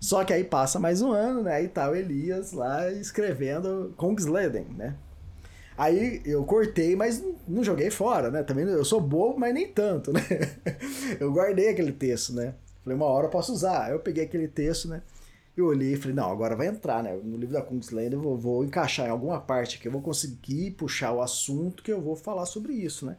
[0.00, 1.62] Só que aí passa mais um ano, né?
[1.62, 4.96] E tá o Elias lá escrevendo Kongsleden, né?
[5.76, 8.42] Aí eu cortei, mas não joguei fora, né?
[8.42, 10.20] Também eu sou bobo, mas nem tanto, né?
[11.18, 12.54] eu guardei aquele texto, né?
[12.84, 13.86] Falei, uma hora eu posso usar.
[13.86, 15.02] Aí eu peguei aquele texto, né?
[15.56, 17.14] Eu olhei e falei, não, agora vai entrar, né?
[17.22, 20.72] No livro da Kungsleder eu vou, vou encaixar em alguma parte que eu vou conseguir
[20.72, 23.16] puxar o assunto que eu vou falar sobre isso, né?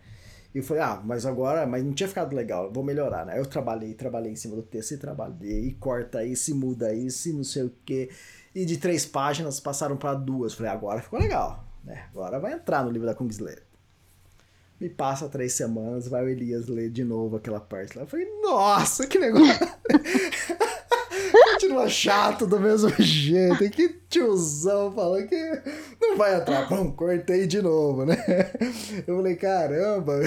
[0.54, 3.34] E eu falei, ah, mas agora, mas não tinha ficado legal, vou melhorar, né?
[3.34, 6.94] Aí eu trabalhei, trabalhei em cima do texto e trabalhei, e corta isso, e muda
[6.94, 8.10] isso, e não sei o quê.
[8.54, 10.54] E de três páginas passaram para duas.
[10.54, 12.06] Falei, agora ficou legal, né?
[12.12, 13.64] Agora vai entrar no livro da Kungsleder.
[14.80, 18.04] Me passa três semanas, vai o Elias ler de novo aquela parte lá.
[18.04, 19.68] Eu falei, nossa, que negócio!
[21.54, 23.70] Continua chato do mesmo jeito.
[23.70, 25.62] Que tiozão falou que
[26.02, 26.68] não vai entrar.
[26.68, 28.18] Bom, cortei de novo, né?
[29.08, 30.20] Eu falei, caramba,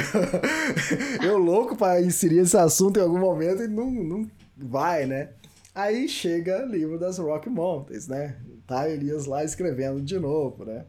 [1.22, 5.30] eu louco para inserir esse assunto em algum momento e não, não vai, né?
[5.74, 8.36] Aí chega o livro das Rock Mountains, né?
[8.66, 10.86] Tá Elias lá escrevendo de novo, né?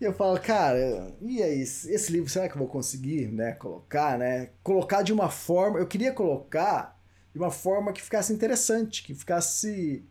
[0.00, 4.18] E eu falo, cara, e aí, esse livro será que eu vou conseguir, né, colocar,
[4.18, 4.50] né?
[4.62, 6.98] Colocar de uma forma, eu queria colocar
[7.32, 10.04] de uma forma que ficasse interessante, que ficasse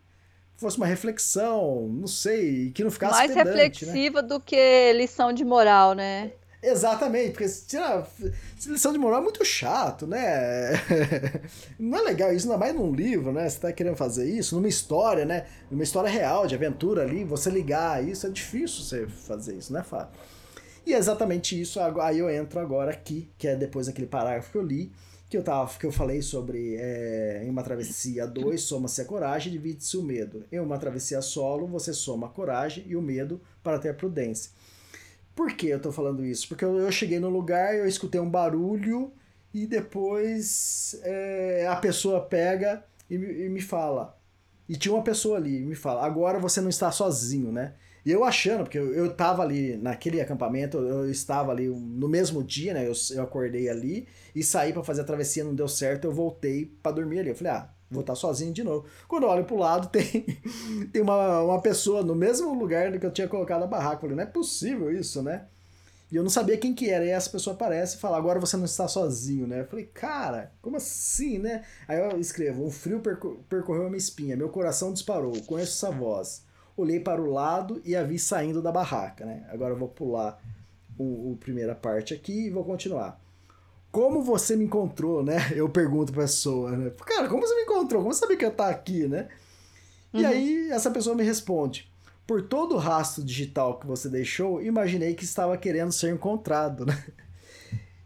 [0.57, 3.63] fosse uma reflexão, não sei, que não ficasse mais pedante, né?
[3.63, 4.27] reflexiva né?
[4.27, 6.31] do que lição de moral, né?
[6.67, 8.09] Exatamente, porque tirar
[8.65, 10.71] lição de moral é muito chato, né?
[11.77, 13.47] Não é legal isso, ainda mais num livro, né?
[13.47, 15.45] Você tá querendo fazer isso, numa história, né?
[15.69, 19.81] Numa história real, de aventura ali, você ligar isso, é difícil você fazer isso, não
[19.81, 20.09] é fácil.
[20.83, 24.57] E é exatamente isso, aí eu entro agora aqui, que é depois daquele parágrafo que
[24.57, 24.91] eu li,
[25.29, 29.53] que eu, tava, que eu falei sobre é, em uma travessia 2, soma-se a coragem
[29.53, 30.43] e divide-se o medo.
[30.51, 34.51] Em uma travessia solo, você soma a coragem e o medo para ter a prudência.
[35.35, 36.47] Por que eu tô falando isso?
[36.47, 39.11] Porque eu, cheguei no lugar, eu escutei um barulho
[39.53, 44.17] e depois é, a pessoa pega e, e me fala.
[44.67, 47.73] E tinha uma pessoa ali, me fala, agora você não está sozinho, né?
[48.05, 52.43] E eu achando, porque eu, eu tava ali naquele acampamento, eu estava ali no mesmo
[52.43, 52.87] dia, né?
[52.87, 56.65] Eu, eu acordei ali e saí para fazer a travessia, não deu certo, eu voltei
[56.81, 57.29] para dormir ali.
[57.29, 58.85] Eu falei, ah, vou estar sozinho de novo.
[59.07, 60.21] Quando eu olho pro lado, tem,
[60.91, 63.95] tem uma, uma pessoa no mesmo lugar que eu tinha colocado a barraca.
[63.95, 65.45] Eu falei, não é possível isso, né?
[66.11, 67.05] E eu não sabia quem que era.
[67.05, 69.61] E essa pessoa aparece e fala, agora você não está sozinho, né?
[69.61, 71.63] Eu falei, cara, como assim, né?
[71.87, 75.95] Aí eu escrevo, um frio percor percorreu a minha espinha, meu coração disparou, conheço essa
[75.95, 76.43] voz.
[76.77, 79.47] Olhei para o lado e a vi saindo da barraca, né?
[79.49, 80.41] Agora eu vou pular
[80.97, 83.24] o, o primeira parte aqui e vou continuar
[83.95, 85.37] como você me encontrou, né?
[85.55, 86.91] Eu pergunto pra pessoa, né?
[87.05, 88.01] Cara, como você me encontrou?
[88.01, 89.29] Como você sabia que eu tá aqui, né?
[90.13, 90.19] Uhum.
[90.19, 91.89] E aí essa pessoa me responde:
[92.27, 97.01] Por todo o rastro digital que você deixou, imaginei que estava querendo ser encontrado, né?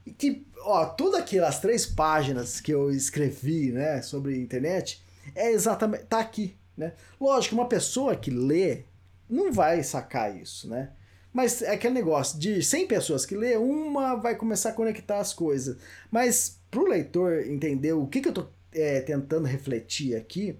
[0.05, 5.03] E que, ó, tudo aquelas três páginas que eu escrevi, né, sobre internet,
[5.35, 6.05] é exatamente.
[6.05, 6.93] tá aqui, né?
[7.19, 8.85] Lógico, uma pessoa que lê
[9.29, 10.89] não vai sacar isso, né?
[11.31, 15.33] Mas é aquele negócio de 100 pessoas que lê, uma vai começar a conectar as
[15.33, 15.77] coisas.
[16.11, 20.57] Mas para o leitor entender o que, que eu estou é, tentando refletir aqui,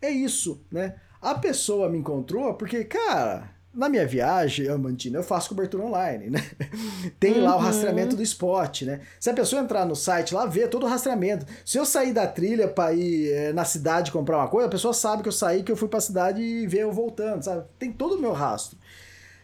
[0.00, 0.96] é isso, né?
[1.20, 6.38] A pessoa me encontrou porque, cara, na minha viagem, Amandina, eu faço cobertura online, né?
[7.18, 7.64] Tem lá o uhum.
[7.64, 9.00] rastreamento do spot, né?
[9.18, 11.44] Se a pessoa entrar no site lá, vê todo o rastreamento.
[11.64, 14.94] Se eu sair da trilha para ir é, na cidade comprar uma coisa, a pessoa
[14.94, 17.64] sabe que eu saí, que eu fui para a cidade e vê eu voltando, sabe?
[17.78, 18.78] Tem todo o meu rastro.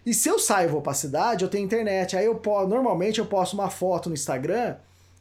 [0.04, 2.16] E se eu saio vou pra cidade, eu tenho internet.
[2.16, 4.76] Aí eu normalmente eu posto uma foto no Instagram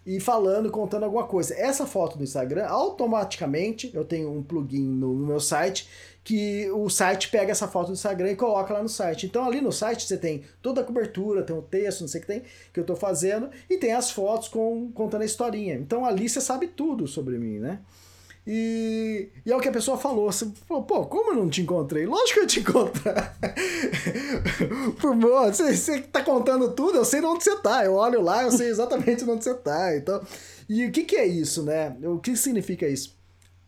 [0.06, 1.54] e falando, contando alguma coisa.
[1.54, 5.88] Essa foto do Instagram, automaticamente, eu tenho um plugin no, no, meu site
[6.24, 9.26] que o site pega essa foto do Instagram e coloca lá no site.
[9.26, 12.20] Então ali no site você tem toda a cobertura, tem o um texto, não sei
[12.20, 12.44] o que tem,
[12.74, 15.76] que eu tô fazendo, e tem as fotos com, contando a historinha.
[15.76, 17.80] Então ali você sabe tudo sobre mim, né?
[18.52, 20.32] E, e é o que a pessoa falou.
[20.32, 22.08] Você falou, pô, como eu não te encontrei?
[22.08, 23.14] Lógico que eu te encontrei.
[25.00, 27.86] Por você, você tá contando tudo, eu sei onde você tá.
[27.86, 29.96] Eu olho lá, eu sei exatamente onde você tá.
[29.96, 30.20] Então,
[30.68, 31.96] e o que, que é isso, né?
[32.04, 33.16] O que significa isso?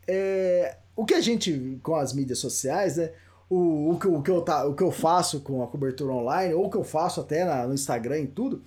[0.04, 3.12] É, o que a gente, com as mídias sociais, né?
[3.48, 6.54] O, o, que, o, que eu tá, o que eu faço com a cobertura online,
[6.54, 8.60] ou o que eu faço até na, no Instagram e tudo,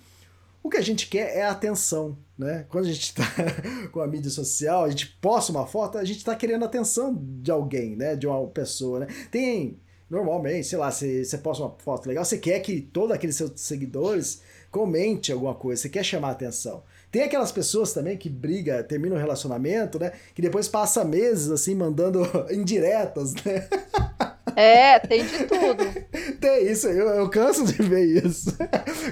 [0.63, 2.65] o que a gente quer é atenção, né?
[2.69, 3.25] Quando a gente está
[3.91, 7.17] com a mídia social, a gente posta uma foto, a gente está querendo a atenção
[7.17, 8.15] de alguém, né?
[8.15, 9.07] De uma pessoa, né?
[9.31, 13.35] Tem normalmente, sei lá, você, você posta uma foto legal, você quer que todos aqueles
[13.35, 16.83] seus seguidores comente alguma coisa, você quer chamar a atenção.
[17.09, 20.11] Tem aquelas pessoas também que briga, termina um relacionamento, né?
[20.33, 23.67] Que depois passa meses assim mandando indiretas, né?
[24.55, 25.85] É, tem de tudo.
[26.39, 28.55] Tem isso, eu, eu canso de ver isso.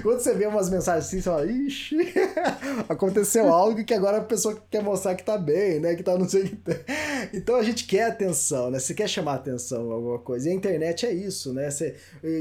[0.02, 1.96] Quando você vê umas mensagens assim, você fala, ixi,
[2.88, 5.94] aconteceu algo que agora a pessoa quer mostrar que tá bem, né?
[5.94, 6.58] Que tá não sei o que.
[7.32, 8.78] Então a gente quer atenção, né?
[8.78, 10.48] Você quer chamar atenção alguma coisa.
[10.48, 11.70] E a internet é isso, né?
[11.70, 11.96] Você,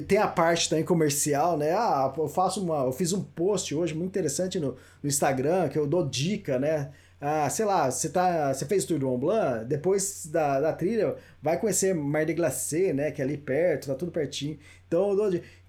[0.08, 1.74] tem a parte também comercial, né?
[1.74, 2.86] Ah, eu faço uma.
[2.86, 6.92] Eu fiz um post hoje muito interessante no, no Instagram que eu dou dica, né?
[7.26, 10.74] Ah, sei lá, você, tá, você fez o Tour do Mont Blanc, depois da, da
[10.74, 14.60] trilha, vai conhecer Mar de Glacé, né, que é ali perto, tá tudo pertinho.
[14.86, 15.16] Então,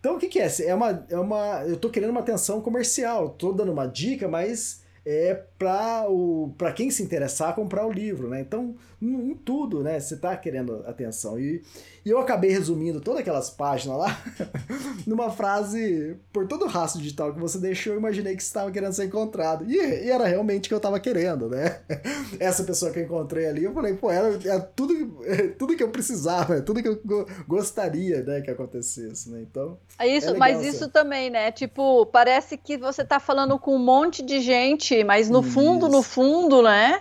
[0.00, 0.48] então o que que é?
[0.66, 4.82] É uma, é uma, eu tô querendo uma atenção comercial, tô dando uma dica, mas
[5.06, 8.40] é para o para quem se interessar comprar o livro, né?
[8.40, 10.00] Então, em, tudo, né?
[10.00, 11.38] Você tá querendo atenção.
[11.38, 11.62] E,
[12.04, 14.22] e eu acabei resumindo todas aquelas páginas lá
[15.06, 18.70] numa frase, por todo o rastro digital que você deixou, eu imaginei que você estava
[18.70, 19.64] querendo ser encontrado.
[19.68, 21.80] E, e, era realmente o que eu estava querendo, né?
[22.38, 24.94] Essa pessoa que eu encontrei ali, eu falei, pô, era, era tudo,
[25.58, 27.00] tudo que eu precisava, tudo que eu
[27.48, 29.40] gostaria, né, que acontecesse, né?
[29.40, 29.78] Então.
[29.98, 31.50] É isso, é mas isso também, né?
[31.52, 36.02] Tipo, parece que você tá falando com um monte de gente, mas no fundo, no
[36.02, 37.00] fundo, né?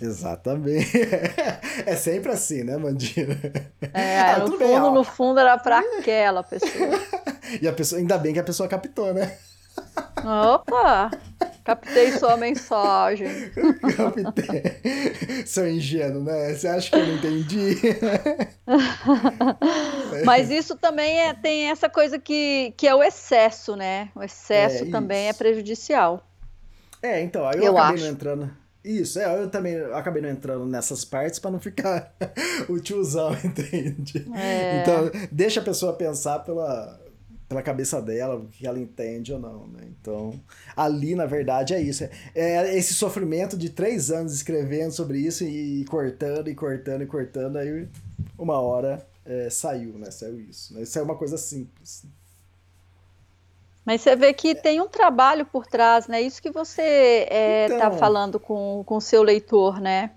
[0.00, 0.90] Exatamente.
[1.86, 3.36] É sempre assim, né, Mandina?
[3.92, 7.00] É, ah, no fundo, bem, no fundo era para aquela pessoa.
[7.60, 9.36] E a pessoa, ainda bem que a pessoa captou, né?
[10.24, 11.10] Opa!
[11.64, 13.50] Captei sua mensagem.
[13.96, 15.44] Captei.
[15.46, 16.54] Sou ingênuo, né?
[16.54, 17.76] Você acha que eu não entendi?
[20.24, 24.10] Mas isso também é, tem essa coisa que, que é o excesso, né?
[24.14, 26.24] O excesso é, também é prejudicial.
[27.02, 28.04] É, então, aí eu, eu acabei acho.
[28.04, 28.63] não entrando.
[28.84, 32.14] Isso, é, eu também acabei não entrando nessas partes para não ficar
[32.68, 34.26] o tiozão, entende?
[34.34, 34.82] É.
[34.82, 37.00] Então, deixa a pessoa pensar pela,
[37.48, 39.84] pela cabeça dela, o que ela entende ou não, né?
[39.88, 40.38] Então,
[40.76, 42.04] ali, na verdade, é isso.
[42.04, 47.06] É, é esse sofrimento de três anos escrevendo sobre isso e cortando, e cortando, e
[47.06, 47.88] cortando, aí
[48.38, 50.10] uma hora é, saiu, né?
[50.10, 50.74] Saiu isso.
[50.74, 50.82] Né?
[50.82, 52.04] Isso é uma coisa simples.
[53.84, 56.22] Mas você vê que tem um trabalho por trás, né?
[56.22, 60.12] Isso que você está é, tá então, falando com o seu leitor, né?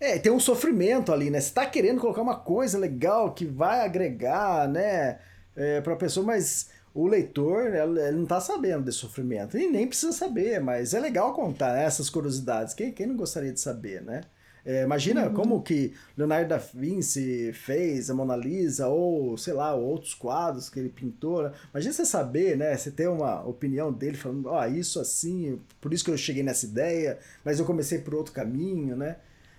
[0.00, 1.40] É, tem um sofrimento ali, né?
[1.40, 5.18] Você está querendo colocar uma coisa legal que vai agregar, né?
[5.56, 9.58] É, para a pessoa, mas o leitor, ele não está sabendo desse sofrimento.
[9.58, 12.74] E nem precisa saber, mas é legal contar né, essas curiosidades.
[12.74, 14.20] Quem, quem não gostaria de saber, né?
[14.68, 15.32] É, imagina uhum.
[15.32, 20.78] como que Leonardo da Vinci fez a Mona Lisa, ou sei lá, outros quadros que
[20.78, 21.42] ele pintou.
[21.42, 21.52] Né?
[21.70, 22.76] Imagina você saber, né?
[22.76, 26.42] Você ter uma opinião dele falando, ó, oh, isso assim, por isso que eu cheguei
[26.42, 29.16] nessa ideia, mas eu comecei por outro caminho, né?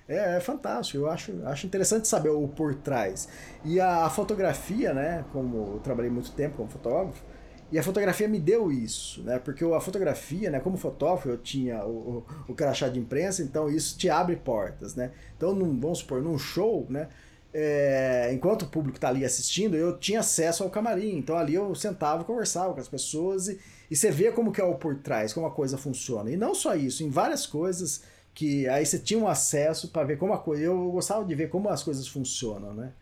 [0.08, 3.28] É, é fantástico, eu acho, acho interessante saber o por trás.
[3.66, 5.26] E a, a fotografia, né?
[5.34, 7.24] Como eu trabalhei muito tempo como fotógrafo,
[7.72, 9.38] e a fotografia me deu isso, né?
[9.40, 13.70] Porque a fotografia, né, como fotógrafo, eu tinha o, o, o crachá de imprensa, então
[13.70, 15.12] isso te abre portas, né?
[15.38, 17.08] Então, num, vamos supor, num show, né?
[17.54, 21.18] É, enquanto o público está ali assistindo, eu tinha acesso ao camarim.
[21.18, 24.64] Então ali eu sentava, conversava com as pessoas e, e você vê como que é
[24.64, 26.30] o por trás, como a coisa funciona.
[26.30, 30.18] E não só isso, em várias coisas que aí você tinha um acesso para ver
[30.18, 30.64] como a coisa.
[30.64, 32.94] Eu gostava de ver como as coisas funcionam, né?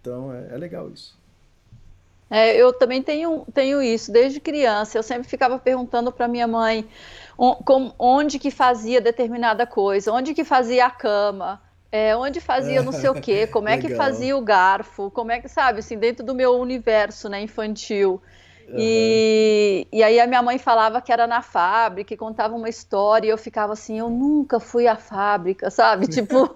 [0.00, 1.16] Então é, é legal isso.
[2.32, 4.96] É, eu também tenho, tenho isso desde criança.
[4.96, 6.88] Eu sempre ficava perguntando para minha mãe
[7.98, 13.10] onde que fazia determinada coisa, onde que fazia a cama, é, onde fazia não sei
[13.10, 16.34] o quê, como é que fazia o garfo, como é que, sabe, assim, dentro do
[16.34, 18.22] meu universo né, infantil.
[18.66, 18.76] Uhum.
[18.78, 23.26] E, e aí a minha mãe falava que era na fábrica e contava uma história
[23.26, 26.06] e eu ficava assim, eu nunca fui à fábrica, sabe?
[26.08, 26.48] Tipo,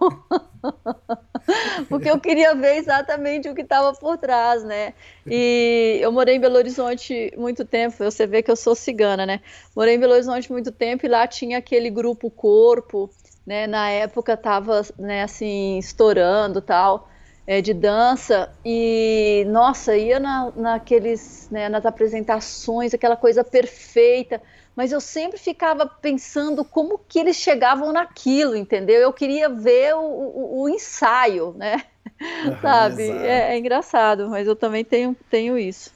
[1.88, 4.94] porque eu queria ver exatamente o que estava por trás, né?
[5.26, 9.40] E eu morei em Belo Horizonte muito tempo, você vê que eu sou cigana, né?
[9.74, 13.10] Morei em Belo Horizonte muito tempo e lá tinha aquele grupo Corpo,
[13.46, 13.66] né?
[13.66, 17.08] Na época estava, né, assim, estourando tal
[17.46, 24.42] é, de dança e nossa ia na, naqueles né, nas apresentações aquela coisa perfeita
[24.76, 30.00] mas eu sempre ficava pensando como que eles chegavam naquilo entendeu eu queria ver o,
[30.00, 31.84] o, o ensaio né
[32.20, 35.90] uhum, sabe é, é, engraçado mas eu também tenho tenho isso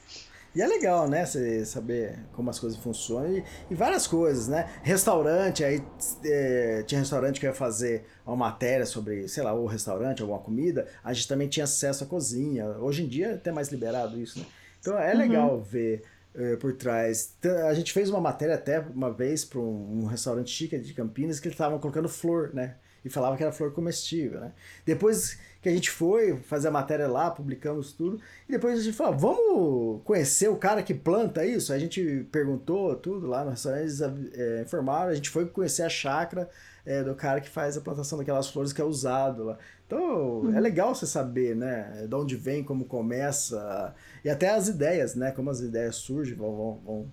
[0.55, 1.25] e é legal, né?
[1.25, 4.68] Você saber como as coisas funcionam e, e várias coisas, né?
[4.83, 5.81] Restaurante, aí
[6.25, 10.89] é, tinha restaurante que ia fazer uma matéria sobre, sei lá, o restaurante, alguma comida,
[11.05, 12.67] a gente também tinha acesso à cozinha.
[12.81, 14.47] Hoje em dia é até mais liberado isso, né?
[14.81, 15.62] Então é legal uhum.
[15.62, 16.02] ver
[16.34, 17.36] é, por trás.
[17.68, 21.41] A gente fez uma matéria até uma vez para um, um, restaurante chique de Campinas
[21.41, 22.76] que eles estavam colocando flor, né?
[23.05, 24.52] e falava que era flor comestível, né?
[24.84, 28.97] Depois que a gente foi fazer a matéria lá, publicamos tudo, e depois a gente
[28.97, 31.73] falou, vamos conhecer o cara que planta isso?
[31.73, 35.89] A gente perguntou tudo lá no restaurante, eles é, informaram, a gente foi conhecer a
[35.89, 36.49] chácara
[36.84, 39.59] é, do cara que faz a plantação daquelas flores que é usado lá.
[39.86, 40.55] Então, uhum.
[40.55, 45.31] é legal você saber, né, de onde vem, como começa, e até as ideias, né,
[45.31, 47.12] como as ideias surgem, vão, vão, vão,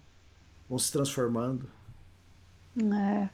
[0.69, 1.69] vão se transformando.
[2.77, 3.29] É,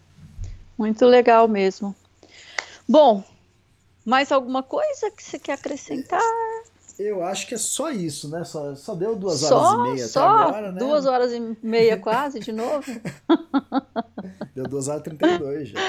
[0.77, 1.95] muito legal mesmo.
[2.87, 3.23] Bom,
[4.05, 6.21] mais alguma coisa que você quer acrescentar?
[6.99, 8.43] Eu acho que é só isso, né?
[8.43, 10.79] Só, só deu duas só, horas e meia só até agora, né?
[10.79, 12.85] Duas horas e meia quase, de novo.
[14.53, 15.79] deu duas horas e trinta e dois já.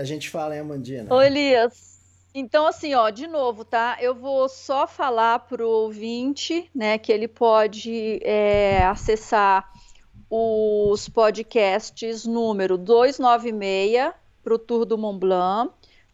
[0.00, 1.14] A gente fala, hein, Amandina?
[1.14, 1.91] Ô, Elias,
[2.34, 3.98] então assim, ó, de novo, tá?
[4.00, 9.70] Eu vou só falar pro ouvinte, né, que ele pode é, acessar
[10.30, 15.72] os podcasts número 296 para o Tour do Mont Blanc,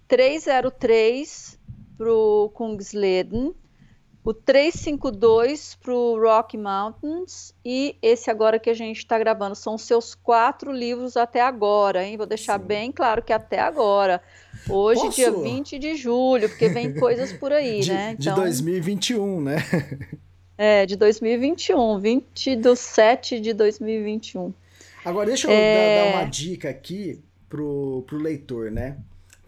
[0.09, 1.59] 303
[1.97, 3.55] para o Kungsleden,
[4.29, 9.55] o 352 para o Rocky Mountains e esse agora que a gente está gravando.
[9.55, 12.19] São os seus quatro livros até agora, hein?
[12.19, 12.67] Vou deixar Sim.
[12.67, 14.21] bem claro que até agora.
[14.69, 15.17] Hoje, Posso?
[15.17, 18.17] dia 20 de julho, porque vem coisas por aí, de, né?
[18.21, 19.57] Então, de 2021, né?
[20.59, 24.53] É, de 2021, 20 do 7 de 2021.
[25.07, 26.05] Agora, deixa eu é...
[26.05, 28.99] dar, dar uma dica aqui pro, pro leitor, né?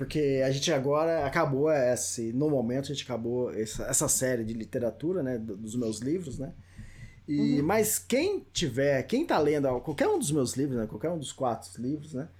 [0.00, 2.32] Porque a gente agora acabou esse.
[2.32, 5.36] No momento, a gente acabou essa, essa série de literatura, né?
[5.36, 6.54] Dos meus livros, né?
[7.28, 7.66] E, uhum.
[7.66, 10.86] Mas quem tiver, quem tá lendo qualquer um dos meus livros, né?
[10.86, 12.30] Qualquer um dos quatro livros, né?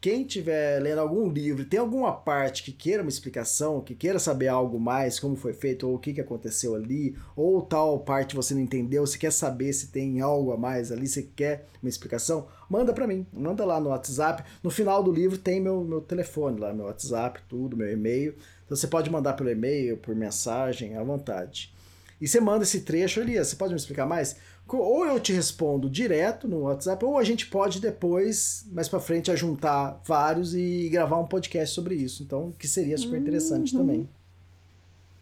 [0.00, 4.46] Quem tiver lendo algum livro, tem alguma parte que queira uma explicação, que queira saber
[4.46, 8.54] algo mais, como foi feito, ou o que, que aconteceu ali, ou tal parte você
[8.54, 12.46] não entendeu, você quer saber se tem algo a mais ali, você quer uma explicação,
[12.70, 14.44] manda para mim, manda lá no WhatsApp.
[14.62, 18.36] No final do livro tem meu, meu telefone lá, meu WhatsApp, tudo, meu e-mail.
[18.66, 21.74] Então você pode mandar pelo e-mail, por mensagem, à vontade.
[22.20, 24.36] E você manda esse trecho, Elias, você pode me explicar mais?
[24.76, 29.34] Ou eu te respondo direto no WhatsApp, ou a gente pode depois, mais para frente,
[29.36, 32.22] juntar vários e gravar um podcast sobre isso.
[32.22, 33.80] Então, que seria super interessante uhum.
[33.80, 34.08] também.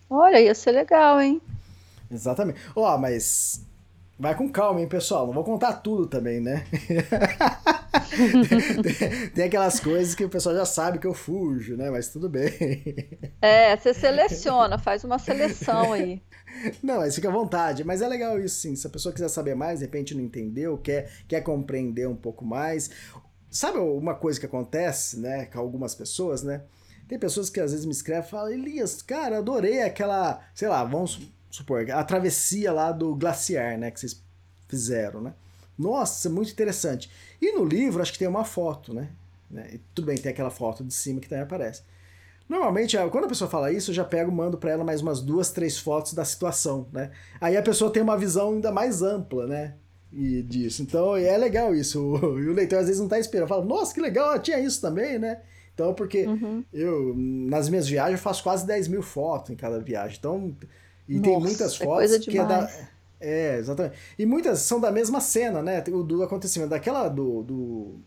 [0.09, 1.41] Olha, ia ser legal, hein?
[2.11, 2.61] Exatamente.
[2.75, 3.65] Ó, oh, mas
[4.19, 5.27] vai com calma, hein, pessoal?
[5.27, 6.65] Não vou contar tudo também, né?
[8.83, 11.91] tem, tem, aquelas coisas que o pessoal já sabe que eu fujo, né?
[11.91, 12.53] Mas tudo bem.
[13.43, 16.23] É, você seleciona, faz uma seleção aí.
[16.83, 17.85] Não, mas fica à vontade.
[17.85, 18.77] Mas é legal isso, sim.
[18.77, 22.45] Se a pessoa quiser saber mais, de repente não entendeu, quer, quer compreender um pouco
[22.45, 22.91] mais.
[23.51, 26.63] Sabe uma coisa que acontece, né, com algumas pessoas, né?
[27.09, 30.83] Tem pessoas que às vezes me escrevem e falam, Elias, cara, adorei aquela, sei lá,
[30.85, 31.21] vamos
[31.51, 34.23] supor, a travessia lá do glaciar, né, que vocês
[34.69, 35.35] fizeram, né?
[35.79, 37.11] Nossa, muito interessante.
[37.41, 39.11] E no livro, acho que tem uma foto, né?
[39.51, 39.79] né?
[39.95, 41.83] tudo bem, tem aquela foto de cima que também aparece.
[42.49, 45.51] Normalmente, quando a pessoa fala isso, eu já pego mando para ela mais umas duas,
[45.51, 47.11] três fotos da situação, né?
[47.41, 49.75] Aí a pessoa tem uma visão ainda mais ampla, né?
[50.13, 50.83] E disso.
[50.83, 51.99] Então, é legal isso.
[52.39, 53.49] E o leitor às vezes não tá esperando.
[53.49, 55.41] Fala, nossa, que legal, tinha isso também, né?
[55.75, 56.65] Então, porque uhum.
[56.73, 60.17] eu, nas minhas viagens, eu faço quase 10 mil fotos em cada viagem.
[60.19, 60.57] Então,
[61.09, 62.71] e nossa, tem muitas é fotos é que é da.
[63.21, 63.97] É, exatamente.
[64.19, 65.83] E muitas são da mesma cena, né?
[65.93, 68.01] O do acontecimento daquela do, do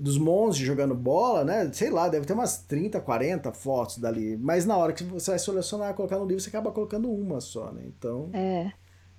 [0.00, 1.70] dos monstros jogando bola, né?
[1.72, 4.36] Sei lá, deve ter umas 30, 40 fotos dali.
[4.36, 7.70] Mas na hora que você vai selecionar, colocar no livro, você acaba colocando uma só,
[7.70, 7.82] né?
[7.86, 8.30] Então.
[8.32, 8.72] É.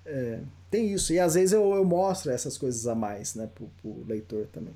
[0.04, 1.12] é tem isso.
[1.12, 3.48] E às vezes eu, eu mostro essas coisas a mais, né?
[3.54, 4.74] Pro, pro leitor também.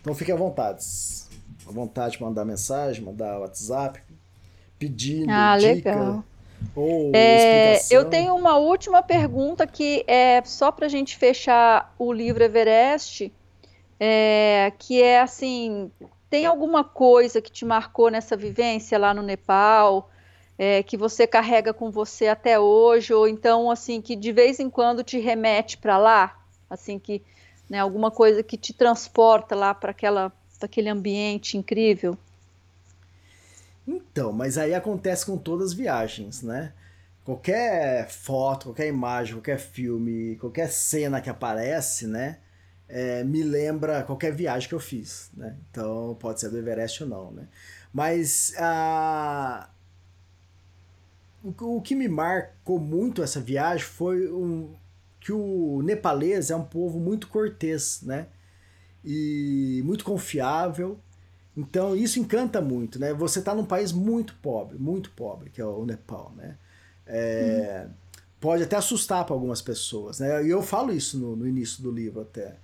[0.00, 0.84] Então fique à vontade.
[1.66, 4.02] À vontade de mandar mensagem, mandar WhatsApp,
[4.78, 5.94] pedindo ah, dica.
[5.94, 6.24] Legal.
[6.74, 12.12] Ou é, eu tenho uma última pergunta que é só para a gente fechar o
[12.12, 13.32] livro Everest
[13.98, 15.90] é, que é assim,
[16.28, 20.10] tem alguma coisa que te marcou nessa vivência lá no Nepal,
[20.58, 24.70] é, que você carrega com você até hoje, ou então assim que de vez em
[24.70, 27.22] quando te remete para lá, assim que,
[27.68, 32.16] né, alguma coisa que te transporta lá para aquela, aquele ambiente incrível?
[33.86, 36.72] Então, mas aí acontece com todas as viagens, né?
[37.22, 42.38] Qualquer foto, qualquer imagem, qualquer filme, qualquer cena que aparece, né?
[42.88, 45.56] É, me lembra qualquer viagem que eu fiz, né?
[45.70, 47.48] Então pode ser do Everest ou não, né?
[47.92, 49.68] Mas a
[51.42, 54.74] o, o que me marcou muito essa viagem foi um,
[55.20, 58.26] que o nepalês é um povo muito cortês, né?
[59.04, 60.98] E muito confiável.
[61.56, 63.12] Então isso encanta muito, né?
[63.14, 66.56] Você está num país muito pobre, muito pobre, que é o Nepal, né?
[67.06, 67.92] É, hum.
[68.40, 70.44] Pode até assustar para algumas pessoas, né?
[70.44, 72.56] E eu falo isso no, no início do livro até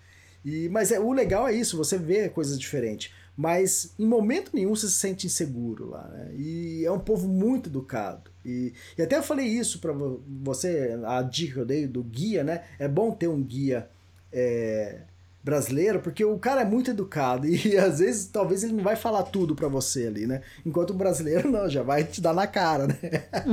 [0.44, 3.12] E, mas é, o legal é isso, você vê coisas diferentes.
[3.36, 6.06] Mas em momento nenhum você se sente inseguro lá.
[6.08, 6.34] Né?
[6.36, 8.30] E é um povo muito educado.
[8.44, 9.94] E, e até eu falei isso para
[10.42, 12.64] você, a dica que eu dei do guia, né?
[12.78, 13.88] É bom ter um guia
[14.32, 15.00] é,
[15.42, 19.22] brasileiro, porque o cara é muito educado e às vezes talvez ele não vai falar
[19.24, 20.42] tudo para você ali, né?
[20.64, 22.96] Enquanto o brasileiro não, já vai te dar na cara, né?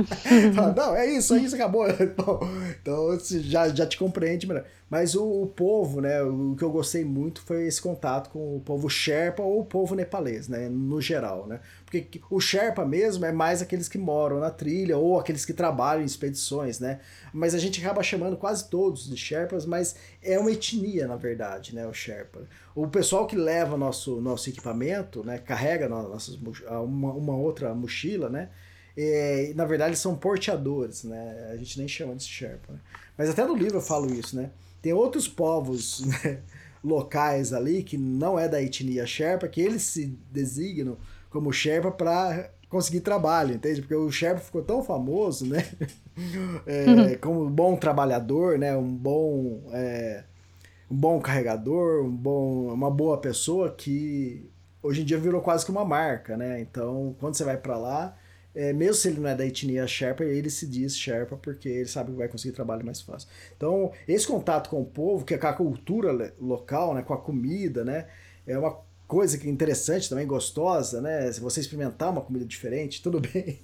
[0.54, 1.86] Fala, não, é isso, é isso, acabou.
[1.98, 2.40] Então,
[2.80, 4.64] então já, já te compreende melhor.
[4.90, 6.22] Mas o, o, povo, né?
[6.22, 9.94] O que eu gostei muito foi esse contato com o povo Sherpa ou o povo
[9.94, 10.68] nepalês, né?
[10.68, 11.60] No geral, né?
[11.84, 16.02] Porque o Sherpa mesmo é mais aqueles que moram na trilha ou aqueles que trabalham
[16.02, 17.00] em expedições, né?
[17.34, 21.74] Mas a gente acaba chamando quase todos de Sherpas, mas é uma etnia, na verdade,
[21.74, 21.86] né?
[21.86, 22.40] O Sherpa.
[22.74, 25.36] O pessoal que leva nosso, nosso equipamento, né?
[25.36, 28.48] Carrega nossas, uma, uma outra mochila, né?
[28.96, 31.50] É, na verdade, são porteadores, né?
[31.52, 32.72] A gente nem chama de Sherpa.
[32.72, 32.80] Né?
[33.18, 34.50] Mas até no livro eu falo isso, né?
[34.80, 36.40] Tem outros povos né?
[36.82, 40.96] locais ali que não é da etnia Sherpa, que eles se designam
[41.30, 43.80] como Sherpa para conseguir trabalho, entende?
[43.80, 45.64] Porque o Sherpa ficou tão famoso, né?
[46.66, 47.18] É, uhum.
[47.20, 48.76] Como um bom trabalhador, né?
[48.76, 50.24] Um bom, é,
[50.90, 54.50] um bom carregador, um bom, uma boa pessoa que
[54.82, 56.60] hoje em dia virou quase que uma marca, né?
[56.60, 58.16] Então, quando você vai para lá,
[58.54, 61.88] é, mesmo se ele não é da etnia Sherpa, ele se diz Sherpa porque ele
[61.88, 63.28] sabe que vai conseguir trabalho mais fácil.
[63.56, 67.02] Então, esse contato com o povo, que é com a cultura local, né?
[67.02, 68.06] Com a comida, né?
[68.46, 71.30] É uma coisa que é interessante também, gostosa, né?
[71.32, 73.60] Se você experimentar uma comida diferente, tudo bem.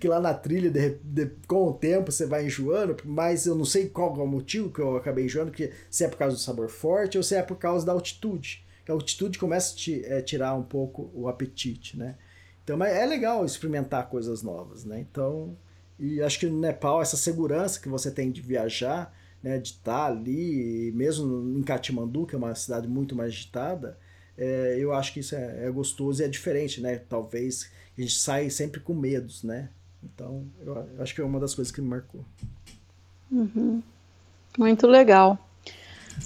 [0.00, 3.64] que lá na trilha, de, de, com o tempo, você vai enjoando, mas eu não
[3.64, 6.40] sei qual é o motivo que eu acabei enjoando, que se é por causa do
[6.40, 8.64] sabor forte ou se é por causa da altitude.
[8.84, 12.16] Que a altitude começa a te, é, tirar um pouco o apetite, né?
[12.64, 15.00] Então, mas é legal experimentar coisas novas, né?
[15.00, 15.56] Então,
[15.98, 20.06] e acho que no Nepal, essa segurança que você tem de viajar, né, de estar
[20.06, 23.98] ali, mesmo em Katmandu, que é uma cidade muito mais agitada,
[24.36, 27.00] é, eu acho que isso é, é, gostoso e é diferente, né?
[27.08, 29.68] Talvez a gente sai sempre com medos, né?
[30.02, 32.24] Então, eu, eu acho que é uma das coisas que me marcou.
[33.30, 33.82] Uhum.
[34.58, 35.38] Muito legal.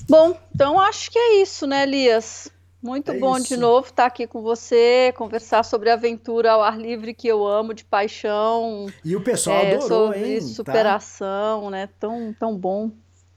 [0.08, 2.50] Bom, então acho que é isso, né, Elias?
[2.86, 3.48] Muito é bom isso.
[3.48, 7.44] de novo estar aqui com você, conversar sobre a aventura ao ar livre que eu
[7.44, 8.86] amo de paixão.
[9.04, 10.40] E o pessoal é, adorou, sobre hein?
[10.40, 11.70] superação, tá?
[11.70, 11.88] né?
[11.98, 12.92] Tão, tão bom.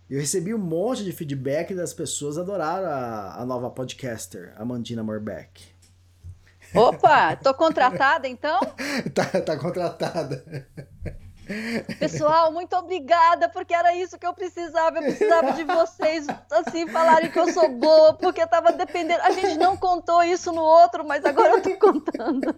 [0.08, 5.64] Eu recebi um monte de feedback das pessoas adoraram a, a nova podcaster, Amandina Morbeck.
[6.76, 8.60] Opa, tô contratada então?
[9.14, 10.68] tá, tá contratada.
[12.00, 14.98] Pessoal, muito obrigada, porque era isso que eu precisava.
[14.98, 19.22] Eu precisava de vocês, assim, falarem que eu sou boa, porque tava dependendo.
[19.24, 22.56] A gente não contou isso no outro, mas agora eu tô contando.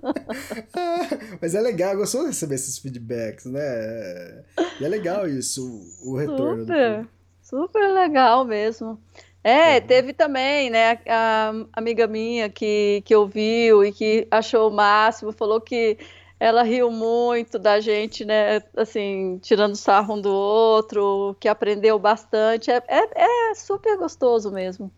[1.42, 4.44] mas é legal, gostou de receber esses feedbacks, né?
[4.80, 5.62] E é legal isso,
[6.04, 6.66] o retorno.
[6.66, 7.08] Super.
[7.42, 9.00] Super legal mesmo.
[9.44, 9.88] É, uhum.
[9.88, 15.60] teve também, né, a amiga minha que, que ouviu e que achou o máximo, falou
[15.60, 15.98] que
[16.44, 22.72] ela riu muito da gente, né, assim, tirando sarro um do outro, que aprendeu bastante.
[22.72, 24.92] É, é, é super gostoso mesmo.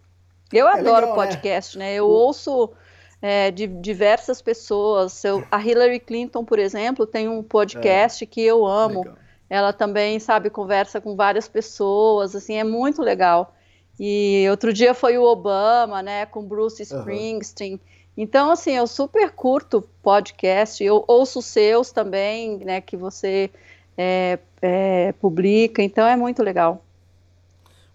[0.53, 1.15] Eu é adoro legal, né?
[1.15, 1.85] podcast, né?
[1.85, 1.95] né?
[1.95, 2.09] Eu o...
[2.09, 2.71] ouço
[3.21, 5.21] é, de diversas pessoas.
[5.25, 8.27] Eu, a Hillary Clinton, por exemplo, tem um podcast é.
[8.27, 8.99] que eu amo.
[8.99, 13.53] Legal ela também, sabe, conversa com várias pessoas, assim, é muito legal.
[13.99, 17.73] E outro dia foi o Obama, né, com Bruce Springsteen.
[17.73, 17.79] Uhum.
[18.15, 23.49] Então, assim, eu super curto podcast, eu ouço os seus também, né, que você
[23.97, 26.83] é, é, publica, então é muito legal.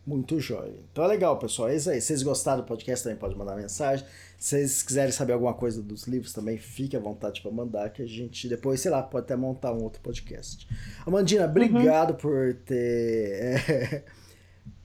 [0.09, 0.73] Muito jóia.
[0.91, 1.69] Então é legal, pessoal.
[1.69, 2.01] É isso aí.
[2.01, 4.07] Se vocês gostaram do podcast, também pode mandar mensagem.
[4.39, 8.01] Se vocês quiserem saber alguma coisa dos livros também, fique à vontade para mandar, que
[8.01, 10.67] a gente depois, sei lá, pode até montar um outro podcast.
[11.07, 11.51] Amandina, uhum.
[11.51, 12.17] obrigado uhum.
[12.17, 14.05] por ter é,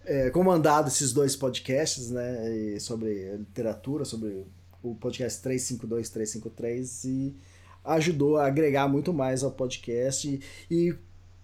[0.05, 2.77] é, comandado esses dois podcasts, né?
[2.79, 4.45] sobre literatura, sobre
[4.83, 7.35] o podcast 352, 353 e
[7.83, 10.95] ajudou a agregar muito mais ao podcast e, e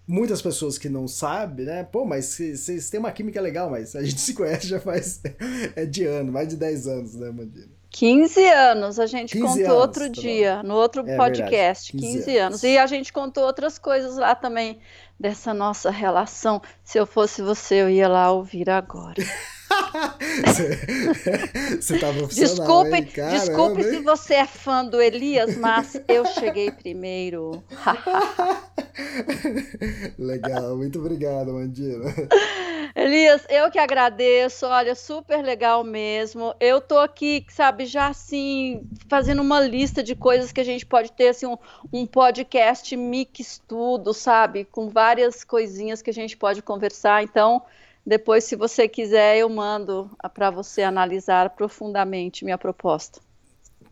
[0.06, 1.84] muitas pessoas que não sabem, né?
[1.84, 5.20] Pô, mas vocês têm uma química legal, mas a gente se conhece já faz
[5.74, 7.80] é de ano, mais de 10 anos, né, Mandina?
[7.90, 12.16] 15 anos, a gente contou anos, outro tá dia, no outro é podcast, 15, 15
[12.16, 12.38] anos.
[12.38, 12.62] anos.
[12.62, 14.78] E a gente contou outras coisas lá também,
[15.18, 16.62] dessa nossa relação.
[16.84, 19.16] Se eu fosse você, eu ia lá ouvir agora.
[21.80, 23.06] você tá Desculpe, hein?
[23.06, 23.90] Caramba, desculpe hein?
[23.90, 27.62] se você é fã do Elias, mas eu cheguei primeiro.
[30.18, 32.04] legal, muito obrigado, Mandina.
[32.94, 36.54] Elias, eu que agradeço, olha, super legal mesmo.
[36.58, 41.12] Eu tô aqui, sabe, já assim, fazendo uma lista de coisas que a gente pode
[41.12, 41.56] ter, assim, um,
[41.92, 47.22] um podcast mix tudo, sabe, com várias coisinhas que a gente pode conversar.
[47.22, 47.62] Então,
[48.04, 53.20] Depois, se você quiser, eu mando para você analisar profundamente minha proposta.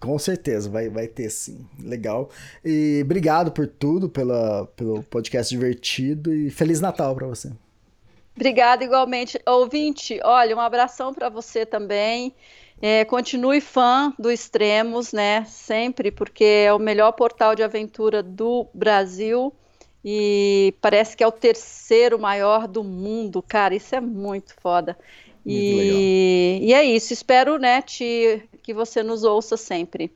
[0.01, 1.67] Com certeza, vai, vai ter sim.
[1.81, 2.31] Legal.
[2.65, 7.53] E obrigado por tudo, pela, pelo podcast divertido e Feliz Natal para você.
[8.37, 9.41] Obrigada igualmente.
[9.45, 12.33] Ouvinte, olha, um abração para você também.
[12.81, 15.45] É, continue fã do Extremos, né?
[15.45, 19.53] Sempre, porque é o melhor portal de aventura do Brasil
[20.11, 23.75] e parece que é o terceiro maior do mundo, cara.
[23.75, 24.97] Isso é muito foda.
[25.45, 27.13] Muito e, e, é isso.
[27.13, 30.11] Espero, né, te, que você nos ouça sempre.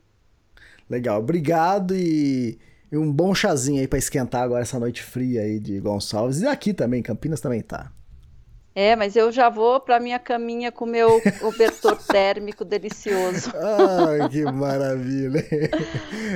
[0.89, 2.57] Legal, obrigado e,
[2.91, 6.47] e um bom chazinho aí para esquentar agora essa noite fria aí de Gonçalves e
[6.47, 7.91] aqui também, Campinas também tá.
[8.75, 13.51] É, mas eu já vou para minha caminha com meu cobertor térmico delicioso.
[13.55, 15.45] Ai, que maravilha.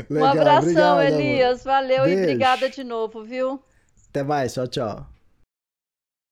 [0.07, 1.63] Legal, um abração, obrigado, Elias.
[1.63, 2.19] Valeu Beijo.
[2.19, 3.59] e obrigada de novo, viu?
[4.09, 5.16] Até mais, tchau, tchau.